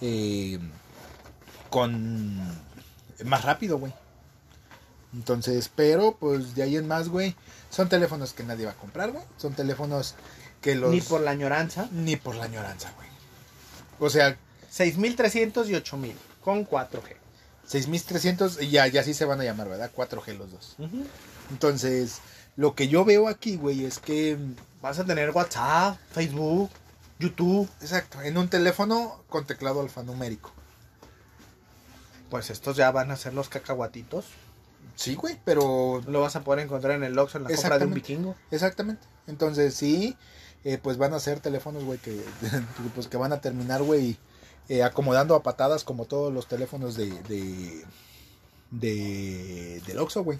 Eh, 0.00 0.58
con 1.70 2.38
más 3.24 3.44
rápido, 3.44 3.78
güey. 3.78 3.92
Entonces, 5.12 5.70
pero 5.74 6.16
pues 6.16 6.54
de 6.54 6.62
ahí 6.62 6.76
en 6.76 6.88
más, 6.88 7.08
güey, 7.08 7.36
son 7.70 7.88
teléfonos 7.88 8.32
que 8.32 8.42
nadie 8.42 8.66
va 8.66 8.72
a 8.72 8.76
comprar, 8.76 9.12
güey. 9.12 9.24
Son 9.36 9.52
teléfonos 9.54 10.14
que 10.60 10.74
los 10.74 10.90
Ni 10.90 11.00
por 11.00 11.20
la 11.20 11.30
añoranza. 11.32 11.88
ni 11.92 12.16
por 12.16 12.34
la 12.36 12.44
añoranza, 12.44 12.92
güey. 12.96 13.08
O 13.98 14.10
sea, 14.10 14.36
6300 14.70 15.68
y 15.68 15.74
8000 15.74 16.16
con 16.42 16.66
4G. 16.66 17.16
6300 17.66 18.62
y 18.62 18.70
ya 18.70 18.86
ya 18.86 19.02
sí 19.02 19.14
se 19.14 19.24
van 19.24 19.40
a 19.40 19.44
llamar, 19.44 19.68
¿verdad? 19.68 19.90
4G 19.94 20.36
los 20.36 20.50
dos. 20.50 20.76
Entonces, 21.50 22.18
lo 22.56 22.74
que 22.74 22.88
yo 22.88 23.04
veo 23.04 23.28
aquí, 23.28 23.56
güey, 23.56 23.84
es 23.84 23.98
que 23.98 24.38
Vas 24.82 24.98
a 24.98 25.04
tener 25.06 25.30
WhatsApp, 25.30 25.96
Facebook, 26.12 26.68
YouTube. 27.18 27.66
exacto, 27.80 28.20
en 28.20 28.36
un 28.36 28.48
teléfono 28.48 29.24
con 29.30 29.46
teclado 29.46 29.80
alfanumérico. 29.80 30.52
Pues 32.28 32.50
estos 32.50 32.76
ya 32.76 32.90
van 32.90 33.10
a 33.10 33.16
ser 33.16 33.32
los 33.32 33.48
cacahuatitos. 33.48 34.26
Sí, 34.94 35.14
güey, 35.14 35.40
pero 35.44 36.02
Lo 36.06 36.20
vas 36.20 36.36
a 36.36 36.44
poder 36.44 36.64
encontrar 36.64 36.96
en 36.96 37.04
el 37.04 37.18
Oxxo 37.18 37.38
en 37.38 37.44
la 37.44 37.50
compra 37.50 37.78
de 37.78 37.86
un 37.86 37.94
vikingo. 37.94 38.36
Exactamente. 38.50 39.06
Entonces, 39.26 39.74
sí, 39.74 40.16
eh, 40.64 40.78
pues 40.82 40.96
van 40.96 41.14
a 41.14 41.20
ser 41.20 41.40
teléfonos, 41.40 41.84
güey, 41.84 41.98
que, 41.98 42.20
pues, 42.94 43.08
que 43.08 43.16
van 43.16 43.32
a 43.32 43.40
terminar, 43.40 43.82
güey, 43.82 44.16
eh, 44.68 44.82
acomodando 44.82 45.34
a 45.34 45.42
patadas 45.42 45.84
como 45.84 46.06
todos 46.06 46.32
los 46.32 46.48
teléfonos 46.48 46.96
de, 46.96 47.10
de, 47.22 47.84
de, 48.70 49.82
del 49.86 49.98
Oxxo, 49.98 50.24
güey. 50.24 50.38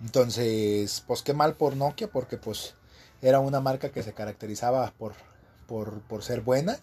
Entonces, 0.00 1.02
pues 1.06 1.22
qué 1.22 1.34
mal 1.34 1.54
por 1.54 1.76
Nokia, 1.76 2.08
porque 2.08 2.36
pues 2.36 2.74
era 3.22 3.40
una 3.40 3.60
marca 3.60 3.90
que 3.90 4.02
se 4.02 4.12
caracterizaba 4.12 4.92
por, 4.98 5.14
por, 5.66 6.00
por 6.02 6.22
ser 6.22 6.40
buena 6.42 6.78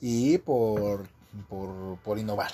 y 0.00 0.38
por, 0.38 1.08
por, 1.48 1.98
por 1.98 2.18
innovar. 2.18 2.52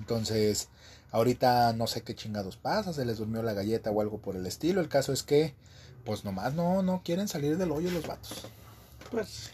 Entonces, 0.00 0.68
ahorita 1.10 1.72
no 1.72 1.86
sé 1.86 2.02
qué 2.02 2.14
chingados 2.14 2.56
pasa, 2.56 2.92
se 2.92 3.04
les 3.04 3.18
durmió 3.18 3.42
la 3.42 3.54
galleta 3.54 3.90
o 3.90 4.00
algo 4.00 4.18
por 4.18 4.36
el 4.36 4.46
estilo. 4.46 4.80
El 4.80 4.88
caso 4.88 5.12
es 5.12 5.22
que, 5.22 5.54
pues 6.06 6.24
nomás 6.24 6.54
no, 6.54 6.82
no 6.82 7.02
quieren 7.04 7.28
salir 7.28 7.58
del 7.58 7.72
hoyo 7.72 7.90
los 7.90 8.06
vatos. 8.06 8.46
Pues. 9.10 9.52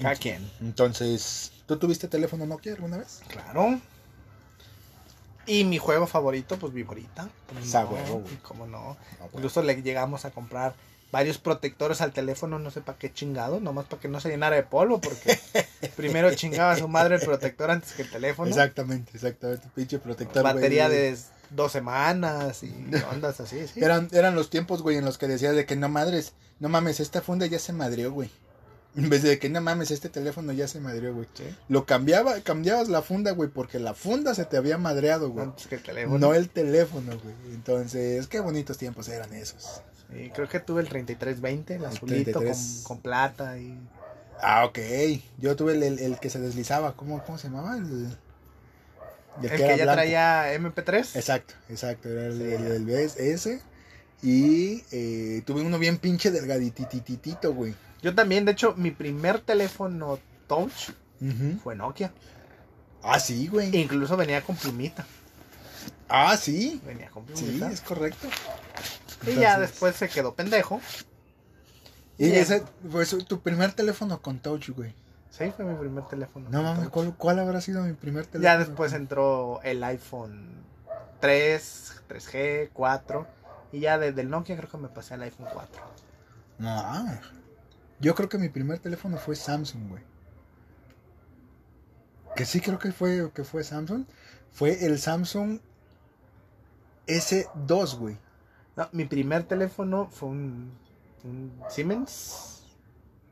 Cada 0.00 0.14
quien. 0.14 0.48
Entonces, 0.60 1.52
¿tú 1.66 1.78
tuviste 1.78 2.06
teléfono 2.06 2.46
Nokia 2.46 2.74
alguna 2.74 2.98
vez? 2.98 3.22
Claro. 3.26 3.80
Y 5.46 5.64
mi 5.64 5.78
juego 5.78 6.06
favorito, 6.06 6.58
pues 6.58 6.72
Viborita. 6.72 7.28
¿Cómo 7.48 7.60
Esa 7.60 7.84
no? 7.84 8.22
¿Cómo 8.42 8.66
no? 8.66 8.78
No, 8.78 8.96
güey. 9.18 9.30
Incluso 9.34 9.62
le 9.62 9.80
llegamos 9.80 10.24
a 10.24 10.30
comprar 10.30 10.74
varios 11.12 11.38
protectores 11.38 12.00
al 12.00 12.12
teléfono, 12.12 12.58
no 12.58 12.70
sé 12.70 12.80
para 12.80 12.98
qué 12.98 13.12
chingado, 13.12 13.60
nomás 13.60 13.86
para 13.86 14.02
que 14.02 14.08
no 14.08 14.20
se 14.20 14.28
llenara 14.28 14.56
de 14.56 14.64
polvo, 14.64 15.00
porque 15.00 15.38
primero 15.96 16.34
chingaba 16.34 16.72
a 16.72 16.76
su 16.76 16.88
madre 16.88 17.14
el 17.14 17.22
protector 17.22 17.70
antes 17.70 17.92
que 17.92 18.02
el 18.02 18.10
teléfono. 18.10 18.50
Exactamente, 18.50 19.12
exactamente. 19.14 19.66
Pinche 19.74 19.98
protector. 19.98 20.42
Batería 20.42 20.88
de 20.88 21.16
dos 21.50 21.72
semanas 21.72 22.62
y 22.62 22.72
ondas 23.12 23.40
así, 23.40 23.66
sí. 23.68 23.80
Eran, 23.82 24.08
eran 24.12 24.34
los 24.34 24.50
tiempos, 24.50 24.82
güey, 24.82 24.96
en 24.96 25.04
los 25.04 25.18
que 25.18 25.28
decías 25.28 25.54
de 25.54 25.66
que 25.66 25.76
no 25.76 25.88
madres, 25.88 26.32
no 26.60 26.68
mames, 26.68 27.00
esta 27.00 27.20
funda 27.22 27.46
ya 27.46 27.58
se 27.58 27.72
madrió, 27.72 28.12
güey. 28.12 28.30
En 28.96 29.10
vez 29.10 29.22
de 29.22 29.38
que 29.38 29.50
no 29.50 29.60
mames, 29.60 29.90
este 29.90 30.08
teléfono 30.08 30.52
ya 30.54 30.66
se 30.68 30.80
madrió, 30.80 31.12
güey. 31.14 31.28
Sí. 31.34 31.44
Lo 31.68 31.84
cambiaba, 31.84 32.40
cambiabas 32.40 32.88
la 32.88 33.02
funda, 33.02 33.32
güey, 33.32 33.50
porque 33.50 33.78
la 33.78 33.92
funda 33.92 34.34
se 34.34 34.46
te 34.46 34.56
había 34.56 34.78
madreado, 34.78 35.28
güey. 35.28 35.44
Antes 35.44 35.66
que 35.66 35.74
el 35.74 35.82
teléfono. 35.82 36.18
No 36.18 36.32
el 36.32 36.48
teléfono, 36.48 37.12
güey. 37.22 37.34
Entonces, 37.52 38.26
qué 38.26 38.40
bonitos 38.40 38.78
tiempos 38.78 39.06
eran 39.08 39.34
esos. 39.34 39.82
Sí, 40.10 40.30
creo 40.34 40.48
que 40.48 40.60
tuve 40.60 40.80
el 40.80 40.88
3320, 40.88 41.74
el 41.74 41.80
El 41.82 41.86
azulito 41.86 42.40
33. 42.40 42.80
con, 42.84 42.96
con 42.96 43.02
plata 43.02 43.58
y... 43.58 43.78
Ah, 44.40 44.64
ok. 44.64 44.78
Yo 45.38 45.56
tuve 45.56 45.74
el, 45.74 45.82
el- 45.82 45.98
el 45.98 46.18
que 46.18 46.30
se 46.30 46.38
deslizaba. 46.40 46.94
¿Cómo, 46.96 47.22
cómo 47.24 47.36
se 47.36 47.48
llamaba? 47.48 47.76
El, 47.76 48.16
El 49.42 49.50
que 49.50 49.58
ya 49.58 49.74
blanco. 49.76 49.92
traía 49.92 50.54
MP3. 50.54 51.16
Exacto, 51.16 51.54
exacto. 51.68 52.08
Era 52.08 52.26
el, 52.26 52.38
Sí, 52.38 52.42
el, 52.44 52.66
el 52.88 52.90
ese. 52.90 53.60
Y 54.22 54.82
eh, 54.92 55.42
tuve 55.44 55.60
uno 55.62 55.78
bien 55.78 55.98
pinche 55.98 56.30
delgaditititito, 56.30 57.52
güey. 57.52 57.74
Yo 58.02 58.14
también, 58.14 58.44
de 58.44 58.52
hecho, 58.52 58.74
mi 58.76 58.90
primer 58.90 59.40
teléfono 59.40 60.18
touch 60.46 60.90
fue 61.62 61.74
Nokia. 61.76 62.12
Ah, 63.02 63.20
sí, 63.20 63.46
güey. 63.48 63.74
Incluso 63.76 64.16
venía 64.16 64.42
con 64.42 64.56
plumita. 64.56 65.06
Ah, 66.08 66.36
sí. 66.36 66.80
Venía 66.84 67.10
con 67.10 67.24
Sí, 67.34 67.44
plumita. 67.44 67.70
es 67.70 67.80
correcto. 67.80 68.28
y 69.26 69.34
ya 69.34 69.58
después 69.58 69.96
se 69.96 70.08
quedó 70.08 70.34
pendejo. 70.34 70.80
Y 72.18 72.30
ese 72.30 72.62
fue 72.90 73.04
tu 73.06 73.40
primer 73.40 73.72
teléfono 73.72 74.20
con 74.22 74.38
touch, 74.38 74.70
güey. 74.70 74.94
Sí, 75.36 75.52
fue 75.54 75.66
mi 75.66 75.74
primer 75.74 76.04
teléfono. 76.04 76.48
No 76.48 76.62
mames. 76.62 76.88
¿cuál, 76.88 77.14
cuál 77.14 77.38
habrá 77.38 77.60
sido 77.60 77.82
mi 77.82 77.92
primer 77.92 78.24
teléfono? 78.24 78.42
Ya 78.42 78.58
después 78.58 78.94
entró 78.94 79.60
el 79.62 79.84
iPhone 79.84 80.64
3, 81.20 82.02
3G, 82.08 82.70
4. 82.72 83.26
Y 83.72 83.80
ya 83.80 83.98
desde 83.98 84.22
el 84.22 84.30
Nokia 84.30 84.56
creo 84.56 84.70
que 84.70 84.78
me 84.78 84.88
pasé 84.88 85.12
al 85.12 85.22
iPhone 85.22 85.48
4. 85.52 85.82
No. 86.58 87.04
Yo 88.00 88.14
creo 88.14 88.30
que 88.30 88.38
mi 88.38 88.48
primer 88.48 88.78
teléfono 88.78 89.18
fue 89.18 89.36
Samsung, 89.36 89.90
güey. 89.90 90.02
Que 92.34 92.46
sí 92.46 92.60
creo 92.60 92.78
que 92.78 92.92
fue, 92.92 93.30
que 93.34 93.44
fue 93.44 93.62
Samsung. 93.62 94.06
Fue 94.52 94.86
el 94.86 94.98
Samsung 94.98 95.60
S2, 97.06 97.98
güey. 97.98 98.16
No, 98.74 98.88
mi 98.92 99.04
primer 99.04 99.42
teléfono 99.42 100.08
fue 100.10 100.30
un, 100.30 100.72
un 101.24 101.52
Siemens. 101.68 102.55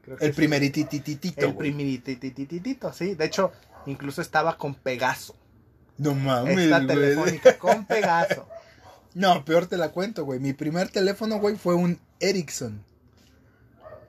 Creo 0.05 0.17
que 0.17 0.25
El 0.27 0.33
sí. 0.33 0.37
primeritititito, 0.37 1.47
El 1.47 1.55
primeritititito, 1.57 2.93
sí. 2.93 3.15
De 3.15 3.25
hecho, 3.25 3.53
incluso 3.87 4.21
estaba 4.23 4.57
con 4.59 4.75
Pegaso. 4.75 5.35
No 5.97 6.15
mames, 6.15 6.59
Esta 6.59 6.87
telefónica 6.87 7.59
con 7.59 7.87
Pegaso. 7.87 8.49
No, 9.15 9.45
peor 9.45 9.67
te 9.67 9.77
la 9.77 9.91
cuento, 9.91 10.25
güey. 10.25 10.41
Mi 10.41 10.53
primer 10.53 10.89
teléfono, 10.89 11.39
güey, 11.39 11.57
fue 11.57 11.75
un 11.75 11.99
Ericsson. 12.21 12.85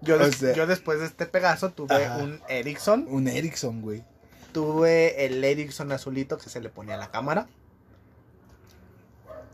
Yo, 0.01 0.15
O 0.15 0.17
des- 0.19 0.35
sea- 0.37 0.53
yo 0.53 0.67
después 0.67 0.99
de 0.99 1.05
este 1.05 1.25
Pegaso 1.25 1.71
tuve 1.71 1.93
Ajá. 1.95 2.17
un 2.17 2.41
Ericsson. 2.49 3.05
Un 3.09 3.27
Ericsson, 3.27 3.81
güey. 3.81 4.03
Tuve 4.51 5.25
el 5.25 5.43
Ericsson 5.43 5.91
azulito 5.91 6.37
que 6.37 6.49
se 6.49 6.59
le 6.61 6.69
ponía 6.69 6.95
a 6.95 6.97
la 6.97 7.11
cámara. 7.11 7.47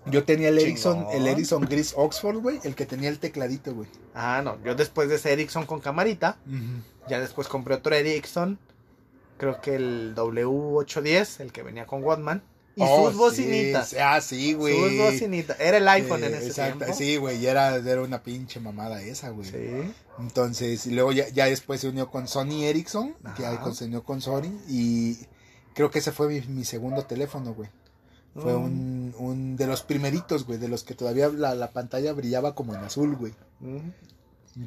Yo 0.08 0.24
tenía 0.24 0.50
el 0.50 0.58
Ericsson, 0.58 0.98
Chingón. 1.00 1.16
el 1.16 1.28
Ericsson 1.28 1.62
Gris 1.64 1.94
Oxford, 1.96 2.38
güey, 2.38 2.60
el 2.64 2.74
que 2.76 2.86
tenía 2.86 3.10
el 3.10 3.20
tecladito, 3.20 3.74
güey. 3.74 3.88
Ah, 4.16 4.42
no. 4.44 4.58
Yo 4.64 4.74
después 4.76 5.10
de 5.10 5.16
ese 5.16 5.32
Ericsson 5.34 5.66
con 5.66 5.80
camarita, 5.80 6.38
ya 7.08 7.20
después 7.20 7.48
compré 7.48 7.76
otro 7.76 7.94
Ericsson. 7.96 8.58
Creo 9.38 9.60
que 9.62 9.76
el 9.76 10.14
W810, 10.16 11.40
el 11.42 11.52
que 11.52 11.64
venía 11.64 11.86
con 11.86 12.04
Walkman. 12.04 12.44
Y 12.76 12.84
Oh, 12.86 13.10
sus 13.10 13.18
bocinitas. 13.18 13.90
sí, 13.90 13.98
Ah, 14.00 14.22
sí, 14.22 14.54
güey. 14.54 14.76
Sus 14.80 14.98
bocinitas. 14.98 15.60
Era 15.60 15.78
el 15.78 15.88
iPhone 15.90 16.24
en 16.24 16.34
Eh, 16.34 16.38
ese 16.38 16.48
exacto, 16.48 16.78
tiempo. 16.80 16.96
Sí, 16.98 17.18
güey, 17.18 17.38
y 17.38 17.48
era, 17.48 17.76
era 17.76 18.02
una 18.02 18.24
pinche 18.24 18.60
mamada 18.62 19.02
esa, 19.02 19.30
güey. 19.30 19.50
Sí. 19.50 19.92
Entonces, 20.20 20.86
y 20.88 20.92
luego 20.92 21.12
ya, 21.12 21.28
ya 21.30 21.46
después 21.46 21.82
se 21.82 21.90
unió 21.90 22.10
con 22.10 22.28
Sony 22.28 22.64
Ericsson, 22.64 23.14
que 23.36 23.46
Ajá. 23.46 23.74
se 23.74 23.86
unió 23.86 24.04
con 24.04 24.22
Sony, 24.22 24.52
y 24.70 25.18
creo 25.74 25.92
que 25.92 26.00
ese 26.00 26.12
fue 26.14 26.28
mi, 26.30 26.42
mi 26.48 26.64
segundo 26.64 27.04
teléfono, 27.04 27.54
güey. 27.54 27.70
Fue 28.38 28.54
Mm. 28.54 28.58
un, 28.58 29.16
un 29.18 29.56
de 29.58 29.68
los 29.68 29.84
primeritos, 29.84 30.46
güey, 30.46 30.60
de 30.60 30.68
los 30.68 30.84
que 30.84 30.96
todavía 30.96 31.30
la, 31.30 31.56
la 31.56 31.72
pantalla 31.72 32.14
brillaba 32.14 32.56
como 32.56 32.76
en 32.76 32.84
azul, 32.84 33.16
güey. 33.16 33.34
Mm. 33.60 33.90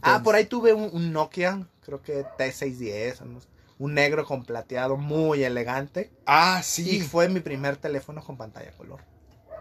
Ah, 0.02 0.22
por 0.22 0.34
ahí 0.34 0.46
tuve 0.46 0.72
un, 0.74 0.90
un 0.92 1.12
Nokia, 1.12 1.66
creo 1.80 2.02
que 2.02 2.24
T610, 2.36 3.20
o 3.22 3.24
no 3.26 3.40
sé, 3.40 3.48
un 3.78 3.94
negro 3.94 4.24
con 4.24 4.44
plateado 4.44 4.96
muy 4.96 5.42
elegante. 5.44 6.10
Ah, 6.26 6.62
Y 6.84 7.00
sí, 7.00 7.00
fue 7.00 7.28
mi 7.28 7.40
primer 7.40 7.76
teléfono 7.78 8.22
con 8.22 8.36
pantalla 8.36 8.72
color. 8.72 9.00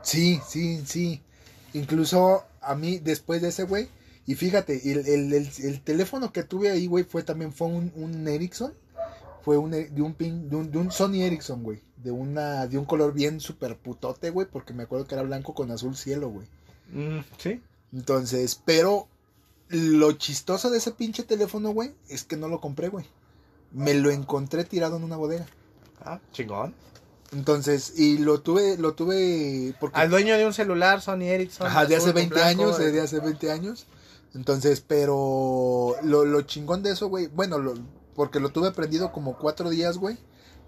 sí, 0.01 0.41
sí, 0.47 0.83
sí. 0.85 1.21
Incluso 1.73 2.43
a 2.61 2.75
mí, 2.75 2.99
después 2.99 3.41
de 3.41 3.49
ese, 3.49 3.63
güey, 3.63 3.89
y 4.25 4.35
fíjate, 4.35 4.91
el, 4.91 5.07
el, 5.07 5.33
el, 5.33 5.49
el 5.63 5.81
teléfono 5.81 6.31
que 6.31 6.43
tuve 6.43 6.69
ahí, 6.71 6.87
güey, 6.87 7.03
fue 7.03 7.23
también 7.23 7.51
fue 7.53 7.67
un, 7.67 7.91
un 7.95 8.27
Ericsson. 8.27 8.73
Fue 9.41 9.57
un, 9.57 9.71
de 9.71 10.01
un, 10.01 10.13
pin, 10.13 10.49
de 10.49 10.55
un, 10.55 10.71
de 10.71 10.77
un 10.77 10.91
Sony 10.91 11.21
Ericsson, 11.23 11.63
güey. 11.63 11.81
De, 12.03 12.11
una, 12.11 12.67
de 12.67 12.77
un 12.77 12.85
color 12.85 13.13
bien 13.13 13.39
super 13.39 13.77
putote, 13.77 14.29
güey, 14.29 14.47
porque 14.47 14.73
me 14.73 14.83
acuerdo 14.83 15.05
que 15.07 15.15
era 15.15 15.23
blanco 15.23 15.53
con 15.53 15.71
azul 15.71 15.95
cielo, 15.95 16.29
güey. 16.29 16.47
Mm, 16.91 17.23
sí. 17.37 17.61
Entonces, 17.93 18.59
pero 18.65 19.07
lo 19.69 20.11
chistoso 20.13 20.69
de 20.69 20.77
ese 20.79 20.91
pinche 20.91 21.23
teléfono, 21.23 21.71
güey, 21.71 21.93
es 22.09 22.23
que 22.23 22.35
no 22.37 22.47
lo 22.47 22.59
compré, 22.59 22.89
güey. 22.89 23.05
Me 23.71 23.93
lo 23.93 24.11
encontré 24.11 24.65
tirado 24.65 24.97
en 24.97 25.03
una 25.03 25.15
bodega. 25.17 25.45
Ah, 26.01 26.19
chingón. 26.31 26.75
Entonces, 27.31 27.93
y 27.97 28.19
lo 28.19 28.41
tuve, 28.41 28.77
lo 28.77 28.93
tuve 28.93 29.73
porque 29.79 29.99
Al 29.99 30.09
dueño 30.09 30.37
de 30.37 30.45
un 30.45 30.53
celular, 30.53 31.01
Sony 31.01 31.23
Ericsson. 31.23 31.65
Ajá, 31.67 31.85
de 31.85 31.95
hace 31.95 32.09
azul 32.09 32.13
con 32.13 32.15
20 32.29 32.35
blanco, 32.35 32.63
años, 32.63 32.79
eh, 32.79 32.91
de 32.91 33.01
hace 33.01 33.19
20 33.19 33.51
años. 33.51 33.87
Entonces, 34.35 34.81
pero 34.81 35.95
lo, 36.03 36.25
lo 36.25 36.41
chingón 36.41 36.83
de 36.83 36.91
eso, 36.91 37.07
güey, 37.07 37.27
bueno, 37.27 37.57
lo- 37.59 37.73
porque 38.15 38.39
lo 38.39 38.49
tuve 38.49 38.71
prendido 38.71 39.11
como 39.11 39.37
cuatro 39.37 39.69
días, 39.71 39.97
güey, 39.97 40.17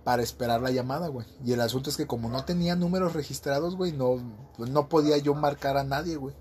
para 0.06 0.24
esperar 0.24 0.62
la 0.62 0.72
llamada, 0.72 1.10
güey. 1.10 1.28
Y 1.44 1.52
el 1.52 1.60
asunto 1.60 1.90
es 1.90 1.98
que 1.98 2.08
como 2.08 2.30
no 2.30 2.46
tenía 2.46 2.76
números 2.78 3.12
registrados, 3.14 3.76
güey, 3.76 3.92
no, 3.92 4.22
pues 4.56 4.70
no 4.70 4.88
podía 4.88 5.18
yo 5.18 5.34
marcar 5.34 5.76
a 5.76 5.84
nadie, 5.84 6.16
güey. 6.16 6.34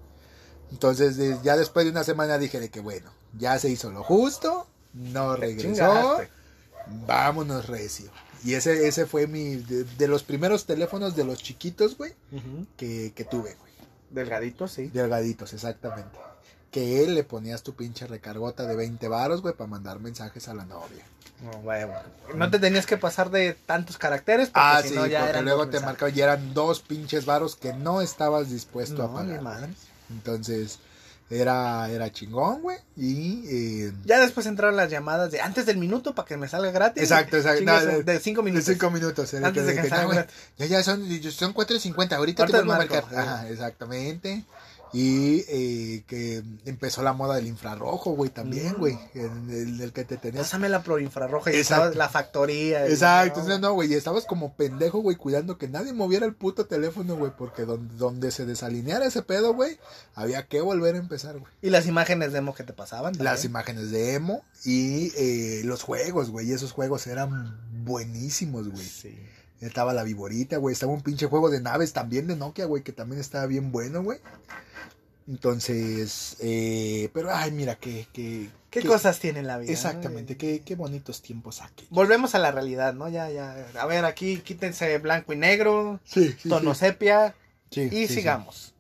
Entonces, 0.70 1.16
de- 1.16 1.38
ya 1.42 1.56
después 1.56 1.84
de 1.86 1.90
una 1.90 2.04
semana 2.04 2.38
dije 2.38 2.60
de 2.60 2.68
que, 2.70 2.78
bueno, 2.80 3.10
ya 3.36 3.58
se 3.58 3.70
hizo 3.70 3.90
lo 3.90 4.04
justo, 4.04 4.66
no 4.92 5.34
regresó, 5.34 6.18
vámonos 7.06 7.66
recio. 7.66 8.10
Y 8.44 8.54
ese, 8.54 8.86
ese 8.86 9.06
fue 9.06 9.26
mi, 9.26 9.56
de, 9.56 9.84
de 9.84 10.08
los 10.08 10.22
primeros 10.22 10.66
teléfonos 10.66 11.16
de 11.16 11.24
los 11.24 11.42
chiquitos, 11.42 11.96
güey, 11.96 12.12
que, 12.76 13.12
que 13.16 13.24
tuve, 13.24 13.54
güey. 13.54 13.72
Delgadito, 14.10 14.68
sí. 14.68 14.88
Delgaditos, 14.88 15.54
exactamente. 15.54 16.18
Que 16.74 17.04
él 17.04 17.14
le 17.14 17.22
ponías 17.22 17.62
tu 17.62 17.74
pinche 17.74 18.04
recargota 18.08 18.66
de 18.66 18.74
20 18.74 19.06
varos, 19.06 19.42
güey, 19.42 19.54
para 19.54 19.70
mandar 19.70 20.00
mensajes 20.00 20.48
a 20.48 20.54
la 20.54 20.64
novia. 20.64 21.04
No, 21.40 22.36
no 22.36 22.50
te 22.50 22.58
tenías 22.58 22.84
que 22.84 22.96
pasar 22.96 23.30
de 23.30 23.54
tantos 23.66 23.96
caracteres 23.96 24.48
porque 24.48 24.60
Ah, 24.60 24.80
si 24.82 24.88
sí, 24.88 24.94
no 24.96 25.06
ya 25.06 25.20
porque 25.20 25.30
eran 25.30 25.44
luego 25.44 25.68
te 25.68 25.78
marcaba 25.78 26.10
y 26.10 26.20
eran 26.20 26.52
dos 26.52 26.80
pinches 26.80 27.26
varos 27.26 27.54
que 27.54 27.72
no 27.74 28.00
estabas 28.00 28.50
dispuesto 28.50 29.04
a 29.04 29.14
pagar. 29.14 29.40
madre. 29.40 29.68
Entonces, 30.10 30.78
era, 31.30 31.88
era 31.90 32.10
chingón, 32.12 32.62
güey. 32.62 32.78
Y. 32.96 33.44
eh, 33.86 33.92
Ya 34.04 34.18
después 34.20 34.46
entraron 34.46 34.76
las 34.76 34.90
llamadas 34.90 35.30
de 35.30 35.40
antes 35.40 35.66
del 35.66 35.76
minuto 35.78 36.12
para 36.14 36.26
que 36.26 36.36
me 36.36 36.48
salga 36.48 36.70
gratis. 36.72 37.02
Exacto, 37.04 37.36
exacto. 37.36 37.64
No, 37.64 37.80
de- 37.84 38.02
de 38.02 38.18
cinco 38.20 38.42
de 38.42 38.50
minutos. 38.50 38.66
cinco 38.72 38.90
minutos. 38.90 39.32
era 39.34 39.48
Antes 39.48 39.66
de 39.66 39.74
que 39.74 39.82
"No, 39.82 39.88
salga 39.88 40.04
güey, 40.06 40.16
gratis. 40.16 40.34
Ya, 40.58 40.66
ya 40.66 40.82
son, 40.82 41.00
son 41.30 41.54
4.50. 41.54 42.16
Ahorita 42.16 42.42
Ahorita 42.42 42.46
te 42.46 42.52
vuelvo 42.64 42.72
a 42.72 42.76
marcar. 42.78 43.04
Ajá, 43.16 43.48
exactamente. 43.48 44.44
Y 44.94 45.44
eh, 45.48 46.04
que 46.06 46.42
empezó 46.64 47.02
la 47.02 47.12
moda 47.12 47.34
del 47.34 47.48
infrarrojo, 47.48 48.12
güey, 48.12 48.30
también, 48.30 48.74
Mm. 48.74 48.78
güey. 48.78 48.98
El, 49.14 49.50
el- 49.50 49.80
el 49.80 49.92
que 49.92 50.04
te 50.04 50.16
tenías 50.16 50.44
Pásamela 50.46 50.82
por 50.84 51.02
infrarroja 51.02 51.52
y 51.52 51.56
Exacto. 51.56 51.86
estaba 51.90 52.04
la 52.04 52.08
factoría. 52.08 52.88
y- 52.88 52.92
Exacto, 52.92 53.34
no. 53.36 53.40
entonces 53.42 53.60
no, 53.60 53.72
güey, 53.72 53.90
y 53.90 53.94
estabas 53.94 54.24
como 54.24 54.54
pendejo, 54.54 55.00
güey, 55.00 55.16
cuidando 55.16 55.58
que 55.58 55.66
nadie 55.68 55.92
moviera 55.92 56.26
el 56.26 56.34
puto 56.34 56.66
teléfono, 56.66 57.16
güey, 57.16 57.32
porque 57.36 57.64
donde, 57.64 57.94
donde 57.96 58.30
se 58.30 58.46
desalineara 58.46 59.04
ese 59.06 59.22
pedo, 59.22 59.52
güey, 59.52 59.78
había 60.14 60.46
que 60.46 60.60
volver 60.60 60.94
a 60.94 60.98
empezar, 60.98 61.38
güey. 61.38 61.52
Y 61.60 61.70
las 61.70 61.86
imágenes 61.86 62.32
demo 62.32 62.54
que 62.54 62.62
te 62.62 62.72
pasaban. 62.72 63.14
Las 63.18 63.42
también. 63.42 63.50
imágenes 63.50 63.90
de 63.90 64.14
emo 64.14 64.44
y 64.64 65.12
eh, 65.16 65.62
los 65.64 65.82
juegos, 65.82 66.30
güey, 66.30 66.48
y 66.48 66.52
esos 66.52 66.70
juegos 66.72 67.06
eran 67.08 67.58
buenísimos, 67.84 68.68
güey. 68.68 68.86
Sí. 68.86 69.18
Estaba 69.64 69.92
la 69.94 70.02
viborita, 70.02 70.56
güey, 70.58 70.72
estaba 70.72 70.92
un 70.92 71.00
pinche 71.02 71.26
juego 71.26 71.50
de 71.50 71.60
naves 71.60 71.92
también 71.92 72.26
de 72.26 72.36
Nokia, 72.36 72.66
güey, 72.66 72.82
que 72.82 72.92
también 72.92 73.20
estaba 73.20 73.46
bien 73.46 73.72
bueno, 73.72 74.02
güey. 74.02 74.18
Entonces, 75.26 76.36
eh, 76.40 77.08
pero, 77.14 77.34
ay, 77.34 77.50
mira, 77.50 77.76
qué, 77.76 78.06
qué, 78.12 78.50
¿Qué, 78.70 78.80
qué- 78.80 78.86
cosas 78.86 79.18
tiene 79.20 79.42
la 79.42 79.56
vida? 79.56 79.72
Exactamente, 79.72 80.34
no? 80.34 80.38
qué, 80.38 80.60
qué 80.62 80.74
bonitos 80.74 81.22
tiempos 81.22 81.62
aquí. 81.62 81.86
Volvemos 81.90 82.34
a 82.34 82.38
la 82.38 82.50
realidad, 82.50 82.92
¿no? 82.92 83.08
Ya, 83.08 83.30
ya. 83.30 83.66
A 83.80 83.86
ver, 83.86 84.04
aquí 84.04 84.38
quítense 84.38 84.98
blanco 84.98 85.32
y 85.32 85.36
negro, 85.36 85.98
Sí, 86.04 86.34
sí, 86.38 86.48
tono 86.50 86.74
sí. 86.74 86.80
sepia 86.80 87.34
Sí, 87.70 87.88
y 87.90 88.06
sigamos. 88.06 88.74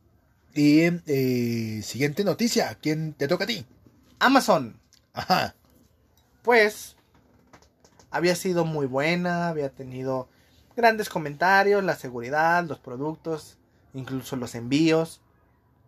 Y 0.54 0.82
eh, 1.06 1.80
siguiente 1.82 2.24
noticia, 2.24 2.76
¿quién 2.80 3.14
te 3.14 3.26
toca 3.26 3.44
a 3.44 3.46
ti? 3.46 3.64
Amazon, 4.18 4.78
Ajá. 5.14 5.54
pues, 6.42 6.94
había 8.10 8.36
sido 8.36 8.64
muy 8.64 8.86
buena, 8.86 9.48
había 9.48 9.70
tenido 9.70 10.28
grandes 10.76 11.08
comentarios, 11.08 11.84
la 11.84 11.96
seguridad, 11.96 12.64
los 12.64 12.78
productos, 12.78 13.58
incluso 13.92 14.36
los 14.36 14.54
envíos, 14.54 15.20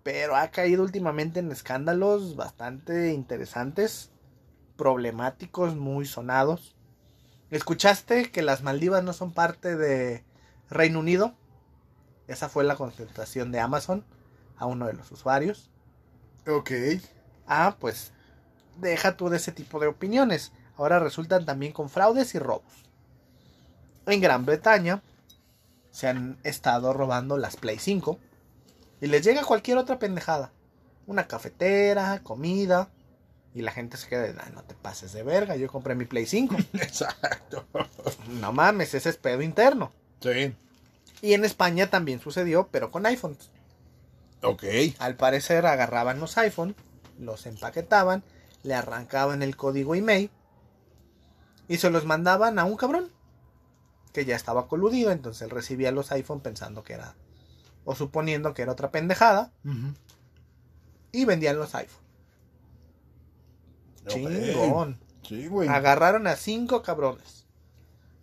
pero 0.02 0.36
ha 0.36 0.48
caído 0.48 0.82
últimamente 0.82 1.40
en 1.40 1.50
escándalos 1.50 2.36
bastante 2.36 3.12
interesantes, 3.12 4.10
problemáticos, 4.76 5.74
muy 5.74 6.06
sonados. 6.06 6.76
¿Escuchaste 7.50 8.30
que 8.30 8.42
las 8.42 8.62
Maldivas 8.62 9.02
no 9.02 9.12
son 9.12 9.32
parte 9.32 9.76
de 9.76 10.24
Reino 10.70 11.00
Unido? 11.00 11.34
Esa 12.28 12.48
fue 12.48 12.64
la 12.64 12.76
contestación 12.76 13.52
de 13.52 13.60
Amazon 13.60 14.04
a 14.56 14.66
uno 14.66 14.86
de 14.86 14.94
los 14.94 15.10
usuarios. 15.12 15.70
Ok. 16.46 16.70
Ah, 17.46 17.76
pues 17.78 18.12
deja 18.78 19.16
tú 19.16 19.28
de 19.28 19.36
ese 19.36 19.52
tipo 19.52 19.78
de 19.80 19.86
opiniones. 19.86 20.52
Ahora 20.76 20.98
resultan 20.98 21.46
también 21.46 21.72
con 21.72 21.88
fraudes 21.88 22.34
y 22.34 22.38
robos. 22.38 22.85
En 24.06 24.20
Gran 24.20 24.46
Bretaña 24.46 25.02
se 25.90 26.08
han 26.08 26.38
estado 26.44 26.92
robando 26.92 27.36
las 27.38 27.56
Play 27.56 27.78
5 27.78 28.18
y 29.00 29.06
les 29.06 29.24
llega 29.24 29.44
cualquier 29.44 29.78
otra 29.78 29.98
pendejada. 29.98 30.52
Una 31.06 31.26
cafetera, 31.26 32.20
comida. 32.22 32.90
Y 33.54 33.62
la 33.62 33.72
gente 33.72 33.96
se 33.96 34.08
queda 34.08 34.22
de, 34.22 34.34
"Ay, 34.38 34.52
no 34.54 34.62
te 34.64 34.74
pases 34.74 35.12
de 35.12 35.22
verga, 35.22 35.56
yo 35.56 35.68
compré 35.68 35.94
mi 35.94 36.04
Play 36.04 36.26
5. 36.26 36.56
Exacto. 36.74 37.64
no 38.40 38.52
mames, 38.52 38.92
ese 38.94 39.08
es 39.08 39.16
pedo 39.16 39.40
interno. 39.42 39.92
Sí. 40.20 40.54
Y 41.22 41.32
en 41.32 41.44
España 41.44 41.88
también 41.88 42.20
sucedió, 42.20 42.68
pero 42.70 42.90
con 42.90 43.06
iPhones. 43.06 43.50
Ok. 44.42 44.64
Al 44.98 45.16
parecer 45.16 45.64
agarraban 45.64 46.20
los 46.20 46.36
iPhone, 46.36 46.76
los 47.18 47.46
empaquetaban, 47.46 48.22
le 48.62 48.74
arrancaban 48.74 49.42
el 49.42 49.56
código 49.56 49.94
email 49.94 50.30
y 51.68 51.78
se 51.78 51.88
los 51.90 52.04
mandaban 52.04 52.58
a 52.58 52.64
un 52.64 52.76
cabrón 52.76 53.10
que 54.16 54.24
ya 54.24 54.34
estaba 54.34 54.66
coludido, 54.66 55.10
entonces 55.10 55.42
él 55.42 55.50
recibía 55.50 55.92
los 55.92 56.10
iPhone 56.10 56.40
pensando 56.40 56.82
que 56.82 56.94
era 56.94 57.14
o 57.84 57.94
suponiendo 57.94 58.54
que 58.54 58.62
era 58.62 58.72
otra 58.72 58.90
pendejada, 58.90 59.52
y 61.12 61.26
vendían 61.26 61.58
los 61.58 61.74
iPhone. 61.74 62.02
Chingón. 64.06 64.98
Sí, 65.22 65.48
güey. 65.48 65.68
Agarraron 65.68 66.26
a 66.28 66.36
cinco 66.36 66.80
cabrones 66.80 67.44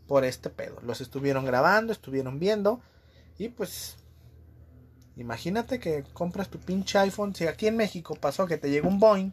por 0.08 0.26
este 0.26 0.50
pedo. 0.50 0.80
Los 0.82 1.00
estuvieron 1.00 1.46
grabando, 1.46 1.94
estuvieron 1.94 2.40
viendo. 2.40 2.82
Y 3.38 3.50
pues, 3.50 3.98
imagínate 5.16 5.80
que 5.80 6.04
compras 6.14 6.50
tu 6.50 6.58
pinche 6.58 6.98
iPhone. 6.98 7.36
Si 7.36 7.46
aquí 7.46 7.68
en 7.68 7.78
México 7.78 8.16
pasó 8.16 8.48
que 8.48 8.58
te 8.58 8.72
llegó 8.72 8.90
un 8.90 9.00
Boeing. 9.00 9.32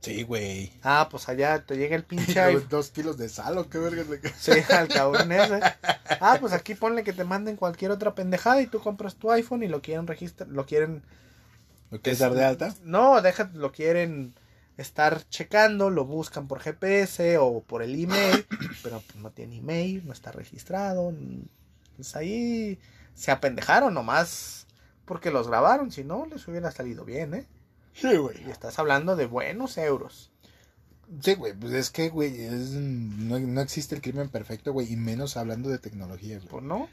Sí, 0.00 0.22
güey. 0.22 0.72
Ah, 0.82 1.08
pues 1.10 1.28
allá 1.28 1.64
te 1.64 1.76
llega 1.76 1.96
el 1.96 2.04
pinche. 2.04 2.40
Dos 2.70 2.90
kilos 2.90 3.18
de 3.18 3.28
sal 3.28 3.58
o 3.58 3.68
qué 3.68 3.78
verga 3.78 4.04
le 4.04 4.20
Sí, 4.38 4.52
al 4.72 4.88
cabrón 4.88 5.32
ese. 5.32 5.60
Ah, 6.20 6.38
pues 6.40 6.52
aquí 6.52 6.74
ponle 6.74 7.02
que 7.02 7.12
te 7.12 7.24
manden 7.24 7.56
cualquier 7.56 7.90
otra 7.90 8.14
pendejada 8.14 8.62
y 8.62 8.66
tú 8.66 8.80
compras 8.80 9.16
tu 9.16 9.30
iPhone 9.30 9.62
y 9.62 9.68
lo 9.68 9.82
quieren 9.82 10.06
registrar, 10.06 10.48
lo 10.48 10.66
quieren... 10.66 11.02
¿Lo 11.90 12.00
quieres 12.00 12.18
dar 12.20 12.34
de 12.34 12.44
alta? 12.44 12.74
No, 12.84 13.20
deja, 13.22 13.50
lo 13.54 13.72
quieren 13.72 14.34
estar 14.76 15.28
checando, 15.28 15.90
lo 15.90 16.04
buscan 16.04 16.46
por 16.46 16.60
GPS 16.60 17.38
o 17.38 17.62
por 17.62 17.82
el 17.82 18.00
email, 18.00 18.46
pero 18.82 19.02
pues 19.06 19.16
no 19.16 19.30
tiene 19.30 19.56
email, 19.56 20.06
no 20.06 20.12
está 20.12 20.30
registrado. 20.30 21.12
Pues 21.96 22.14
ahí 22.14 22.78
se 23.14 23.32
apendejaron 23.32 23.94
nomás 23.94 24.66
porque 25.04 25.30
los 25.30 25.48
grabaron, 25.48 25.90
si 25.90 26.04
no 26.04 26.26
les 26.26 26.46
hubiera 26.46 26.70
salido 26.70 27.04
bien, 27.04 27.34
¿eh? 27.34 27.46
Sí, 27.94 28.16
güey. 28.16 28.36
Y 28.46 28.50
estás 28.50 28.78
hablando 28.78 29.16
de 29.16 29.26
buenos 29.26 29.76
euros. 29.78 30.30
Sí, 31.22 31.34
güey, 31.34 31.54
pues 31.54 31.72
es 31.72 31.90
que, 31.90 32.10
güey, 32.10 32.42
es, 32.42 32.70
no, 32.72 33.38
no 33.38 33.60
existe 33.62 33.94
el 33.94 34.02
crimen 34.02 34.28
perfecto, 34.28 34.72
güey, 34.72 34.92
y 34.92 34.96
menos 34.96 35.36
hablando 35.36 35.68
de 35.70 35.78
tecnología, 35.78 36.36
güey. 36.36 36.48
Pues 36.48 36.62
no. 36.64 36.88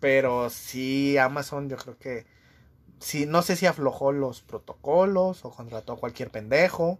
Pero 0.00 0.50
sí, 0.50 1.16
Amazon 1.18 1.68
yo 1.68 1.76
creo 1.76 1.98
que 1.98 2.26
sí, 3.00 3.26
no 3.26 3.42
sé 3.42 3.56
si 3.56 3.66
aflojó 3.66 4.12
los 4.12 4.42
protocolos 4.42 5.44
o 5.44 5.50
contrató 5.50 5.94
a 5.94 5.98
cualquier 5.98 6.30
pendejo. 6.30 6.98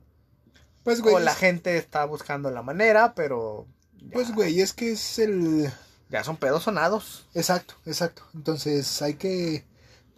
Pues, 0.83 1.03
güey. 1.03 1.15
o 1.15 1.19
la 1.21 1.33
es- 1.33 1.37
gente 1.39 1.77
está 1.77 2.05
buscando 2.07 2.51
la 2.51 2.63
manera, 2.63 3.15
pero 3.15 3.67
ya, 4.01 4.13
Pues, 4.13 4.33
güey, 4.35 4.61
es 4.61 4.73
que 4.73 4.93
es 4.93 5.19
el... 5.19 5.71
ya 6.09 6.25
son 6.25 6.39
pedos 6.39 6.63
sonados. 6.65 7.27
Exacto, 7.35 7.75
exacto. 7.85 8.23
Entonces 8.35 9.03
hay 9.03 9.15
que, 9.15 9.65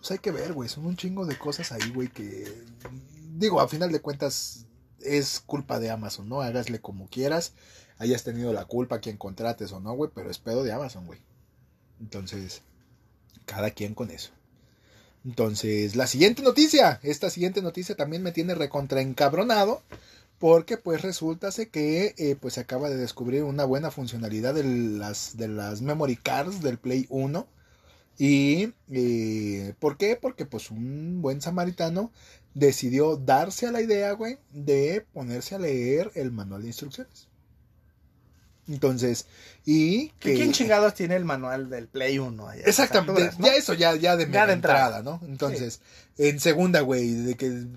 pues 0.01 0.11
hay 0.13 0.19
que 0.19 0.31
ver, 0.31 0.53
güey. 0.53 0.69
Son 0.69 0.87
un 0.87 0.97
chingo 0.97 1.27
de 1.27 1.39
cosas 1.39 1.73
ahí, 1.73 1.91
güey, 1.95 2.09
que 2.09 2.65
digo, 3.35 3.61
a 3.61 3.69
final 3.69 3.93
de 3.93 4.01
cuentas 4.01 4.67
es 5.01 5.41
culpa 5.41 5.79
de 5.79 5.91
Amazon, 5.91 6.29
¿no? 6.29 6.41
Hágasle 6.41 6.81
como 6.81 7.09
quieras. 7.09 7.53
Hayas 7.99 8.25
tenido 8.25 8.53
la 8.53 8.65
culpa 8.65 9.01
quien 9.01 9.19
contrates 9.19 9.73
o 9.73 9.81
no, 9.81 9.93
güey, 9.93 10.11
pero 10.15 10.31
es 10.31 10.39
pedo 10.39 10.65
de 10.65 10.73
Amazon, 10.73 11.07
güey. 11.07 11.21
Entonces, 12.01 12.63
cada 13.45 13.71
quien 13.71 13.95
con 13.95 14.11
eso. 14.11 14.31
Entonces, 15.25 15.97
la 15.97 16.07
siguiente 16.07 16.43
noticia, 16.43 16.99
esta 17.03 17.29
siguiente 17.29 17.61
noticia 17.61 17.95
también 17.95 18.23
me 18.23 18.33
tiene 18.33 18.55
recontra 18.55 19.03
encabronado. 19.03 19.83
Porque 20.39 20.79
pues 20.79 21.03
resulta 21.03 21.51
que 21.71 22.15
eh, 22.17 22.35
pues 22.41 22.55
se 22.55 22.61
acaba 22.61 22.89
de 22.89 22.97
descubrir 22.97 23.45
una 23.45 23.67
buena 23.67 23.91
funcionalidad 23.91 24.55
de 24.55 24.65
las, 24.65 25.37
de 25.37 25.49
las 25.49 25.83
memory 25.83 26.17
cards 26.17 26.63
del 26.63 26.79
Play 26.79 27.05
1. 27.11 27.47
Y 28.21 28.75
eh, 28.93 29.73
¿por 29.79 29.97
qué? 29.97 30.15
Porque 30.15 30.45
pues 30.45 30.71
un 30.71 31.23
buen 31.23 31.41
samaritano 31.41 32.13
decidió 32.53 33.17
darse 33.17 33.67
a 33.67 33.73
la 33.73 33.81
idea, 33.81 34.13
güey, 34.13 34.37
de 34.53 35.07
ponerse 35.15 35.55
a 35.55 35.59
leer 35.59 36.13
el 36.15 36.31
manual 36.31 36.61
de 36.61 36.69
instrucciones. 36.69 37.29
Entonces, 38.69 39.25
y 39.65 40.11
¿Que. 40.19 40.35
¿Quién 40.35 40.53
chingados 40.53 40.93
tiene 40.93 41.17
el 41.17 41.25
manual 41.25 41.71
del 41.71 41.89
Play 41.89 42.19
1 42.19 42.47
allá? 42.47 42.63
Exactamente, 42.67 43.31
ya 43.39 43.55
eso, 43.55 43.73
ya, 43.73 43.97
ya 43.97 44.19
de, 44.19 44.25
Ya 44.25 44.31
mera 44.31 44.47
de 44.49 44.53
entrada, 44.53 44.99
entrada. 44.99 45.03
¿no? 45.03 45.27
Entonces, 45.27 45.81
en 46.19 46.41
segunda, 46.41 46.83
güey, 46.83 47.15
de 47.15 47.37
que, 47.37 47.69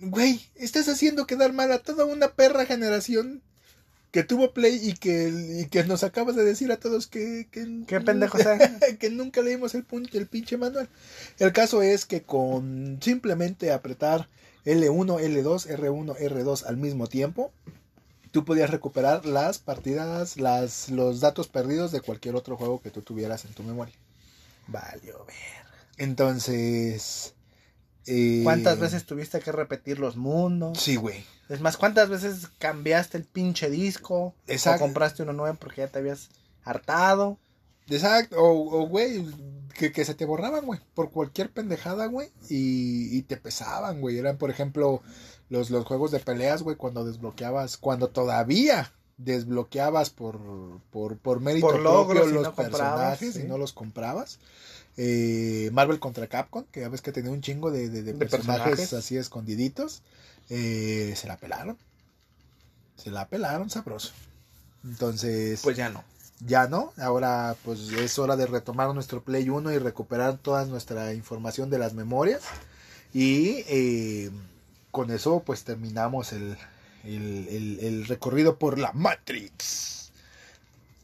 güey, 0.00 0.38
estás 0.56 0.86
haciendo 0.90 1.26
quedar 1.26 1.54
mal 1.54 1.72
a 1.72 1.78
toda 1.78 2.04
una 2.04 2.28
perra 2.28 2.66
generación 2.66 3.42
que 4.10 4.22
tuvo 4.22 4.52
Play 4.52 4.80
y 4.82 4.94
que, 4.94 5.28
y 5.62 5.66
que 5.66 5.84
nos 5.84 6.02
acabas 6.04 6.36
de 6.36 6.44
decir 6.44 6.72
a 6.72 6.78
todos 6.78 7.06
que, 7.06 7.48
que, 7.50 7.84
Qué 7.86 8.00
pendejo 8.00 8.38
sea. 8.38 8.58
que 8.98 9.10
nunca 9.10 9.42
leímos 9.42 9.74
el, 9.74 9.84
el 10.12 10.26
pinche 10.26 10.56
manual. 10.56 10.88
El 11.38 11.52
caso 11.52 11.82
es 11.82 12.06
que 12.06 12.22
con 12.22 12.98
simplemente 13.02 13.72
apretar 13.72 14.28
L1, 14.64 15.20
L2, 15.20 15.68
R1, 15.68 16.16
R2 16.16 16.64
al 16.64 16.76
mismo 16.76 17.06
tiempo, 17.06 17.52
tú 18.32 18.44
podías 18.44 18.70
recuperar 18.70 19.26
las 19.26 19.58
partidas, 19.58 20.38
las, 20.38 20.90
los 20.90 21.20
datos 21.20 21.48
perdidos 21.48 21.92
de 21.92 22.00
cualquier 22.00 22.34
otro 22.34 22.56
juego 22.56 22.80
que 22.80 22.90
tú 22.90 23.02
tuvieras 23.02 23.44
en 23.44 23.54
tu 23.54 23.62
memoria. 23.62 23.94
Valió 24.66 25.24
ver. 25.24 25.36
Entonces... 25.98 27.35
eh, 28.06 28.40
¿Cuántas 28.42 28.78
veces 28.78 29.04
tuviste 29.04 29.40
que 29.40 29.52
repetir 29.52 29.98
los 29.98 30.16
mundos? 30.16 30.78
Sí, 30.78 30.96
güey. 30.96 31.24
Es 31.48 31.60
más, 31.60 31.76
¿cuántas 31.76 32.08
veces 32.08 32.48
cambiaste 32.58 33.18
el 33.18 33.24
pinche 33.24 33.70
disco? 33.70 34.34
Exacto. 34.46 34.84
O 34.84 34.86
compraste 34.86 35.22
uno 35.22 35.32
nuevo 35.32 35.56
porque 35.58 35.82
ya 35.82 35.88
te 35.88 35.98
habías 35.98 36.30
hartado. 36.64 37.38
Exacto, 37.88 38.36
o, 38.40 38.82
o, 38.82 38.88
güey, 38.88 39.24
que, 39.74 39.92
que 39.92 40.04
se 40.04 40.14
te 40.14 40.24
borraban, 40.24 40.66
güey, 40.66 40.80
por 40.94 41.10
cualquier 41.10 41.50
pendejada, 41.50 42.06
güey, 42.06 42.30
y, 42.48 43.16
y 43.16 43.22
te 43.22 43.36
pesaban, 43.36 44.00
güey. 44.00 44.18
Eran, 44.18 44.38
por 44.38 44.50
ejemplo, 44.50 45.02
los, 45.48 45.70
los 45.70 45.84
juegos 45.84 46.10
de 46.10 46.18
peleas, 46.18 46.62
güey, 46.62 46.76
cuando 46.76 47.04
desbloqueabas, 47.04 47.76
cuando 47.76 48.08
todavía 48.08 48.92
desbloqueabas 49.18 50.10
por, 50.10 50.38
por, 50.90 51.16
por 51.18 51.40
mérito 51.40 51.68
Por 51.68 51.80
logros 51.80 52.24
propio 52.24 52.30
y 52.30 52.34
los 52.34 52.42
no 52.42 52.54
personajes 52.54 53.34
sí. 53.34 53.40
y 53.40 53.44
no 53.44 53.56
los 53.56 53.72
comprabas. 53.72 54.40
Eh, 54.98 55.68
Marvel 55.72 55.98
contra 56.00 56.26
Capcom, 56.26 56.64
que 56.72 56.80
ya 56.80 56.88
ves 56.88 57.02
que 57.02 57.12
tenía 57.12 57.30
un 57.30 57.42
chingo 57.42 57.70
de, 57.70 57.88
de- 57.90 58.02
de 58.02 58.12
De 58.12 58.18
personajes, 58.18 58.64
personajes. 58.64 58.92
así 58.94 59.16
escondiditos. 59.16 60.02
Eh, 60.48 61.12
se 61.16 61.26
la 61.28 61.36
pelaron. 61.36 61.76
Se 62.96 63.10
la 63.10 63.28
pelaron 63.28 63.68
sabroso. 63.68 64.12
Entonces, 64.84 65.60
Pues 65.62 65.76
ya 65.76 65.90
no. 65.90 66.02
ya 66.40 66.66
no. 66.68 66.92
Ahora 66.96 67.56
pues 67.64 67.80
es 67.92 68.18
hora 68.18 68.36
de 68.36 68.46
retomar 68.46 68.94
nuestro 68.94 69.22
Play 69.22 69.48
1 69.50 69.72
y 69.72 69.78
recuperar 69.78 70.38
toda 70.38 70.64
nuestra 70.64 71.12
información 71.12 71.68
de 71.68 71.78
las 71.78 71.92
memorias. 71.92 72.42
Y 73.12 73.64
eh, 73.68 74.30
con 74.92 75.10
eso 75.10 75.42
pues 75.44 75.64
terminamos 75.64 76.32
el, 76.32 76.56
el- 77.04 77.48
el- 77.48 77.78
el 77.80 78.06
recorrido 78.06 78.58
por 78.58 78.78
la 78.78 78.92
Matrix. 78.92 80.10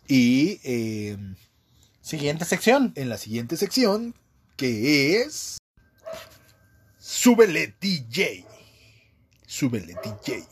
Y 0.08 0.60
eh, 0.64 1.16
Siguiente 2.02 2.44
sección. 2.44 2.92
en 2.96 3.08
la 3.08 3.16
siguiente 3.16 3.56
sección, 3.56 4.14
que 4.56 5.22
es... 5.22 5.58
Súbele 6.98 7.74
DJ. 7.80 8.44
Súbele 9.46 9.96
DJ. 10.02 10.44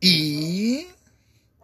Y... 0.00 0.86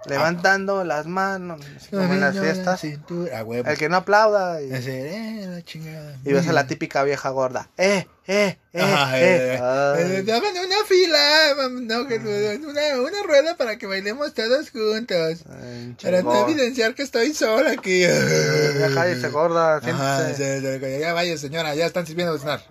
Levantando 0.06 0.84
las 0.84 1.06
manos. 1.06 1.60
así 1.76 1.90
como 1.90 2.04
en 2.14 2.20
las 2.20 2.38
fiestas. 2.38 2.82
El 2.84 3.78
que 3.78 3.88
no 3.88 3.96
aplauda. 3.96 4.62
Y, 4.62 4.72
Ese, 4.72 5.42
eh, 5.42 5.46
la 5.46 5.62
chingada. 5.62 6.16
y 6.24 6.32
ves 6.32 6.46
a 6.46 6.52
la 6.52 6.66
típica 6.66 7.02
vieja 7.02 7.28
gorda. 7.30 7.70
Eh, 7.76 8.06
eh, 8.28 8.58
eh. 8.72 8.80
Ajá, 8.80 9.20
eh. 9.20 9.54
eh, 9.54 9.60
Ay. 9.62 10.16
eh, 10.16 10.22
dame 10.24 10.48
una 10.50 10.84
fila, 10.86 11.54
mam- 11.56 11.86
no, 11.86 12.06
que- 12.06 12.16
una, 12.18 13.00
una 13.00 13.22
rueda 13.22 13.56
para 13.56 13.76
que 13.78 13.86
bailemos 13.86 14.34
todos 14.34 14.70
juntos. 14.70 15.44
Ay, 15.48 15.96
Para 16.02 16.22
no 16.22 16.34
evidenciar 16.48 16.94
que 16.94 17.02
estoy 17.02 17.32
sola 17.34 17.70
aquí. 17.72 18.00
Ya 18.00 18.90
cállese, 18.94 19.28
gorda. 19.28 19.76
Ajá, 19.76 20.32
ya 20.36 21.12
vaya 21.12 21.38
señora, 21.38 21.74
ya 21.74 21.86
están 21.86 22.06
sirviendo 22.06 22.32
de 22.34 22.40
cenar. 22.40 22.62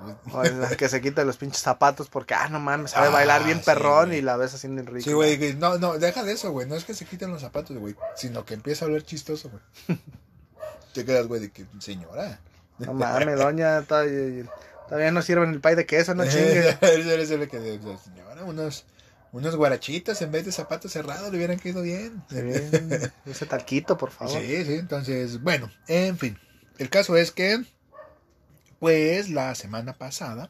La 0.59 0.69
que 0.75 0.89
se 0.89 1.01
quita 1.01 1.23
los 1.23 1.37
pinches 1.37 1.61
zapatos 1.61 2.09
porque, 2.09 2.33
ah, 2.33 2.49
no 2.49 2.59
mames, 2.59 2.91
sabe 2.91 3.07
Ah, 3.07 3.11
bailar 3.11 3.43
bien 3.45 3.59
sí, 3.59 3.65
perrón 3.65 4.07
güey. 4.09 4.19
y 4.19 4.21
la 4.21 4.37
ves 4.37 4.53
haciendo 4.53 4.81
el 4.81 4.87
rico. 4.87 5.05
Sí, 5.05 5.13
güey, 5.13 5.55
no, 5.55 5.77
no, 5.77 5.97
deja 5.97 6.23
de 6.23 6.33
eso, 6.33 6.51
güey. 6.51 6.67
No 6.67 6.75
es 6.75 6.83
que 6.83 6.93
se 6.93 7.05
quiten 7.05 7.31
los 7.31 7.41
zapatos, 7.41 7.77
güey, 7.77 7.95
sino 8.15 8.45
que 8.45 8.53
empieza 8.55 8.85
a 8.85 8.87
oler 8.89 9.03
chistoso, 9.05 9.49
güey. 9.49 9.99
Te 10.93 11.03
quedas, 11.05 11.27
güey, 11.27 11.41
de 11.41 11.51
que, 11.51 11.65
señora. 11.79 12.39
No 12.79 12.93
mames, 12.93 13.37
doña, 13.37 13.81
todavía, 13.83 14.45
todavía 14.87 15.11
no 15.11 15.21
sirven 15.21 15.51
el 15.51 15.61
pay 15.61 15.75
de 15.75 15.85
queso, 15.85 16.15
no 16.15 16.25
chingue. 16.29 16.77
Eso 16.81 17.37
le 17.37 17.47
quedé, 17.47 17.79
señora, 17.79 18.43
unos, 18.45 18.85
unos 19.31 19.55
guarachitos 19.55 20.21
en 20.21 20.31
vez 20.31 20.45
de 20.45 20.51
zapatos 20.51 20.91
cerrados 20.91 21.31
le 21.31 21.37
hubieran 21.37 21.59
quedado 21.59 21.81
bien. 21.81 22.23
Sí, 22.29 22.37
ese 23.25 23.45
talquito, 23.45 23.97
por 23.97 24.11
favor. 24.11 24.39
Sí, 24.39 24.65
sí, 24.65 24.73
entonces, 24.75 25.41
bueno, 25.41 25.69
en 25.87 26.17
fin. 26.17 26.37
El 26.77 26.89
caso 26.89 27.15
es 27.15 27.31
que, 27.31 27.63
pues, 28.79 29.29
la 29.29 29.55
semana 29.55 29.93
pasada 29.93 30.49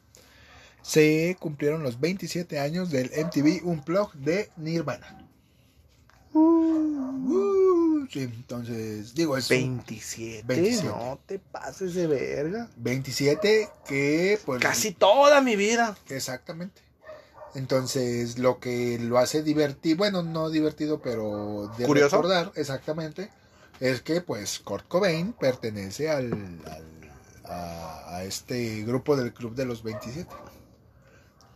se 0.81 1.35
cumplieron 1.39 1.83
los 1.83 1.99
27 1.99 2.59
años 2.59 2.91
del 2.91 3.09
MTV 3.09 3.65
Unplugged 3.65 4.19
de 4.19 4.49
Nirvana. 4.55 5.24
Uh, 6.37 8.05
sí, 8.11 8.21
entonces, 8.23 9.15
digo, 9.15 9.37
es 9.37 9.49
un 9.49 9.77
27, 9.77 10.43
27. 10.45 10.87
no 10.87 11.19
te 11.25 11.39
pases 11.39 11.93
de 11.93 12.07
verga. 12.07 12.69
27 12.75 13.69
que, 13.87 14.39
pues, 14.45 14.61
Casi 14.61 14.91
toda 14.91 15.41
mi 15.41 15.55
vida. 15.55 15.97
Exactamente. 16.09 16.81
Entonces, 17.53 18.37
lo 18.37 18.59
que 18.59 18.99
lo 18.99 19.17
hace 19.17 19.41
divertido, 19.41 19.95
bueno, 19.97 20.23
no 20.23 20.49
divertido, 20.49 21.01
pero 21.01 21.71
de 21.77 21.85
Curioso. 21.85 22.17
recordar, 22.17 22.51
exactamente, 22.55 23.29
es 23.79 24.01
que 24.01 24.19
pues 24.19 24.59
Kurt 24.59 24.85
Cobain 24.89 25.31
pertenece 25.31 26.09
al, 26.09 26.33
al, 26.33 26.83
a, 27.45 28.17
a 28.17 28.23
este 28.25 28.83
grupo 28.83 29.15
del 29.15 29.33
Club 29.33 29.55
de 29.55 29.65
los 29.65 29.83
27. 29.83 30.29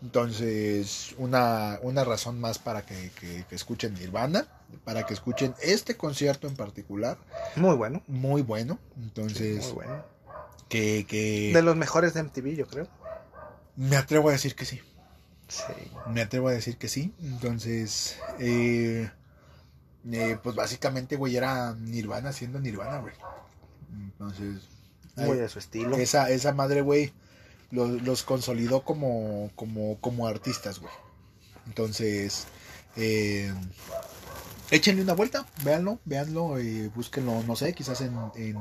Entonces, 0.01 1.13
una, 1.17 1.77
una 1.81 2.03
razón 2.03 2.39
más 2.39 2.57
para 2.59 2.85
que, 2.85 3.11
que- 3.19 3.45
que 3.49 3.55
escuchen 3.55 3.93
Nirvana, 3.95 4.47
para 4.85 5.05
que 5.05 5.13
escuchen 5.13 5.53
este 5.61 5.97
concierto 5.97 6.47
en 6.47 6.55
particular, 6.55 7.17
Muy 7.55 7.75
bueno. 7.75 8.01
muy 8.07 8.41
bueno. 8.41 8.79
Entonces, 8.97 9.65
Muy 9.65 9.73
bueno. 9.73 10.03
que, 10.69 11.05
que 11.07 11.51
De 11.53 11.61
los 11.61 11.75
mejores 11.75 12.13
de 12.13 12.23
MTV, 12.23 12.55
yo 12.55 12.67
creo. 12.67 12.87
me 13.75 13.97
atrevo 13.97 14.29
a 14.29 14.31
decir 14.33 14.55
que 14.55 14.65
sí. 14.65 14.79
Sí. 15.47 15.63
Me 16.07 16.21
atrevo 16.21 16.47
a 16.47 16.51
decir 16.51 16.77
que 16.77 16.87
sí. 16.87 17.13
Entonces, 17.21 18.17
eh, 18.39 19.09
eh, 20.11 20.37
pues 20.41 20.55
básicamente, 20.55 21.15
güey, 21.17 21.35
era 21.35 21.73
Nirvana 21.75 22.31
siendo 22.31 22.59
Nirvana, 22.59 22.99
güey. 22.99 23.13
Entonces, 23.93 24.61
Muy 25.15 25.31
ay, 25.31 25.37
de 25.39 25.49
su 25.49 25.59
estilo. 25.59 25.97
esa, 25.97 26.29
esa 26.29 26.53
madre, 26.53 26.81
güey, 26.81 27.11
los, 27.71 28.01
los 28.01 28.23
consolidó 28.23 28.81
como, 28.83 29.51
como, 29.55 29.97
como 29.99 30.27
artistas, 30.27 30.79
güey. 30.79 30.93
Entonces, 31.67 32.47
eh, 32.95 33.53
échenle 34.71 35.01
una 35.03 35.13
vuelta, 35.13 35.45
véanlo, 35.63 35.99
véanlo, 36.05 36.57
eh, 36.57 36.89
búsquenlo, 36.95 37.43
no 37.43 37.55
sé, 37.55 37.73
quizás 37.73 38.01
en, 38.01 38.15
en, 38.35 38.57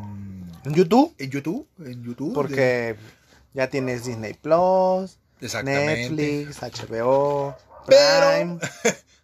En 0.64 0.74
YouTube, 0.74 1.14
en 1.18 1.30
YouTube, 1.30 1.66
en 1.84 2.02
YouTube. 2.04 2.34
porque 2.34 2.96
ya 3.54 3.68
tienes 3.70 4.04
Disney 4.04 4.34
Plus. 4.34 5.18
Netflix, 5.40 6.60
HBO, 6.62 7.56
Pero- 7.86 8.30
Prime. 8.30 8.58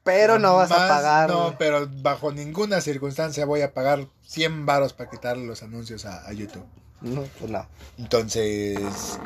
Pero 0.04 0.38
no 0.38 0.54
vas 0.54 0.70
a 0.70 0.86
pagar. 0.86 1.30
No, 1.30 1.56
pero 1.58 1.88
bajo 2.02 2.30
ninguna 2.30 2.82
circunstancia 2.82 3.46
voy 3.46 3.62
a 3.62 3.72
pagar 3.72 4.06
100 4.26 4.66
varos 4.66 4.92
para 4.92 5.08
quitarle 5.10 5.46
los 5.46 5.62
anuncios 5.62 6.04
a, 6.04 6.26
a 6.28 6.32
YouTube. 6.34 6.66
No, 7.00 7.22
pues 7.38 7.50
no. 7.50 7.66
Entonces, 7.98 9.18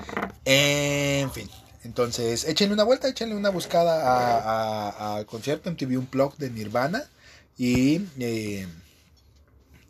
en 0.44 1.30
fin. 1.30 1.48
Entonces, 1.84 2.44
échenle 2.44 2.74
una 2.74 2.84
vuelta, 2.84 3.08
échenle 3.08 3.34
una 3.36 3.50
buscada 3.50 4.02
a- 4.02 4.88
a- 4.90 5.16
al 5.16 5.26
concierto 5.26 5.70
MTV 5.70 5.96
Unplugged 5.98 6.38
de 6.38 6.50
Nirvana. 6.50 7.04
Y, 7.56 8.02
eh, 8.18 8.66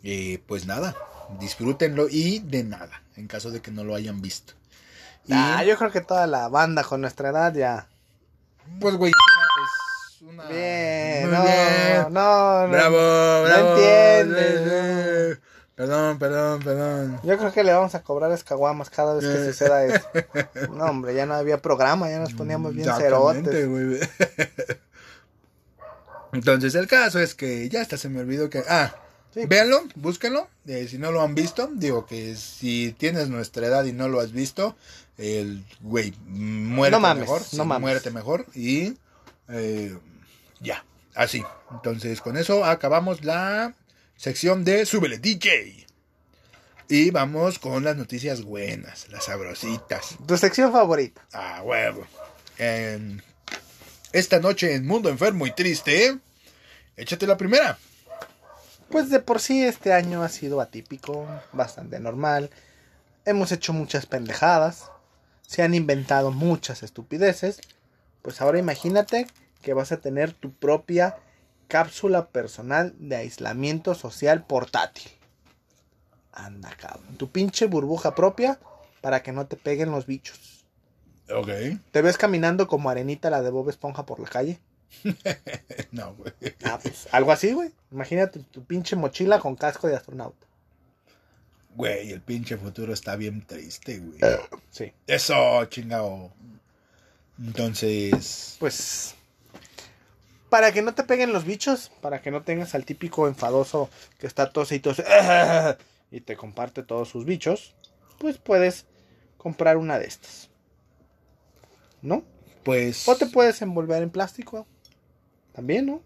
eh, 0.03 0.41
pues 0.47 0.65
nada, 0.65 0.95
disfrútenlo 1.39 2.07
y 2.09 2.39
de 2.39 2.63
nada, 2.63 3.01
en 3.15 3.27
caso 3.27 3.51
de 3.51 3.61
que 3.61 3.71
no 3.71 3.83
lo 3.83 3.95
hayan 3.95 4.21
visto. 4.21 4.53
Y, 5.27 5.33
Ah, 5.33 5.63
yo 5.63 5.77
creo 5.77 5.91
que 5.91 6.01
toda 6.01 6.25
la 6.25 6.47
banda 6.47 6.83
con 6.83 7.01
nuestra 7.01 7.29
edad 7.29 7.53
ya. 7.53 7.87
pues, 8.79 8.95
güey, 8.95 9.11
es 9.11 10.21
una... 10.21 10.45
Bien, 10.47 11.29
no, 11.31 11.43
bien. 11.43 12.13
no, 12.13 12.61
no. 12.67 12.67
Bravo, 12.69 13.43
bravo. 13.43 13.69
entiendes, 13.75 14.59
Sí, 14.63 14.69
sí. 14.69 14.88
Perdón, 15.79 16.19
perdón, 16.19 16.59
perdón. 16.61 17.19
Yo 17.23 17.37
creo 17.37 17.53
que 17.53 17.63
le 17.63 17.71
vamos 17.71 17.95
a 17.95 18.03
cobrar 18.03 18.33
escaguamas 18.33 18.89
cada 18.89 19.13
vez 19.13 19.23
que 19.23 19.41
Eh. 19.41 19.45
suceda 19.45 19.85
eso. 19.85 20.05
No, 20.75 20.83
hombre, 20.87 21.15
ya 21.15 21.25
no 21.25 21.35
había 21.35 21.61
programa, 21.61 22.09
ya 22.09 22.19
nos 22.19 22.33
poníamos 22.33 22.75
bien 22.75 22.89
cerotes. 22.97 23.69
güey. 23.69 23.97
Entonces, 26.33 26.75
el 26.75 26.87
caso 26.87 27.19
es 27.19 27.33
que 27.33 27.69
ya 27.69 27.81
hasta 27.81 27.95
se 27.97 28.09
me 28.09 28.19
olvidó 28.19 28.49
que. 28.49 28.61
Ah, 28.67 28.93
Sí. 29.33 29.45
véanlo, 29.45 29.83
búsquenlo. 29.95 30.47
eh, 30.65 30.87
si 30.89 30.97
no 30.97 31.11
lo 31.11 31.21
han 31.21 31.33
visto, 31.35 31.69
digo 31.73 32.05
que 32.07 32.35
si 32.35 32.93
tienes 32.97 33.29
nuestra 33.29 33.67
edad 33.67 33.85
y 33.85 33.93
no 33.93 34.09
lo 34.09 34.19
has 34.19 34.31
visto, 34.33 34.75
el 35.17 35.63
güey, 35.81 36.13
No 36.27 36.99
mames, 36.99 37.21
mejor. 37.21 37.41
no 37.53 37.63
mames. 37.63 37.81
Muérete 37.81 38.11
mejor. 38.11 38.45
Y 38.55 38.97
eh, 39.47 39.95
ya, 40.59 40.83
así. 41.15 41.43
Entonces, 41.71 42.21
con 42.21 42.37
eso 42.37 42.65
acabamos 42.65 43.23
la 43.23 43.73
sección 44.19 44.65
de 44.65 44.85
Súbele 44.85 45.17
DJ. 45.17 45.87
Y 46.89 47.09
vamos 47.09 47.57
con 47.57 47.85
las 47.85 47.95
noticias 47.95 48.43
buenas, 48.43 49.07
las 49.07 49.23
sabrositas. 49.23 50.17
Tu 50.27 50.37
sección 50.37 50.73
favorita. 50.73 51.25
Ah, 51.31 51.61
huevo. 51.63 52.05
En 52.57 53.23
esta 54.11 54.39
noche 54.41 54.75
en 54.75 54.85
Mundo 54.85 55.07
Enfermo 55.07 55.47
y 55.47 55.51
Triste, 55.51 56.19
échate 56.97 57.27
la 57.27 57.37
primera. 57.37 57.77
Pues 58.89 59.09
de 59.09 59.21
por 59.21 59.39
sí 59.39 59.63
este 59.63 59.93
año 59.93 60.21
ha 60.21 60.27
sido 60.27 60.59
atípico, 60.59 61.25
bastante 61.53 61.97
normal. 62.01 62.49
Hemos 63.23 63.53
hecho 63.53 63.71
muchas 63.71 64.05
pendejadas. 64.05 64.91
Se 65.47 65.63
han 65.63 65.73
inventado 65.73 66.31
muchas 66.31 66.83
estupideces. 66.83 67.61
Pues 68.21 68.41
ahora 68.41 68.59
imagínate 68.59 69.27
que 69.61 69.73
vas 69.73 69.93
a 69.93 70.01
tener 70.01 70.33
tu 70.33 70.51
propia 70.51 71.15
cápsula 71.69 72.27
personal 72.27 72.93
de 72.99 73.15
aislamiento 73.15 73.95
social 73.95 74.45
portátil. 74.45 75.09
Anda, 76.33 76.69
cabrón. 76.75 77.15
Tu 77.17 77.29
pinche 77.31 77.67
burbuja 77.67 78.15
propia 78.15 78.59
para 78.99 79.23
que 79.23 79.31
no 79.31 79.45
te 79.47 79.55
peguen 79.55 79.91
los 79.91 80.05
bichos. 80.05 80.65
Ok. 81.33 81.49
¿Te 81.91 82.01
ves 82.01 82.17
caminando 82.17 82.67
como 82.67 82.89
arenita 82.89 83.29
la 83.29 83.41
de 83.41 83.51
Bob 83.51 83.69
Esponja 83.69 84.05
por 84.05 84.19
la 84.19 84.27
calle? 84.27 84.59
No, 85.91 86.13
güey. 86.15 86.33
Ah, 86.65 86.79
pues 86.81 87.07
algo 87.11 87.31
así, 87.31 87.53
güey. 87.53 87.71
Imagínate 87.91 88.39
tu 88.39 88.63
pinche 88.63 88.95
mochila 88.95 89.39
con 89.39 89.55
casco 89.55 89.87
de 89.87 89.95
astronauta. 89.95 90.45
Güey, 91.75 92.11
el 92.11 92.21
pinche 92.21 92.57
futuro 92.57 92.93
está 92.93 93.15
bien 93.15 93.45
triste, 93.45 93.99
güey. 93.99 94.19
Sí. 94.69 94.91
Eso, 95.07 95.65
chingado. 95.65 96.31
Entonces, 97.39 98.57
Pues 98.59 99.15
para 100.49 100.71
que 100.71 100.81
no 100.81 100.93
te 100.93 101.03
peguen 101.03 101.31
los 101.33 101.45
bichos, 101.45 101.91
para 102.01 102.21
que 102.21 102.31
no 102.31 102.41
tengas 102.43 102.75
al 102.75 102.85
típico 102.85 103.27
enfadoso 103.27 103.89
que 104.19 104.27
está 104.27 104.51
tose 104.51 104.75
y 104.75 104.79
tose 104.79 105.03
y 106.11 106.21
te 106.21 106.35
comparte 106.35 106.83
todos 106.83 107.09
sus 107.09 107.25
bichos, 107.25 107.75
pues 108.17 108.37
puedes 108.37 108.85
comprar 109.37 109.77
una 109.77 109.99
de 109.99 110.05
estas. 110.07 110.49
¿No? 112.01 112.23
pues. 112.63 113.07
O 113.07 113.15
te 113.15 113.25
puedes 113.25 113.61
envolver 113.61 114.03
en 114.03 114.09
plástico. 114.09 114.67
También, 115.53 115.85
¿no? 115.87 116.01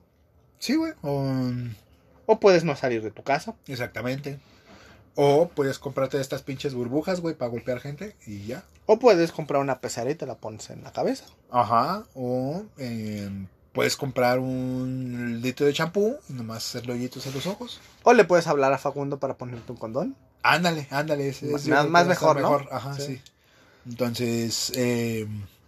Sí, 0.59 0.75
güey. 0.75 0.93
o- 1.01 1.51
O 2.25 2.39
puedes 2.39 2.63
no 2.63 2.75
salir 2.75 3.01
de 3.03 3.11
tu 3.11 3.23
casa. 3.23 3.55
exactamente. 3.67 4.39
O 5.15 5.49
puedes 5.49 5.77
comprarte 5.77 6.19
estas 6.19 6.41
pinches 6.41 6.73
burbujas, 6.73 7.21
güey, 7.21 7.35
para 7.35 7.51
golpear 7.51 7.79
gente 7.79 8.15
y 8.25 8.45
ya. 8.47 8.63
O 8.87 8.97
puedes 8.97 9.31
comprar 9.31 9.61
una 9.61 9.79
pecera 9.79 10.09
y 10.09 10.15
te 10.15 10.25
la 10.25 10.35
pones 10.35 10.69
en 10.71 10.83
la 10.83 10.91
cabeza. 10.91 11.25
Ajá. 11.51 12.05
O 12.15 12.63
eh, 12.77 13.29
puedes 13.73 13.97
comprar 13.97 14.39
un 14.39 15.39
litro 15.41 15.65
de 15.65 15.73
champú 15.73 16.15
y 16.29 16.33
nomás 16.33 16.65
hacerle 16.65 16.93
hoyitos 16.93 17.25
en 17.27 17.33
los 17.33 17.45
ojos. 17.47 17.81
O 18.03 18.13
le 18.13 18.23
puedes 18.23 18.47
hablar 18.47 18.71
a 18.73 18.77
Facundo 18.77 19.19
para 19.19 19.33
ponerte 19.35 19.71
un 19.71 19.77
condón. 19.77 20.15
Ándale, 20.43 20.87
ándale. 20.91 21.33
Más- 21.51 21.63
creo 21.63 21.83
que 21.83 21.89
más 21.89 22.05
a 22.05 22.09
mejor, 22.09 22.39
¿no? 22.41 22.55
Ajá, 22.71 22.93
sí. 22.95 23.05
Sí. 23.15 23.21
Entonces, 23.89 24.71
eh, 24.75 25.27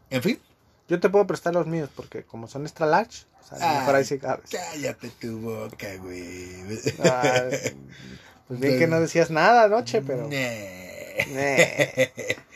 en 0.10 0.22
fin. 0.22 0.40
Yo 0.88 1.00
te 1.00 1.10
puedo 1.10 1.26
prestar 1.26 1.54
los 1.54 1.66
míos 1.66 1.90
porque 1.96 2.24
como 2.24 2.48
son 2.48 2.62
extra 2.64 2.86
large, 2.86 3.24
o 3.44 3.48
sea, 3.48 3.58
Ah. 3.60 3.80
mejor 3.80 3.96
ahí 3.96 4.06
sí 4.06 4.20
cabes. 4.20 4.50
Cállate 4.52 5.10
tu 5.20 5.40
boca, 5.40 5.88
güey. 5.98 6.56
Ah, 7.04 7.44
pues 8.48 8.60
bien 8.60 8.78
que 8.78 8.86
no 8.88 9.00
decías 9.02 9.32
nada 9.32 9.64
anoche, 9.64 10.02
pero... 10.04 10.28
Nee. 10.28 12.12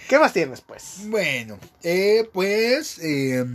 ¿Qué 0.07 0.19
más 0.19 0.33
tienes, 0.33 0.61
pues? 0.61 0.97
Bueno, 1.05 1.57
eh, 1.83 2.29
pues 2.33 2.99
eh, 2.99 3.45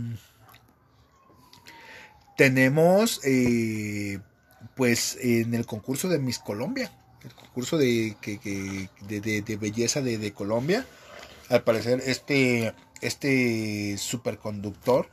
tenemos, 2.35 3.21
eh, 3.23 4.19
pues 4.75 5.17
en 5.21 5.53
el 5.53 5.65
concurso 5.65 6.07
de 6.09 6.19
Miss 6.19 6.39
Colombia, 6.39 6.91
el 7.23 7.33
concurso 7.33 7.77
de, 7.77 8.15
que, 8.21 8.39
que- 8.39 8.89
de, 9.07 9.21
de- 9.21 9.41
de 9.41 9.55
belleza 9.57 10.01
de, 10.01 10.17
de 10.17 10.31
Colombia, 10.33 10.85
al 11.49 11.63
parecer 11.63 12.01
este, 12.05 12.73
este 13.01 13.97
superconductor 13.97 15.07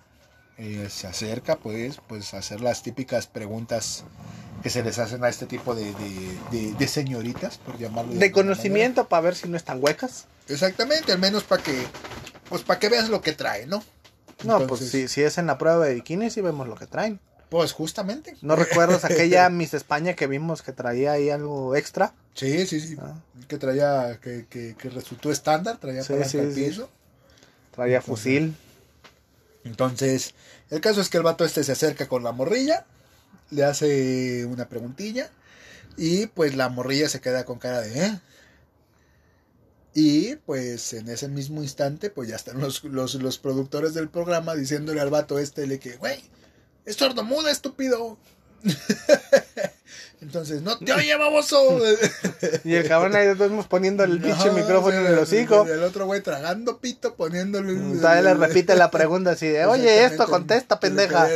eh, 0.58 0.88
se 0.90 1.06
acerca 1.06 1.56
pues, 1.56 1.98
pues 2.08 2.34
a 2.34 2.38
hacer 2.38 2.60
las 2.60 2.82
típicas 2.82 3.26
preguntas 3.26 4.04
que 4.62 4.70
se 4.70 4.82
les 4.82 4.98
hacen 4.98 5.24
a 5.24 5.28
este 5.28 5.46
tipo 5.46 5.74
de, 5.74 5.92
de- 6.50 6.88
señoritas, 6.88 7.58
por 7.58 7.78
llamarlo 7.78 8.12
De 8.14 8.30
conocimiento 8.30 9.08
para 9.08 9.22
ver 9.22 9.34
si 9.34 9.48
no 9.48 9.56
están 9.56 9.82
huecas. 9.82 10.26
Exactamente, 10.48 11.12
al 11.12 11.18
menos 11.18 11.44
para 11.44 11.62
que, 11.62 11.72
pues 12.48 12.62
para 12.62 12.78
que 12.78 12.88
veas 12.88 13.08
lo 13.08 13.22
que 13.22 13.32
trae, 13.32 13.66
¿no? 13.66 13.82
No, 14.45 14.66
pues 14.66 14.80
si, 14.88 15.09
si 15.09 15.22
es 15.22 15.38
en 15.38 15.47
la 15.47 15.59
prueba 15.59 15.84
de 15.86 15.95
bikini, 15.95 16.30
sí 16.30 16.40
vemos 16.40 16.66
lo 16.68 16.74
que 16.76 16.86
traen. 16.86 17.20
Pues 17.49 17.72
justamente. 17.72 18.36
¿No 18.40 18.57
recuerdas 18.57 19.05
aquella 19.05 19.49
Miss 19.51 19.74
España 19.74 20.14
que 20.14 20.26
vimos 20.26 20.62
que 20.62 20.72
traía 20.72 21.12
ahí 21.12 21.28
algo 21.30 21.76
extra? 21.76 22.14
Sí, 22.34 22.66
sí, 22.66 22.80
sí. 22.80 22.97
Ah, 23.01 23.14
Que 23.49 23.59
traía, 23.59 24.18
que, 24.22 24.47
que, 24.49 24.74
que 24.78 24.88
resultó 24.90 25.30
estándar, 25.30 25.76
traía 25.78 26.03
Sí, 26.03 26.14
sí. 26.26 26.38
piso. 26.55 26.88
traía 27.74 28.01
fusil. 28.01 28.57
Entonces, 29.64 30.34
el 30.70 30.80
caso 30.80 31.01
es 31.01 31.09
que 31.09 31.18
el 31.18 31.22
vato 31.22 31.45
este 31.45 31.62
se 31.62 31.72
acerca 31.72 32.09
con 32.09 32.24
la 32.24 32.32
morrilla, 32.32 32.84
le 33.51 33.64
hace 33.64 34.45
una 34.47 34.68
preguntilla, 34.68 35.30
y 35.97 36.26
pues 36.26 36.57
la 36.57 36.68
morrilla 36.68 37.09
se 37.09 37.20
queda 37.20 37.45
con 37.45 37.59
cara 37.59 37.80
de, 37.82 38.07
¿eh? 38.07 38.20
Y 39.95 40.36
pues 40.36 40.95
en 40.95 41.09
ese 41.09 41.28
mismo 41.28 41.62
instante, 41.62 42.09
pues 42.09 42.28
ya 42.28 42.36
están 42.36 42.61
los, 42.61 42.82
los, 42.84 43.14
los 43.16 43.38
productores 43.38 43.93
del 43.93 44.09
programa 44.09 44.55
diciéndole 44.55 45.01
al 45.01 45.11
vato 45.11 45.38
este, 45.38 45.66
le 45.66 45.78
que, 45.78 45.97
güey, 45.97 46.22
es 46.84 46.97
sordomuda, 46.97 47.51
estúpido. 47.51 48.16
Entonces, 50.22 50.62
no 50.62 50.78
te 50.78 50.92
oye, 50.92 51.16
baboso. 51.16 51.80
Y 52.64 52.74
el 52.74 52.86
cabrón 52.86 53.16
ahí 53.16 53.26
estamos 53.26 53.66
poniendo 53.66 54.04
el 54.04 54.20
pinche 54.20 54.50
micrófono 54.52 54.92
sí, 54.92 55.04
en 55.04 55.06
el 55.06 55.18
hocico. 55.18 55.66
El 55.66 55.82
otro 55.82 56.06
güey 56.06 56.20
tragando 56.20 56.78
pito, 56.78 57.16
poniéndole. 57.16 57.74
Todavía 57.96 58.22
le 58.22 58.34
repite 58.34 58.76
la 58.76 58.90
pregunta 58.90 59.32
así 59.32 59.48
de, 59.48 59.66
oye, 59.66 60.04
esto 60.04 60.28
contesta, 60.28 60.78
pendeja. 60.78 61.28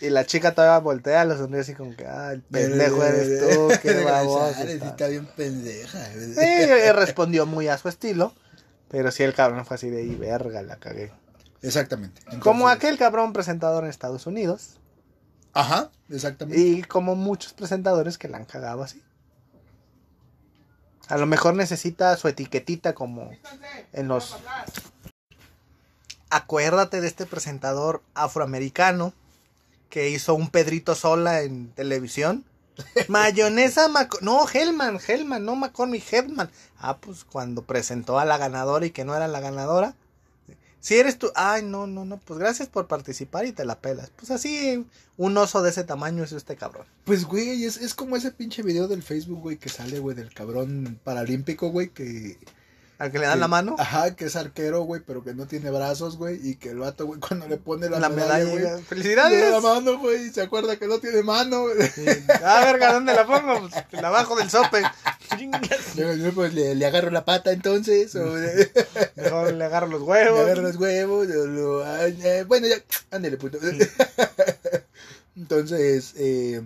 Y 0.00 0.08
la 0.08 0.24
chica 0.24 0.54
todavía 0.54 0.78
voltea, 0.78 1.24
lo 1.26 1.36
sonríe 1.36 1.60
así 1.60 1.74
como 1.74 1.94
que, 1.94 2.06
ah, 2.06 2.32
el 2.32 2.40
pendejo 2.40 3.04
eres 3.04 3.40
tú, 3.40 3.68
qué 3.82 4.02
baboso. 4.02 4.62
Está". 4.62 5.08
bien 5.08 5.26
pendeja. 5.36 6.06
Sí, 6.14 6.40
él 6.40 6.94
respondió 6.94 7.44
muy 7.44 7.68
a 7.68 7.76
su 7.76 7.88
estilo. 7.88 8.32
Pero 8.88 9.10
sí, 9.10 9.22
el 9.22 9.34
cabrón 9.34 9.66
fue 9.66 9.74
así 9.74 9.90
de, 9.90 10.02
y 10.02 10.14
verga, 10.14 10.62
la 10.62 10.76
cagué. 10.76 11.12
Exactamente. 11.60 12.22
Como 12.40 12.68
aquel 12.68 12.96
cabrón 12.96 13.34
presentador 13.34 13.84
en 13.84 13.90
Estados 13.90 14.26
Unidos. 14.26 14.78
Ajá, 15.58 15.90
exactamente. 16.08 16.60
Y 16.60 16.82
como 16.82 17.16
muchos 17.16 17.52
presentadores 17.52 18.16
que 18.16 18.28
la 18.28 18.36
han 18.36 18.44
cagado 18.44 18.84
así. 18.84 19.02
A 21.08 21.18
lo 21.18 21.26
mejor 21.26 21.54
necesita 21.54 22.16
su 22.16 22.28
etiquetita 22.28 22.94
como 22.94 23.32
en 23.92 24.06
los... 24.06 24.36
Acuérdate 26.30 27.00
de 27.00 27.08
este 27.08 27.26
presentador 27.26 28.04
afroamericano 28.14 29.12
que 29.90 30.10
hizo 30.10 30.36
un 30.36 30.48
Pedrito 30.48 30.94
Sola 30.94 31.40
en 31.40 31.72
televisión. 31.72 32.44
Mayonesa 33.08 33.88
Mac 33.88 34.18
No, 34.20 34.46
Hellman, 34.48 35.00
Hellman, 35.04 35.44
no 35.44 35.56
McCormick, 35.56 36.04
Hellman. 36.12 36.52
Ah, 36.78 36.98
pues 36.98 37.24
cuando 37.24 37.62
presentó 37.62 38.20
a 38.20 38.24
la 38.24 38.38
ganadora 38.38 38.86
y 38.86 38.92
que 38.92 39.04
no 39.04 39.16
era 39.16 39.26
la 39.26 39.40
ganadora. 39.40 39.96
Si 40.80 40.94
eres 40.96 41.18
tú, 41.18 41.30
ay, 41.34 41.62
no, 41.62 41.86
no, 41.86 42.04
no, 42.04 42.18
pues 42.18 42.38
gracias 42.38 42.68
por 42.68 42.86
participar 42.86 43.46
y 43.46 43.52
te 43.52 43.64
la 43.64 43.80
pelas. 43.80 44.10
Pues 44.14 44.30
así, 44.30 44.86
un 45.16 45.36
oso 45.36 45.62
de 45.62 45.70
ese 45.70 45.84
tamaño 45.84 46.22
es 46.22 46.32
este 46.32 46.56
cabrón. 46.56 46.86
Pues, 47.04 47.24
güey, 47.24 47.64
es, 47.64 47.78
es 47.78 47.94
como 47.94 48.16
ese 48.16 48.30
pinche 48.30 48.62
video 48.62 48.86
del 48.86 49.02
Facebook, 49.02 49.40
güey, 49.40 49.56
que 49.56 49.68
sale, 49.68 49.98
güey, 49.98 50.14
del 50.16 50.32
cabrón 50.32 51.00
paralímpico, 51.02 51.70
güey, 51.70 51.88
que... 51.88 52.38
Al 52.98 53.12
que 53.12 53.20
le 53.20 53.26
dan 53.26 53.38
la 53.38 53.46
mano, 53.46 53.76
Ajá, 53.78 54.16
que 54.16 54.24
es 54.24 54.34
arquero, 54.34 54.82
güey, 54.82 55.00
pero 55.06 55.22
que 55.22 55.32
no 55.32 55.46
tiene 55.46 55.70
brazos, 55.70 56.16
güey, 56.16 56.40
y 56.42 56.56
que 56.56 56.70
el 56.70 56.78
vato, 56.78 57.06
güey, 57.06 57.20
cuando 57.20 57.46
le 57.46 57.56
pone 57.56 57.88
la, 57.88 58.00
la 58.00 58.08
medalla, 58.08 58.44
güey, 58.50 58.58
le 58.58 58.64
da 58.70 58.76
la 58.78 58.82
¡Felicidades! 58.82 59.62
mano, 59.62 59.98
güey, 60.00 60.26
y 60.26 60.30
se 60.30 60.42
acuerda 60.42 60.74
que 60.76 60.88
no 60.88 60.98
tiene 60.98 61.22
mano. 61.22 61.66
Sí. 61.94 62.04
Ah, 62.44 62.62
verga, 62.64 62.92
¿dónde 62.94 63.14
la 63.14 63.24
pongo? 63.24 63.60
Pues, 63.68 63.84
en 63.92 64.04
abajo 64.04 64.34
del 64.34 64.50
sope. 64.50 64.82
Yo, 65.94 66.32
pues 66.34 66.54
le, 66.54 66.74
le 66.74 66.86
agarro 66.86 67.10
la 67.10 67.24
pata 67.24 67.52
entonces, 67.52 68.12
o 68.16 68.36
le, 68.36 68.68
Mejor 69.14 69.52
le 69.52 69.64
agarro 69.64 69.86
los 69.86 70.00
le 70.00 70.06
huevos. 70.06 70.40
agarro 70.40 70.62
los 70.62 70.76
huevos, 70.76 71.26
lo- 71.28 71.86
eh, 72.06 72.44
bueno, 72.48 72.66
ya, 72.66 72.76
ándale, 73.12 73.36
puto. 73.36 73.58
Entonces, 75.36 76.14
eh, 76.16 76.62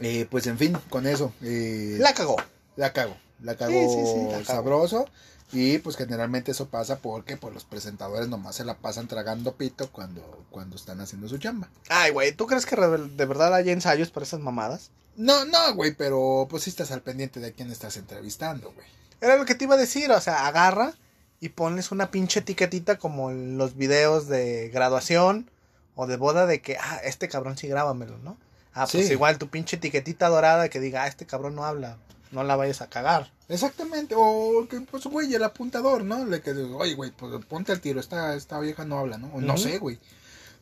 eh, 0.00 0.26
pues 0.30 0.46
en 0.46 0.58
fin, 0.58 0.76
con 0.88 1.06
eso. 1.06 1.32
Eh, 1.42 1.96
La 1.98 2.14
cagó. 2.14 2.36
La 2.76 2.92
cago, 2.92 3.16
la 3.42 3.56
cago 3.56 3.72
Sí, 3.72 3.78
sí, 3.88 4.06
sí, 4.06 4.24
la 4.26 4.32
cago. 4.32 4.44
sabroso. 4.44 5.08
Y 5.52 5.78
pues 5.78 5.96
generalmente 5.96 6.52
eso 6.52 6.68
pasa 6.68 6.98
porque 6.98 7.36
pues 7.36 7.52
los 7.52 7.64
presentadores 7.64 8.28
nomás 8.28 8.54
se 8.56 8.64
la 8.64 8.76
pasan 8.76 9.08
tragando 9.08 9.54
pito 9.56 9.90
cuando, 9.90 10.44
cuando 10.50 10.76
están 10.76 11.00
haciendo 11.00 11.28
su 11.28 11.38
chamba. 11.38 11.68
Ay, 11.88 12.12
güey, 12.12 12.32
¿tú 12.32 12.46
crees 12.46 12.66
que 12.66 12.76
de 12.76 13.26
verdad 13.26 13.54
hay 13.54 13.70
ensayos 13.70 14.10
para 14.10 14.24
esas 14.24 14.40
mamadas? 14.40 14.90
No, 15.16 15.44
no, 15.44 15.74
güey, 15.74 15.92
pero 15.94 16.46
pues 16.48 16.62
sí 16.62 16.70
estás 16.70 16.92
al 16.92 17.02
pendiente 17.02 17.40
de 17.40 17.52
quién 17.52 17.70
estás 17.70 17.96
entrevistando, 17.96 18.72
güey. 18.72 18.86
Era 19.20 19.36
lo 19.36 19.44
que 19.44 19.54
te 19.56 19.64
iba 19.64 19.74
a 19.74 19.78
decir, 19.78 20.10
o 20.12 20.20
sea, 20.20 20.46
agarra 20.46 20.94
y 21.40 21.48
pones 21.50 21.90
una 21.90 22.10
pinche 22.10 22.40
etiquetita 22.40 22.96
como 22.98 23.30
en 23.30 23.58
los 23.58 23.76
videos 23.76 24.28
de 24.28 24.68
graduación 24.72 25.50
o 25.96 26.06
de 26.06 26.16
boda 26.16 26.46
de 26.46 26.62
que, 26.62 26.76
ah, 26.78 27.00
este 27.04 27.28
cabrón 27.28 27.58
sí 27.58 27.66
grábamelo, 27.66 28.18
¿no? 28.18 28.38
Ah, 28.72 28.86
pues 28.90 29.08
Sí. 29.08 29.12
igual 29.12 29.36
tu 29.38 29.48
pinche 29.48 29.76
etiquetita 29.76 30.28
dorada 30.28 30.68
que 30.68 30.78
diga, 30.80 31.02
ah, 31.02 31.06
este 31.08 31.26
cabrón 31.26 31.54
no 31.56 31.64
habla, 31.64 31.98
no 32.32 32.44
la 32.44 32.56
vayas 32.56 32.80
a 32.82 32.88
cagar. 32.88 33.30
Exactamente, 33.48 34.14
o 34.16 34.66
que 34.68 34.80
pues 34.82 35.04
güey, 35.04 35.34
el 35.34 35.42
apuntador, 35.42 36.04
¿no? 36.04 36.24
Le 36.24 36.40
que 36.40 36.52
oye, 36.52 36.94
güey, 36.94 37.10
pues 37.10 37.44
ponte 37.46 37.72
al 37.72 37.80
tiro, 37.80 37.98
esta, 37.98 38.34
esta 38.36 38.60
vieja 38.60 38.84
no 38.84 38.98
habla, 38.98 39.18
¿no? 39.18 39.28
O 39.34 39.40
No 39.40 39.56
sé, 39.56 39.78
güey. 39.78 39.98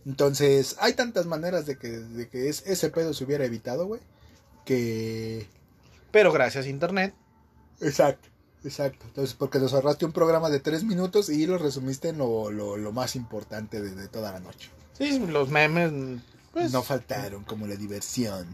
Entonces, 0.06 0.76
hay 0.80 0.94
tantas 0.94 1.26
maneras 1.26 1.66
de 1.66 1.76
que, 1.76 1.88
de 1.88 2.28
que 2.28 2.48
es, 2.48 2.62
ese 2.66 2.88
pedo 2.88 3.12
se 3.12 3.24
hubiera 3.24 3.44
evitado, 3.44 3.86
güey, 3.86 4.00
que 4.64 5.46
Pero 6.10 6.32
gracias 6.32 6.64
a 6.66 6.68
internet, 6.68 7.14
Exacto, 7.80 8.28
exacto. 8.64 9.04
Entonces, 9.06 9.34
porque 9.34 9.58
nos 9.58 9.72
ahorraste 9.72 10.04
un 10.04 10.12
programa 10.12 10.50
de 10.50 10.60
tres 10.60 10.82
minutos 10.82 11.28
y 11.28 11.46
lo 11.46 11.58
resumiste 11.58 12.08
en 12.08 12.18
lo, 12.18 12.50
lo, 12.50 12.76
lo 12.76 12.92
más 12.92 13.14
importante 13.16 13.80
de, 13.80 13.94
de 13.94 14.08
toda 14.08 14.32
la 14.32 14.40
noche. 14.40 14.70
sí, 14.94 15.18
los 15.18 15.50
memes, 15.50 15.92
pues, 16.52 16.72
no 16.72 16.82
faltaron, 16.82 17.44
como 17.44 17.66
la 17.66 17.76
diversión. 17.76 18.46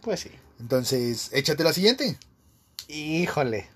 pues 0.00 0.20
sí. 0.20 0.30
Entonces, 0.60 1.30
échate 1.32 1.64
la 1.64 1.72
siguiente. 1.72 2.16
Híjole. 2.88 3.68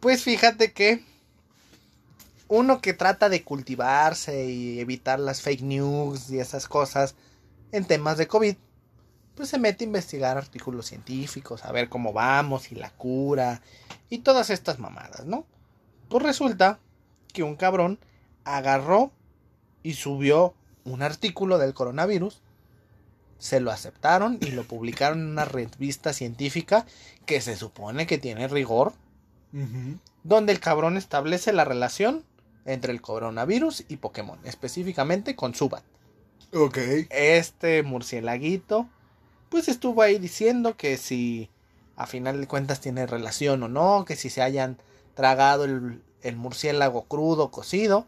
Pues 0.00 0.22
fíjate 0.22 0.72
que 0.72 1.02
uno 2.48 2.80
que 2.80 2.92
trata 2.92 3.28
de 3.28 3.42
cultivarse 3.42 4.50
y 4.50 4.80
evitar 4.80 5.18
las 5.18 5.42
fake 5.42 5.62
news 5.62 6.30
y 6.30 6.38
esas 6.38 6.68
cosas 6.68 7.14
en 7.72 7.84
temas 7.84 8.18
de 8.18 8.28
COVID, 8.28 8.56
pues 9.34 9.48
se 9.48 9.58
mete 9.58 9.84
a 9.84 9.86
investigar 9.86 10.36
artículos 10.36 10.86
científicos, 10.86 11.64
a 11.64 11.72
ver 11.72 11.88
cómo 11.88 12.12
vamos 12.12 12.70
y 12.70 12.76
la 12.76 12.90
cura 12.90 13.62
y 14.10 14.18
todas 14.18 14.50
estas 14.50 14.78
mamadas, 14.78 15.24
¿no? 15.24 15.46
Pues 16.08 16.22
resulta 16.22 16.78
que 17.32 17.42
un 17.42 17.56
cabrón 17.56 17.98
agarró 18.44 19.10
y 19.82 19.94
subió 19.94 20.54
un 20.84 21.02
artículo 21.02 21.58
del 21.58 21.74
coronavirus, 21.74 22.42
se 23.38 23.60
lo 23.60 23.70
aceptaron 23.70 24.38
y 24.40 24.52
lo 24.52 24.64
publicaron 24.64 25.20
en 25.20 25.26
una 25.28 25.44
revista 25.44 26.12
científica 26.12 26.86
que 27.26 27.40
se 27.40 27.56
supone 27.56 28.06
que 28.06 28.18
tiene 28.18 28.48
rigor, 28.48 28.92
donde 30.22 30.52
el 30.52 30.60
cabrón 30.60 30.96
establece 30.96 31.52
la 31.52 31.64
relación 31.64 32.24
entre 32.64 32.92
el 32.92 33.00
coronavirus 33.00 33.84
y 33.88 33.96
Pokémon, 33.96 34.38
específicamente 34.44 35.36
con 35.36 35.54
Subat. 35.54 35.84
Ok. 36.52 36.78
Este 37.10 37.82
murcielaguito, 37.82 38.88
pues 39.48 39.68
estuvo 39.68 40.02
ahí 40.02 40.18
diciendo 40.18 40.76
que 40.76 40.96
si 40.96 41.50
a 41.96 42.06
final 42.06 42.40
de 42.40 42.48
cuentas 42.48 42.80
tiene 42.80 43.06
relación 43.06 43.62
o 43.62 43.68
no, 43.68 44.04
que 44.04 44.16
si 44.16 44.30
se 44.30 44.42
hayan 44.42 44.78
tragado 45.14 45.64
el, 45.64 46.02
el 46.22 46.36
murciélago 46.36 47.04
crudo, 47.04 47.50
cocido. 47.50 48.06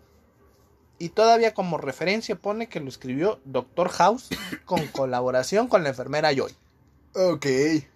Y 0.99 1.11
todavía 1.11 1.53
como 1.55 1.77
referencia 1.79 2.37
pone 2.37 2.69
que 2.69 2.81
lo 2.81 2.89
escribió 2.89 3.39
Doctor 3.45 3.89
House 3.91 4.29
con 4.65 4.87
colaboración 4.93 5.69
con 5.69 5.83
la 5.83 5.91
enfermera 5.91 6.33
Joy. 6.35 6.55
Ok. 7.15 7.47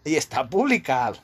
Y 0.05 0.17
está 0.17 0.49
publicado. 0.49 1.17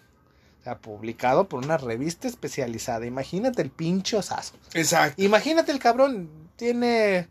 O 0.60 0.64
sea, 0.64 0.78
publicado 0.78 1.48
por 1.48 1.64
una 1.64 1.76
revista 1.76 2.26
especializada. 2.28 3.06
Imagínate 3.06 3.62
el 3.62 3.70
pinche 3.70 4.16
osazo. 4.16 4.54
Exacto. 4.74 5.22
Imagínate 5.22 5.70
el 5.72 5.78
cabrón 5.78 6.28
tiene 6.56 7.28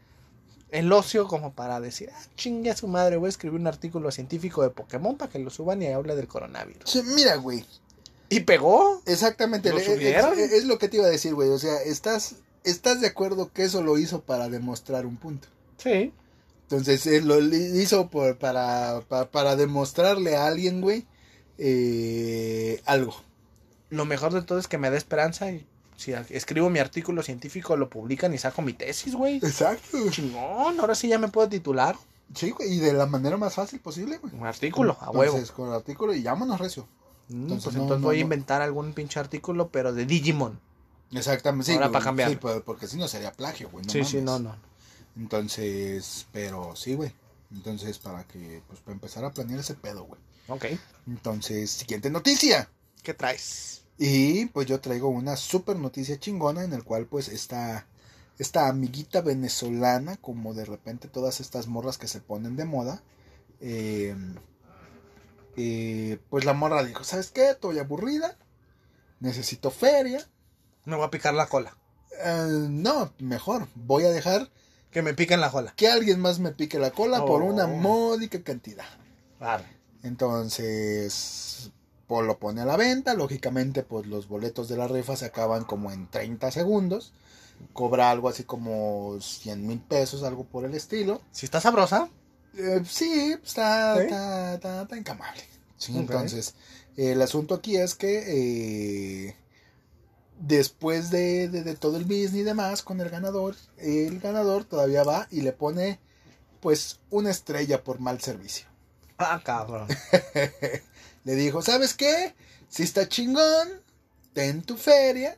el 0.71 0.91
ocio 0.91 1.27
como 1.27 1.53
para 1.53 1.79
decir, 1.79 2.09
ah, 2.13 2.21
chingue 2.35 2.69
a 2.71 2.75
su 2.77 2.87
madre, 2.87 3.17
voy 3.17 3.27
a 3.27 3.29
escribir 3.29 3.59
un 3.59 3.67
artículo 3.67 4.11
científico 4.11 4.61
de 4.61 4.69
Pokémon 4.69 5.15
para 5.17 5.31
que 5.31 5.39
lo 5.39 5.49
suban 5.49 5.81
y 5.81 5.87
hable 5.87 6.15
del 6.15 6.27
coronavirus. 6.27 6.89
Sí, 6.89 7.01
mira, 7.15 7.35
güey. 7.35 7.65
Y 8.29 8.41
pegó. 8.41 9.01
Exactamente. 9.05 9.69
¿Lo 9.71 9.77
es- 9.79 9.87
es 9.87 10.65
lo 10.65 10.77
que 10.77 10.87
te 10.89 10.97
iba 10.97 11.05
a 11.05 11.09
decir, 11.09 11.33
güey. 11.35 11.49
O 11.49 11.59
sea, 11.59 11.81
estás, 11.83 12.35
estás 12.65 13.01
de 13.01 13.07
acuerdo 13.07 13.51
que 13.51 13.63
eso 13.63 13.81
lo 13.81 13.97
hizo 13.97 14.21
para 14.21 14.49
demostrar 14.49 15.05
un 15.05 15.17
punto. 15.17 15.47
Sí. 15.77 16.11
Entonces, 16.63 17.05
él 17.05 17.27
lo 17.27 17.39
hizo 17.39 18.09
por, 18.09 18.37
para, 18.37 19.01
para, 19.07 19.29
para 19.29 19.55
demostrarle 19.55 20.35
a 20.35 20.47
alguien, 20.47 20.81
güey, 20.81 21.05
eh, 21.57 22.81
algo. 22.85 23.15
Lo 23.89 24.05
mejor 24.05 24.33
de 24.33 24.41
todo 24.41 24.57
es 24.57 24.67
que 24.67 24.79
me 24.79 24.89
da 24.89 24.97
esperanza 24.97 25.51
y 25.51 25.65
si 25.95 26.11
escribo 26.11 26.69
mi 26.69 26.79
artículo 26.79 27.23
científico 27.23 27.77
lo 27.77 27.89
publican 27.89 28.33
y 28.33 28.37
saco 28.37 28.61
mi 28.61 28.73
tesis, 28.73 29.15
güey. 29.15 29.37
Exacto. 29.37 30.09
Chingón, 30.09 30.79
ahora 30.79 30.95
sí 30.95 31.07
ya 31.07 31.19
me 31.19 31.27
puedo 31.27 31.47
titular. 31.47 31.95
Sí, 32.33 32.49
güey, 32.49 32.73
y 32.73 32.79
de 32.79 32.93
la 32.93 33.05
manera 33.05 33.37
más 33.37 33.53
fácil 33.53 33.79
posible, 33.79 34.17
güey. 34.17 34.33
Un 34.33 34.45
artículo, 34.45 34.97
a 34.99 35.11
huevo. 35.11 35.35
Entonces, 35.35 35.51
con 35.51 35.69
el 35.69 35.75
artículo 35.75 36.13
y 36.13 36.23
llámonos 36.23 36.59
recio. 36.59 36.87
Mm, 37.29 37.43
entonces, 37.43 37.63
pues 37.65 37.75
no, 37.75 37.81
entonces 37.83 38.01
no, 38.01 38.07
voy 38.07 38.17
a 38.17 38.21
inventar 38.21 38.61
algún 38.61 38.93
pinche 38.93 39.19
artículo, 39.19 39.69
pero 39.69 39.93
de 39.93 40.05
Digimon. 40.05 40.59
Exactamente, 41.11 41.71
sí. 41.71 41.73
Ahora 41.73 41.91
para 41.91 42.05
cambiar. 42.05 42.29
Sí, 42.29 42.35
pues, 42.35 42.61
porque 42.61 42.87
si 42.87 42.97
no 42.97 43.07
sería 43.07 43.31
plagio, 43.31 43.69
güey. 43.69 43.85
No 43.85 43.91
sí, 43.91 44.03
sí, 44.03 44.21
no, 44.21 44.39
no. 44.39 44.55
Entonces, 45.15 46.27
pero 46.31 46.75
sí, 46.75 46.95
güey. 46.95 47.13
Entonces, 47.51 47.99
para 47.99 48.25
que, 48.25 48.61
pues, 48.67 48.79
para 48.81 48.93
empezar 48.93 49.23
a 49.23 49.31
planear 49.31 49.59
ese 49.59 49.75
pedo, 49.75 50.03
güey. 50.03 50.19
Ok. 50.47 50.65
Entonces, 51.07 51.71
siguiente 51.71 52.09
noticia. 52.09 52.69
¿Qué 53.03 53.13
traes? 53.13 53.85
Y 53.97 54.47
pues 54.47 54.67
yo 54.67 54.81
traigo 54.81 55.09
una 55.09 55.37
super 55.37 55.77
noticia 55.77 56.19
chingona 56.19 56.63
en 56.63 56.73
el 56.73 56.83
cual 56.83 57.05
pues 57.05 57.29
esta, 57.29 57.87
esta 58.37 58.67
amiguita 58.67 59.21
venezolana, 59.21 60.17
como 60.17 60.53
de 60.53 60.65
repente 60.65 61.07
todas 61.07 61.39
estas 61.39 61.67
morras 61.67 61.97
que 61.97 62.07
se 62.07 62.19
ponen 62.19 62.57
de 62.57 62.65
moda, 62.65 63.01
eh, 63.61 64.15
eh, 65.55 66.19
pues 66.29 66.43
la 66.43 66.53
morra 66.53 66.83
dijo, 66.83 67.03
¿sabes 67.03 67.31
qué? 67.31 67.51
Estoy 67.51 67.79
aburrida, 67.79 68.37
necesito 69.21 69.71
feria. 69.71 70.27
Me 70.85 70.95
voy 70.95 71.05
a 71.05 71.09
picar 71.11 71.33
la 71.33 71.47
cola. 71.47 71.75
Eh, 72.23 72.67
no, 72.69 73.11
mejor, 73.19 73.67
voy 73.75 74.03
a 74.05 74.09
dejar 74.11 74.49
Que 74.91 75.01
me 75.01 75.13
piquen 75.13 75.41
la 75.41 75.51
cola. 75.51 75.73
que 75.75 75.87
alguien 75.89 76.19
más 76.19 76.39
me 76.39 76.51
pique 76.51 76.79
la 76.79 76.91
cola 76.91 77.25
por 77.25 77.41
Oh. 77.41 77.45
una 77.45 77.67
módica 77.67 78.41
cantidad. 78.43 78.85
Vale. 79.39 79.65
Entonces, 80.03 81.71
pues 82.07 82.25
lo 82.25 82.37
pone 82.39 82.61
a 82.61 82.65
la 82.65 82.77
venta. 82.77 83.13
Lógicamente, 83.13 83.83
pues 83.83 84.05
los 84.07 84.27
boletos 84.27 84.67
de 84.69 84.77
la 84.77 84.87
rifa 84.87 85.15
se 85.15 85.25
acaban 85.25 85.63
como 85.65 85.91
en 85.91 86.09
30 86.09 86.51
segundos. 86.51 87.13
Cobra 87.73 88.11
algo 88.11 88.29
así 88.29 88.43
como 88.43 89.17
100 89.21 89.65
mil 89.65 89.79
pesos, 89.79 90.23
algo 90.23 90.43
por 90.45 90.65
el 90.65 90.75
estilo. 90.75 91.21
Si 91.31 91.45
está 91.45 91.61
sabrosa. 91.61 92.09
Eh, 92.57 92.81
sí, 92.85 93.35
está, 93.43 93.95
¿Sí? 93.97 94.03
Está, 94.03 94.53
está, 94.55 94.81
está 94.83 94.97
encamable. 94.97 95.41
Sí, 95.77 95.97
entonces, 95.97 96.55
el 96.95 97.21
asunto 97.21 97.55
aquí 97.55 97.75
es 97.77 97.95
que 97.95 99.27
eh, 99.27 99.35
después 100.39 101.09
de, 101.11 101.49
de- 101.49 101.63
de 101.63 101.75
todo 101.75 101.97
el 101.97 102.03
business 102.05 102.33
y 102.35 102.43
demás 102.43 102.81
con 102.83 102.99
el 103.01 103.09
ganador, 103.09 103.55
el 103.77 104.19
ganador 104.19 104.65
todavía 104.65 105.03
va 105.03 105.27
y 105.31 105.41
le 105.41 105.53
pone 105.53 105.99
pues 106.61 106.99
una 107.11 107.31
estrella 107.31 107.83
por 107.83 107.99
mal 107.99 108.19
servicio. 108.21 108.67
Ah, 109.17 109.41
cabrón. 109.43 109.87
Le 111.23 111.35
dijo, 111.35 111.61
¿sabes 111.61 111.93
qué? 111.93 112.35
Si 112.69 112.83
está 112.83 113.07
chingón, 113.07 113.69
ten 114.33 114.61
tu 114.63 114.77
feria, 114.77 115.37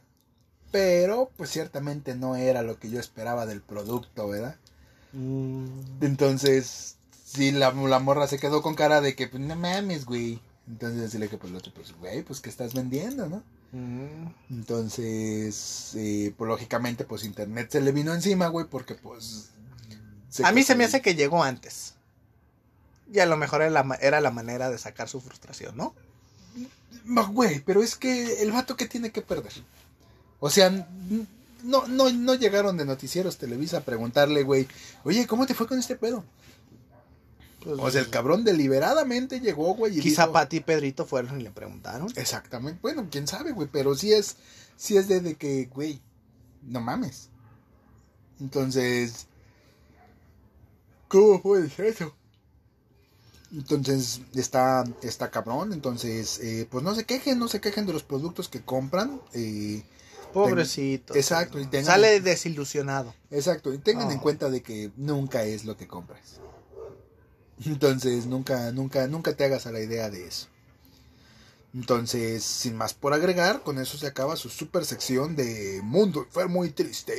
pero 0.72 1.32
pues 1.38 1.50
ciertamente 1.52 2.16
no 2.16 2.36
era 2.36 2.62
lo 2.64 2.80
que 2.80 2.90
yo 2.90 3.00
esperaba 3.00 3.46
del 3.46 3.62
producto, 3.62 4.28
¿verdad? 4.28 4.56
Mm, 5.14 5.68
Entonces, 6.02 6.98
sí, 7.26 7.52
la, 7.52 7.72
la 7.72 8.00
morra 8.00 8.28
se 8.28 8.40
quedó 8.40 8.62
con 8.62 8.76
cara 8.76 9.02
de 9.02 9.16
que, 9.16 9.28
pues, 9.28 9.42
no 9.42 9.56
mames, 9.56 10.06
güey. 10.06 10.40
Entonces, 10.68 11.00
decirle 11.02 11.30
que, 11.30 11.38
pues, 11.38 11.52
el 11.52 11.58
otro, 11.58 11.72
pues, 11.74 11.94
güey, 11.98 12.24
pues, 12.24 12.42
¿qué 12.42 12.50
estás 12.50 12.74
vendiendo, 12.74 13.28
no? 13.30 13.44
Mm. 13.72 14.28
Entonces, 14.50 15.92
eh, 15.96 16.34
pues, 16.38 16.48
lógicamente, 16.48 17.04
pues, 17.04 17.24
internet 17.24 17.70
se 17.72 17.82
le 17.82 17.92
vino 17.92 18.14
encima, 18.14 18.48
güey, 18.48 18.66
porque, 18.68 18.96
pues... 18.96 19.50
A 20.44 20.52
mí 20.52 20.64
se 20.64 20.76
me 20.76 20.84
hace 20.84 21.02
que 21.02 21.16
llegó 21.16 21.44
antes. 21.44 21.96
Y 23.12 23.20
a 23.20 23.26
lo 23.26 23.38
mejor 23.38 23.62
era 23.62 23.72
la, 23.72 23.84
ma- 23.84 23.96
era 23.96 24.22
la 24.22 24.32
manera 24.32 24.70
de 24.70 24.78
sacar 24.78 25.08
su 25.10 25.22
frustración, 25.22 25.76
¿no? 25.78 25.96
Güey, 27.06 27.62
pero 27.62 27.82
es 27.82 27.96
que 27.96 28.42
el 28.44 28.52
vato 28.52 28.76
que 28.76 28.88
tiene 28.88 29.12
que 29.12 29.22
perder. 29.22 29.54
O 30.40 30.50
sea, 30.50 30.70
no, 31.64 31.88
no, 31.88 32.12
no 32.12 32.36
llegaron 32.36 32.78
de 32.78 32.86
noticieros 32.86 33.38
Televisa 33.38 33.78
a 33.78 33.82
preguntarle, 33.82 34.44
güey, 34.44 34.68
oye, 35.06 35.26
¿cómo 35.26 35.46
te 35.48 35.54
fue 35.54 35.68
con 35.68 35.80
este 35.80 35.96
pedo? 35.96 36.24
Pues, 37.68 37.80
O 37.82 37.92
sea, 37.92 38.00
el 38.02 38.10
cabrón 38.10 38.44
deliberadamente 38.46 39.40
llegó, 39.42 39.74
güey, 39.76 39.98
y 39.98 40.02
Quizá 40.02 40.24
dijo- 40.24 40.34
Pati 40.34 40.58
y 40.58 40.60
Pedrito 40.62 41.06
fueron 41.06 41.40
y 41.42 41.44
le 41.44 41.52
preguntaron. 41.52 42.08
Exactamente. 42.16 42.80
Bueno, 42.82 43.08
quién 43.12 43.28
sabe, 43.28 43.52
güey. 43.52 43.68
Pero 43.72 43.94
sí 43.96 44.14
es, 44.14 44.38
sí 44.78 44.96
es 44.98 45.08
de, 45.08 45.20
de 45.20 45.36
que, 45.36 45.66
güey, 45.74 46.00
no 46.64 46.80
mames. 46.80 47.30
Entonces, 48.40 49.28
¿cómo 51.08 51.42
puede 51.42 51.70
ser 51.70 51.86
eso? 51.88 52.14
Entonces, 53.54 54.22
está, 54.36 54.84
está 55.02 55.32
cabrón. 55.32 55.74
Entonces, 55.74 56.40
eh, 56.40 56.68
pues 56.70 56.84
no 56.84 56.94
se 56.96 57.06
quejen, 57.06 57.40
no 57.40 57.48
se 57.48 57.62
quejen 57.62 57.86
de 57.86 57.94
los 57.94 58.04
productos 58.04 58.50
que 58.50 58.62
compran. 58.62 59.22
eh, 59.34 59.84
Pobrecito. 60.34 61.16
Exacto, 61.16 61.58
y 61.60 61.66
tengan- 61.66 61.86
Sale 61.86 62.20
desilusionado. 62.22 63.14
exacto. 63.32 63.74
Y 63.74 63.78
tengan 63.78 64.10
Oh. 64.10 64.12
en 64.12 64.20
cuenta 64.20 64.50
de 64.50 64.62
que 64.62 64.92
nunca 64.98 65.44
es 65.44 65.64
lo 65.66 65.78
que 65.78 65.88
compras. 65.88 66.40
Entonces, 67.66 68.26
nunca, 68.26 68.72
nunca, 68.72 69.08
nunca 69.08 69.36
te 69.36 69.46
hagas 69.46 69.66
a 69.68 69.72
la 69.72 69.80
idea 69.80 70.10
de 70.10 70.28
eso. 70.28 70.48
Entonces, 71.74 72.44
sin 72.44 72.76
más 72.76 72.94
por 72.94 73.14
agregar, 73.14 73.62
con 73.62 73.78
eso 73.78 73.98
se 73.98 74.08
acaba 74.08 74.36
su 74.36 74.50
super 74.50 74.86
sección 74.86 75.36
de 75.36 75.82
Mundo 75.84 76.24
Enfermo 76.24 76.66
y 76.66 76.72
Triste. 76.72 77.16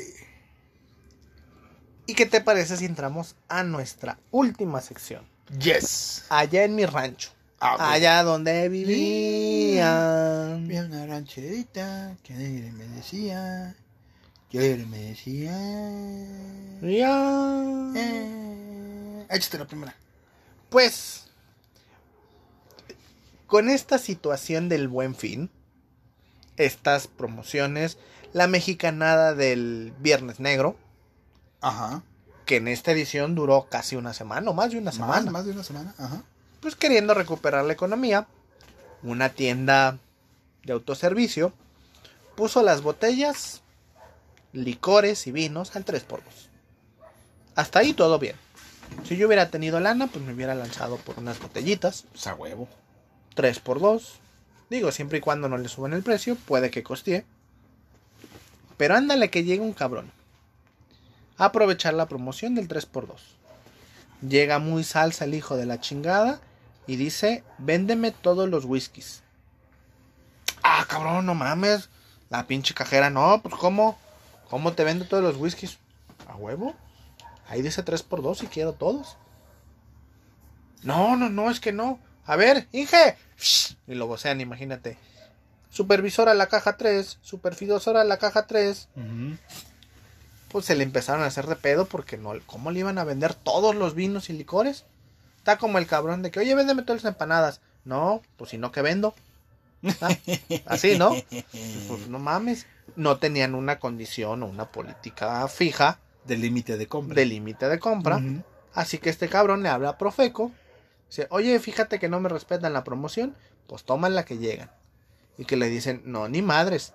¿Y 2.06 2.14
qué 2.14 2.26
te 2.26 2.40
parece 2.40 2.76
si 2.76 2.86
entramos 2.86 3.36
a 3.48 3.62
nuestra 3.62 4.18
última 4.30 4.80
sección? 4.80 5.24
Yes. 5.60 6.24
Allá 6.28 6.64
en 6.64 6.74
mi 6.74 6.86
rancho. 6.86 7.30
Ah. 7.60 7.92
Allá 7.92 8.22
donde 8.22 8.68
vivían. 8.68 10.66
Vi 10.68 10.78
una 10.78 11.06
rancherita 11.06 12.16
que 12.22 12.34
alegre 12.34 12.72
me 12.72 12.88
decía, 12.88 13.76
que 14.48 14.58
alegre 14.58 14.86
me 14.86 14.98
decía. 14.98 15.52
Ya. 16.80 17.92
Eh, 17.96 19.26
échate 19.30 19.58
la 19.58 19.66
primera. 19.66 19.94
Pues, 20.70 21.26
con 23.46 23.68
esta 23.70 23.98
situación 23.98 24.68
del 24.68 24.88
buen 24.88 25.14
fin, 25.14 25.50
estas 26.56 27.06
promociones, 27.06 27.98
la 28.32 28.46
mexicanada 28.46 29.34
del 29.34 29.92
Viernes 30.00 30.40
Negro, 30.40 30.76
Ajá. 31.60 32.02
que 32.44 32.56
en 32.56 32.68
esta 32.68 32.92
edición 32.92 33.34
duró 33.34 33.66
casi 33.70 33.96
una 33.96 34.12
semana 34.12 34.50
o 34.50 34.54
más 34.54 34.70
de 34.70 34.78
una 34.78 34.86
Más, 34.86 34.94
semana, 34.94 35.30
más 35.30 35.44
de 35.46 35.52
una 35.52 35.64
semana. 35.64 35.94
Ajá. 35.98 36.22
pues 36.60 36.74
queriendo 36.74 37.14
recuperar 37.14 37.64
la 37.64 37.72
economía, 37.72 38.26
una 39.02 39.28
tienda 39.30 39.98
de 40.64 40.72
autoservicio 40.72 41.52
puso 42.36 42.62
las 42.62 42.82
botellas, 42.82 43.62
licores 44.52 45.26
y 45.26 45.32
vinos 45.32 45.74
al 45.76 45.84
3x2. 45.84 46.20
Hasta 47.54 47.78
ahí 47.80 47.92
todo 47.94 48.18
bien. 48.18 48.36
Si 49.04 49.16
yo 49.16 49.26
hubiera 49.26 49.50
tenido 49.50 49.80
lana, 49.80 50.06
pues 50.06 50.24
me 50.24 50.32
hubiera 50.32 50.54
lanzado 50.54 50.96
por 50.96 51.18
unas 51.18 51.40
botellitas. 51.40 52.04
Pues 52.12 52.26
a 52.26 52.34
huevo. 52.34 52.68
3 53.34 53.60
por 53.60 53.80
2 53.80 54.20
Digo, 54.70 54.92
siempre 54.92 55.18
y 55.18 55.20
cuando 55.20 55.48
no 55.48 55.56
le 55.56 55.68
suban 55.68 55.94
el 55.94 56.02
precio, 56.02 56.36
puede 56.36 56.70
que 56.70 56.82
costee. 56.82 57.24
Pero 58.76 58.96
ándale 58.96 59.30
que 59.30 59.44
llegue 59.44 59.62
un 59.62 59.72
cabrón. 59.72 60.12
A 61.38 61.46
aprovechar 61.46 61.94
la 61.94 62.06
promoción 62.06 62.54
del 62.54 62.68
3 62.68 62.86
por 62.86 63.06
2 63.06 63.36
Llega 64.28 64.58
muy 64.58 64.84
salsa 64.84 65.24
el 65.24 65.34
hijo 65.34 65.56
de 65.56 65.66
la 65.66 65.80
chingada 65.80 66.40
y 66.86 66.96
dice, 66.96 67.44
véndeme 67.58 68.10
todos 68.10 68.48
los 68.48 68.64
whiskies. 68.64 69.22
Ah, 70.62 70.84
cabrón, 70.88 71.26
no 71.26 71.34
mames. 71.34 71.88
La 72.28 72.46
pinche 72.46 72.74
cajera, 72.74 73.10
no, 73.10 73.40
pues 73.42 73.54
¿cómo? 73.54 73.98
¿Cómo 74.50 74.72
te 74.72 74.84
vendo 74.84 75.06
todos 75.06 75.22
los 75.22 75.36
whiskies? 75.36 75.78
¿A 76.26 76.36
huevo? 76.36 76.74
Ahí 77.48 77.62
dice 77.62 77.82
3 77.82 78.02
por 78.02 78.22
2 78.22 78.44
y 78.44 78.46
quiero 78.46 78.74
todos. 78.74 79.16
No, 80.82 81.16
no, 81.16 81.30
no, 81.30 81.50
es 81.50 81.60
que 81.60 81.72
no. 81.72 81.98
A 82.24 82.36
ver, 82.36 82.68
Inge. 82.72 83.16
Y 83.86 83.94
lo 83.94 84.06
vocean, 84.06 84.40
imagínate. 84.40 84.98
Supervisora 85.70 86.34
la 86.34 86.48
caja 86.48 86.76
3, 86.76 87.18
supervisora 87.22 88.04
la 88.04 88.18
caja 88.18 88.46
3. 88.46 88.88
Pues 90.48 90.64
se 90.64 90.74
le 90.74 90.84
empezaron 90.84 91.22
a 91.22 91.26
hacer 91.26 91.46
de 91.46 91.56
pedo 91.56 91.86
porque 91.86 92.16
no, 92.16 92.32
¿cómo 92.46 92.70
le 92.70 92.80
iban 92.80 92.98
a 92.98 93.04
vender 93.04 93.34
todos 93.34 93.74
los 93.74 93.94
vinos 93.94 94.30
y 94.30 94.34
licores? 94.34 94.84
Está 95.38 95.58
como 95.58 95.78
el 95.78 95.86
cabrón 95.86 96.22
de 96.22 96.30
que, 96.30 96.40
oye, 96.40 96.54
véndeme 96.54 96.82
todas 96.82 97.02
las 97.02 97.12
empanadas. 97.12 97.60
No, 97.84 98.22
pues 98.36 98.50
si 98.50 98.58
no, 98.58 98.72
¿qué 98.72 98.82
vendo? 98.82 99.14
Ah, 100.00 100.10
Así, 100.66 100.98
¿no? 100.98 101.10
Pues 101.88 102.08
no 102.08 102.18
mames. 102.18 102.66
No 102.96 103.18
tenían 103.18 103.54
una 103.54 103.78
condición 103.78 104.42
o 104.42 104.46
una 104.46 104.70
política 104.70 105.46
fija 105.48 105.98
De 106.28 106.36
límite 106.36 106.76
de 106.76 106.86
compra. 106.86 107.14
de 107.14 107.26
límite 107.26 107.68
de 107.68 107.78
compra. 107.78 108.22
Así 108.74 108.98
que 108.98 109.10
este 109.10 109.28
cabrón 109.28 109.62
le 109.62 109.68
habla 109.68 109.90
a 109.90 109.98
Profeco. 109.98 110.52
Dice, 111.08 111.26
oye, 111.30 111.58
fíjate 111.58 111.98
que 111.98 112.08
no 112.08 112.20
me 112.20 112.28
respetan 112.28 112.72
la 112.72 112.84
promoción. 112.84 113.34
Pues 113.66 113.84
toman 113.84 114.14
la 114.14 114.24
que 114.24 114.38
llegan. 114.38 114.70
Y 115.36 115.44
que 115.44 115.56
le 115.56 115.68
dicen, 115.68 116.02
no, 116.04 116.28
ni 116.28 116.42
madres. 116.42 116.94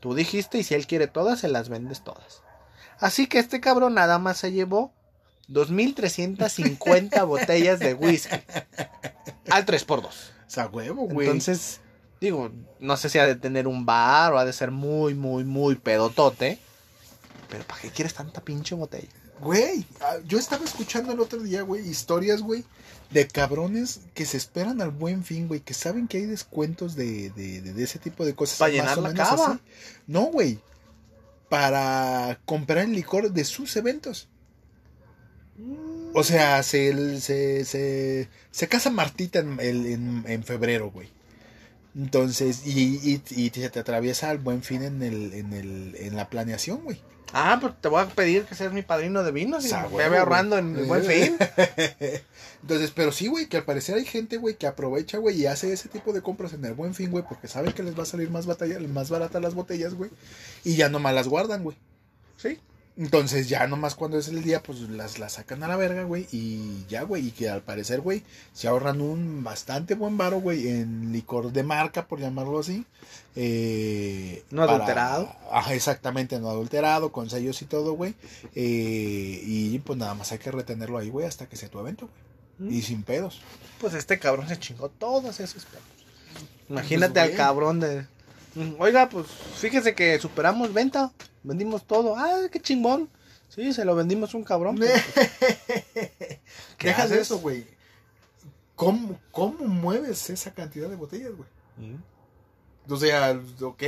Tú 0.00 0.14
dijiste 0.14 0.58
y 0.58 0.64
si 0.64 0.74
él 0.74 0.86
quiere 0.86 1.06
todas, 1.06 1.40
se 1.40 1.48
las 1.48 1.68
vendes 1.68 2.04
todas. 2.04 2.42
Así 2.98 3.26
que 3.26 3.38
este 3.38 3.60
cabrón 3.60 3.94
nada 3.94 4.18
más 4.18 4.38
se 4.38 4.52
llevó 4.52 4.92
2.350 5.48 7.26
botellas 7.26 7.78
de 7.78 7.94
whisky. 7.94 8.36
Al 9.50 9.66
3x2. 9.66 10.04
O 10.04 10.10
sea, 10.46 10.66
huevo, 10.66 11.08
güey. 11.08 11.26
Entonces, 11.26 11.80
digo, 12.20 12.50
no 12.80 12.96
sé 12.96 13.08
si 13.08 13.18
ha 13.18 13.26
de 13.26 13.36
tener 13.36 13.66
un 13.66 13.86
bar 13.86 14.32
o 14.32 14.38
ha 14.38 14.44
de 14.44 14.52
ser 14.52 14.70
muy, 14.70 15.14
muy, 15.14 15.44
muy 15.44 15.74
pedotote. 15.74 16.58
Pero 17.48 17.64
¿para 17.64 17.80
qué 17.80 17.90
quieres 17.90 18.14
tanta 18.14 18.40
pinche 18.42 18.74
botella? 18.74 19.08
Güey, 19.40 19.84
ah, 20.00 20.16
yo 20.26 20.38
estaba 20.38 20.64
escuchando 20.64 21.12
el 21.12 21.20
otro 21.20 21.40
día, 21.42 21.62
güey, 21.62 21.86
historias, 21.88 22.40
güey, 22.40 22.64
de 23.10 23.26
cabrones 23.26 24.00
que 24.14 24.24
se 24.26 24.36
esperan 24.36 24.80
al 24.80 24.90
buen 24.90 25.24
fin, 25.24 25.48
güey, 25.48 25.60
que 25.60 25.74
saben 25.74 26.06
que 26.08 26.18
hay 26.18 26.26
descuentos 26.26 26.94
de, 26.94 27.30
de, 27.30 27.60
de- 27.60 27.72
de 27.72 27.82
ese 27.84 27.98
tipo 27.98 28.24
de 28.24 28.34
cosas. 28.34 28.58
Pa' 28.58 28.66
más 28.66 28.72
llenar 28.72 28.98
la 28.98 29.12
cava. 29.14 29.46
así. 29.52 29.60
No, 30.06 30.26
güey, 30.26 30.60
para 31.48 32.38
comprar 32.44 32.84
el 32.84 32.92
licor 32.92 33.30
de 33.32 33.44
sus 33.44 33.74
eventos. 33.76 34.28
O 36.14 36.22
sea, 36.24 36.62
se, 36.62 37.20
se, 37.20 37.64
se, 37.64 38.28
se 38.50 38.68
casa 38.68 38.90
Martita 38.90 39.40
en, 39.40 39.58
en, 39.60 40.24
en 40.26 40.44
febrero, 40.44 40.90
güey. 40.90 41.08
Entonces, 41.96 42.66
y, 42.66 42.98
y, 43.02 43.22
y 43.30 43.50
se 43.50 43.70
te 43.70 43.80
atraviesa 43.80 44.32
el 44.32 44.38
buen 44.38 44.62
fin 44.62 44.82
en, 44.82 45.02
el, 45.02 45.32
en, 45.32 45.52
el, 45.52 45.96
en 45.96 46.16
la 46.16 46.28
planeación, 46.28 46.82
güey. 46.82 47.00
Ah, 47.32 47.58
pues 47.60 47.74
te 47.80 47.88
voy 47.88 48.00
a 48.00 48.06
pedir 48.06 48.44
que 48.44 48.54
seas 48.54 48.72
mi 48.72 48.82
padrino 48.82 49.24
de 49.24 49.32
vinos 49.32 49.66
y 49.66 49.72
me 49.72 50.08
ve 50.08 50.18
ahorrando 50.18 50.56
en 50.56 50.76
el 50.76 50.84
buen 50.84 51.02
fin. 51.04 51.36
Entonces, 52.62 52.92
pero 52.92 53.10
sí, 53.10 53.26
güey, 53.26 53.46
que 53.46 53.56
al 53.56 53.64
parecer 53.64 53.96
hay 53.96 54.04
gente, 54.04 54.36
güey, 54.36 54.56
que 54.56 54.68
aprovecha, 54.68 55.18
güey, 55.18 55.40
y 55.40 55.46
hace 55.46 55.72
ese 55.72 55.88
tipo 55.88 56.12
de 56.12 56.22
compras 56.22 56.52
en 56.52 56.64
el 56.64 56.74
buen 56.74 56.94
fin, 56.94 57.10
güey, 57.10 57.24
porque 57.28 57.48
saben 57.48 57.72
que 57.72 57.82
les 57.82 57.98
va 57.98 58.04
a 58.04 58.06
salir 58.06 58.30
más 58.30 58.46
batalla, 58.46 58.78
más 58.80 59.10
baratas 59.10 59.42
las 59.42 59.54
botellas, 59.54 59.94
güey, 59.94 60.10
y 60.62 60.76
ya 60.76 60.88
nomás 60.88 61.14
las 61.14 61.26
guardan, 61.26 61.64
güey. 61.64 61.76
Sí. 62.36 62.58
Entonces 62.96 63.48
ya 63.48 63.66
nomás 63.66 63.96
cuando 63.96 64.18
es 64.18 64.28
el 64.28 64.44
día, 64.44 64.62
pues 64.62 64.78
las, 64.82 65.18
las 65.18 65.32
sacan 65.32 65.64
a 65.64 65.68
la 65.68 65.76
verga, 65.76 66.04
güey. 66.04 66.28
Y 66.30 66.84
ya, 66.88 67.02
güey. 67.02 67.26
Y 67.26 67.30
que 67.32 67.48
al 67.48 67.60
parecer, 67.62 68.00
güey, 68.00 68.22
se 68.52 68.68
ahorran 68.68 69.00
un 69.00 69.42
bastante 69.42 69.94
buen 69.96 70.16
varo, 70.16 70.40
güey, 70.40 70.68
en 70.68 71.12
licor 71.12 71.50
de 71.52 71.64
marca, 71.64 72.06
por 72.06 72.20
llamarlo 72.20 72.60
así. 72.60 72.86
Eh, 73.34 74.44
No 74.52 74.62
adulterado. 74.62 75.34
Ajá, 75.50 75.74
exactamente, 75.74 76.38
no 76.38 76.48
adulterado, 76.50 77.10
con 77.10 77.28
sellos 77.30 77.60
y 77.62 77.64
todo, 77.64 77.94
güey. 77.94 78.14
Eh, 78.54 79.40
y 79.44 79.78
pues 79.80 79.98
nada 79.98 80.14
más 80.14 80.30
hay 80.30 80.38
que 80.38 80.52
retenerlo 80.52 80.96
ahí, 80.98 81.10
güey, 81.10 81.26
hasta 81.26 81.46
que 81.48 81.56
sea 81.56 81.68
tu 81.68 81.80
evento, 81.80 82.08
güey. 82.60 82.76
Y 82.78 82.82
sin 82.82 83.02
pedos. 83.02 83.40
Pues 83.80 83.94
este 83.94 84.20
cabrón 84.20 84.48
se 84.48 84.56
chingó 84.60 84.88
todos 84.88 85.40
esos 85.40 85.64
pedos. 85.64 85.82
Imagínate 86.68 87.14
Pues, 87.14 87.22
al 87.24 87.28
güey. 87.30 87.36
cabrón 87.36 87.80
de. 87.80 88.06
"Mm, 88.54 88.74
Oiga, 88.78 89.08
pues 89.08 89.26
fíjese 89.56 89.96
que 89.96 90.16
superamos 90.20 90.72
venta. 90.72 91.10
Vendimos 91.44 91.86
todo. 91.86 92.16
Ah, 92.16 92.40
qué 92.50 92.60
chingón. 92.60 93.08
Sí, 93.48 93.72
se 93.72 93.84
lo 93.84 93.94
vendimos 93.94 94.34
a 94.34 94.36
un 94.36 94.42
cabrón. 94.44 94.76
pero, 94.78 94.92
¿Qué 95.94 96.88
Deja 96.88 97.02
de 97.06 97.14
haces? 97.14 97.18
eso, 97.20 97.38
güey. 97.38 97.66
¿Cómo, 98.74 99.20
¿Cómo 99.30 99.64
mueves 99.66 100.28
esa 100.30 100.52
cantidad 100.52 100.88
de 100.88 100.96
botellas, 100.96 101.30
güey? 101.36 101.48
O 102.88 102.96
sea, 102.96 103.38
ok, 103.62 103.82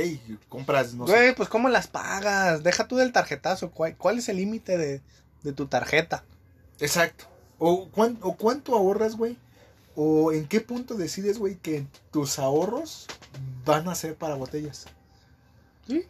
compras, 0.49 0.93
no 0.93 1.05
sé. 1.05 1.13
Güey, 1.13 1.35
pues 1.35 1.49
¿cómo 1.49 1.67
las 1.69 1.87
pagas? 1.87 2.63
Deja 2.63 2.87
tú 2.87 2.95
del 2.95 3.11
tarjetazo. 3.11 3.71
¿Cuál, 3.71 3.95
cuál 3.97 4.17
es 4.19 4.29
el 4.29 4.37
límite 4.37 4.77
de, 4.77 5.01
de 5.43 5.53
tu 5.53 5.67
tarjeta? 5.67 6.23
Exacto. 6.79 7.25
O, 7.59 7.89
cuán- 7.89 8.17
o 8.21 8.35
cuánto 8.37 8.75
ahorras, 8.75 9.15
güey. 9.17 9.37
O 9.95 10.31
en 10.31 10.47
qué 10.47 10.61
punto 10.61 10.93
decides, 10.95 11.37
güey, 11.39 11.55
que 11.55 11.85
tus 12.11 12.39
ahorros 12.39 13.07
van 13.65 13.89
a 13.89 13.95
ser 13.95 14.15
para 14.15 14.35
botellas. 14.35 14.85
¿Sí? 15.87 16.05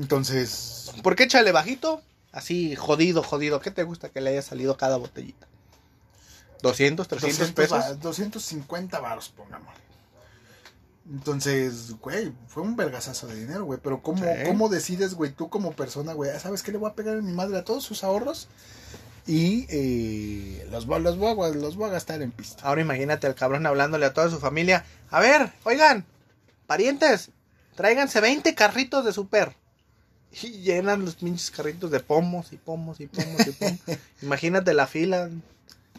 Entonces, 0.00 0.90
¿Por 1.02 1.14
qué 1.14 1.24
échale 1.24 1.52
bajito? 1.52 2.00
Así, 2.32 2.74
jodido, 2.74 3.22
jodido. 3.22 3.60
¿Qué 3.60 3.70
te 3.70 3.82
gusta 3.82 4.08
que 4.08 4.20
le 4.22 4.30
haya 4.30 4.42
salido 4.42 4.76
cada 4.78 4.96
botellita? 4.96 5.46
¿200, 6.62 7.06
300 7.06 7.08
200 7.08 7.50
pesos? 7.52 7.78
va- 7.78 7.92
250 7.94 8.98
varos, 9.00 9.28
pongamos. 9.28 9.74
Entonces, 11.10 11.92
güey, 12.00 12.32
fue 12.48 12.62
un 12.62 12.76
vergazazo 12.76 13.26
de 13.26 13.34
dinero, 13.34 13.64
güey. 13.64 13.80
Pero 13.82 14.02
¿cómo, 14.02 14.22
Sí. 14.24 14.44
¿cómo 14.46 14.68
decides, 14.68 15.14
güey, 15.14 15.32
tú 15.32 15.48
como 15.50 15.72
persona, 15.72 16.12
güey? 16.12 16.30
"Ah, 16.30 16.38
¿Sabes 16.38 16.62
qué 16.62 16.72
le 16.72 16.78
voy 16.78 16.90
a 16.90 16.94
pegar 16.94 17.16
a 17.18 17.22
mi 17.22 17.32
madre 17.32 17.58
a 17.58 17.64
todos 17.64 17.82
sus 17.84 18.04
ahorros? 18.04 18.48
Y 19.26 19.66
eh, 19.68 20.66
los, 20.70 20.86
los, 20.86 21.18
voy 21.18 21.46
a, 21.50 21.54
los 21.54 21.76
voy 21.76 21.88
a 21.88 21.92
gastar 21.92 22.22
en 22.22 22.30
pista. 22.30 22.62
Ahora 22.64 22.80
imagínate 22.80 23.26
al 23.26 23.34
cabrón 23.34 23.66
hablándole 23.66 24.06
a 24.06 24.14
toda 24.14 24.30
su 24.30 24.38
familia. 24.38 24.84
A 25.10 25.20
ver, 25.20 25.52
oigan, 25.64 26.04
parientes, 26.66 27.30
tráiganse 27.74 28.20
20 28.20 28.54
carritos 28.54 29.04
de 29.04 29.12
super. 29.12 29.56
Y 30.42 30.60
llenan 30.60 31.04
los 31.04 31.16
pinches 31.16 31.50
carritos 31.50 31.90
de 31.90 32.00
pomos 32.00 32.52
y 32.52 32.56
pomos 32.56 33.00
y 33.00 33.06
pomos 33.08 33.46
y 33.46 33.50
pomos. 33.52 33.78
imagínate 34.22 34.74
la 34.74 34.86
fila 34.86 35.28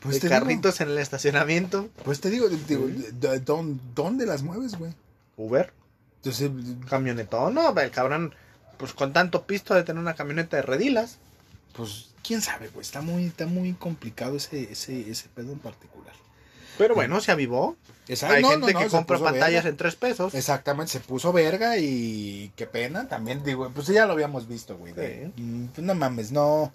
Pues 0.02 0.22
de 0.22 0.30
digo. 0.30 0.40
carritos 0.40 0.80
en 0.82 0.90
el 0.90 0.98
estacionamiento. 1.00 1.90
Pues 2.06 2.22
te 2.22 2.30
digo, 2.30 2.48
digo, 2.50 2.88
¿dó- 3.20 3.38
dó- 3.40 3.80
¿dónde 3.94 4.26
las 4.26 4.42
mueves, 4.44 4.78
güey? 4.78 4.94
Uber, 5.38 5.74
Entonces, 6.18 6.50
camionetón, 6.90 7.54
no, 7.56 7.78
el 7.78 7.92
cabrón, 7.92 8.34
pues 8.78 8.94
con 8.94 9.12
tanto 9.12 9.46
pisto 9.46 9.74
de 9.74 9.84
tener 9.84 10.00
una 10.02 10.14
camioneta 10.16 10.56
de 10.58 10.62
redilas. 10.64 11.18
pues, 11.74 12.10
quién 12.24 12.42
sabe, 12.42 12.70
güey. 12.70 12.86
Está 12.86 13.02
muy, 13.02 13.26
está 13.26 13.48
muy 13.48 13.74
complicado 13.74 14.38
ese, 14.38 14.72
ese, 14.72 15.10
ese 15.10 15.28
pedo 15.30 15.52
en 15.52 15.60
particular. 15.60 16.14
Pero 16.82 16.96
bueno, 16.96 17.20
se 17.22 17.32
avivó. 17.32 17.76
Exacto. 18.08 18.36
Hay 18.36 18.42
No, 18.42 18.50
gente 18.52 18.74
no, 18.74 18.80
no, 18.80 18.86
que 18.86 18.92
compra 18.92 19.20
pantallas 19.20 19.64
verga. 19.64 19.70
en 19.70 19.78
tres 19.78 19.96
pesos. 19.96 20.34
Exactamente, 20.34 20.92
se 20.92 21.00
puso 21.00 21.32
verga 21.32 21.78
y 21.78 22.52
qué 22.56 22.66
pena 22.68 23.08
también, 23.08 23.44
digo, 23.44 23.70
pues 23.74 23.88
ya 23.88 24.06
lo 24.06 24.14
habíamos 24.14 24.48
visto, 24.48 24.78
güey. 24.78 24.94
de, 24.94 25.32
mm, 25.36 25.66
pues 25.68 25.86
no 25.86 25.96
mames, 25.96 26.32
no, 26.32 26.74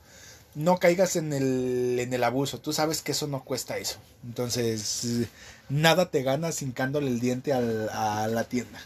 no 0.54 0.78
caigas 0.78 1.16
en 1.16 1.32
el, 1.32 1.98
en 2.00 2.12
el 2.14 2.24
abuso, 2.24 2.60
tú 2.60 2.72
sabes 2.72 3.02
que 3.02 3.12
eso 3.12 3.26
no 3.26 3.42
cuesta 3.44 3.76
eso. 3.78 3.98
Entonces, 4.24 5.26
nada 5.68 6.10
te 6.10 6.22
ganas 6.22 6.62
hincándole 6.62 7.08
el 7.08 7.20
diente 7.20 7.52
al- 7.52 7.90
a 7.90 8.28
la 8.28 8.44
tienda. 8.44 8.80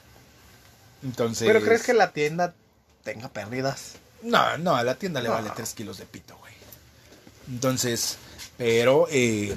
Entonces... 1.03 1.47
Pero 1.47 1.63
crees 1.65 1.83
que 1.83 1.95
la 1.95 2.13
tienda 2.13 2.55
tenga 3.05 3.29
pérdidas. 3.29 3.93
No, 4.23 4.59
no, 4.59 4.75
a 4.77 4.83
la 4.85 4.97
tienda 4.97 5.21
le 5.23 5.29
vale 5.29 5.51
3 5.55 5.73
kilos 5.75 5.99
de 5.99 6.05
pito, 6.07 6.37
güey. 6.39 6.53
Entonces, 7.49 8.17
pero 8.59 9.07
eh, 9.11 9.55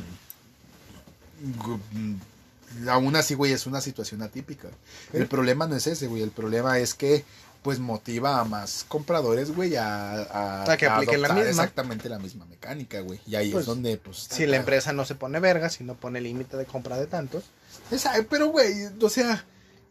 aún 2.89 3.15
así, 3.15 3.33
güey, 3.35 3.51
es 3.51 3.65
una 3.67 3.81
situación 3.81 4.21
atípica. 4.21 4.69
El 5.11 5.27
problema 5.27 5.67
no 5.67 5.75
es 5.75 5.87
ese, 5.87 6.07
güey. 6.07 6.21
El 6.23 6.31
problema 6.31 6.79
es 6.79 6.93
que, 6.93 7.23
pues, 7.61 7.79
motiva 7.79 8.39
a 8.39 8.45
más 8.45 8.85
compradores, 8.87 9.51
güey, 9.55 9.75
a, 9.75 10.13
a, 10.23 10.71
A 10.71 10.77
que 10.77 10.87
apliquen 10.87 11.21
la 11.21 11.27
adoptar 11.27 11.45
misma. 11.47 11.63
exactamente 11.63 12.09
la 12.09 12.19
misma 12.19 12.45
mecánica, 12.45 13.01
güey. 13.01 13.19
Y 13.27 13.35
ahí 13.35 13.51
Pues, 13.51 13.61
es 13.61 13.67
donde, 13.67 13.97
pues... 13.97 14.27
Si 14.29 14.45
la 14.45 14.57
empresa 14.57 14.91
no 14.93 15.05
se 15.05 15.15
pone 15.15 15.39
verga, 15.39 15.69
si 15.69 15.83
no 15.83 15.95
pone 15.95 16.19
límite 16.21 16.57
de 16.57 16.65
compra 16.65 16.97
de 16.97 17.07
tantos. 17.07 17.43
Esa- 17.91 18.13
pero, 18.29 18.47
güey, 18.47 18.73
o 19.01 19.09
sea... 19.09 19.45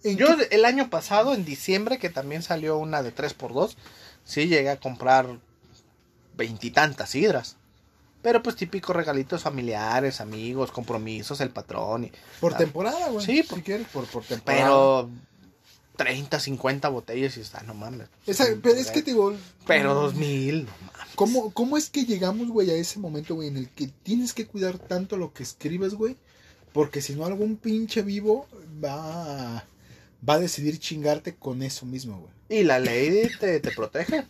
¿en 0.05 0.17
Yo 0.17 0.37
qué- 0.37 0.49
el 0.51 0.65
año 0.65 0.91
pasado, 0.91 1.33
en 1.35 1.45
diciembre, 1.45 1.99
que 1.99 2.11
también 2.11 2.43
salió 2.43 2.77
una 2.79 3.03
de 3.05 3.15
3x2, 3.15 3.77
sí 4.25 4.49
llegué 4.49 4.71
a 4.71 4.81
comprar 4.81 5.39
veintitantas 6.37 7.15
hidras. 7.15 7.57
Pero 8.23 8.43
pues 8.43 8.55
típicos 8.57 8.95
regalitos 8.95 9.43
familiares, 9.43 10.21
amigos, 10.21 10.71
compromisos, 10.71 11.41
el 11.41 11.51
patrón. 11.51 12.05
y- 12.05 12.13
Por 12.41 12.55
temporada, 12.57 13.09
güey. 13.11 13.27
sí, 13.27 13.43
si 13.43 13.49
por- 13.49 13.63
quieres, 13.63 13.89
por, 13.89 14.07
por 14.07 14.23
temporada. 14.25 14.63
Pero 14.63 15.11
30, 15.97 16.39
50 16.41 16.89
botellas 16.89 17.37
y 17.37 17.41
está, 17.41 17.63
no 17.65 17.75
mames. 17.75 18.09
Esa- 18.27 18.47
pero 18.63 18.77
es 18.77 18.91
que, 18.91 19.03
digo... 19.03 19.35
Pero 19.67 19.95
2000, 19.95 20.65
no 20.67 20.71
mames. 20.93 21.15
¿Cómo, 21.17 21.51
¿Cómo 21.53 21.77
es 21.77 21.91
que 21.91 22.05
llegamos, 22.05 22.49
güey, 22.49 22.71
a 22.71 22.75
ese 22.75 22.99
momento, 22.99 23.35
güey, 23.35 23.49
en 23.49 23.57
el 23.57 23.69
que 23.69 23.89
tienes 24.03 24.33
que 24.33 24.47
cuidar 24.47 24.79
tanto 24.79 25.17
lo 25.17 25.33
que 25.33 25.43
escribes, 25.43 25.95
güey? 25.95 26.17
Porque 26.73 27.03
si 27.03 27.15
no, 27.15 27.27
algún 27.27 27.57
pinche 27.57 28.01
vivo 28.03 28.47
va 28.83 29.57
a, 29.59 29.65
va 30.27 30.35
a 30.35 30.39
decidir 30.39 30.79
chingarte 30.79 31.35
con 31.35 31.63
eso 31.63 31.85
mismo, 31.85 32.19
güey. 32.21 32.61
Y 32.61 32.65
la 32.65 32.79
ley 32.79 33.29
te, 33.41 33.61
te 33.61 33.71
protege. 33.73 34.25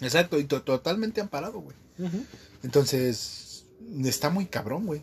Exacto, 0.00 0.38
y 0.38 0.44
to- 0.44 0.62
totalmente 0.62 1.20
amparado, 1.22 1.60
güey. 1.60 1.76
Entonces, 2.62 3.64
está 4.04 4.30
muy 4.30 4.46
cabrón, 4.46 4.86
güey. 4.86 5.02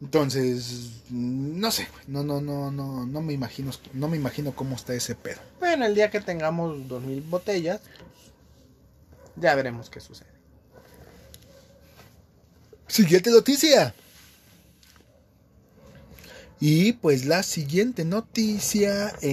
Entonces, 0.00 1.02
no 1.10 1.70
sé. 1.70 1.86
No, 2.06 2.24
no, 2.24 2.40
no, 2.40 2.70
no, 2.72 3.06
no 3.06 3.22
me 3.22 3.32
imagino, 3.32 3.70
no 3.92 4.08
me 4.08 4.16
imagino 4.16 4.54
cómo 4.54 4.74
está 4.76 4.94
ese 4.94 5.14
pedo. 5.14 5.40
Bueno, 5.60 5.86
el 5.86 5.94
día 5.94 6.10
que 6.10 6.20
tengamos 6.20 6.88
2000 6.88 7.20
botellas, 7.22 7.80
pues, 7.82 8.32
ya 9.36 9.54
veremos 9.54 9.88
qué 9.88 10.00
sucede. 10.00 10.28
Siguiente 12.88 13.30
noticia. 13.30 13.94
Y 16.60 16.92
pues 16.92 17.24
la 17.24 17.42
siguiente 17.42 18.04
noticia 18.04 19.08
es... 19.20 19.32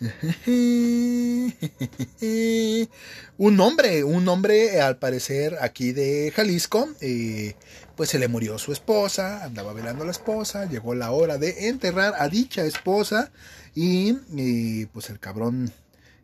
un 3.38 3.60
hombre, 3.60 4.02
un 4.02 4.26
hombre 4.28 4.80
al 4.80 4.96
parecer 4.96 5.58
aquí 5.60 5.92
de 5.92 6.32
Jalisco, 6.34 6.88
eh, 7.02 7.54
pues 7.96 8.08
se 8.08 8.18
le 8.18 8.28
murió 8.28 8.56
su 8.58 8.72
esposa, 8.72 9.44
andaba 9.44 9.74
velando 9.74 10.04
a 10.04 10.06
la 10.06 10.12
esposa, 10.12 10.64
llegó 10.66 10.94
la 10.94 11.10
hora 11.10 11.36
de 11.36 11.68
enterrar 11.68 12.14
a 12.18 12.28
dicha 12.28 12.64
esposa 12.64 13.30
y 13.74 14.16
eh, 14.36 14.86
pues 14.92 15.10
el 15.10 15.20
cabrón 15.20 15.70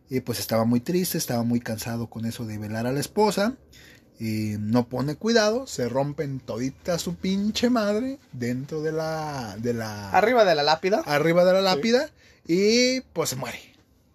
eh, 0.09 0.21
pues 0.21 0.39
estaba 0.39 0.65
muy 0.65 0.79
triste, 0.79 1.19
estaba 1.19 1.43
muy 1.43 1.59
cansado 1.59 2.07
con 2.07 2.25
eso 2.25 2.45
de 2.45 2.57
velar 2.57 2.87
a 2.87 2.91
la 2.91 2.99
esposa 2.99 3.53
y 4.19 4.55
no 4.59 4.87
pone 4.87 5.15
cuidado, 5.15 5.67
se 5.67 5.87
rompen 5.89 6.39
todita 6.39 6.97
su 6.99 7.15
pinche 7.15 7.69
madre 7.69 8.17
dentro 8.31 8.81
de 8.81 8.91
la 8.91 9.55
de 9.59 9.73
la 9.73 10.09
Arriba 10.11 10.43
de 10.45 10.55
la 10.55 10.63
lápida. 10.63 11.03
arriba 11.05 11.45
de 11.45 11.53
la 11.53 11.61
lápida 11.61 12.09
y 12.47 13.01
pues 13.13 13.29
se 13.29 13.35
muere 13.35 13.59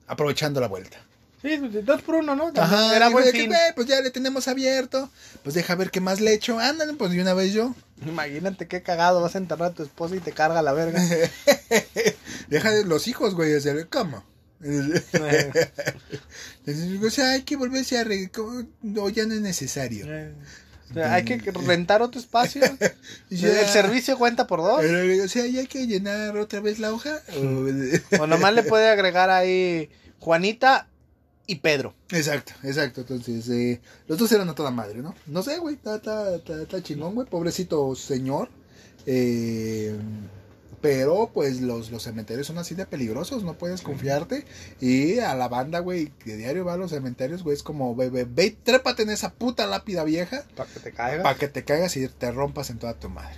aprovechando 0.06 0.60
la 0.60 0.68
vuelta. 0.68 0.98
Sí, 1.40 1.56
dos 1.82 2.02
por 2.02 2.16
uno, 2.16 2.36
¿no? 2.36 2.52
Ajá, 2.56 2.94
Era 2.94 3.08
buen 3.08 3.24
que, 3.24 3.32
fin. 3.32 3.48
"Güey, 3.48 3.74
pues 3.74 3.88
ya 3.88 4.00
le 4.00 4.10
tenemos 4.12 4.46
abierto, 4.46 5.10
pues 5.42 5.54
deja 5.56 5.74
ver 5.74 5.90
qué 5.90 6.00
más 6.00 6.20
le 6.20 6.32
echo, 6.34 6.58
ándale, 6.60 6.92
pues 6.94 7.10
de 7.10 7.20
una 7.20 7.34
vez 7.34 7.52
yo. 7.52 7.74
Imagínate 8.06 8.68
qué 8.68 8.82
cagado 8.82 9.20
vas 9.20 9.34
a 9.34 9.38
enterrar 9.38 9.70
a 9.70 9.74
tu 9.74 9.82
esposa 9.82 10.14
y 10.14 10.20
te 10.20 10.30
carga 10.32 10.62
la 10.62 10.72
verga. 10.72 11.00
deja 12.48 12.70
de 12.70 12.84
los 12.84 13.08
hijos, 13.08 13.34
güey, 13.34 13.54
hacer 13.56 13.88
¿cómo? 13.88 14.24
o 17.06 17.10
sea, 17.10 17.32
hay 17.32 17.42
que 17.42 17.56
volverse 17.56 17.98
a 17.98 18.04
re... 18.04 18.30
No, 18.82 19.08
ya 19.08 19.26
no 19.26 19.34
es 19.34 19.40
necesario. 19.40 20.06
Eh, 20.08 20.32
o 20.90 20.94
sea, 20.94 21.14
hay 21.14 21.24
que 21.24 21.38
rentar 21.38 22.02
otro 22.02 22.20
espacio. 22.20 22.62
Ya. 23.30 23.60
El 23.62 23.66
servicio 23.68 24.18
cuenta 24.18 24.46
por 24.46 24.60
dos. 24.60 24.84
O 25.24 25.28
sea, 25.28 25.46
ya 25.46 25.60
hay 25.60 25.66
que 25.66 25.86
llenar 25.86 26.36
otra 26.36 26.60
vez 26.60 26.78
la 26.78 26.92
hoja. 26.92 27.20
o- 27.36 28.18
O 28.22 28.26
nomás 28.26 28.52
le 28.54 28.62
puede 28.62 28.90
agregar 28.90 29.30
ahí 29.30 29.88
Juanita 30.18 30.86
y 31.46 31.56
Pedro. 31.56 31.94
Exacto, 32.10 32.52
exacto. 32.62 33.00
Entonces, 33.00 33.48
eh, 33.48 33.80
los 34.06 34.18
dos 34.18 34.30
eran 34.32 34.48
a 34.50 34.54
toda 34.54 34.70
madre, 34.70 35.00
¿no? 35.00 35.14
No 35.26 35.42
sé, 35.42 35.56
güey, 35.58 35.76
está, 35.76 35.96
está, 35.96 36.36
está, 36.36 36.62
está 36.62 36.82
chingón, 36.82 37.14
güey. 37.14 37.26
Pobrecito 37.26 37.94
señor. 37.94 38.50
Eh, 39.06 39.96
Pero 40.82 41.30
pues 41.32 41.60
los, 41.60 41.92
los 41.92 42.02
cementerios 42.02 42.48
son 42.48 42.58
así 42.58 42.74
de 42.74 42.84
peligrosos, 42.86 43.44
no 43.44 43.54
puedes 43.54 43.82
confiarte. 43.82 44.44
Y 44.80 45.20
a 45.20 45.34
la 45.36 45.48
banda, 45.48 45.78
güey, 45.78 46.08
que 46.24 46.36
diario 46.36 46.64
va 46.64 46.74
a 46.74 46.76
los 46.76 46.90
cementerios, 46.90 47.44
güey, 47.44 47.56
es 47.56 47.62
como, 47.62 47.94
ve, 47.94 48.10
ve, 48.10 48.26
ve, 48.28 48.56
trépate 48.62 49.04
en 49.04 49.10
esa 49.10 49.32
puta 49.32 49.66
lápida 49.68 50.02
vieja 50.02 50.44
Para 50.56 50.68
que 50.68 50.80
te 50.80 50.92
caigas. 50.92 51.22
para 51.22 51.38
que 51.38 51.48
te 51.48 51.64
caigas 51.64 51.96
y 51.96 52.08
te 52.08 52.32
rompas 52.32 52.68
en 52.70 52.78
toda 52.78 52.94
tu 52.94 53.08
madre. 53.08 53.36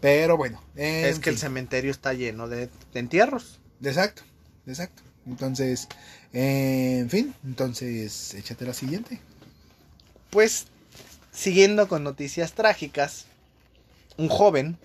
Pero 0.00 0.38
bueno, 0.38 0.62
en 0.74 1.04
Es 1.04 1.18
que 1.18 1.28
el 1.28 1.38
cementerio 1.38 1.90
está 1.90 2.14
lleno 2.14 2.48
de, 2.48 2.70
de 2.94 3.00
entierros. 3.00 3.60
Exacto, 3.82 4.22
exacto. 4.66 5.02
Entonces, 5.26 5.86
eh, 6.32 6.98
en 7.00 7.10
fin, 7.10 7.34
entonces 7.44 8.32
échate 8.34 8.64
la 8.64 8.72
siguiente. 8.72 9.20
Pues, 10.30 10.66
siguiendo 11.30 11.88
con 11.88 12.04
noticias 12.04 12.54
trágicas, 12.54 13.26
un 14.16 14.28
joven 14.28 14.78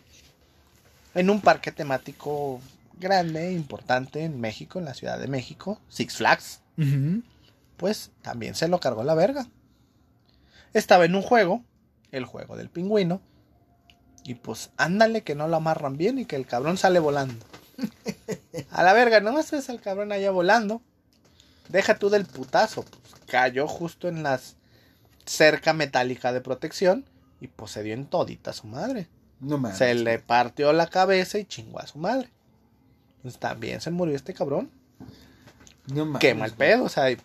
en 1.16 1.30
un 1.30 1.42
parque 1.42 1.72
temático 1.72 2.60
grande, 3.00 3.52
importante 3.54 4.24
en 4.24 4.40
México, 4.40 4.80
en 4.80 4.86
la 4.86 4.94
Ciudad 4.94 5.20
de 5.20 5.28
México, 5.28 5.80
Six 5.90 6.16
Flags, 6.16 6.62
pues 7.78 8.12
también 8.22 8.56
se 8.56 8.68
lo 8.68 8.80
cargó 8.80 9.04
la 9.04 9.16
verga. 9.16 9.48
Estaba 10.74 11.06
en 11.06 11.16
un 11.16 11.22
juego, 11.22 11.64
el 12.12 12.26
juego 12.26 12.56
del 12.58 12.70
pingüino, 12.70 13.22
y 14.24 14.36
pues 14.36 14.72
ándale 14.78 15.22
que 15.22 15.36
no 15.36 15.48
lo 15.48 15.58
amarran 15.58 15.98
bien 15.98 16.18
y 16.18 16.26
que 16.26 16.36
el 16.36 16.48
cabrón 16.48 16.78
sale 16.78 17.00
volando. 17.00 17.46
A 18.72 18.84
la 18.84 18.94
verga, 18.94 19.20
no 19.20 19.34
ves 19.34 19.70
al 19.70 19.82
cabrón 19.82 20.12
allá 20.12 20.32
volando. 20.32 20.82
Deja 21.70 21.98
tú 21.98 22.10
del 22.10 22.26
putazo, 22.26 22.84
pues 22.84 23.22
cayó 23.28 23.68
justo 23.68 24.08
en 24.08 24.24
las 24.24 24.56
cerca 25.26 25.74
metálica 25.74 26.34
de 26.34 26.42
protección 26.42 27.06
y 27.40 27.48
pues 27.48 27.72
se 27.72 27.84
dio 27.84 27.94
en 27.94 28.06
todita 28.06 28.54
su 28.54 28.68
madre. 28.68 29.08
No 29.44 29.58
mames. 29.58 29.78
Se 29.78 29.94
le 29.94 30.20
partió 30.20 30.74
la 30.74 30.88
cabeza 30.88 31.38
y 31.38 31.46
chingó 31.46 31.80
a 31.80 31.88
su 31.88 32.00
madre. 32.00 32.30
Pues 33.22 33.38
también 33.38 33.82
se 33.82 33.92
murió 33.92 34.16
este 34.16 34.34
cabrón. 34.34 34.72
No 35.94 36.06
mames, 36.06 36.22
Qué 36.22 36.34
mal 36.34 36.52
pedo, 36.52 36.86
o 36.86 36.90
sea, 36.90 37.16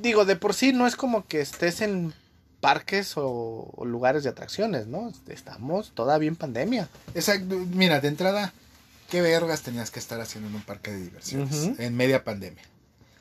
digo, 0.00 0.24
de 0.24 0.36
por 0.36 0.54
sí 0.54 0.72
no 0.72 0.86
es 0.86 0.96
como 0.96 1.26
que 1.26 1.40
estés 1.40 1.80
en 1.82 2.14
parques 2.60 3.16
o, 3.16 3.70
o 3.74 3.84
lugares 3.84 4.22
de 4.22 4.30
atracciones, 4.30 4.86
¿no? 4.86 5.12
Estamos 5.28 5.92
todavía 5.94 6.28
en 6.28 6.36
pandemia. 6.36 6.88
Exacto, 7.14 7.58
mira, 7.74 8.00
de 8.00 8.08
entrada, 8.08 8.52
¿qué 9.10 9.20
vergas 9.20 9.62
tenías 9.62 9.90
que 9.90 9.98
estar 9.98 10.20
haciendo 10.20 10.48
en 10.48 10.54
un 10.54 10.62
parque 10.62 10.92
de 10.92 11.02
diversiones? 11.02 11.78
En 11.78 11.96
media 11.96 12.24
pandemia. 12.24 12.62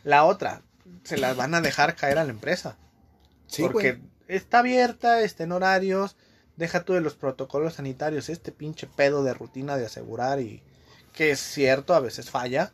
La 0.04 0.24
otra, 0.24 0.62
se 1.04 1.18
las 1.18 1.36
van 1.36 1.54
a 1.56 1.62
dejar 1.62 1.96
caer 1.96 2.20
a 2.20 2.24
la 2.24 2.30
empresa. 2.30 2.78
Sí, 3.48 3.64
porque 3.64 3.94
güey. 3.94 4.10
está 4.28 4.60
abierta, 4.60 5.22
está 5.22 5.44
en 5.44 5.52
horarios, 5.52 6.16
deja 6.58 6.84
tú 6.84 6.94
de 6.94 7.02
los 7.02 7.16
protocolos 7.16 7.76
sanitarios, 7.76 8.30
este 8.30 8.52
pinche 8.52 8.88
pedo 8.88 9.24
de 9.24 9.34
rutina 9.34 9.78
de 9.78 9.86
asegurar 9.86 10.40
y 10.40 10.62
que 11.14 11.32
es 11.32 11.40
cierto, 11.40 11.94
a 11.94 12.00
veces 12.00 12.30
falla, 12.30 12.74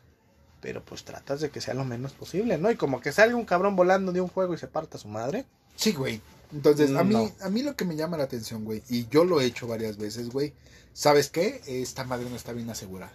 pero 0.60 0.84
pues 0.84 1.04
tratas 1.04 1.40
de 1.40 1.50
que 1.50 1.60
sea 1.60 1.74
lo 1.74 1.84
menos 1.84 2.12
posible, 2.12 2.58
¿no? 2.58 2.70
Y 2.70 2.76
como 2.76 3.00
que 3.00 3.12
salga 3.12 3.36
un 3.36 3.44
cabrón 3.44 3.76
volando 3.76 4.12
de 4.12 4.20
un 4.20 4.28
juego 4.28 4.54
y 4.54 4.58
se 4.58 4.66
parta 4.68 4.98
su 4.98 5.08
madre. 5.08 5.44
Sí, 5.76 5.92
güey. 5.92 6.20
Entonces, 6.52 6.94
a 6.96 7.04
mí, 7.04 7.14
No. 7.14 7.32
a 7.40 7.50
mí 7.50 7.62
lo 7.62 7.76
que 7.76 7.84
me 7.84 7.94
llama 7.96 8.16
la 8.16 8.24
atención, 8.24 8.64
güey, 8.64 8.82
y 8.88 9.06
yo 9.08 9.24
lo 9.24 9.40
he 9.40 9.44
hecho 9.44 9.66
varias 9.66 9.98
veces, 9.98 10.30
güey, 10.30 10.54
¿sabes 10.94 11.28
qué? 11.30 11.60
Esta 11.66 12.04
madre 12.04 12.28
no 12.30 12.36
está 12.36 12.52
bien 12.52 12.70
asegurada. 12.70 13.12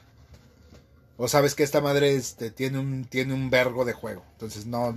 O 1.18 1.28
sabes 1.28 1.56
que 1.56 1.64
esta 1.64 1.82
madre 1.82 2.16
este, 2.16 2.52
tiene 2.52 2.80
un 2.80 3.06
tiene 3.06 3.34
un 3.34 3.50
vergo 3.50 3.86
de 3.86 3.94
juego. 3.94 4.24
Entonces, 4.34 4.66
no 4.66 4.96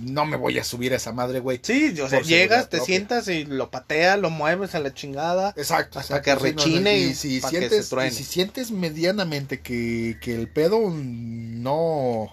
no 0.00 0.26
me 0.26 0.36
voy 0.36 0.58
a 0.58 0.64
subir 0.64 0.92
a 0.92 0.96
esa 0.96 1.12
madre, 1.12 1.40
güey. 1.40 1.60
Sí, 1.62 1.98
o 2.00 2.08
sea, 2.08 2.20
llegas, 2.20 2.68
te 2.68 2.78
propia. 2.78 2.86
sientas 2.86 3.28
y 3.28 3.44
lo 3.44 3.70
pateas, 3.70 4.18
lo 4.18 4.30
mueves 4.30 4.74
a 4.74 4.80
la 4.80 4.94
chingada. 4.94 5.54
Exacto. 5.56 5.98
Hasta 5.98 6.18
exacto, 6.18 6.42
que 6.42 6.50
sí, 6.50 6.56
no, 6.56 6.62
rechine 6.62 6.98
y 6.98 7.14
si 7.14 7.40
pa' 7.40 7.50
que 7.50 7.68
se 7.68 7.82
sientes, 7.82 8.12
y 8.12 8.16
si 8.16 8.24
sientes 8.24 8.70
medianamente 8.70 9.60
que, 9.60 10.18
que 10.20 10.34
el 10.34 10.48
pedo 10.48 10.90
no 10.90 12.30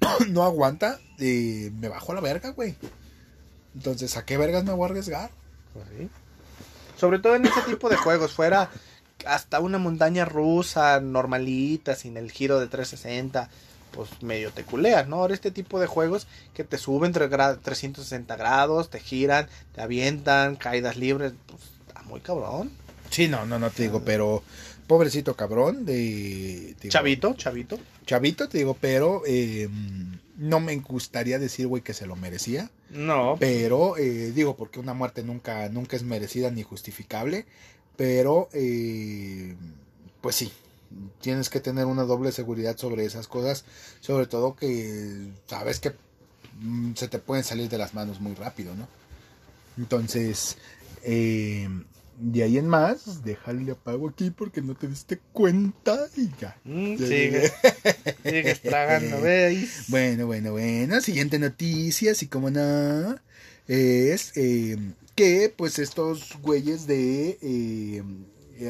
no 0.28 0.42
aguanta, 0.42 1.00
eh, 1.18 1.70
me 1.78 1.88
bajo 1.88 2.12
a 2.12 2.16
la 2.16 2.20
verga, 2.20 2.50
güey. 2.50 2.76
Entonces, 3.74 4.16
¿a 4.16 4.24
qué 4.24 4.36
vergas 4.36 4.64
me 4.64 4.72
voy 4.72 4.84
a 4.86 4.90
arriesgar? 4.90 5.30
Pues 5.74 5.86
sí. 5.98 6.08
Sobre 6.98 7.18
todo 7.18 7.36
en 7.36 7.44
ese 7.44 7.60
tipo 7.62 7.88
de 7.88 7.96
juegos, 7.96 8.32
fuera 8.32 8.70
hasta 9.26 9.60
una 9.60 9.78
montaña 9.78 10.24
rusa 10.24 11.00
normalita, 11.00 11.94
sin 11.94 12.16
el 12.16 12.30
giro 12.30 12.60
de 12.60 12.68
360, 12.68 13.50
pues 13.96 14.22
medio 14.22 14.52
te 14.52 14.62
culeas, 14.62 15.08
¿no? 15.08 15.16
Ahora 15.16 15.34
este 15.34 15.50
tipo 15.50 15.80
de 15.80 15.86
juegos 15.88 16.28
que 16.54 16.62
te 16.62 16.78
suben 16.78 17.12
tre- 17.12 17.28
gra- 17.28 17.58
360 17.60 18.36
grados, 18.36 18.90
te 18.90 19.00
giran, 19.00 19.48
te 19.74 19.80
avientan, 19.80 20.54
caídas 20.56 20.96
libres, 20.96 21.32
pues 21.46 21.62
está 21.88 22.02
muy 22.02 22.20
cabrón. 22.20 22.70
Sí, 23.10 23.26
no, 23.26 23.46
no, 23.46 23.58
no 23.58 23.70
te 23.70 23.82
digo, 23.84 24.02
pero 24.04 24.42
pobrecito 24.86 25.34
cabrón 25.34 25.84
de... 25.86 26.74
digo, 26.80 26.90
Chavito, 26.90 27.34
chavito. 27.34 27.78
Chavito, 28.04 28.48
te 28.48 28.58
digo, 28.58 28.76
pero 28.80 29.22
eh, 29.26 29.68
no 30.36 30.60
me 30.60 30.76
gustaría 30.76 31.38
decir, 31.38 31.66
güey, 31.66 31.82
que 31.82 31.94
se 31.94 32.06
lo 32.06 32.14
merecía. 32.14 32.70
No, 32.90 33.36
Pero, 33.40 33.96
eh, 33.96 34.30
digo, 34.32 34.56
porque 34.56 34.78
una 34.78 34.94
muerte 34.94 35.24
nunca, 35.24 35.68
nunca 35.70 35.96
es 35.96 36.04
merecida 36.04 36.50
ni 36.52 36.62
justificable. 36.62 37.46
Pero, 37.96 38.48
eh, 38.52 39.56
pues 40.20 40.36
sí, 40.36 40.52
tienes 41.20 41.50
que 41.50 41.60
tener 41.60 41.86
una 41.86 42.04
doble 42.04 42.32
seguridad 42.32 42.76
sobre 42.76 43.04
esas 43.04 43.28
cosas. 43.28 43.64
Sobre 44.00 44.26
todo 44.26 44.56
que 44.56 45.30
sabes 45.46 45.80
que 45.80 45.92
mm, 46.60 46.94
se 46.94 47.08
te 47.08 47.18
pueden 47.18 47.44
salir 47.44 47.68
de 47.68 47.78
las 47.78 47.94
manos 47.94 48.20
muy 48.20 48.34
rápido, 48.34 48.74
¿no? 48.74 48.88
Entonces, 49.76 50.56
eh, 51.02 51.68
de 52.18 52.42
ahí 52.42 52.56
en 52.56 52.66
más, 52.68 53.22
déjale 53.24 53.72
apago 53.72 54.08
aquí 54.08 54.30
porque 54.30 54.62
no 54.62 54.74
te 54.74 54.88
diste 54.88 55.18
cuenta 55.32 56.08
y 56.16 56.30
ya. 56.40 56.56
Mm, 56.64 56.96
sigue, 56.96 57.52
sigues 58.24 58.62
tragando, 58.62 59.20
¿veis? 59.20 59.84
Bueno, 59.88 60.26
bueno, 60.26 60.52
bueno. 60.52 61.00
Siguiente 61.00 61.38
noticia, 61.38 62.12
así 62.12 62.26
como 62.26 62.50
no, 62.50 63.16
es 63.66 64.32
eh, 64.36 64.78
que 65.14 65.52
pues 65.54 65.78
estos 65.78 66.38
güeyes 66.40 66.86
de 66.86 67.38
eh, 67.42 68.02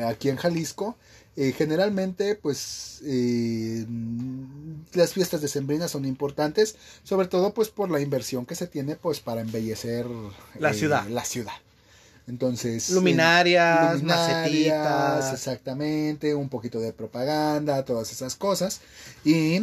aquí 0.09 0.28
en 0.28 0.36
Jalisco, 0.36 0.97
eh, 1.38 1.52
generalmente 1.52 2.34
pues 2.34 3.02
eh, 3.04 3.84
las 4.94 5.12
fiestas 5.12 5.42
decembrinas 5.42 5.90
son 5.90 6.06
importantes, 6.06 6.76
sobre 7.02 7.28
todo 7.28 7.52
pues 7.52 7.68
por 7.68 7.90
la 7.90 8.00
inversión 8.00 8.46
que 8.46 8.54
se 8.54 8.66
tiene 8.66 8.96
pues 8.96 9.20
para 9.20 9.42
embellecer 9.42 10.06
La 10.58 10.70
eh, 10.70 10.74
ciudad. 10.74 11.06
La 11.08 11.24
ciudad. 11.24 11.52
Entonces, 12.26 12.90
Luminarias, 12.90 14.00
luminarias, 14.00 14.02
macetitas. 14.02 15.32
exactamente, 15.32 16.34
un 16.34 16.48
poquito 16.48 16.80
de 16.80 16.92
propaganda, 16.92 17.84
todas 17.84 18.10
esas 18.10 18.34
cosas. 18.34 18.80
Y 19.24 19.60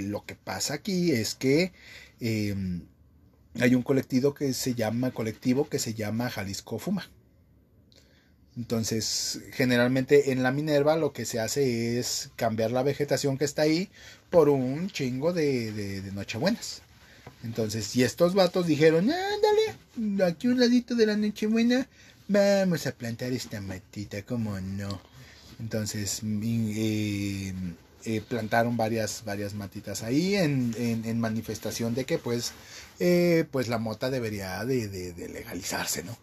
lo 0.00 0.24
que 0.24 0.34
pasa 0.34 0.74
aquí 0.74 1.12
es 1.12 1.36
que 1.36 1.72
hay 2.20 3.74
un 3.74 3.82
colectivo 3.82 4.34
que 4.34 4.52
se 4.52 4.74
llama 4.74 5.12
colectivo 5.12 5.68
que 5.68 5.78
se 5.78 5.94
llama 5.94 6.28
Jalisco 6.28 6.78
Fuma. 6.80 7.08
Entonces, 8.56 9.42
generalmente 9.52 10.32
en 10.32 10.42
la 10.42 10.50
Minerva 10.50 10.96
lo 10.96 11.12
que 11.12 11.26
se 11.26 11.40
hace 11.40 11.98
es 11.98 12.30
cambiar 12.36 12.70
la 12.70 12.82
vegetación 12.82 13.36
que 13.36 13.44
está 13.44 13.62
ahí 13.62 13.90
por 14.30 14.48
un 14.48 14.88
chingo 14.88 15.32
de, 15.34 15.72
de, 15.72 16.12
Nochebuenas. 16.12 16.80
Entonces, 17.44 17.94
y 17.96 18.02
estos 18.02 18.34
vatos 18.34 18.66
dijeron, 18.66 19.10
ándale, 19.10 20.24
aquí 20.24 20.48
un 20.48 20.58
ladito 20.58 20.94
de 20.94 21.06
la 21.06 21.16
Nochebuena, 21.16 21.86
vamos 22.28 22.86
a 22.86 22.92
plantar 22.92 23.32
esta 23.32 23.60
matita, 23.60 24.22
como 24.22 24.58
no. 24.58 25.00
Entonces, 25.60 26.22
eh, 26.24 27.52
eh, 28.04 28.22
plantaron 28.26 28.76
varias, 28.76 29.22
varias 29.24 29.52
matitas 29.52 30.02
ahí 30.02 30.34
en, 30.34 30.74
en, 30.78 31.04
en 31.04 31.20
manifestación 31.20 31.94
de 31.94 32.04
que 32.06 32.18
pues, 32.18 32.52
eh, 33.00 33.44
pues 33.50 33.68
la 33.68 33.78
mota 33.78 34.10
debería 34.10 34.64
de, 34.64 34.88
de, 34.88 35.12
de 35.12 35.28
legalizarse, 35.28 36.04
¿no? 36.04 36.16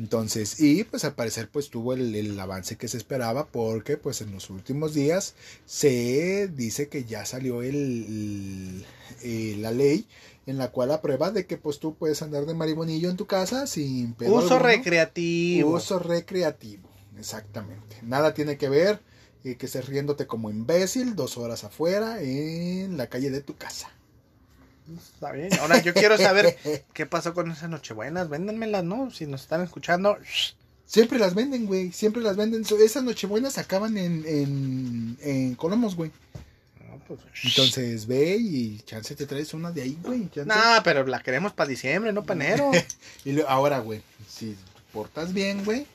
Entonces, 0.00 0.58
y 0.58 0.84
pues 0.84 1.04
al 1.04 1.12
parecer 1.12 1.50
pues 1.50 1.68
tuvo 1.68 1.92
el, 1.92 2.14
el, 2.14 2.40
avance 2.40 2.76
que 2.76 2.88
se 2.88 2.96
esperaba 2.96 3.44
porque 3.48 3.98
pues 3.98 4.22
en 4.22 4.32
los 4.32 4.48
últimos 4.48 4.94
días 4.94 5.34
se 5.66 6.48
dice 6.48 6.88
que 6.88 7.04
ya 7.04 7.26
salió 7.26 7.60
el, 7.60 8.82
el, 9.22 9.60
la 9.60 9.72
ley 9.72 10.06
en 10.46 10.56
la 10.56 10.68
cual 10.70 10.90
aprueba 10.92 11.30
de 11.32 11.44
que 11.44 11.58
pues 11.58 11.80
tú 11.80 11.96
puedes 11.96 12.22
andar 12.22 12.46
de 12.46 12.54
marihuanillo 12.54 13.10
en 13.10 13.18
tu 13.18 13.26
casa 13.26 13.66
sin 13.66 14.14
pedo 14.14 14.36
Uso 14.36 14.54
alguno. 14.54 14.70
recreativo. 14.70 15.70
Uso 15.72 15.98
recreativo, 15.98 16.88
exactamente. 17.18 17.98
Nada 18.00 18.32
tiene 18.32 18.56
que 18.56 18.70
ver 18.70 19.00
eh, 19.44 19.56
que 19.56 19.66
estés 19.66 19.86
riéndote 19.86 20.26
como 20.26 20.48
imbécil 20.48 21.14
dos 21.14 21.36
horas 21.36 21.64
afuera 21.64 22.22
en 22.22 22.96
la 22.96 23.08
calle 23.08 23.28
de 23.28 23.42
tu 23.42 23.54
casa. 23.54 23.90
Está 24.98 25.32
bien. 25.32 25.48
Ahora 25.60 25.80
yo 25.82 25.94
quiero 25.94 26.16
saber 26.16 26.56
qué 26.92 27.06
pasó 27.06 27.34
con 27.34 27.50
esas 27.50 27.70
nochebuenas. 27.70 28.28
Véndanmelas, 28.28 28.84
¿no? 28.84 29.10
Si 29.10 29.26
nos 29.26 29.42
están 29.42 29.62
escuchando. 29.62 30.16
Siempre 30.86 31.18
las 31.18 31.34
venden, 31.34 31.66
güey. 31.66 31.92
Siempre 31.92 32.22
las 32.22 32.36
venden. 32.36 32.64
Esas 32.82 33.04
nochebuenas 33.04 33.58
acaban 33.58 33.96
en, 33.96 34.24
en, 34.26 35.16
en 35.20 35.54
Colomos, 35.54 35.94
güey. 35.94 36.10
No, 36.88 36.98
pues, 37.06 37.20
Entonces 37.44 38.06
ve 38.06 38.36
y 38.36 38.80
chance 38.80 39.14
te 39.14 39.26
traes 39.26 39.54
una 39.54 39.70
de 39.70 39.82
ahí, 39.82 39.98
güey. 40.02 40.28
No, 40.34 40.44
nah, 40.46 40.80
pero 40.82 41.06
la 41.06 41.22
queremos 41.22 41.52
para 41.52 41.68
diciembre, 41.68 42.12
no 42.12 42.24
para 42.24 42.44
enero. 42.44 42.70
y 43.24 43.32
lo, 43.32 43.48
ahora, 43.48 43.78
güey, 43.78 44.02
si 44.28 44.56
portas 44.92 45.32
bien, 45.32 45.64
güey, 45.64 45.86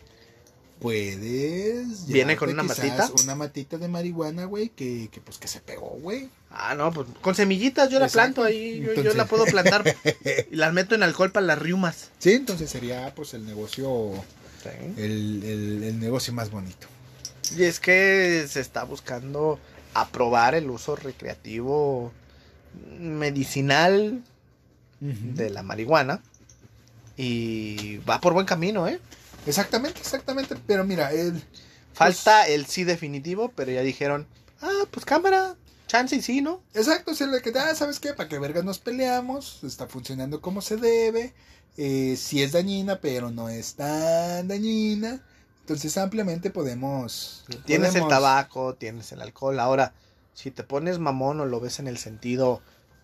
puedes. 0.79 2.07
¿Viene 2.07 2.37
con 2.37 2.49
una 2.49 2.63
matita? 2.63 3.11
Una 3.21 3.35
matita 3.35 3.77
de 3.77 3.87
marihuana, 3.87 4.45
güey, 4.45 4.69
que, 4.69 5.09
que 5.11 5.19
pues 5.19 5.37
que 5.37 5.47
se 5.47 5.59
pegó, 5.59 5.97
güey. 6.01 6.29
Ah, 6.57 6.73
no, 6.75 6.91
pues 6.91 7.07
con 7.21 7.35
semillitas 7.35 7.89
yo 7.89 7.99
la 7.99 8.05
Exacto. 8.05 8.41
planto 8.41 8.43
ahí, 8.43 8.81
yo, 9.03 9.13
la 9.13 9.25
puedo 9.25 9.45
plantar 9.45 9.83
y 10.51 10.55
las 10.55 10.73
meto 10.73 10.95
en 10.95 11.03
alcohol 11.03 11.31
para 11.31 11.45
las 11.45 11.59
riumas. 11.59 12.11
Sí, 12.19 12.31
entonces 12.31 12.69
sería 12.69 13.13
pues 13.13 13.33
el 13.33 13.45
negocio, 13.45 14.11
el, 14.97 15.43
el, 15.43 15.83
el 15.83 15.99
negocio 15.99 16.33
más 16.33 16.49
bonito. 16.51 16.87
Y 17.57 17.63
es 17.63 17.79
que 17.79 18.45
se 18.49 18.61
está 18.61 18.83
buscando 18.83 19.59
aprobar 19.93 20.55
el 20.55 20.69
uso 20.69 20.95
recreativo 20.95 22.11
medicinal 22.99 24.21
de 24.99 25.49
la 25.49 25.61
marihuana 25.61 26.21
y 27.17 27.97
va 27.97 28.19
por 28.19 28.33
buen 28.33 28.45
camino, 28.45 28.87
¿eh? 28.87 28.99
Exactamente, 29.45 29.99
exactamente. 29.99 30.55
Pero 30.65 30.83
mira, 30.83 31.11
el, 31.11 31.43
Falta 31.95 32.45
el 32.47 32.65
sí 32.65 32.83
definitivo, 32.83 33.53
pero 33.55 33.71
ya 33.71 33.81
dijeron, 33.81 34.27
ah, 34.61 34.83
pues 34.91 35.05
cámara, 35.05 35.55
chance 35.87 36.15
y 36.15 36.21
sí, 36.21 36.41
¿no? 36.41 36.61
Exacto, 36.73 37.11
es 37.11 37.21
el 37.21 37.41
que, 37.41 37.51
ah, 37.57 37.75
¿sabes 37.75 37.99
qué? 37.99 38.13
¿Para 38.13 38.29
qué 38.29 38.39
vergas 38.39 38.63
nos 38.63 38.79
peleamos? 38.79 39.63
Está 39.63 39.87
funcionando 39.87 40.41
como 40.41 40.61
se 40.61 40.77
debe. 40.77 41.33
Eh, 41.77 42.15
sí 42.17 42.41
es 42.41 42.51
dañina, 42.53 42.99
pero 43.01 43.31
no 43.31 43.49
es 43.49 43.75
tan 43.75 44.47
dañina. 44.47 45.21
Entonces 45.61 45.97
ampliamente 45.97 46.51
podemos... 46.51 47.43
Tienes 47.65 47.95
el 47.95 48.07
tabaco, 48.07 48.75
tienes 48.75 49.11
el 49.11 49.21
alcohol. 49.21 49.59
Ahora, 49.59 49.93
si 50.33 50.51
te 50.51 50.63
pones 50.63 50.99
mamón 50.99 51.39
o 51.39 51.45
lo 51.45 51.59
ves 51.59 51.79
en 51.79 51.87
el 51.87 51.97
sentido 51.97 52.61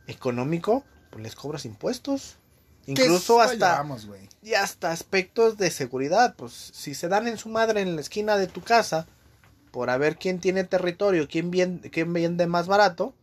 económico, 0.08 0.84
pues 1.10 1.24
les 1.24 1.36
cobras 1.36 1.66
impuestos. 1.66 2.38
que 2.86 2.92
Incluso 2.92 3.42
hasta, 3.42 3.72
vayamos, 3.72 4.06
güey. 4.06 4.30
y 4.44 4.54
hasta 4.54 4.92
aspectos 4.92 5.58
de 5.58 5.72
seguridad. 5.72 6.36
Pues 6.36 6.54
si 6.54 6.94
se 6.94 7.08
dan 7.08 7.28
en 7.28 7.38
su 7.38 7.50
madre 7.50 7.82
en 7.82 7.96
la 7.96 8.02
esquina 8.02 8.38
de 8.38 8.48
tu 8.48 8.62
casa, 8.62 9.08
por 9.72 9.90
a 9.90 9.98
ver 9.98 10.18
quién 10.18 10.40
tiene 10.40 10.64
territorio, 10.64 11.28
quién, 11.30 11.50
bien, 11.50 11.80
quién 11.92 12.12
vende 12.14 12.46
más 12.48 12.68
barato, 12.68 13.16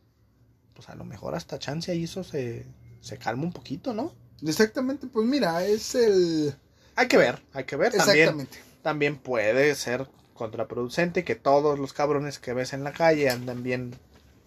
pues 0.75 0.89
a 0.89 0.95
lo 0.95 1.05
mejor 1.05 1.35
hasta 1.35 1.59
chance 1.59 1.93
ahí 1.93 2.05
eso 2.05 2.25
se, 2.25 2.67
se 3.01 3.19
calma 3.19 3.45
un 3.45 3.53
poquito, 3.53 3.95
¿no? 3.95 4.13
Exactamente, 4.47 5.07
pues 5.07 5.27
mira, 5.27 5.65
es 5.67 5.95
el... 5.95 6.55
Hay 6.97 7.09
que 7.09 7.17
ver, 7.17 7.43
hay 7.53 7.65
que 7.65 7.77
ver. 7.77 7.93
También, 7.93 8.19
Exactamente. 8.19 8.59
también 8.83 9.17
puede 9.17 9.75
ser 9.75 10.09
contraproducente 10.35 11.25
que 11.25 11.35
todos 11.35 11.79
los 11.79 11.93
cabrones 11.93 12.39
que 12.39 12.55
ves 12.55 12.73
en 12.73 12.85
la 12.85 12.93
calle 12.93 13.29
anden 13.29 13.63
bien 13.63 13.95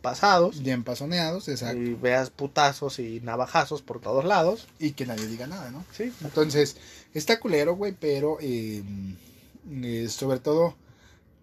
pasados 0.02 0.64
Bien 0.64 0.84
pasoneados, 0.84 1.48
exacto. 1.48 1.78
y 1.78 1.94
veas 1.94 2.30
putazos 2.32 3.00
y 3.00 3.22
navajazos 3.22 3.82
por 3.82 4.02
todos 4.02 4.26
lados. 4.26 4.68
Y 4.80 4.92
que 4.94 5.06
nadie 5.06 5.28
diga 5.28 5.48
nada, 5.48 5.70
¿no? 5.72 5.86
Sí, 5.92 6.12
Entonces, 6.24 6.78
está 7.14 7.40
culero, 7.40 7.76
güey, 7.76 7.94
pero 7.98 8.38
eh, 8.42 8.84
eh, 9.70 10.08
sobre 10.10 10.40
todo 10.40 10.76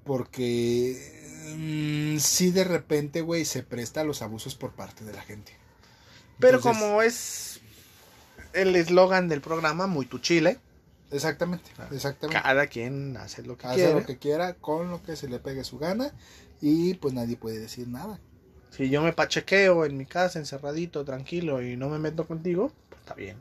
porque 0.09 1.55
mm, 1.57 2.17
sí 2.19 2.51
de 2.51 2.65
repente, 2.65 3.21
güey, 3.21 3.45
se 3.45 3.63
presta 3.63 4.01
a 4.01 4.05
los 4.05 4.23
abusos 4.23 4.55
por 4.55 4.73
parte 4.73 5.05
de 5.05 5.13
la 5.13 5.21
gente. 5.23 5.53
pero 6.41 6.57
Entonces, 6.57 6.83
como 6.83 7.03
es 7.03 7.61
el 8.55 8.75
eslogan 8.75 9.29
del 9.29 9.43
programa, 9.43 9.87
muy 9.87 10.07
tu 10.07 10.19
chile, 10.19 10.59
Exactamente, 11.11 11.71
exactamente. 11.93 12.43
cada 12.43 12.67
quien 12.67 13.17
hace 13.17 13.43
lo 13.43 13.57
que 13.57 13.67
Hace 13.67 13.77
quiere. 13.77 13.95
lo 13.95 14.05
que 14.05 14.19
quiera 14.19 14.55
con 14.55 14.91
lo 14.91 15.03
que 15.03 15.17
se 15.17 15.29
le 15.29 15.39
pegue 15.39 15.65
su 15.65 15.79
gana 15.79 16.13
y 16.61 16.95
pues 16.95 17.15
nadie 17.15 17.37
puede 17.37 17.59
decir 17.59 17.87
nada. 17.89 18.19
Si 18.71 18.91
yo 18.91 19.03
me 19.03 19.13
pachequeo 19.15 19.85
en 19.87 19.97
mi 19.97 20.05
casa, 20.07 20.39
encerradito, 20.39 21.05
tranquilo 21.05 21.63
y 21.63 21.77
no 21.77 21.89
me 21.89 21.99
meto 21.99 22.27
contigo, 22.27 22.73
pues 22.91 23.01
está 23.01 23.15
bien. 23.15 23.37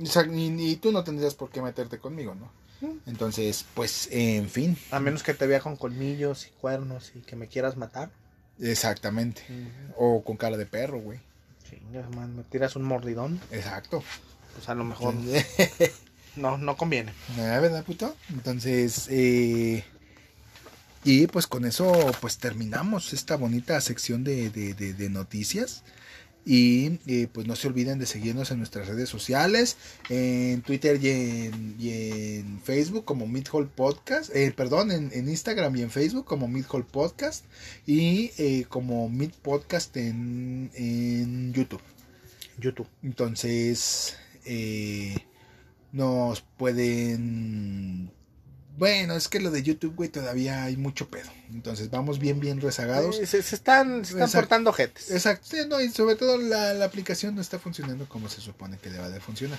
O 0.00 0.06
sea, 0.06 0.22
ni, 0.24 0.48
ni 0.50 0.76
tú 0.76 0.90
no 0.92 1.04
tendrías 1.04 1.34
por 1.34 1.50
qué 1.50 1.60
meterte 1.60 1.98
conmigo, 1.98 2.34
¿no? 2.34 2.50
Entonces, 3.06 3.64
pues, 3.74 4.08
en 4.10 4.48
fin, 4.50 4.76
A 4.90 5.00
menos 5.00 5.22
que 5.22 5.34
te 5.34 5.46
vea 5.46 5.60
con 5.60 5.76
colmillos 5.76 6.46
y 6.46 6.50
cuernos 6.60 7.12
y 7.14 7.20
que 7.20 7.36
me 7.36 7.48
quieras 7.48 7.76
matar. 7.76 8.10
exactamente. 8.60 9.42
O 9.96 10.22
con 10.24 10.36
cara 10.36 10.56
de 10.56 10.66
perro, 10.66 10.98
güey. 11.00 11.20
Chingas, 11.68 12.08
man, 12.14 12.36
me 12.36 12.42
tiras 12.44 12.76
un 12.76 12.82
mordidón, 12.84 13.40
Exacto. 13.50 14.02
pues 14.54 14.68
a 14.68 14.74
lo 14.74 14.84
mejor 14.84 15.14
no, 16.36 16.58
no 16.58 16.76
conviene. 16.76 17.12
¿Verdad, 17.36 17.84
puto? 17.84 18.14
Entonces, 18.30 19.06
eh, 19.10 19.84
y 21.04 21.26
pues 21.26 21.46
con 21.46 21.64
eso, 21.64 22.12
pues 22.20 22.38
terminamos 22.38 23.12
esta 23.12 23.36
bonita 23.36 23.80
sección 23.80 24.22
de, 24.24 24.50
de- 24.50 24.74
de- 24.74 24.94
de 24.94 25.08
noticias. 25.10 25.82
Y 26.44 26.98
eh, 27.06 27.28
pues 27.32 27.46
no 27.46 27.54
se 27.54 27.68
olviden 27.68 27.98
de 27.98 28.06
seguirnos 28.06 28.50
en 28.50 28.58
nuestras 28.58 28.88
redes 28.88 29.08
sociales, 29.08 29.76
en 30.08 30.62
Twitter 30.62 30.98
y 31.02 31.08
en, 31.08 31.76
y 31.78 31.90
en 31.90 32.60
Facebook 32.60 33.04
como 33.04 33.28
Midhall 33.28 33.68
Podcast, 33.68 34.34
eh, 34.34 34.52
perdón, 34.56 34.90
en, 34.90 35.10
en 35.12 35.28
Instagram 35.28 35.76
y 35.76 35.82
en 35.82 35.90
Facebook 35.90 36.24
como 36.24 36.48
Midhall 36.48 36.84
Podcast 36.84 37.44
y 37.86 38.32
eh, 38.38 38.64
como 38.68 39.08
Mid 39.08 39.30
Podcast 39.40 39.96
en, 39.96 40.70
en 40.74 41.52
YouTube. 41.52 41.82
YouTube. 42.58 42.88
Entonces, 43.02 44.16
nos 45.92 46.40
pueden... 46.40 48.10
Bueno, 48.78 49.14
es 49.14 49.28
que 49.28 49.38
lo 49.38 49.50
de 49.50 49.62
YouTube, 49.62 49.94
güey, 49.94 50.08
todavía 50.08 50.64
hay 50.64 50.76
mucho 50.76 51.08
pedo. 51.08 51.30
Entonces, 51.52 51.90
vamos 51.90 52.18
bien, 52.18 52.40
bien 52.40 52.60
rezagados. 52.60 53.16
Se, 53.16 53.26
se 53.26 53.38
están, 53.54 54.04
se 54.04 54.12
están 54.12 54.22
Exacto. 54.22 54.38
portando 54.38 54.72
jetes. 54.72 55.10
Exacto, 55.10 55.46
sí, 55.50 55.58
no, 55.68 55.80
y 55.80 55.90
sobre 55.90 56.16
todo 56.16 56.38
la, 56.38 56.72
la 56.74 56.84
aplicación 56.86 57.34
no 57.34 57.40
está 57.42 57.58
funcionando 57.58 58.08
como 58.08 58.28
se 58.28 58.40
supone 58.40 58.78
que 58.78 58.90
deba 58.90 59.10
de 59.10 59.20
funcionar. 59.20 59.58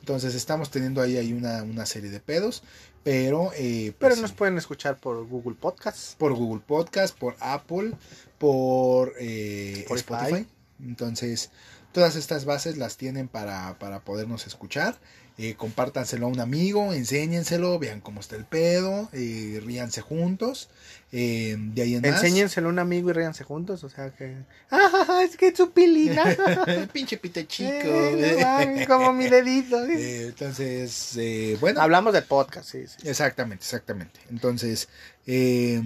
Entonces, 0.00 0.36
estamos 0.36 0.70
teniendo 0.70 1.02
ahí, 1.02 1.16
ahí 1.16 1.32
una, 1.32 1.64
una 1.64 1.84
serie 1.84 2.10
de 2.10 2.20
pedos, 2.20 2.62
pero... 3.02 3.50
eh, 3.56 3.92
pues, 3.98 4.12
Pero 4.12 4.22
nos 4.22 4.32
pueden 4.32 4.56
escuchar 4.56 4.98
por 4.98 5.26
Google 5.26 5.56
Podcasts. 5.60 6.14
por 6.16 6.32
Google 6.34 6.62
Podcast, 6.64 7.18
por 7.18 7.36
Apple, 7.40 7.92
por 8.38 9.14
eh, 9.18 9.84
Spotify. 9.90 10.14
Spotify. 10.26 10.46
Entonces, 10.84 11.50
todas 11.92 12.14
estas 12.14 12.44
bases 12.44 12.76
las 12.76 12.96
tienen 12.96 13.26
para, 13.26 13.76
para 13.80 14.00
podernos 14.04 14.46
escuchar. 14.46 14.96
Eh, 15.38 15.54
compártanselo 15.54 16.24
a 16.26 16.30
un 16.30 16.40
amigo, 16.40 16.94
enséñenselo, 16.94 17.78
vean 17.78 18.00
cómo 18.00 18.20
está 18.20 18.36
el 18.36 18.46
pedo, 18.46 19.10
eh, 19.12 19.60
ríanse 19.62 20.00
juntos. 20.00 20.70
eh, 21.12 21.56
de 21.58 21.82
ahí 21.82 21.94
en 21.94 22.00
más. 22.02 22.22
Enséñenselo 22.22 22.68
a 22.68 22.72
un 22.72 22.78
amigo 22.78 23.10
y 23.10 23.12
ríanse 23.12 23.44
juntos. 23.44 23.84
O 23.84 23.90
sea 23.90 24.10
que. 24.10 24.34
¡Ah, 24.70 25.20
es 25.22 25.36
que 25.36 25.48
es 25.48 25.56
su 25.56 25.70
pilina! 25.72 26.24
Pinche 26.92 27.18
pito 27.18 27.42
chico. 27.42 27.70
Eh, 27.70 28.76
no 28.80 28.86
como 28.86 29.12
mi 29.12 29.28
dedito. 29.28 29.84
Entonces, 29.88 31.18
bueno. 31.60 31.82
Hablamos 31.82 32.14
de 32.14 32.22
podcast, 32.22 32.70
sí, 32.70 32.86
sí. 32.86 33.06
Exactamente, 33.06 33.62
exactamente. 33.62 34.20
Entonces, 34.30 34.88
eh, 35.26 35.82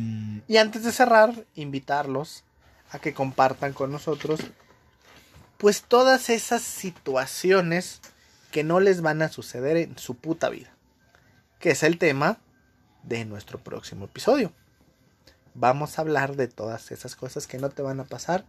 Y 0.47 0.56
antes 0.59 0.85
de 0.85 0.93
cerrar, 0.93 1.44
invitarlos 1.56 2.44
a 2.93 2.98
que 3.01 3.12
compartan 3.14 3.72
con 3.72 3.90
nosotros 3.90 4.40
pues 5.59 5.82
todas 5.82 6.31
esas 6.31 6.62
situaciones 6.62 8.01
que 8.51 8.64
no 8.64 8.81
les 8.81 9.01
van 9.01 9.22
a 9.22 9.28
suceder 9.28 9.77
en 9.77 9.98
su 9.98 10.16
puta 10.16 10.48
vida. 10.48 10.70
Que 11.59 11.70
es 11.70 11.82
el 11.82 11.98
tema 11.98 12.39
de 13.02 13.24
nuestro 13.24 13.59
próximo 13.59 14.06
episodio. 14.06 14.52
Vamos 15.55 15.98
a 15.98 16.02
hablar 16.02 16.36
de 16.36 16.48
todas 16.48 16.90
esas 16.90 17.16
cosas 17.16 17.47
que 17.47 17.59
no 17.59 17.70
te 17.70 17.82
van 17.82 18.01
a 18.01 18.05
pasar 18.05 18.44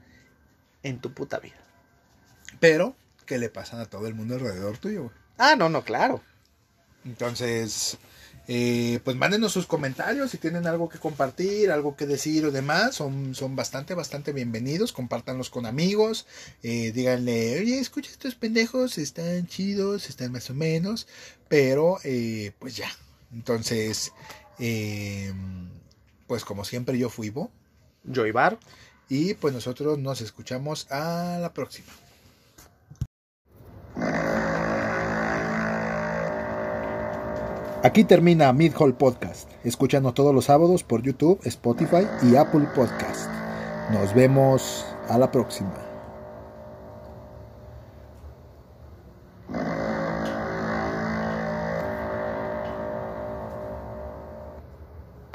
en 0.84 1.00
tu 1.00 1.14
puta 1.14 1.40
vida. 1.40 1.56
pero 2.60 2.96
que 3.26 3.38
le 3.38 3.50
pasan 3.50 3.80
a 3.80 3.86
todo 3.86 4.08
el 4.08 4.14
mundo 4.14 4.36
alrededor 4.36 4.78
tuyo, 4.78 5.04
güey. 5.04 5.16
Ah, 5.38 5.56
no, 5.56 5.70
no, 5.70 5.84
claro. 5.84 6.22
Entonces, 7.06 7.98
eh, 8.48 9.00
pues 9.04 9.16
mándenos 9.16 9.52
sus 9.52 9.68
comentarios 9.68 10.32
si 10.32 10.38
tienen 10.38 10.68
algo 10.68 10.90
que 10.90 11.00
compartir, 11.00 11.72
algo 11.72 11.96
que 11.96 12.06
decir 12.06 12.46
o 12.46 12.52
demás. 12.52 12.96
Son, 12.96 13.36
son 13.36 13.56
bastante, 13.56 13.94
bastante 13.94 14.34
bienvenidos. 14.34 14.94
Compártanlos 14.94 15.50
con 15.50 15.66
amigos. 15.66 16.26
Eh, 16.64 16.92
díganle, 16.92 17.60
oye, 17.60 17.80
escucha 17.80 18.12
estos 18.12 18.36
pendejos, 18.36 18.98
están 18.98 19.48
chidos, 19.48 20.10
están 20.10 20.32
más 20.32 20.50
o 20.50 20.54
menos. 20.54 21.08
Pero, 21.48 22.00
eh, 22.04 22.52
pues 22.60 22.76
ya. 22.76 22.90
Entonces, 23.34 24.12
eh, 24.60 25.34
pues 26.28 26.44
como 26.46 26.66
siempre, 26.66 26.98
yo 26.98 27.10
fui 27.10 27.30
Bo. 27.30 27.52
Joy 28.12 28.32
Bar. 28.32 28.60
Y 29.10 29.34
pues 29.36 29.54
nosotros 29.54 30.00
nos 30.00 30.22
escuchamos 30.22 30.90
a 30.90 31.38
la 31.42 31.54
próxima. 31.54 31.92
Aquí 37.84 38.04
termina 38.04 38.54
Mid 38.54 38.74
Hall 38.78 38.94
Podcast. 38.94 39.50
Escúchanos 39.64 40.14
todos 40.14 40.36
los 40.36 40.46
sábados 40.46 40.84
por 40.84 41.02
YouTube, 41.02 41.40
Spotify 41.46 42.08
y 42.22 42.36
Apple 42.36 42.68
Podcast. 42.76 43.28
Nos 43.92 44.14
vemos 44.14 44.86
a 45.10 45.18
la 45.18 45.32
próxima. 45.32 45.81